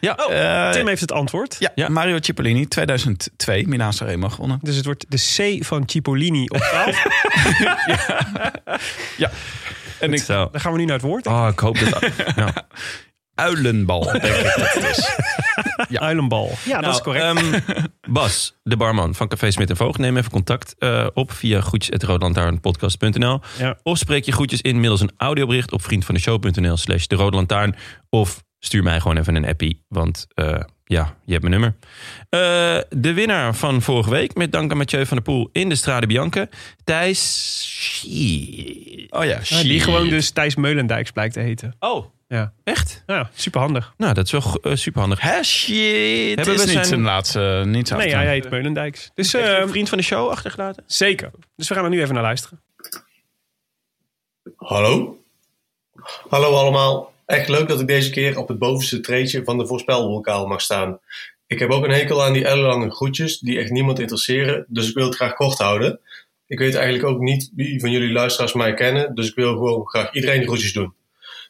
ja, 0.00 0.16
Eh, 0.16 0.70
Tim 0.72 0.86
heeft 0.86 1.00
het 1.00 1.12
antwoord. 1.12 1.56
ja, 1.58 1.70
Ja. 1.74 1.88
Mario 1.88 2.18
Cipollini, 2.20 2.66
2002, 2.68 3.68
Milaan 3.68 3.92
Sanremo 3.92 4.28
gewonnen. 4.28 4.58
Dus 4.62 4.76
het 4.76 4.84
wordt 4.84 5.04
de 5.08 5.56
C 5.58 5.64
van 5.64 5.82
Cipollini 5.86 6.44
op 6.48 6.58
12. 6.58 7.02
Ja. 10.00 10.06
En 10.06 10.12
ik, 10.12 10.22
zo. 10.22 10.48
Dan 10.52 10.60
gaan 10.60 10.72
we 10.72 10.78
nu 10.78 10.84
naar 10.84 10.96
het 10.96 11.04
woord. 11.04 11.26
Oh, 11.26 11.48
ik 11.50 11.58
hoop 11.58 11.78
dat... 11.78 12.10
ja. 12.36 12.52
uilenbal, 13.36 14.02
denk 14.02 14.24
ik 14.24 14.54
dat 14.56 14.72
het 14.72 14.98
is. 14.98 15.16
Uilenbal. 15.98 16.50
Ja, 16.64 16.80
dat 16.80 16.94
is 16.94 17.00
correct. 17.00 17.24
Ehm, 17.24 17.60
Bas, 18.08 18.56
de 18.62 18.76
barman 18.76 19.14
van 19.14 19.28
Café 19.28 19.50
Smit 19.50 19.70
en 19.70 19.76
Voogd. 19.76 19.98
Neem 19.98 20.16
even 20.16 20.30
contact 20.30 20.74
eh, 20.78 21.06
op 21.14 21.32
via 21.32 21.60
groetjes.roodlantaarnpodcast.nl 21.60 23.40
Ja. 23.58 23.78
Of 23.82 23.98
spreek 23.98 24.24
je 24.24 24.32
groetjes 24.32 24.60
in 24.60 24.80
middels 24.80 25.00
een 25.00 25.12
audiobericht 25.16 25.72
op 25.72 25.82
vriendvandeshow.nl 25.82 26.76
slash 26.76 27.06
de 27.06 27.16
Rode 27.16 27.36
Lantaarn. 27.36 27.76
Of 28.08 28.44
stuur 28.58 28.82
mij 28.82 29.00
gewoon 29.00 29.16
even 29.16 29.34
een 29.34 29.46
appie, 29.46 29.84
want 29.88 30.26
eh, 30.34 30.60
ja, 30.88 31.16
je 31.24 31.32
hebt 31.32 31.44
mijn 31.48 31.60
nummer. 31.60 31.74
Eh, 32.28 32.82
de 33.00 33.12
winnaar 33.12 33.54
van 33.54 33.82
vorige 33.82 34.10
week, 34.10 34.34
met 34.34 34.52
dank 34.52 34.70
aan 34.70 34.76
Mathieu 34.76 35.06
van 35.06 35.16
der 35.16 35.26
Poel 35.26 35.48
in 35.52 35.68
de 35.68 35.74
Strade 35.74 36.06
Bianca. 36.06 36.48
Thijs... 36.84 38.04
Oh 39.10 39.24
ja, 39.24 39.30
Ja, 39.30 39.36
die 39.38 39.44
shit. 39.44 39.82
gewoon 39.82 40.08
dus 40.08 40.30
Thijs 40.30 40.54
Meulendijks 40.56 41.10
blijkt 41.10 41.34
te 41.34 41.40
heten. 41.40 41.76
Oh, 41.78 42.06
Ja, 42.28 42.52
echt? 42.64 43.02
ja 43.06 43.30
superhandig. 43.34 43.94
Nou, 43.96 44.14
dat 44.14 44.24
is 44.24 44.30
wel 44.32 44.58
uh, 44.62 44.74
superhandig. 44.76 45.20
Hè, 45.20 45.42
shit. 45.42 46.36
Hebben 46.36 46.54
is 46.54 46.60
we 46.60 46.64
niet 46.66 46.72
zijn- 46.72 46.84
zijn 46.84 47.00
laatste, 47.02 47.62
niet 47.66 47.88
zijn 47.88 48.00
Nee, 48.00 48.14
hij 48.14 48.26
heet 48.28 48.50
Meulendijks. 48.50 49.10
Dus 49.14 49.34
eh, 49.34 49.58
een 49.58 49.68
vriend 49.68 49.88
van 49.88 49.98
de 49.98 50.04
show 50.04 50.30
achtergelaten? 50.30 50.84
zeker. 50.86 51.30
Dus 51.56 51.68
we 51.68 51.74
gaan 51.74 51.84
er 51.84 51.90
nu 51.90 52.00
even 52.02 52.14
naar 52.14 52.22
luisteren. 52.22 52.60
Hallo? 54.56 55.18
Hallo 56.28 56.54
allemaal. 56.54 57.12
Echt 57.26 57.48
leuk 57.48 57.68
dat 57.68 57.80
ik 57.80 57.86
deze 57.86 58.10
keer 58.10 58.38
op 58.38 58.48
het 58.48 58.58
bovenste 58.58 59.00
treedje 59.00 59.44
van 59.44 59.58
de 59.58 59.66
voorspelbokaal 59.66 60.46
mag 60.46 60.60
staan. 60.60 61.00
Ik 61.46 61.58
heb 61.58 61.70
ook 61.70 61.84
een 61.84 61.90
hekel 61.90 62.24
aan 62.24 62.32
die 62.32 62.44
ellenlange 62.44 62.90
groetjes 62.90 63.38
die 63.38 63.58
echt 63.58 63.70
niemand 63.70 63.98
interesseren, 63.98 64.64
dus 64.68 64.88
ik 64.88 64.94
wil 64.94 65.06
het 65.06 65.14
graag 65.14 65.34
kort 65.34 65.58
houden. 65.58 66.00
Ik 66.46 66.58
weet 66.58 66.74
eigenlijk 66.74 67.04
ook 67.04 67.20
niet 67.20 67.50
wie 67.54 67.80
van 67.80 67.90
jullie 67.90 68.12
luisteraars 68.12 68.52
mij 68.52 68.74
kennen, 68.74 69.14
dus 69.14 69.28
ik 69.28 69.34
wil 69.34 69.52
gewoon 69.52 69.86
graag 69.86 70.12
iedereen 70.12 70.40
de 70.40 70.46
groetjes 70.46 70.72
doen. 70.72 70.94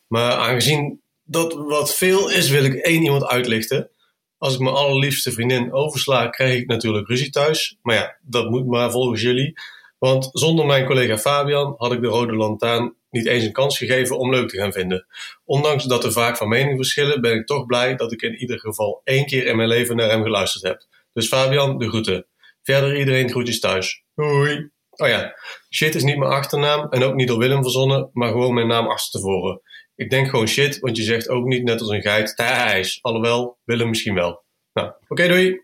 Maar 0.07 0.33
aangezien 0.33 1.01
dat 1.25 1.55
wat 1.55 1.95
veel 1.95 2.31
is, 2.31 2.49
wil 2.49 2.65
ik 2.65 2.75
één 2.75 3.03
iemand 3.03 3.25
uitlichten. 3.25 3.91
Als 4.39 4.55
ik 4.55 4.61
mijn 4.61 4.75
allerliefste 4.75 5.33
vriendin 5.33 5.73
oversla, 5.73 6.29
krijg 6.29 6.61
ik 6.61 6.67
natuurlijk 6.67 7.09
ruzie 7.09 7.31
thuis. 7.31 7.77
Maar 7.83 7.95
ja, 7.95 8.17
dat 8.23 8.51
moet 8.51 8.67
maar 8.67 8.91
volgens 8.91 9.23
jullie. 9.23 9.55
Want 9.99 10.29
zonder 10.33 10.67
mijn 10.67 10.87
collega 10.87 11.19
Fabian 11.19 11.75
had 11.77 11.93
ik 11.93 12.01
de 12.01 12.09
Rode 12.09 12.37
Lantaarn 12.37 12.95
niet 13.17 13.27
eens 13.27 13.45
een 13.45 13.53
kans 13.53 13.79
gegeven 13.79 14.19
om 14.19 14.31
leuk 14.31 14.49
te 14.49 14.57
gaan 14.57 14.73
vinden. 14.73 15.07
Ondanks 15.45 15.85
dat 15.85 16.05
er 16.05 16.13
vaak 16.13 16.37
van 16.37 16.49
mening 16.49 16.77
verschillen, 16.77 17.21
ben 17.21 17.35
ik 17.35 17.47
toch 17.47 17.67
blij 17.67 17.95
dat 17.97 18.13
ik 18.13 18.23
in 18.23 18.35
ieder 18.37 18.59
geval 18.59 19.01
één 19.05 19.27
keer 19.27 19.47
in 19.47 19.57
mijn 19.57 19.69
leven 19.69 19.97
naar 19.97 20.11
hem 20.11 20.23
geluisterd 20.23 20.65
heb. 20.65 20.87
Dus 21.13 21.29
Fabian, 21.29 21.79
de 21.79 21.89
groeten. 21.89 22.27
Verder 22.63 22.99
iedereen 22.99 23.31
groetjes 23.31 23.61
thuis. 23.61 24.03
Hoi. 24.15 24.71
Oh 24.91 25.09
ja, 25.09 25.35
shit 25.71 25.95
is 25.95 26.03
niet 26.03 26.19
mijn 26.19 26.31
achternaam 26.33 26.87
en 26.91 27.03
ook 27.03 27.15
niet 27.15 27.29
door 27.29 27.39
Willem 27.39 27.63
verzonnen, 27.63 28.11
maar 28.13 28.31
gewoon 28.31 28.55
mijn 28.55 28.67
naam 28.67 28.87
achterstevoren. 28.87 29.61
Ik 29.95 30.11
denk 30.11 30.29
gewoon 30.29 30.49
shit, 30.49 30.79
want 30.79 30.97
je 30.97 31.03
zegt 31.03 31.29
ook 31.29 31.47
niet 31.47 31.63
net 31.65 31.81
als 31.81 31.89
een 31.91 32.01
geit 32.03 32.37
Thijs. 32.37 32.99
Alhoewel, 33.03 33.59
Willem 33.65 33.89
misschien 33.89 34.15
wel. 34.15 34.45
Nou, 34.73 34.93
oké, 35.09 35.29
doei. 35.29 35.61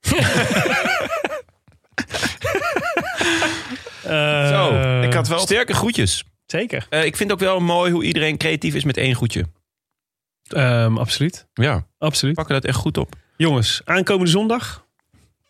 Zo, 4.48 4.80
ik 5.02 5.12
had 5.12 5.28
wel- 5.28 5.38
Sterke 5.38 5.74
groetjes. 5.74 6.24
Zeker. 6.52 6.86
Eh, 6.90 7.04
ik 7.04 7.16
vind 7.16 7.32
ook 7.32 7.38
wel 7.38 7.60
mooi 7.60 7.92
hoe 7.92 8.04
iedereen 8.04 8.36
creatief 8.36 8.74
is 8.74 8.84
met 8.84 8.96
één 8.96 9.14
groetje. 9.14 9.44
Ehm, 10.48 10.98
absoluut. 10.98 11.46
Ja, 11.54 11.86
Absoluut. 11.98 12.34
pakken 12.34 12.54
dat 12.54 12.64
echt 12.64 12.76
goed 12.76 12.96
op. 12.98 13.14
Jongens, 13.36 13.80
aankomende 13.84 14.30
zondag. 14.30 14.86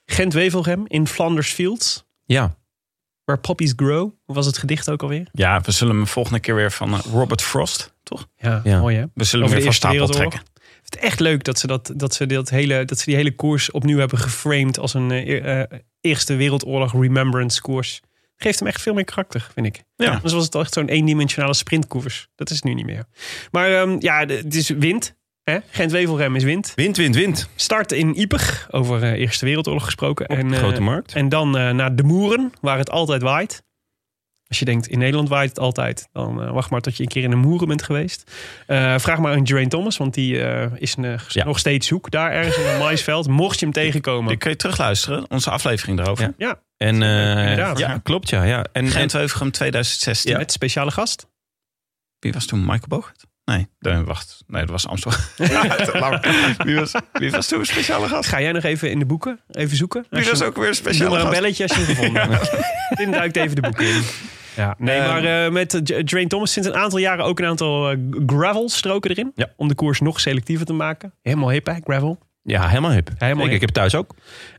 Gent-Wevelgem 0.07 0.85
in 0.87 1.07
Flanders 1.07 1.53
Fields. 1.53 2.05
Ja, 2.25 2.55
Where 3.25 3.41
poppies 3.41 3.73
grow. 3.77 4.11
Hoe 4.25 4.35
was 4.35 4.47
het 4.47 4.59
gedicht 4.59 4.91
ook 4.91 5.03
alweer? 5.03 5.29
Ja, 5.33 5.61
we 5.61 5.71
zullen 5.73 5.97
hem 5.97 6.07
volgende 6.07 6.41
keer 6.41 6.55
weer 6.55 6.73
van 6.73 6.93
eh, 6.95 7.01
Robert 7.13 7.43
Frost, 7.43 7.95
toch? 8.03 8.29
Ja, 8.37 8.61
Ja. 8.65 8.81
mooi 8.81 8.97
hè? 8.97 9.05
We 9.15 9.25
zullen 9.25 9.47
Over 9.47 9.57
hem 9.59 9.65
de 9.65 9.71
weer 9.71 9.81
van 9.81 9.91
Eerste 9.91 10.07
stapel 10.07 10.17
Wereldoorlog. 10.17 10.33
trekken. 10.33 10.51
Ik 10.55 10.89
vind 10.89 10.95
het 10.95 11.03
echt 11.03 11.21
leuk 11.21 11.45
dat 11.45 11.59
ze, 11.59 11.67
dat, 11.67 11.93
dat, 11.97 12.15
ze 12.15 12.27
dat 12.27 12.51
hele, 12.51 12.85
dat 12.85 12.99
ze 12.99 13.05
die 13.05 13.15
hele 13.15 13.35
koers 13.35 13.71
opnieuw 13.71 13.99
hebben 13.99 14.19
geframed 14.19 14.79
als 14.79 14.95
een 14.95 15.11
eh, 15.11 15.27
eer- 15.29 15.45
eh, 15.45 15.79
Eerste 16.01 16.35
Wereldoorlog 16.35 16.93
remembrance 16.93 17.61
koers. 17.61 18.01
Geeft 18.43 18.59
hem 18.59 18.69
echt 18.69 18.83
veel 18.83 18.95
meer 18.95 19.05
karakter, 19.05 19.49
vind 19.55 19.67
ik. 19.67 19.83
Ja. 19.97 20.11
Anders 20.13 20.33
was 20.33 20.45
het 20.45 20.55
echt 20.55 20.73
zo'n 20.73 20.89
eendimensionale 20.89 21.55
sprintkoers. 21.55 22.29
Dat 22.35 22.51
is 22.51 22.57
het 22.57 22.65
nu 22.65 22.75
niet 22.75 22.87
meer. 22.87 23.05
Maar 23.51 23.73
ehm, 23.81 23.97
ja, 23.99 24.19
het 24.27 24.55
is 24.55 24.69
wind. 24.69 25.15
hè? 25.45 25.59
Gent-Wevelgem 25.71 26.37
is 26.37 26.45
wind. 26.45 26.73
wind, 26.75 26.97
wind, 26.97 27.15
wind. 27.15 27.49
Start 27.55 27.93
in 27.93 28.15
Ieper, 28.15 28.67
over 28.71 29.03
eh, 29.03 29.13
Eerste 29.21 29.45
Wereldoorlog 29.45 29.85
gesproken. 29.85 30.27
en, 30.27 30.53
eh, 30.53 30.59
Grote 30.59 30.81
markt. 30.81 31.13
En 31.15 31.29
dan 31.29 31.57
eh, 31.59 31.71
naar 31.71 31.95
de 31.97 32.03
Moeren, 32.03 32.53
waar 32.61 32.79
het 32.79 32.91
altijd 32.91 33.23
waait. 33.23 33.63
Als 34.53 34.61
je 34.61 34.67
denkt, 34.67 34.87
in 34.87 34.99
Nederland 34.99 35.29
waait 35.29 35.49
het 35.49 35.59
altijd. 35.59 36.09
Dan 36.13 36.43
eh, 36.43 36.51
wacht 36.51 36.71
maar 36.71 36.81
tot 36.81 36.97
je 36.97 37.03
een 37.03 37.09
keer 37.09 37.23
in 37.23 37.31
de 37.31 37.37
Moeren 37.37 37.69
bent 37.69 37.83
geweest. 37.83 38.31
Eh, 38.67 38.95
vraag 38.99 39.19
maar 39.19 39.33
aan 39.33 39.47
Geraint 39.47 39.71
Thomas, 39.71 39.97
want 39.97 40.15
die 40.15 40.43
eh, 40.43 40.71
is 40.75 40.97
een, 40.97 41.19
Ja. 41.29 41.45
nog 41.45 41.59
steeds 41.59 41.87
zoek. 41.87 42.11
Daar 42.11 42.31
ergens 42.33 42.57
in 42.57 42.67
een 42.67 42.79
maisveld. 42.89 43.29
Mocht 43.29 43.59
je 43.59 43.65
hem 43.65 43.75
tegenkomen. 43.75 44.29
Die 44.29 44.37
kun 44.39 44.51
je 44.51 44.57
terugluisteren, 44.57 45.31
onze 45.31 45.51
aflevering 45.51 45.97
daarover. 45.97 46.25
Ja. 46.25 46.33
Ja, 46.49 46.61
En, 46.77 47.03
eh, 47.03 47.41
Inderdaad. 47.41 47.79
Ja, 47.79 47.99
klopt, 48.03 48.29
ja. 48.29 48.43
ja. 48.43 48.57
En, 48.73 48.85
en, 48.85 48.91
Gent-Wevelgem 48.91 49.51
2016. 49.51 50.37
met 50.37 50.53
speciale 50.53 50.91
gast. 50.91 51.27
Wie 52.19 52.33
was 52.33 52.47
toen 52.47 52.61
Michael 52.61 52.89
Bogert? 52.89 53.25
Nee, 53.45 53.69
nee, 53.79 54.03
wacht. 54.03 54.43
Nee, 54.47 54.61
dat 54.61 54.71
was 54.71 54.87
Amsterdam. 54.87 55.21
Laat 55.37 55.93
maar. 56.01 56.55
wie, 56.65 56.77
was, 56.77 56.93
wie 57.13 57.31
was 57.31 57.49
toen 57.49 57.59
een 57.59 57.67
speciale 57.67 58.09
gast? 58.09 58.29
Ga 58.29 58.41
jij 58.41 58.53
nog 58.53 58.63
even 58.63 58.91
in 58.91 58.99
de 58.99 59.05
boeken 59.05 59.41
even 59.51 59.77
zoeken? 59.77 60.07
Wie 60.11 60.25
was 60.25 60.43
ook 60.43 60.57
weer 60.57 60.65
een 60.67 60.71
Doe 60.73 60.81
speciale 60.81 61.11
maar 61.11 61.21
een 61.21 61.27
gast? 61.27 61.41
belletje 61.41 61.63
als 61.69 61.77
je 61.77 61.83
hem 61.85 61.95
gevonden 61.95 62.31
hebt. 62.31 62.51
Tim 62.97 63.11
duikt 63.11 63.37
even 63.37 63.55
de 63.55 63.61
boeken 63.61 63.87
in. 63.87 64.03
Ja, 64.57 64.75
nee, 64.79 64.99
Ehm. 64.99 65.09
maar 65.09 65.45
eh, 65.45 65.53
met 65.53 65.91
uh, 65.91 65.99
Drain 65.99 66.29
Thomas 66.29 66.53
sinds 66.53 66.69
een 66.69 66.75
aantal 66.77 66.99
jaren 66.99 67.25
ook 67.25 67.39
een 67.39 67.47
aantal 67.47 67.91
eh, 67.91 67.99
gravel-stroken 68.27 69.11
erin. 69.11 69.33
Ja. 69.35 69.47
Om 69.57 69.69
de 69.69 69.75
koers 69.75 70.01
nog 70.01 70.21
selectiever 70.21 70.67
te 70.67 70.73
maken. 70.73 71.15
Helemaal 71.23 71.51
hip, 71.51 71.67
hè, 71.67 71.75
gravel. 71.85 72.19
ja, 72.43 72.69
helemaal 72.69 72.91
hip. 72.91 73.11
Helemaal 73.19 73.45
hip. 73.45 73.55
Ik 73.55 73.61
heb 73.61 73.71
thuis 73.71 73.95
ook. 73.95 74.15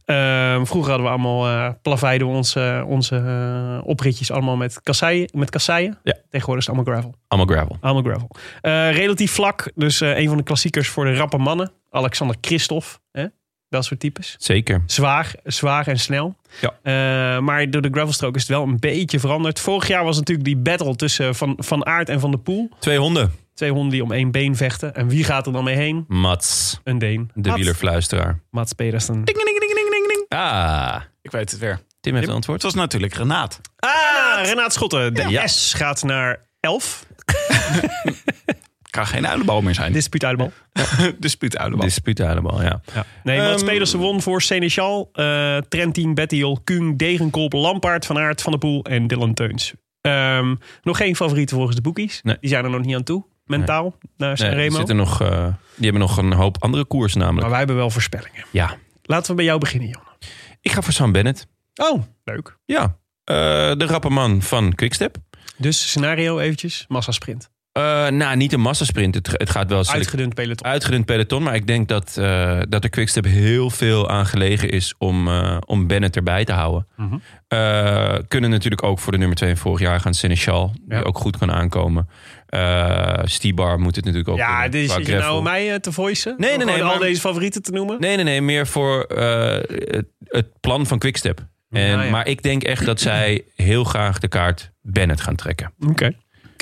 Ehm, 0.05 0.65
vroeger 0.65 0.89
hadden 0.91 1.07
we 1.11 1.13
allemaal, 1.13 1.47
eh 1.47 1.69
plaveiden 1.81 2.27
we 2.27 2.33
onze, 2.33 2.83
onze 2.87 3.15
eh, 3.15 3.87
opritjes 3.87 4.31
allemaal 4.31 4.55
met 4.57 4.81
kasseien. 4.81 5.29
Met 5.33 5.49
kasseien. 5.49 5.97
Ja. 6.03 6.13
Tegenwoordig 6.29 6.63
is 6.63 6.69
het 6.69 6.75
allemaal 6.75 6.93
gravel. 6.93 7.15
Allemaal 7.27 7.55
gravel. 7.55 7.77
Allemaal 7.81 8.03
gravel. 8.03 8.29
Eh, 8.61 8.95
relatief 8.95 9.31
vlak, 9.31 9.71
dus 9.75 10.01
eh, 10.01 10.17
een 10.17 10.27
van 10.27 10.37
de 10.37 10.43
klassiekers 10.43 10.87
voor 10.89 11.05
de 11.05 11.13
rappe 11.15 11.37
mannen. 11.37 11.71
Alexander 11.89 12.35
Christophe, 12.41 12.87
hè? 13.11 13.25
Dat 13.73 13.85
soort 13.85 13.99
types. 13.99 14.35
Zeker. 14.39 14.83
Zwaar, 14.85 15.33
zwaar 15.43 15.87
en 15.87 15.99
snel. 15.99 16.35
Ja. 16.61 16.73
Eh, 16.83 17.41
maar 17.41 17.69
door 17.69 17.81
de 17.81 17.89
gravelstrook 17.91 18.35
is 18.35 18.41
het 18.41 18.49
wel 18.51 18.63
een 18.63 18.79
beetje 18.79 19.19
veranderd. 19.19 19.59
Vorig 19.59 19.87
jaar 19.87 20.03
was 20.03 20.17
natuurlijk 20.17 20.45
die 20.47 20.57
battle 20.57 20.95
tussen 20.95 21.35
Van, 21.35 21.53
van 21.57 21.85
Aert 21.85 22.09
en 22.09 22.19
Van 22.19 22.31
der 22.31 22.39
Poel. 22.39 22.69
Twee 22.79 22.97
honden. 22.97 23.31
Twee 23.53 23.71
honden 23.71 23.91
die 23.91 24.03
om 24.03 24.11
één 24.11 24.31
been 24.31 24.55
vechten. 24.55 24.95
En 24.95 25.07
wie 25.07 25.23
gaat 25.23 25.45
er 25.47 25.53
dan 25.53 25.63
mee 25.63 25.75
heen? 25.75 26.05
Mats, 26.07 26.79
Een 26.83 26.97
Deen. 26.99 27.31
de 27.33 27.41
Mats- 27.49 27.55
wielerfluisteraar. 27.61 28.39
Mats 28.51 28.73
Pedersen. 28.73 29.13
Ding, 29.23 29.37
ding, 29.37 29.59
ding, 29.59 29.59
ding, 29.75 29.89
ding, 29.89 30.07
ding. 30.07 30.25
Ah, 30.41 31.01
Ik 31.21 31.31
weet 31.31 31.51
het 31.51 31.59
weer. 31.59 31.79
Tim 32.01 32.13
heeft 32.13 32.25
het 32.25 32.35
antwoord. 32.35 32.61
Het 32.61 32.71
was 32.73 32.81
natuurlijk 32.81 33.13
Renaat. 33.13 33.59
Ah, 33.79 33.89
Renaat 34.45 34.73
Schotten. 34.73 35.13
De 35.13 35.27
Ja. 35.29 35.47
S 35.47 35.73
gaat 35.73 36.03
naar 36.03 36.39
11. 36.59 37.05
Kan 38.93 39.07
geen 39.07 39.27
uilenbal 39.27 39.61
meer 39.61 39.73
zijn. 39.73 39.93
Dispuut 39.93 40.25
uit 40.25 40.37
de 40.37 40.43
bal. 40.43 41.13
Dispuut 41.19 41.57
uilenbal. 41.57 41.87
Dispuut 41.87 42.19
allemaal, 42.19 42.61
ja. 42.61 42.81
Nee, 43.23 43.37
Mats 43.41 43.61
Ehm, 43.61 43.71
Pedersen 43.71 43.99
won 43.99 44.21
voor 44.21 44.41
Seneschal, 44.41 45.09
eh 45.13 45.57
Trentin, 45.57 46.13
Bettiol, 46.13 46.59
Kung, 46.63 46.97
Degenkolb, 46.97 47.53
Lampaard, 47.53 48.05
Van 48.05 48.17
Aert, 48.17 48.41
Van 48.41 48.51
der 48.51 48.61
Poel 48.61 48.83
en 48.83 49.07
Dylan 49.07 49.33
Teuns. 49.33 49.73
Ehm, 50.01 50.55
nog 50.81 50.97
geen 50.97 51.15
favorieten 51.15 51.55
volgens 51.55 51.75
de 51.75 51.81
boekies. 51.81 52.19
Nee. 52.23 52.37
Die 52.39 52.49
zijn 52.49 52.63
er 52.63 52.69
nog 52.69 52.81
niet 52.85 52.95
aan 52.95 53.03
toe, 53.03 53.25
mentaal, 53.45 53.97
naar 54.17 54.27
Nee, 54.27 54.37
Sanremo. 54.37 54.75
zitten 54.77 54.95
nog, 54.95 55.21
eh, 55.21 55.29
die 55.75 55.83
hebben 55.83 56.01
nog 56.01 56.17
een 56.17 56.33
hoop 56.33 56.57
andere 56.59 56.85
koers 56.85 57.13
namelijk. 57.13 57.39
maar 57.41 57.49
wij 57.49 57.57
hebben 57.57 57.75
wel 57.75 57.89
voorspellingen. 57.89 58.45
Ja, 58.51 58.75
Laten 59.05 59.29
we 59.29 59.35
bij 59.35 59.45
jou 59.45 59.59
beginnen, 59.59 59.89
Jan. 59.89 60.03
ik 60.61 60.71
ga 60.71 60.81
voor 60.81 60.93
Sam 60.93 61.11
Bennett. 61.11 61.47
Oh, 61.75 62.03
leuk. 62.23 62.57
Ja, 62.65 62.97
eh, 63.23 63.35
de 63.77 63.85
rappe 63.85 64.09
man 64.09 64.41
van 64.41 64.75
Quickstep. 64.75 65.17
Dus 65.57 65.89
scenario 65.89 66.39
eventjes, 66.39 66.85
massasprint. 66.87 67.49
Eh 67.73 68.07
nou, 68.07 68.35
niet 68.35 68.53
een 68.53 68.59
massasprint. 68.59 69.15
Het, 69.15 69.29
het 69.31 69.49
gaat 69.49 69.69
wel 69.69 69.85
Uitgedund 69.87 70.33
peloton. 70.33 70.67
uitgedund 70.67 71.05
peloton. 71.05 71.43
Maar 71.43 71.55
ik 71.55 71.67
denk 71.67 71.87
dat, 71.87 72.17
eh 72.17 72.59
dat 72.69 72.83
er 72.83 72.89
Quickstep 72.89 73.25
heel 73.25 73.69
veel 73.69 74.09
aan 74.09 74.25
gelegen 74.25 74.69
is 74.69 74.93
om, 74.97 75.27
eh, 75.27 75.57
om 75.65 75.87
Bennett 75.87 76.15
erbij 76.15 76.45
te 76.45 76.51
houden. 76.53 76.87
Mhm. 76.95 77.17
Kunnen 78.27 78.49
natuurlijk 78.49 78.83
ook 78.83 78.99
voor 78.99 79.11
de 79.11 79.17
nummer 79.17 79.37
2 79.37 79.49
van 79.49 79.57
vorig 79.59 79.79
jaar 79.79 79.99
gaan. 79.99 80.13
Seneschal, 80.13 80.71
die 80.81 80.97
Ja. 80.97 81.01
ook 81.03 81.17
goed 81.17 81.37
kan 81.37 81.51
aankomen. 81.51 82.09
Eh 82.47 83.19
Stibar 83.23 83.79
moet 83.79 83.95
het 83.95 84.05
natuurlijk 84.05 84.31
ook 84.31 84.37
ja, 84.37 84.67
dit 84.67 84.91
zit 84.91 85.05
je 85.07 85.15
nou 85.15 85.43
mij 85.43 85.79
te 85.79 85.91
voicen? 85.91 86.35
Nee, 86.37 86.49
nee, 86.49 86.59
Om 86.59 86.65
nee, 86.65 86.75
gewoon 86.75 86.91
al 86.91 86.97
maar- 86.97 87.07
deze 87.07 87.21
favorieten 87.21 87.61
te 87.61 87.71
noemen? 87.71 87.99
Nee, 87.99 88.15
nee, 88.15 88.25
nee. 88.25 88.41
Meer 88.41 88.67
voor 88.67 88.99
het, 89.07 90.05
het 90.23 90.59
plan 90.59 90.85
van 90.85 90.97
Quickstep. 90.99 91.47
En, 91.69 91.81
ja. 92.03 92.09
Maar 92.09 92.27
ik 92.27 92.43
denk 92.43 92.63
echt 92.63 92.85
dat 92.85 92.99
zij 92.99 93.43
heel 93.55 93.83
graag 93.83 94.19
de 94.19 94.27
kaart 94.27 94.71
Bennett 94.81 95.21
gaan 95.21 95.35
trekken. 95.35 95.73
Oké. 95.87 96.11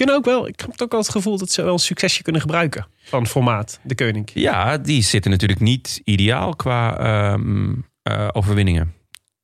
Kunnen 0.01 0.19
ook 0.19 0.25
wel, 0.25 0.47
ik 0.47 0.59
heb 0.59 0.81
ook 0.81 0.91
wel 0.91 0.99
het 0.99 1.09
gevoel 1.09 1.37
dat 1.37 1.51
ze 1.51 1.63
wel 1.63 1.73
een 1.73 1.79
succesje 1.79 2.23
kunnen 2.23 2.41
gebruiken 2.41 2.87
van 3.03 3.27
formaat, 3.27 3.79
de 3.83 3.95
koning. 3.95 4.29
Ja, 4.33 4.77
die 4.77 5.03
zitten 5.03 5.31
natuurlijk 5.31 5.59
niet 5.59 6.01
ideaal 6.03 6.55
qua 6.55 6.97
ehm, 6.97 7.73
eh, 8.03 8.27
overwinningen. 8.31 8.93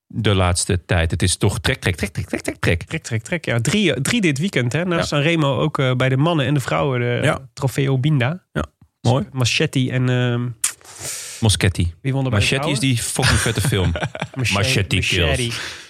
De 0.08 0.36
laatste 0.36 0.86
tijd. 0.86 1.12
Het 1.12 1.22
is 1.22 1.38
toch 1.38 1.60
trek, 1.60 1.80
trek, 1.80 1.96
trek, 1.96 2.10
trek, 2.10 2.28
trek, 2.28 2.42
trek, 2.42 2.58
trek. 2.60 2.84
Trek, 2.84 3.04
trek, 3.04 3.24
trek. 3.24 3.46
Ja, 3.46 3.62
drie, 3.62 3.94
eh, 3.94 4.02
drie 4.02 4.22
dit 4.22 4.38
weekend. 4.38 4.74
Hè. 4.74 4.86
Naast 4.86 5.10
Ja. 5.10 5.18
Sanremo 5.18 5.60
ook 5.60 5.80
eh, 5.80 5.94
bij 5.94 6.10
de 6.10 6.18
mannen 6.18 6.46
en 6.46 6.54
de 6.54 6.60
vrouwen 6.60 7.00
de 7.00 7.20
Ja. 7.24 7.40
Trofeo 7.54 7.98
Binda. 7.98 8.44
Mooi. 9.02 9.26
Maschetti 9.32 9.90
en 9.90 10.10
ehm, 10.10 10.48
Moschetti. 11.40 11.94
wie 12.02 12.14
won 12.14 12.24
er 12.24 12.30
bij 12.30 12.40
de 12.40 12.46
Machetti 12.46 12.72
is 12.72 12.80
die 12.80 12.98
fucking 12.98 13.40
vette 13.40 13.62
film. 13.62 13.92
Machetti 14.54 15.00
kills. 15.00 15.38
Het 15.38 15.40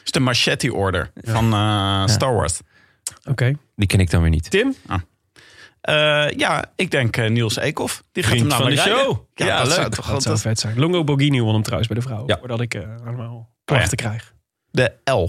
is 0.04 0.12
de 0.12 0.20
Machete 0.20 0.74
Order 0.74 1.12
van 1.16 1.54
eh, 1.54 2.08
Star 2.08 2.34
Wars. 2.34 2.60
Oké. 3.26 3.54
Die 3.76 3.88
ken 3.88 4.00
ik 4.00 4.10
dan 4.10 4.22
weer 4.22 4.30
niet. 4.30 4.50
Tim? 4.50 4.76
Eh, 5.82 6.30
ja, 6.30 6.66
ik 6.76 6.92
denk 6.92 7.18
eh, 7.18 7.30
Niels 7.30 7.56
Eekhoff. 7.58 8.04
Die 8.12 8.24
gaat 8.24 8.32
Vriend 8.32 8.52
hem 8.52 8.62
van 8.62 8.70
de 8.70 8.76
rijden. 8.76 8.98
show. 8.98 9.18
Ja, 9.34 9.46
Ja, 9.46 9.58
dat 9.58 9.66
leuk. 9.68 9.76
zou 9.76 9.90
toch 9.90 10.10
Dat 10.10 10.24
zou 10.24 10.38
vet 10.38 10.60
zijn. 10.60 10.80
Longo 10.80 11.04
Borghini 11.04 11.42
won 11.42 11.54
hem 11.54 11.62
trouwens 11.62 11.88
bij 11.90 11.98
de 12.00 12.06
vrouwen. 12.06 12.28
Ja. 12.30 12.40
Voordat 12.40 12.62
ik 12.62 12.74
eh, 12.74 12.82
allemaal 13.06 13.50
klachten 13.66 13.98
krijg. 13.98 14.34
De 14.72 14.92
L. 15.04 15.28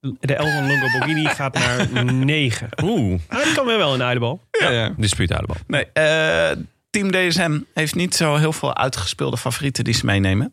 De 0.00 0.34
L 0.34 0.42
van 0.52 0.66
Longo 0.66 0.98
Borghini 0.98 1.24
gaat 1.38 1.54
naar 1.54 2.04
9. 2.14 2.68
Oeh. 2.82 3.20
Ah, 3.28 3.42
die 3.44 3.54
kan 3.54 3.66
weer 3.66 3.76
wel 3.78 3.92
in 3.92 3.98
de 3.98 4.04
uidebal. 4.04 4.40
Ja, 4.50 4.70
ja. 4.70 4.94
Dispuut 4.96 5.28
bal. 5.28 5.56
Nee, 5.66 5.86
eh, 5.92 6.56
Team 6.90 7.10
DSM 7.10 7.60
heeft 7.74 7.94
niet 7.94 8.14
zo 8.14 8.36
heel 8.36 8.52
veel 8.52 8.76
uitgespeelde 8.76 9.36
favorieten 9.36 9.84
die 9.84 9.94
ze 9.94 10.04
meenemen. 10.06 10.52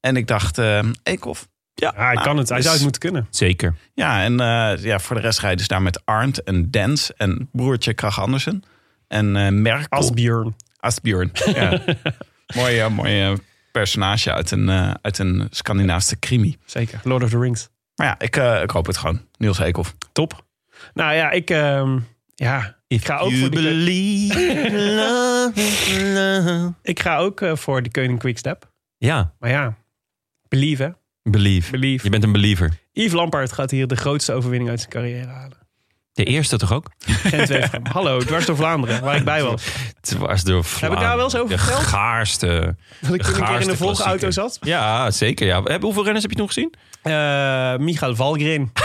En 0.00 0.16
ik 0.16 0.26
dacht, 0.26 0.58
eh 0.58 0.82
Eekhoff. 1.02 1.48
Ja, 1.78 1.92
Ja, 1.96 2.04
hij 2.04 2.14
nou, 2.14 2.26
kan 2.26 2.36
het. 2.36 2.48
Hij 2.48 2.56
dus- 2.56 2.64
zou 2.66 2.76
het 2.76 2.84
moeten 2.84 3.00
kunnen. 3.02 3.26
Zeker. 3.30 3.74
Ja, 3.94 4.22
en 4.22 4.40
eh, 4.40 4.84
ja, 4.84 4.98
voor 4.98 5.16
de 5.16 5.22
rest 5.22 5.40
rijden 5.40 5.60
ze 5.60 5.68
daar 5.68 5.82
met 5.82 6.04
Arndt 6.04 6.42
en 6.42 6.70
Dens 6.70 7.14
en 7.14 7.48
broertje 7.52 7.94
Krach 7.94 8.20
Andersen. 8.20 8.62
En 9.08 9.36
eh 9.36 9.48
Merkel. 9.48 9.98
Asbjörn. 9.98 10.56
Asbjörn. 10.80 11.30
Ja. 11.44 11.82
mooi, 12.56 12.78
eh, 12.78 12.88
mooi 12.88 13.36
personage 13.72 14.32
uit 14.32 14.50
een, 14.50 14.68
eh, 14.68 14.90
uit 15.02 15.18
een 15.18 15.46
Scandinavische 15.50 16.18
crimi. 16.18 16.56
Zeker. 16.64 17.00
Lord 17.04 17.22
of 17.22 17.30
the 17.30 17.38
Rings. 17.38 17.68
Maar 17.94 18.06
ja, 18.06 18.18
ik, 18.18 18.36
eh, 18.36 18.62
ik 18.62 18.70
hoop 18.70 18.86
het 18.86 18.96
gewoon. 18.96 19.20
Niels 19.38 19.58
Eekhoff. 19.58 19.94
Top. 20.12 20.44
Nou 20.94 21.14
ja, 21.14 21.30
ik... 21.30 21.50
ehm, 21.50 21.98
ja, 22.34 22.76
ik 22.86 23.04
ga 23.04 23.18
ook 23.18 23.32
voor 23.32 23.50
de, 23.50 23.58
ik 26.92 27.00
ga 27.00 27.16
ook 27.16 27.42
voor 27.52 27.82
de 27.82 27.90
Koning 27.90 28.18
Quickstep. 28.18 28.72
Ja, 28.98 29.34
Maar 29.38 29.50
ja, 29.50 29.76
believe 30.48 30.82
hè. 30.82 30.90
Believe. 31.30 31.70
Believe. 31.70 32.04
Je 32.04 32.10
bent 32.10 32.24
een 32.24 32.32
believer. 32.32 32.78
Yves 32.92 33.12
Lampaard 33.12 33.52
gaat 33.52 33.70
hier 33.70 33.86
de 33.86 33.96
grootste 33.96 34.32
overwinning 34.32 34.70
uit 34.70 34.78
zijn 34.80 34.92
carrière 34.92 35.26
halen. 35.26 35.65
De 36.16 36.24
eerste 36.24 36.56
toch 36.56 36.72
ook? 36.72 36.90
Gent-Wevelgem. 36.98 37.82
Hallo, 37.92 38.18
dwars 38.20 38.46
door 38.46 38.56
Vlaanderen, 38.56 39.02
waar 39.02 39.16
ik 39.16 39.24
bij 39.24 39.42
was. 39.42 39.64
Dwars 40.00 40.42
door 40.42 40.64
Heb 40.80 40.92
ik 40.92 40.98
daar 40.98 41.16
wel 41.16 41.24
eens 41.24 41.36
over 41.36 41.56
De 41.56 41.62
verteld? 41.62 41.82
gaarste. 41.82 42.76
Dat 43.00 43.14
ik 43.14 43.22
toen 43.22 43.34
een 43.40 43.44
keer 43.46 43.60
in 43.60 43.68
een 43.68 43.76
volgauto 43.76 44.30
zat. 44.30 44.58
Ja, 44.60 45.10
zeker. 45.10 45.46
Ja. 45.46 45.62
Hoeveel 45.80 46.02
renners 46.02 46.22
heb 46.22 46.30
je 46.30 46.36
toen 46.36 46.46
gezien? 46.46 46.74
Eh 47.02 47.76
Michael 47.76 48.16
Valgren. 48.16 48.72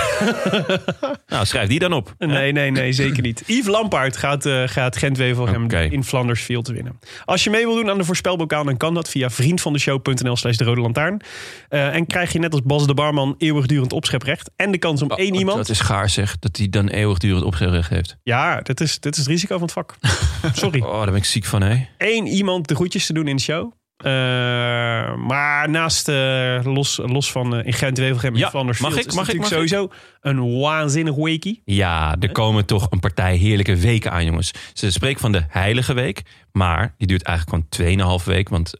Nou, 1.27 1.45
schrijf 1.45 1.67
die 1.67 1.79
dan 1.79 1.93
op. 1.93 2.13
Nee, 2.17 2.51
nee, 2.51 2.71
nee, 2.71 2.91
zeker 2.91 3.21
niet. 3.21 3.43
Yves 3.45 3.67
Lampaard 3.67 4.17
gaat, 4.17 4.45
eh 4.45 4.63
gaat 4.65 4.97
Gent-Wevelgem 4.97 5.63
Oké. 5.63 5.79
in 5.79 6.03
Flanders 6.03 6.41
Field 6.41 6.67
winnen. 6.67 6.99
Als 7.25 7.43
je 7.43 7.49
mee 7.49 7.65
wil 7.65 7.75
doen 7.75 7.89
aan 7.89 7.97
de 7.97 8.03
voorspelbokaal, 8.03 8.63
dan 8.63 8.77
kan 8.77 8.93
dat 8.93 9.09
via 9.09 9.29
vriendvandeshow.nl 9.29 10.35
slash 10.35 10.55
de 10.55 10.63
rode 10.63 10.81
lantaarn. 10.81 11.21
Eh, 11.69 11.95
en 11.95 12.07
krijg 12.07 12.31
je 12.33 12.39
net 12.39 12.51
als 12.51 12.61
Bas 12.63 12.87
de 12.87 12.93
Barman 12.93 13.35
eeuwigdurend 13.37 13.93
opscheprecht. 13.93 14.51
En 14.55 14.71
de 14.71 14.77
kans 14.77 15.01
om 15.01 15.09
één 15.11 15.35
iemand... 15.35 15.57
Dat 15.57 15.69
is 15.69 15.79
gaar 15.79 16.09
zeg, 16.09 16.39
dat 16.39 16.57
hij 16.57 16.69
dan 16.69 16.87
eeuwigdurend 17.23 17.43
opzegrecht 17.45 17.89
heeft. 17.89 18.17
Ja, 18.23 18.61
dit 18.61 18.81
is, 18.81 18.99
dit 18.99 19.13
is 19.13 19.19
het 19.19 19.27
risico 19.27 19.53
van 19.53 19.61
het 19.63 19.71
vak. 19.71 19.95
Sorry. 20.53 20.81
Oh, 20.81 20.97
daar 20.97 21.05
ben 21.05 21.15
ik 21.15 21.25
ziek 21.25 21.45
van, 21.45 21.61
hè? 21.61 21.85
Eén 21.97 22.27
iemand 22.27 22.67
de 22.67 22.75
groetjes 22.75 23.05
te 23.05 23.13
doen 23.13 23.27
in 23.27 23.35
de 23.35 23.41
show. 23.41 23.71
Eh, 24.03 25.15
maar 25.15 25.69
naast, 25.69 26.07
eh, 26.07 26.59
los, 26.63 26.97
los 26.97 27.31
van 27.31 27.55
eh, 27.55 27.65
in 27.65 27.95
en 28.21 28.35
Ja, 28.35 28.49
Flanders 28.49 28.79
mag 28.79 28.93
Field... 28.93 29.05
ik, 29.05 29.13
mag 29.13 29.29
ik, 29.29 29.39
mag 29.39 29.47
sowieso 29.47 29.89
een 30.21 30.59
waanzinnig 30.59 31.15
weekie. 31.15 31.61
Ja, 31.65 32.15
er 32.19 32.31
komen 32.31 32.65
toch 32.65 32.87
een 32.89 32.99
partij 32.99 33.35
heerlijke 33.35 33.75
weken 33.75 34.11
aan, 34.11 34.25
jongens. 34.25 34.51
Ze 34.73 34.91
spreken 34.91 35.19
van 35.19 35.31
de 35.31 35.43
heilige 35.47 35.93
week, 35.93 36.21
maar 36.51 36.93
die 36.97 37.07
duurt 37.07 37.23
eigenlijk 37.23 37.65
gewoon 37.75 38.19
2,5 38.19 38.25
week, 38.25 38.49
want 38.49 38.73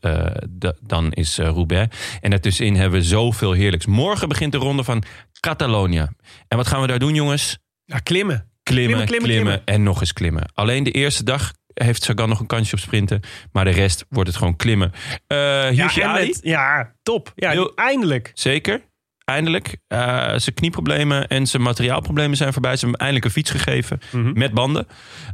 da- 0.49 0.75
dan 0.81 1.11
is 1.11 1.37
Roubaix. 1.37 1.97
En 2.21 2.29
daartussenin 2.29 2.75
hebben 2.75 2.99
we 2.99 3.05
zoveel 3.05 3.51
heerlijks. 3.51 3.85
Morgen 3.85 4.27
begint 4.27 4.51
de 4.51 4.57
ronde 4.57 4.83
van 4.83 5.03
Catalonië. 5.39 6.07
En 6.47 6.57
wat 6.57 6.67
gaan 6.67 6.81
we 6.81 6.87
daar 6.87 6.99
doen, 6.99 7.15
jongens? 7.15 7.59
Ja, 7.91 7.99
klimmen. 7.99 8.49
Klimmen, 8.63 8.85
Klimmen, 8.87 9.05
klimmen, 9.07 9.29
klimmen, 9.29 9.53
klimmen. 9.53 9.65
en 9.65 9.83
nog 9.83 9.99
eens 9.99 10.13
klimmen. 10.13 10.43
Alleen 10.53 10.83
de 10.83 10.91
eerste 10.91 11.23
dag 11.23 11.51
heeft 11.73 12.03
Sagan 12.03 12.29
nog 12.29 12.39
een 12.39 12.45
kansje 12.45 12.73
op 12.75 12.79
sprinten, 12.81 13.21
maar 13.51 13.65
de 13.65 13.71
rest 13.71 14.05
wordt 14.09 14.29
het 14.29 14.37
gewoon 14.37 14.55
klimmen. 14.55 14.91
Eh 15.27 15.71
Ja, 15.71 16.11
met- 16.13 16.39
ja, 16.43 16.93
top. 17.03 17.31
Ja, 17.35 17.51
Heel- 17.51 17.75
eindelijk. 17.75 18.31
Zeker. 18.33 18.81
Eindelijk. 19.25 19.77
Eh, 19.87 19.97
zijn 20.35 20.55
knieproblemen 20.55 21.27
en 21.27 21.47
zijn 21.47 21.61
materiaalproblemen 21.61 22.37
zijn 22.37 22.53
voorbij. 22.53 22.75
Ze 22.75 22.85
hebben 22.85 22.99
hem 22.99 23.07
eindelijk 23.09 23.25
een 23.25 23.43
fiets 23.43 23.51
gegeven 23.63 23.99
Mhm. 24.11 24.37
met 24.39 24.53
banden. 24.53 24.87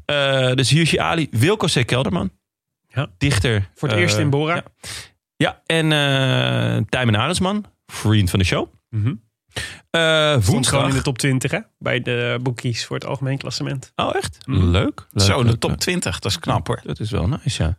Eh, 0.06 0.52
dus 0.54 0.70
Hirschi 0.70 0.98
Ali, 1.00 1.28
Wilco 1.32 1.68
C. 1.74 1.86
Kelderman. 1.86 2.32
Ja. 2.88 3.08
Dichter. 3.18 3.70
Voor 3.76 3.90
het 3.90 3.98
eerst 3.98 4.18
in 4.18 4.30
Bora. 4.30 4.56
Ja, 4.56 4.64
ja 5.36 5.62
en 5.66 5.86
uh, 5.86 6.84
Tijmen 6.90 7.18
Adelsman, 7.18 7.66
vriend 7.86 8.30
van 8.30 8.40
de 8.40 8.46
show. 8.46 8.74
Mhm. 8.90 9.14
Stond 9.92 10.46
woensdag. 10.46 10.74
gewoon 10.74 10.90
in 10.90 10.96
de 10.96 11.02
top 11.02 11.18
20 11.18 11.52
hè? 11.52 11.60
bij 11.78 12.02
de 12.02 12.40
boekies 12.42 12.86
voor 12.86 12.96
het 12.96 13.06
algemeen 13.06 13.38
klassement. 13.38 13.92
Oh, 13.96 14.16
echt? 14.16 14.38
Mhm. 14.46 14.64
Leuk. 14.70 15.06
leuk. 15.12 15.28
Zo, 15.28 15.38
de 15.44 15.50
leuk, 15.50 15.60
top 15.60 15.70
leuk. 15.70 15.80
20. 15.80 16.20
Dat 16.20 16.32
is 16.32 16.40
knap 16.40 16.68
hoor. 16.68 16.80
Dat 16.84 17.00
is 17.00 17.12
wel 17.12 17.28
nice, 17.28 17.64
ja. 17.64 17.78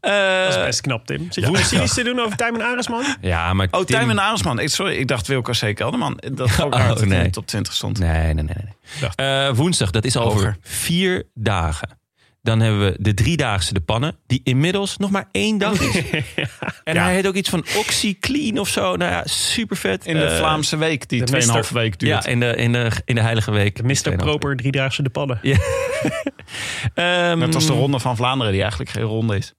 Eh, 0.00 0.44
Dat 0.44 0.56
is 0.58 0.64
best 0.64 0.80
knap, 0.80 1.06
Tim. 1.06 1.26
Zit 1.30 1.46
je 1.48 1.56
cynisch 1.64 1.94
te 1.94 2.02
doen 2.04 2.20
over 2.20 2.36
Tijmen 2.36 2.62
Aresman? 2.62 3.04
Ja, 3.20 3.52
maar 3.52 3.68
Oh, 3.70 3.80
Tim- 3.84 3.96
Tijmen 3.96 4.18
Aresman. 4.18 4.68
Sorry, 4.68 4.94
ik 4.96 5.08
dacht 5.08 5.26
Wilco 5.26 5.52
C. 5.52 5.74
Kelderman. 5.74 6.20
Dat 6.32 6.40
ook 6.62 6.74
Oh, 6.74 6.80
hij 6.94 7.06
nee. 7.06 7.18
in 7.18 7.24
de 7.24 7.30
top 7.30 7.46
20 7.46 7.72
stond. 7.72 7.98
Nee, 7.98 8.34
nee, 8.34 8.44
nee. 8.44 8.44
nee. 8.44 9.10
Eh, 9.46 9.54
woensdag, 9.54 9.90
dat 9.90 10.04
is 10.04 10.16
over 10.16 10.32
Hoger. 10.32 10.56
vier 10.60 11.24
dagen. 11.34 11.99
Dan 12.42 12.60
hebben 12.60 12.80
we 12.80 12.96
de 12.98 13.14
driedaagse 13.14 13.74
de 13.74 13.80
pannen, 13.80 14.16
die 14.26 14.40
inmiddels 14.44 14.96
nog 14.96 15.10
maar 15.10 15.28
één 15.32 15.58
dag 15.58 15.80
is. 15.80 16.02
En 16.84 16.96
hij 16.96 17.14
heet 17.14 17.26
ook 17.26 17.34
iets 17.34 17.48
van 17.48 17.64
OxyClean 17.76 18.58
of 18.58 18.68
zo. 18.68 18.96
Nou 18.96 19.10
ja, 19.12 19.22
super 19.26 19.76
vet. 19.76 20.06
In 20.06 20.14
de 20.16 20.36
Vlaamse 20.36 20.76
week, 20.76 21.08
die 21.08 21.24
de 21.24 21.26
2,5 21.26 21.32
Mister- 21.36 21.74
week 21.74 21.98
duurt. 21.98 22.24
Ja, 22.24 22.30
in 22.30 22.40
de, 22.40 22.54
in, 22.56 22.72
de, 22.72 22.90
in 23.04 23.14
de 23.14 23.20
Heilige 23.20 23.50
Week. 23.50 23.82
Mr. 23.82 24.16
Proper, 24.16 24.56
driedaagse 24.56 25.02
de 25.02 25.10
padden. 25.10 25.38
Ja. 25.42 25.56
Ehm, 26.94 27.38
Net 27.38 27.54
als 27.54 27.66
de 27.66 27.72
Ronde 27.72 27.98
van 27.98 28.16
Vlaanderen, 28.16 28.52
die 28.52 28.60
eigenlijk 28.60 28.90
geen 28.90 29.02
ronde 29.02 29.36
is. 29.36 29.54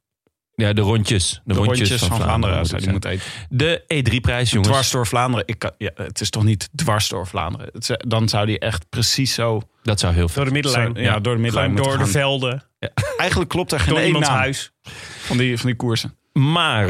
Ja, 0.61 0.73
de 0.73 0.81
rondjes. 0.81 1.41
De, 1.43 1.53
De 1.53 1.59
rondjes, 1.59 1.91
van, 2.03 2.21
Vlaanderen, 2.21 2.57
moet 2.57 2.71
het 2.71 2.81
die 2.81 2.91
moeten 2.91 3.09
eten. 3.09 3.25
De 3.49 3.81
E3-prijs, 3.81 4.49
jongens. 4.51 4.67
Dwars 4.71 4.91
door 4.91 5.07
Vlaanderen. 5.07 5.47
Ik 5.47 5.59
kan, 5.59 5.71
ja, 5.77 5.91
het 5.95 6.21
is 6.21 6.29
toch 6.29 6.43
niet 6.43 6.69
dwars 6.75 7.09
door 7.09 7.27
Vlaanderen? 7.27 7.69
Is- 7.71 7.89
dan 7.97 8.29
zou 8.29 8.45
die 8.45 8.59
echt 8.59 8.89
precies 8.89 9.33
zo... 9.33 9.61
Dat 9.83 9.99
zou 9.99 10.13
heel 10.13 10.27
veel. 10.27 10.35
Door 10.35 10.45
de 10.45 10.51
middenlijn. 10.51 10.95
Zo, 10.95 11.01
ja, 11.01 11.19
door 11.19 11.35
de 11.35 11.41
middenlijn 11.41 11.75
door 11.75 11.97
de 11.97 12.05
velden. 12.05 12.63
Eigenlijk 13.17 13.49
klopt 13.49 13.71
er 13.71 13.79
geen 13.79 13.93
Door 13.93 14.03
iemands 14.03 14.27
huis. 14.29 14.71
van 15.21 15.37
die, 15.37 15.57
van 15.57 15.65
die 15.65 15.75
koersen. 15.75 16.15
Maar 16.33 16.87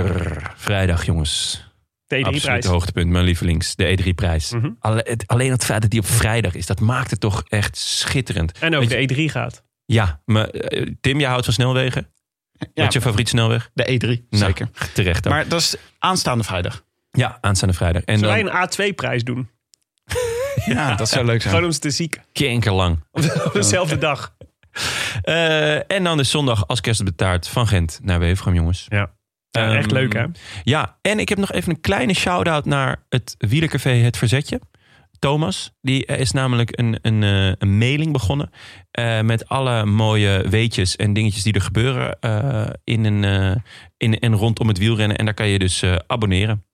vrijdag, 0.55 1.05
jongens. 1.05 1.63
De 2.07 2.15
Absoluut 2.17 2.41
E3-prijs. 2.41 2.65
hoogtepunt, 2.65 3.09
mijn 3.09 3.25
lievelings. 3.25 3.75
De 3.75 3.97
E3-prijs. 4.03 4.51
Mhm. 4.51 4.69
Alle- 4.79 5.05
het- 5.07 5.27
alleen 5.27 5.51
het 5.51 5.65
feit 5.65 5.81
dat 5.81 5.91
die 5.91 5.99
op 5.99 6.05
vrijdag 6.05 6.53
is, 6.55 6.65
dat 6.65 6.79
maakt 6.79 7.11
het 7.11 7.19
toch 7.19 7.43
echt 7.47 7.77
schitterend. 7.77 8.57
En 8.59 8.75
ook 8.75 8.83
Weet 8.83 9.09
de 9.09 9.15
E3 9.27 9.31
gaat. 9.31 9.63
Ja, 9.85 10.21
maar 10.25 10.47
eh, 10.49 10.91
Tim, 11.01 11.19
jij 11.19 11.29
houdt 11.29 11.45
van 11.45 11.53
snelwegen? 11.53 12.07
Ja, 12.61 12.67
Wat 12.83 12.87
is 12.87 12.93
je 12.93 13.01
favoriet 13.01 13.29
snelweg? 13.29 13.69
de 13.73 13.83
E3, 13.93 14.07
Nou, 14.29 14.43
zeker. 14.45 14.69
terecht 14.93 15.23
dan. 15.23 15.33
Maar 15.33 15.47
dat 15.47 15.59
is 15.59 15.75
aanstaande 15.99 16.43
vrijdag. 16.43 16.83
ja, 17.11 17.37
aanstaande 17.41 17.75
vrijdag. 17.75 18.01
En 18.03 18.19
Zullen 18.19 18.35
dan, 18.35 18.53
wij 18.53 18.61
een 18.61 18.91
A2-prijs 18.93 19.23
doen? 19.23 19.49
Ja, 20.65 20.95
dat 20.95 21.09
zou 21.09 21.25
leuk 21.25 21.39
Gewoon 21.41 21.51
zijn. 21.53 21.65
om 21.65 21.71
ze 21.71 21.79
te 21.79 21.89
zieken. 21.89 22.23
Kankerlang. 22.33 23.03
Op 23.11 23.49
dezelfde 23.53 23.97
dag. 23.97 24.35
Eh, 25.21 25.91
en 25.91 26.03
dan 26.03 26.19
is 26.19 26.29
zondag 26.29 26.67
als 26.67 26.81
kerst 26.81 26.99
op 26.99 27.05
de 27.05 27.15
taart 27.15 27.47
van 27.47 27.67
Gent 27.67 27.99
naar 28.03 28.19
Wevergem, 28.19 28.53
jongens. 28.53 28.85
Ja. 28.89 28.97
Ja, 29.49 29.67
Ehm, 29.67 29.75
echt 29.77 29.91
leuk, 29.91 30.13
hè? 30.13 30.25
Ja, 30.63 30.97
en 31.01 31.19
ik 31.19 31.29
heb 31.29 31.37
nog 31.37 31.51
even 31.51 31.69
een 31.69 31.81
kleine 31.81 32.13
shout-out 32.13 32.65
naar 32.65 33.03
het 33.09 33.35
wielercafé 33.37 33.89
Het 33.89 34.17
Verzetje. 34.17 34.61
Thomas, 35.21 35.71
die 35.81 36.05
is 36.05 36.31
namelijk 36.31 36.79
een, 36.79 36.97
een, 37.01 37.23
eh, 37.23 37.53
een 37.57 37.77
mailing 37.77 38.11
begonnen. 38.11 38.49
eh, 38.91 39.21
met 39.21 39.47
alle 39.47 39.85
mooie 39.85 40.45
weetjes 40.49 40.95
en 40.95 41.13
dingetjes 41.13 41.43
die 41.43 41.53
er 41.53 41.61
gebeuren 41.61 42.19
eh, 42.19 42.67
in, 42.83 43.05
een, 43.05 43.23
eh, 43.23 43.55
in 43.97 44.19
en 44.19 44.35
rondom 44.35 44.67
het 44.67 44.77
wielrennen. 44.77 45.17
En 45.17 45.25
daar 45.25 45.33
kan 45.33 45.47
je 45.47 45.59
dus 45.59 45.81
eh, 45.81 45.95
abonneren. 46.07 46.65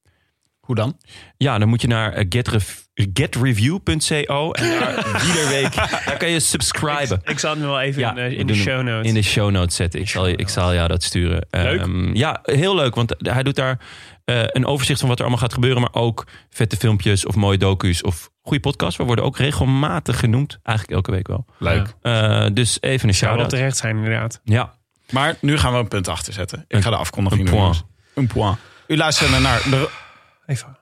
Hoe 0.59 0.75
dan? 0.75 0.97
Ja, 1.37 1.57
dan 1.57 1.67
moet 1.69 1.81
je 1.81 1.87
naar 1.87 2.13
eh, 2.13 2.25
getrev- 2.29 2.77
getreview.co 2.93 4.51
en 4.51 4.79
daar 4.79 4.95
iedere 5.27 5.49
week 5.49 5.73
daar 5.75 6.15
kan 6.17 6.29
je 6.29 6.39
subscriben. 6.39 7.21
Ik 7.23 7.39
zal 7.39 7.49
het 7.51 7.59
nu 7.59 7.65
wel 7.65 7.79
even 7.81 8.01
Ja, 8.01 8.09
in, 8.17 8.47
de- 8.47 8.53
in 8.53 8.55
show 8.59 8.81
notes. 8.83 9.07
In 9.07 9.13
de 9.13 9.21
show 9.21 9.51
notes 9.51 9.75
zetten. 9.75 9.99
Ik 9.99 10.09
zal, 10.09 10.27
je- 10.27 10.35
ik 10.35 10.49
zal 10.49 10.73
jou 10.73 10.87
dat 10.87 11.03
sturen. 11.03 11.45
Leuk. 11.49 11.79
Ehm, 11.81 12.15
ja, 12.15 12.39
heel 12.43 12.75
leuk. 12.75 12.95
Want 12.95 13.15
hij 13.17 13.43
doet 13.43 13.55
daar 13.55 13.79
eh, 14.27 14.43
een 14.47 14.65
overzicht 14.65 14.99
van 14.99 15.09
wat 15.09 15.17
er 15.17 15.23
allemaal 15.23 15.43
gaat 15.43 15.53
gebeuren. 15.53 15.81
Maar 15.81 15.93
ook 15.93 16.27
vette 16.49 16.77
filmpjes 16.77 17.25
of 17.25 17.35
mooie 17.35 17.57
docu's 17.57 18.03
of 18.03 18.29
goede 18.41 18.59
podcasts. 18.59 18.97
We 18.97 19.03
worden 19.03 19.25
ook 19.25 19.37
regelmatig 19.37 20.19
genoemd. 20.19 20.59
Eigenlijk 20.63 20.97
elke 20.97 21.11
week 21.11 21.27
wel. 21.27 21.45
Leuk. 21.57 21.93
Eh, 22.01 22.45
dus 22.53 22.81
even 22.81 23.07
een 23.07 23.15
zou 23.15 23.31
wel 23.31 23.39
shout-out. 23.39 23.49
terecht 23.49 23.77
zijn, 23.77 23.95
inderdaad. 23.97 24.41
Ja, 24.43 24.73
Maar 25.09 25.35
nu 25.41 25.57
gaan 25.57 25.73
we 25.73 25.79
een 25.79 25.87
punt 25.87 26.07
achter 26.07 26.33
zetten. 26.33 26.65
Ik 26.67 26.81
ga 26.81 26.89
de 26.89 26.95
afkondiging 26.95 27.41
een 27.41 27.47
doen. 27.51 27.59
point. 27.59 27.75
jongens. 27.75 27.95
Een 28.13 28.27
point. 28.27 28.57
U 28.87 28.97
luisterde 28.97 29.39
naar 29.39 29.61
de... 29.69 29.89
Even 30.45 30.67
een 30.67 30.75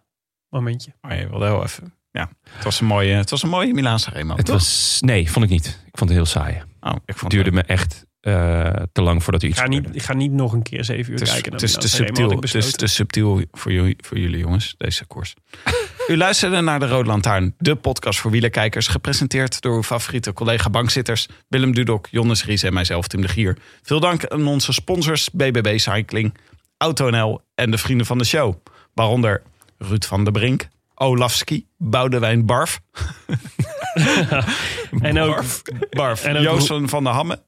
momentje. 0.49 0.91
Oh, 1.01 1.11
je 1.11 1.29
wilde 1.29 1.45
heel 1.45 1.63
even... 1.63 1.93
Ja, 2.11 2.29
het 2.49 2.63
was 2.63 2.79
een 2.79 2.87
mooie, 2.87 3.13
het 3.13 3.29
was 3.29 3.43
een 3.43 3.49
mooie 3.49 3.73
Milaanse 3.73 4.09
Remo. 4.09 4.35
het 4.35 4.45
toch? 4.45 4.55
was... 4.55 4.97
Nee, 4.99 5.31
vond 5.31 5.45
ik 5.45 5.51
niet. 5.51 5.65
Ik 5.85 5.97
vond 5.97 6.09
het 6.09 6.19
heel 6.19 6.27
saai. 6.27 6.61
Oh, 6.79 6.91
ik 6.95 7.01
Het 7.05 7.17
vond 7.17 7.31
duurde 7.31 7.51
me 7.51 7.61
echt 7.61 8.05
eh, 8.25 8.73
te 8.91 9.01
lang 9.01 9.23
voordat 9.23 9.41
hij 9.41 9.49
Ik 9.49 9.55
iets 9.55 9.65
ga, 9.65 9.69
niet, 9.69 9.95
ik 9.95 10.01
ga 10.01 10.13
niet 10.13 10.31
nog 10.31 10.53
een 10.53 10.63
keer 10.63 10.83
zeven 10.83 11.13
uur 11.13 11.19
Het 11.19 11.27
is, 11.27 11.33
kijken. 11.33 11.51
het 11.51 11.61
is 11.61 11.73
te 11.73 11.89
subtiel, 11.89 12.31
ik 12.31 12.35
het 12.35 12.43
is 12.43 12.51
besloten. 12.51 12.77
te 12.77 12.87
subtiel 12.87 13.41
voor 13.51 13.71
jullie, 13.71 13.95
voor 13.97 14.17
jullie 14.17 14.37
jongens, 14.37 14.75
deze 14.77 15.05
koers. 15.05 15.33
U 16.07 16.17
luisterde 16.17 16.61
naar 16.61 16.79
de 16.79 16.87
Rode 16.87 17.07
Lantaarn, 17.09 17.55
de 17.57 17.75
podcast 17.75 18.19
voor 18.19 18.31
wielerkijkers. 18.31 18.87
Gepresenteerd 18.87 19.61
door 19.61 19.75
uw 19.75 19.83
favoriete 19.83 20.33
collega 20.33 20.69
bankzitters 20.69 21.27
Willem 21.47 21.73
Dudok, 21.73 22.07
Jonnes 22.11 22.45
Ries 22.45 22.63
en 22.63 22.73
mijzelf, 22.73 23.07
Tim 23.07 23.21
de 23.21 23.27
Gier. 23.27 23.57
Veel 23.81 23.99
dank 23.99 24.27
aan 24.27 24.47
onze 24.47 24.73
sponsors 24.73 25.29
BBB 25.31 25.79
Cycling, 25.79 26.37
AutoNL 26.77 27.41
en 27.55 27.71
de 27.71 27.77
vrienden 27.77 28.05
van 28.05 28.17
de 28.17 28.25
show. 28.25 28.55
Waaronder 28.93 29.41
Ruud 29.77 30.05
van 30.05 30.23
der 30.23 30.33
Brink, 30.33 30.67
Olafski, 30.95 31.65
Boudewijn 31.77 32.45
Barf, 32.45 32.79
En 35.01 35.19
ook, 35.19 35.43
Barf, 35.89 36.23
En 36.23 36.37
ook 36.37 36.43
Joosten 36.43 36.89
van 36.89 37.03
der 37.03 37.13
Hamme 37.13 37.39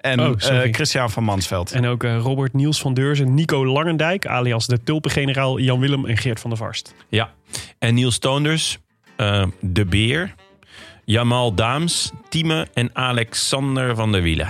en 0.00 0.20
Oh, 0.20 0.34
eh, 0.42 0.72
Christian 0.72 1.10
van 1.10 1.24
Mansveld. 1.24 1.72
en 1.72 1.86
ook 1.86 2.04
eh, 2.04 2.16
Robert 2.18 2.52
Niels 2.52 2.80
van 2.80 2.94
Deurzen, 2.94 3.34
Nico 3.34 3.66
Langendijk, 3.66 4.26
alias 4.26 4.66
de 4.66 4.82
tulpengeneraal 4.82 5.58
Jan 5.58 5.80
Willem 5.80 6.06
en 6.06 6.16
Geert 6.16 6.40
van 6.40 6.50
der 6.50 6.58
Varst. 6.58 6.94
Ja. 7.08 7.32
En 7.78 7.94
Niels 7.94 8.18
Toonders, 8.18 8.78
eh, 9.16 9.46
De 9.60 9.84
Beer, 9.84 10.34
Jamal 11.04 11.54
Daams, 11.54 12.10
Tieme 12.28 12.66
en 12.74 12.90
Alexander 12.92 13.94
van 13.94 14.12
der 14.12 14.22
Wielen. 14.22 14.48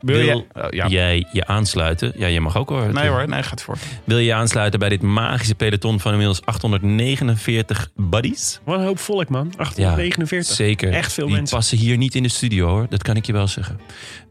Wil 0.00 0.18
je- 0.18 0.24
Wil 0.24 0.46
Oh, 0.64 0.70
ja. 0.70 0.86
jij 0.88 1.26
je 1.32 1.46
aansluiten? 1.46 2.12
Ja, 2.16 2.26
je 2.26 2.40
mag 2.40 2.56
ook 2.56 2.68
hoor. 2.68 2.92
Nee 2.92 3.08
hoor, 3.08 3.28
nee, 3.28 3.42
gaat 3.42 3.62
voor. 3.62 3.76
Wil 4.04 4.18
je 4.18 4.24
je 4.24 4.34
aansluiten 4.34 4.78
bij 4.78 4.88
dit 4.88 5.02
magische 5.02 5.54
peloton 5.54 6.00
van 6.00 6.10
inmiddels 6.12 6.44
849 6.44 7.90
buddies? 7.96 8.60
Wat 8.64 8.78
een 8.78 8.84
hoop 8.84 8.98
volk, 8.98 9.28
man. 9.28 9.52
849. 9.56 10.54
Zeker. 10.56 10.92
Echt 10.92 11.12
veel 11.12 11.26
Die 11.26 11.34
mensen. 11.36 11.56
passen 11.56 11.78
hier 11.78 11.96
niet 11.96 12.14
in 12.14 12.22
de 12.22 12.28
studio 12.28 12.68
hoor. 12.68 12.86
Dat 12.88 13.02
kan 13.02 13.16
ik 13.16 13.26
je 13.26 13.32
wel 13.32 13.48
zeggen. 13.48 13.80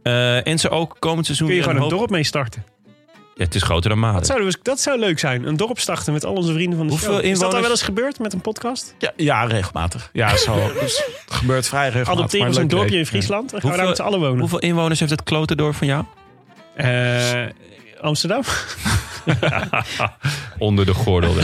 Eh, 0.04 0.48
en 0.48 0.60
ze 0.60 0.70
ook 0.70 0.96
komend 1.00 1.26
seizoen 1.26 1.48
Kun 1.48 1.56
je 1.56 1.62
weer 1.62 1.72
gewoon 1.72 1.86
een 1.86 1.90
hoop- 1.92 2.00
dorp 2.00 2.12
mee 2.12 2.24
starten. 2.24 2.64
Ja, 3.36 3.44
het 3.44 3.56
is 3.56 3.62
groter 3.64 3.90
dan 3.90 4.00
Maden. 4.00 4.18
Dat 4.18 4.26
zou, 4.28 4.44
dus- 4.44 4.58
dat 4.62 4.80
zou 4.80 5.00
leuk 5.00 5.20
zijn. 5.20 5.48
Een 5.48 5.58
dorp 5.58 5.80
starten 5.80 6.14
met 6.14 6.26
al 6.26 6.34
onze 6.34 6.54
vrienden 6.54 6.78
van 6.78 6.88
de 6.88 6.94
Hoeveel 6.94 7.14
show. 7.14 7.26
Is 7.26 7.40
dat 7.40 7.54
al 7.54 7.62
wel 7.62 7.70
eens 7.70 7.82
gebeurd 7.82 8.20
met 8.20 8.34
een 8.34 8.42
podcast? 8.42 8.96
Ja, 8.98 9.12
ja 9.16 9.44
regelmatig. 9.44 10.10
Ja, 10.14 10.38
zo, 10.38 10.72
dus 10.80 11.04
het 11.26 11.34
gebeurt 11.34 11.68
vrij 11.68 11.84
regelmatig. 11.90 12.14
Adopteren 12.18 12.54
ze 12.54 12.60
een 12.62 12.68
dorpje 12.68 12.88
idee. 12.88 13.00
in 13.00 13.06
Friesland? 13.06 13.50
Dan 13.52 13.62
gaan 13.62 13.72
we 13.72 13.78
daar 13.78 13.88
met 13.88 13.96
z'n 13.96 14.02
allen 14.02 14.20
wonen. 14.20 14.40
Hoeveel 14.40 14.60
inwoners 14.60 15.00
heeft 15.00 15.12
het 15.12 15.24
klotendorp 15.24 15.76
van 15.76 15.88
jou? 15.88 16.04
Eh, 16.76 17.42
Amsterdam? 18.02 18.42
Onder 20.58 20.86
de 20.86 20.94
gordel. 20.94 21.34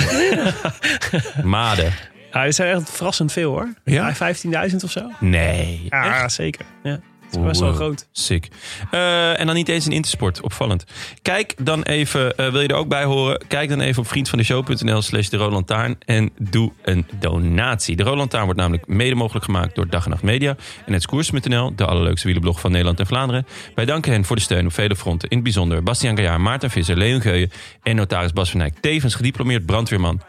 Maden. 1.43 1.93
Ja, 2.31 2.43
het 2.43 2.55
zijn 2.55 2.75
echt 2.75 2.89
verrassend 2.91 3.31
veel 3.31 3.51
hoor. 3.51 3.73
Ja? 3.85 4.13
Ja, 4.19 4.33
15.000 4.69 4.75
of 4.83 4.91
zo. 4.91 5.11
Nee. 5.19 5.85
Ja, 5.89 6.23
echt? 6.23 6.33
zeker. 6.33 6.65
Ja. 6.83 6.99
Het 7.31 7.39
is 7.39 7.45
best 7.45 7.59
wel 7.59 7.69
Wow. 7.69 7.77
groot. 7.79 8.07
Sick. 8.11 8.47
Eh, 8.91 9.39
en 9.39 9.45
dan 9.45 9.55
niet 9.55 9.69
eens 9.69 9.85
een 9.85 9.91
Intersport. 9.91 10.41
Opvallend. 10.41 10.85
Kijk 11.21 11.55
dan 11.65 11.83
even, 11.83 12.37
eh, 12.37 12.51
wil 12.51 12.61
je 12.61 12.67
er 12.67 12.75
ook 12.75 12.87
bij 12.87 13.03
horen? 13.03 13.43
Kijk 13.47 13.69
dan 13.69 13.79
even 13.79 14.01
op 14.01 14.07
vriendvandeshow.nl 14.07 15.01
slash 15.01 15.27
de 15.27 15.37
Rode 15.37 15.53
Lantaarn 15.53 15.95
en 16.05 16.29
doe 16.39 16.71
een 16.81 17.05
donatie. 17.19 17.95
De 17.95 18.03
Rode 18.03 18.17
Lantaarn 18.17 18.45
wordt 18.45 18.59
namelijk 18.59 18.87
mede 18.87 19.15
mogelijk 19.15 19.45
gemaakt 19.45 19.75
door 19.75 19.89
Dag 19.89 20.03
en 20.03 20.09
Nacht 20.09 20.23
Media 20.23 20.55
en 20.85 20.93
het 20.93 21.05
Koers.nl, 21.05 21.75
de 21.75 21.85
allerleukste 21.85 22.25
wielenblog 22.25 22.59
van 22.59 22.71
Nederland 22.71 22.99
en 22.99 23.07
Vlaanderen. 23.07 23.45
Wij 23.75 23.85
danken 23.85 24.11
hen 24.11 24.25
voor 24.25 24.35
de 24.35 24.41
steun 24.41 24.65
op 24.65 24.73
vele 24.73 24.95
fronten. 24.95 25.29
In 25.29 25.35
het 25.35 25.43
bijzonder 25.43 25.83
Bastiaan 25.83 26.15
Gaillard, 26.15 26.39
Maarten 26.41 26.69
Visser, 26.69 26.97
Leon 26.97 27.21
Geuyen 27.21 27.51
en 27.83 27.95
notaris 27.95 28.33
Bas 28.33 28.51
van 28.51 28.61
Eyck. 28.61 28.75
Tevens 28.79 29.15
gediplomeerd 29.15 29.65
brandweerman 29.65 30.21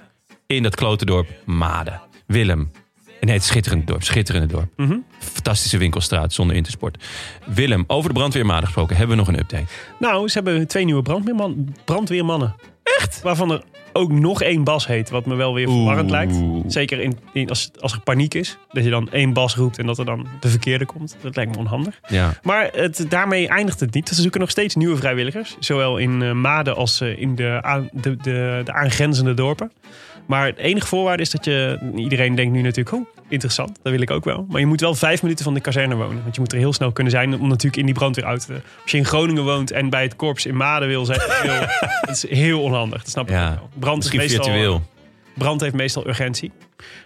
in 0.46 0.62
dat 0.62 0.74
klotendorp 0.74 1.28
Maden. 1.44 2.00
Willem. 2.26 2.70
Nee, 3.26 3.34
het 3.34 3.42
is 3.42 3.48
schitterend 3.48 3.86
dorp. 3.86 4.02
Schitterende 4.02 4.46
dorp. 4.46 4.68
Mhm. 4.76 4.96
Fantastische 5.18 5.78
winkelstraat 5.78 6.32
zonder 6.32 6.56
Intersport. 6.56 7.04
Willem, 7.46 7.84
over 7.86 8.08
de 8.08 8.14
brandweermaden 8.14 8.64
gesproken, 8.64 8.96
hebben 8.96 9.16
we 9.16 9.22
nog 9.22 9.32
een 9.32 9.38
update. 9.40 9.64
Nou, 9.98 10.28
ze 10.28 10.34
hebben 10.34 10.66
twee 10.66 10.84
nieuwe 10.84 11.02
brandweerman, 11.02 11.74
brandweermannen. 11.84 12.54
Echt? 12.82 13.20
Waarvan 13.22 13.50
er 13.50 13.62
ook 13.92 14.12
nog 14.12 14.42
één 14.42 14.64
Bas 14.64 14.86
heet, 14.86 15.10
wat 15.10 15.26
me 15.26 15.34
wel 15.34 15.54
weer 15.54 15.68
verwarrend 15.68 16.10
lijkt. 16.10 16.34
Zeker 16.66 17.00
in, 17.00 17.18
in, 17.32 17.48
als, 17.48 17.70
als 17.78 17.92
er 17.92 18.00
paniek 18.00 18.34
is. 18.34 18.58
Dat 18.70 18.84
je 18.84 18.90
dan 18.90 19.10
één 19.10 19.32
Bas 19.32 19.56
roept 19.56 19.78
en 19.78 19.86
dat 19.86 19.98
er 19.98 20.04
dan 20.04 20.26
de 20.40 20.48
verkeerde 20.48 20.84
komt. 20.86 21.16
Dat 21.20 21.36
lijkt 21.36 21.52
me 21.52 21.58
onhandig. 21.58 22.00
Ja. 22.08 22.34
Maar 22.42 22.70
het, 22.72 23.06
daarmee 23.08 23.48
eindigt 23.48 23.80
het 23.80 23.94
niet. 23.94 24.08
Ze 24.08 24.22
zoeken 24.22 24.40
nog 24.40 24.50
steeds 24.50 24.74
nieuwe 24.74 24.96
vrijwilligers. 24.96 25.56
Zowel 25.58 25.96
in 25.96 26.22
eh, 26.22 26.32
Maden 26.32 26.76
als 26.76 27.00
eh, 27.00 27.18
in 27.18 27.34
de, 27.34 27.58
aan, 27.62 27.88
de, 27.92 28.16
de, 28.16 28.60
de 28.64 28.72
aangrenzende 28.72 29.34
dorpen. 29.34 29.72
Maar 30.26 30.46
het 30.46 30.58
enige 30.58 30.86
voorwaarde 30.86 31.22
is 31.22 31.30
dat 31.30 31.44
je... 31.44 31.78
Iedereen 31.96 32.34
denkt 32.34 32.52
nu 32.52 32.62
natuurlijk, 32.62 32.96
oh, 32.96 33.06
interessant, 33.28 33.78
dat 33.82 33.92
wil 33.92 34.00
ik 34.00 34.10
ook 34.10 34.24
wel. 34.24 34.46
Maar 34.48 34.60
je 34.60 34.66
moet 34.66 34.80
wel 34.80 34.94
vijf 34.94 35.22
minuten 35.22 35.44
van 35.44 35.54
de 35.54 35.60
kazerne 35.60 35.94
wonen. 35.94 36.22
Want 36.22 36.34
je 36.34 36.40
moet 36.40 36.52
er 36.52 36.58
heel 36.58 36.72
snel 36.72 36.92
kunnen 36.92 37.12
zijn 37.12 37.40
om 37.40 37.48
natuurlijk 37.48 37.76
in 37.76 37.84
die 37.86 37.94
brandweerauto 37.94 38.44
te... 38.46 38.60
Als 38.82 38.90
je 38.90 38.96
in 38.96 39.04
Groningen 39.04 39.44
woont 39.44 39.70
en 39.70 39.90
bij 39.90 40.02
het 40.02 40.16
korps 40.16 40.46
in 40.46 40.56
Maden 40.56 40.88
wil 40.88 41.04
zijn... 41.04 41.20
Dat 42.00 42.10
is 42.22 42.28
heel 42.28 42.62
onhandig, 42.62 43.02
dat 43.02 43.10
snap 43.10 43.28
ik 43.28 43.34
Ja, 43.34 43.54
wel. 43.54 43.68
Brand 43.78 44.04
is 44.04 44.12
meestal, 44.12 44.44
virtueel. 44.44 44.82
Brand 45.34 45.60
heeft 45.60 45.74
meestal 45.74 46.08
urgentie. 46.08 46.52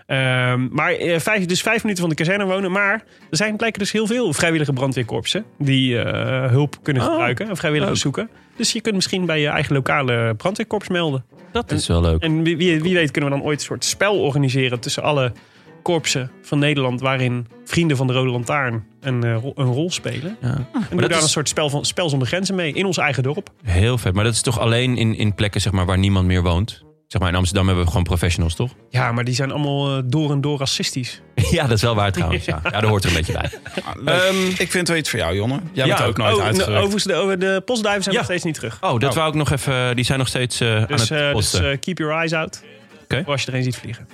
Ehm, 0.07 0.69
maar 0.71 0.93
eh, 0.93 1.19
vijf, 1.21 1.47
dus 1.47 1.63
vijf 1.63 1.83
minuten 1.83 2.01
van 2.01 2.11
de 2.17 2.17
kazerne 2.23 2.45
wonen. 2.45 2.71
Maar 2.73 2.93
er 3.31 3.37
zijn 3.37 3.57
blijken 3.57 3.79
dus 3.79 3.93
heel 3.93 4.07
veel 4.07 4.33
vrijwillige 4.33 4.73
brandweerkorpsen... 4.73 5.45
die 5.59 5.99
eh, 5.99 6.51
hulp 6.51 6.77
kunnen 6.83 7.03
Oh, 7.03 7.09
gebruiken 7.09 7.49
en 7.49 7.57
vrijwilligers 7.57 8.01
zoeken. 8.01 8.31
Dus 8.57 8.73
je 8.73 8.81
kunt 8.81 8.95
misschien 8.95 9.27
bij 9.27 9.41
je 9.41 9.49
eigen 9.49 9.75
lokale 9.75 10.35
brandweerkorps 10.35 10.89
melden. 10.89 11.25
Dat 11.53 11.71
is 11.73 11.87
wel 11.87 12.01
leuk. 12.01 12.23
En 12.23 12.43
wie, 12.43 12.57
wie, 12.57 12.83
wie 12.83 12.95
weet 12.95 13.11
kunnen 13.11 13.31
we 13.31 13.37
dan 13.37 13.47
ooit 13.47 13.59
een 13.59 13.65
soort 13.65 13.85
spel 13.85 14.19
organiseren... 14.21 14.81
tussen 14.81 15.03
alle 15.03 15.33
korpsen 15.83 16.31
van 16.43 16.59
Nederland... 16.59 17.01
waarin 17.01 17.47
vrienden 17.65 17.97
van 17.97 18.07
de 18.07 18.13
Rode 18.13 18.31
Lantaarn 18.31 18.85
een, 19.01 19.25
eh, 19.25 19.37
ro- 19.43 19.53
een 19.55 19.67
rol 19.73 19.91
spelen. 19.91 20.37
Ja. 20.41 20.49
En 20.91 20.97
Maar 20.97 21.09
daar 21.09 21.17
is 21.19 21.23
een 21.25 21.29
soort 21.29 21.49
spel, 21.49 21.71
van, 21.71 21.85
spel 21.85 22.09
zonder 22.09 22.29
grenzen 22.29 22.55
mee 22.55 22.73
in 22.73 22.85
ons 22.87 22.97
eigen 22.99 23.23
dorp. 23.23 23.51
heel 23.65 23.99
vet. 23.99 24.15
Maar 24.15 24.25
dat 24.25 24.33
is 24.33 24.43
toch 24.43 24.59
alleen 24.61 24.97
in, 24.97 25.15
in 25.17 25.35
plekken 25.35 25.61
zeg 25.61 25.73
maar, 25.73 25.87
waar 25.87 25.99
niemand 25.99 26.27
meer 26.27 26.43
woont? 26.43 26.85
Zeg 27.07 27.21
maar, 27.21 27.31
in 27.31 27.37
Amsterdam 27.37 27.67
hebben 27.67 27.85
we 27.85 27.91
gewoon 27.91 28.05
professionals, 28.07 28.55
toch? 28.55 28.71
Ja, 28.91 29.13
maar 29.13 29.25
die 29.25 29.35
zijn 29.35 29.51
allemaal 29.51 29.97
eh, 29.97 30.03
door 30.07 30.31
en 30.31 30.41
door 30.41 30.59
racistisch. 30.59 31.21
ja, 31.51 31.63
dat 31.63 31.77
is 31.77 31.83
wel 31.83 31.95
waar 31.95 32.13
trouwens. 32.13 32.45
Ja, 32.45 32.61
ja 32.63 32.71
daar 32.71 32.85
hoort 32.85 33.05
er 33.05 33.11
een 33.11 33.17
beetje 33.17 33.33
bij. 33.33 33.51
Ah. 34.05 34.15
Ehm, 34.29 34.47
ik 34.47 34.57
vind 34.57 34.73
het 34.73 34.89
wel 34.89 34.97
iets 34.97 35.11
voor 35.11 35.19
jou, 35.19 35.35
Jonne. 35.35 35.61
Jij 35.73 35.87
ja, 35.87 35.97
bent 35.97 36.09
ook 36.09 36.17
nooit 36.17 36.35
oh, 36.37 36.43
uitgerukt. 36.45 36.71
overigens, 36.77 37.05
de, 37.05 37.15
over 37.15 37.39
de 37.39 37.63
postduiven 37.65 38.03
zijn 38.03 38.15
Ja. 38.15 38.21
nog 38.21 38.31
steeds 38.31 38.45
niet 38.45 38.55
terug. 38.55 38.79
Oh, 38.81 38.99
dat 39.01 39.11
Oh. 39.11 39.17
wou 39.17 39.29
ik 39.29 39.35
nog 39.35 39.51
even... 39.51 39.97
Die 39.97 40.05
zijn 40.05 40.19
nog 40.19 40.29
steeds 40.29 40.61
eh, 40.61 40.77
aan 40.77 40.85
Dus, 40.87 41.01
het 41.01 41.11
eh, 41.11 41.19
dus 41.25 41.33
posten. 41.33 41.71
eh, 41.71 41.79
keep 41.81 41.99
your 41.99 42.15
eyes 42.15 42.33
out. 42.33 42.63
Oké. 43.03 43.23
Voor 43.23 43.33
als 43.33 43.43
je 43.43 43.51
er 43.51 43.57
een 43.57 43.63
ziet 43.63 43.77
vliegen. 43.77 44.09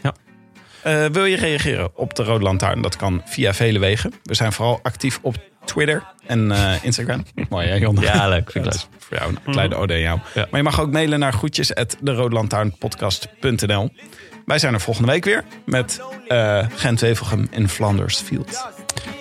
Eh, 0.83 1.05
wil 1.13 1.25
je 1.25 1.37
reageren 1.37 1.97
op 1.97 2.15
de 2.15 2.23
Rode 2.23 2.45
Lantaarn? 2.45 2.83
Dat 2.83 2.97
kan 2.97 3.23
via 3.25 3.55
vele 3.55 3.79
wegen. 3.79 4.13
We 4.23 4.35
zijn 4.35 4.53
vooral 4.53 4.81
actief 4.83 5.19
op 5.23 5.37
Twitter 5.65 6.03
en 6.27 6.53
eh, 6.53 6.85
Instagram. 6.85 7.25
Mooi 7.51 7.67
hè, 7.69 7.75
Jonne? 7.75 8.01
ja, 8.01 8.29
leuk. 8.29 8.51
Vind 8.51 8.65
ik 8.67 8.73
Dat 8.73 8.89
leuk. 8.91 9.01
is 9.01 9.07
voor 9.07 9.17
jou 9.17 9.31
een 9.45 9.53
kleine 9.53 9.75
ode 9.75 9.95
aan 9.95 10.01
jou. 10.01 10.19
Ja. 10.35 10.47
Maar 10.51 10.61
je 10.61 10.67
mag 10.67 10.81
ook 10.81 10.93
mailen 10.93 11.19
naar 11.19 11.33
groetjes 11.33 11.75
at. 11.75 11.97
Wij 14.45 14.59
zijn 14.59 14.75
er 14.75 14.81
volgende 14.81 15.11
week 15.13 15.25
weer 15.25 15.45
met 15.65 16.01
eh 16.29 16.67
Gent-Wevelgem 16.75 17.49
in 17.51 17.69
Flanders 17.69 18.19
Field. 18.19 18.67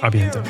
Abiento. 0.02 0.42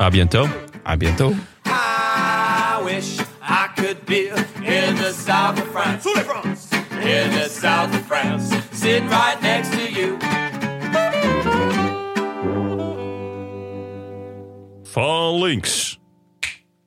A 0.00 0.08
bientôt. 0.10 0.48
A 0.86 0.96
bientôt. 0.96 1.34
I 1.66 2.84
wish 2.84 3.18
I 3.42 3.66
could 3.74 4.04
be 4.04 4.30
in 4.62 4.94
the 4.94 5.14
south 5.26 5.60
of 5.62 5.66
France. 5.72 6.08
In 7.00 7.30
the 7.30 7.48
south 7.60 7.94
of 7.94 8.06
France, 8.06 8.54
sitting 8.72 9.08
right 9.08 9.40
next 9.40 9.70
to 9.70 10.00
you. 10.00 10.16
Van 14.90 15.42
links 15.42 15.98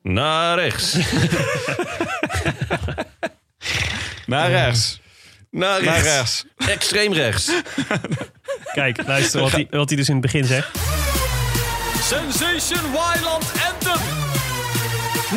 naar 0.02 0.58
rechts. 0.58 0.96
Naar 4.26 4.50
rechts. 4.50 5.00
Naar 5.50 5.80
rechts. 5.80 5.84
Naar 5.84 6.02
rechts. 6.02 6.44
Extreem 6.56 7.12
rechts. 7.12 7.50
Kijk, 8.72 9.06
luister 9.06 9.40
wat 9.40 9.52
hij, 9.52 9.66
wat 9.70 9.88
hij 9.88 9.96
dus 9.96 10.08
in 10.08 10.14
het 10.14 10.22
begin 10.22 10.44
zegt. 10.44 10.68
Sensation 12.02 12.90
Wildland 12.90 13.52
Anthem. 13.72 14.00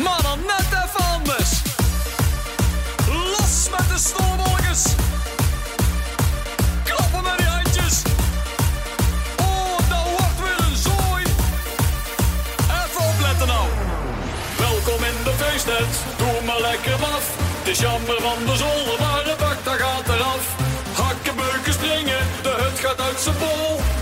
Maar 0.02 0.22
dan 0.22 0.38
net 0.46 0.66
even 0.84 1.04
anders. 1.04 1.50
Los 3.06 3.68
met 3.70 3.88
de 3.88 3.98
snowballetjes. 3.98 4.84
Is 17.76 17.82
jammer 17.82 18.20
van 18.20 18.44
de 18.46 18.56
zolder, 18.56 18.98
maar 19.00 19.24
de 19.24 19.34
bak 19.38 19.64
daar 19.64 19.78
gaat 19.78 20.08
eraf. 20.08 20.56
Hakken, 20.92 21.36
beuken, 21.36 21.72
springen. 21.72 22.22
De 22.42 22.48
hut 22.48 22.78
gaat 22.78 23.00
uit 23.00 23.20
zijn 23.20 23.38
bol. 23.38 23.95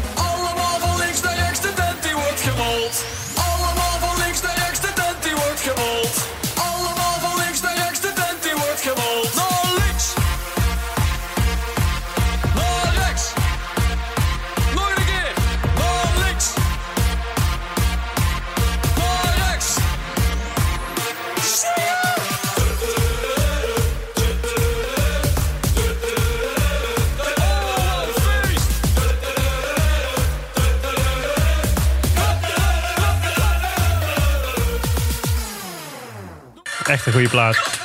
Echt 36.94 37.06
een 37.06 37.12
goede 37.12 37.28
plaat. 37.28 37.83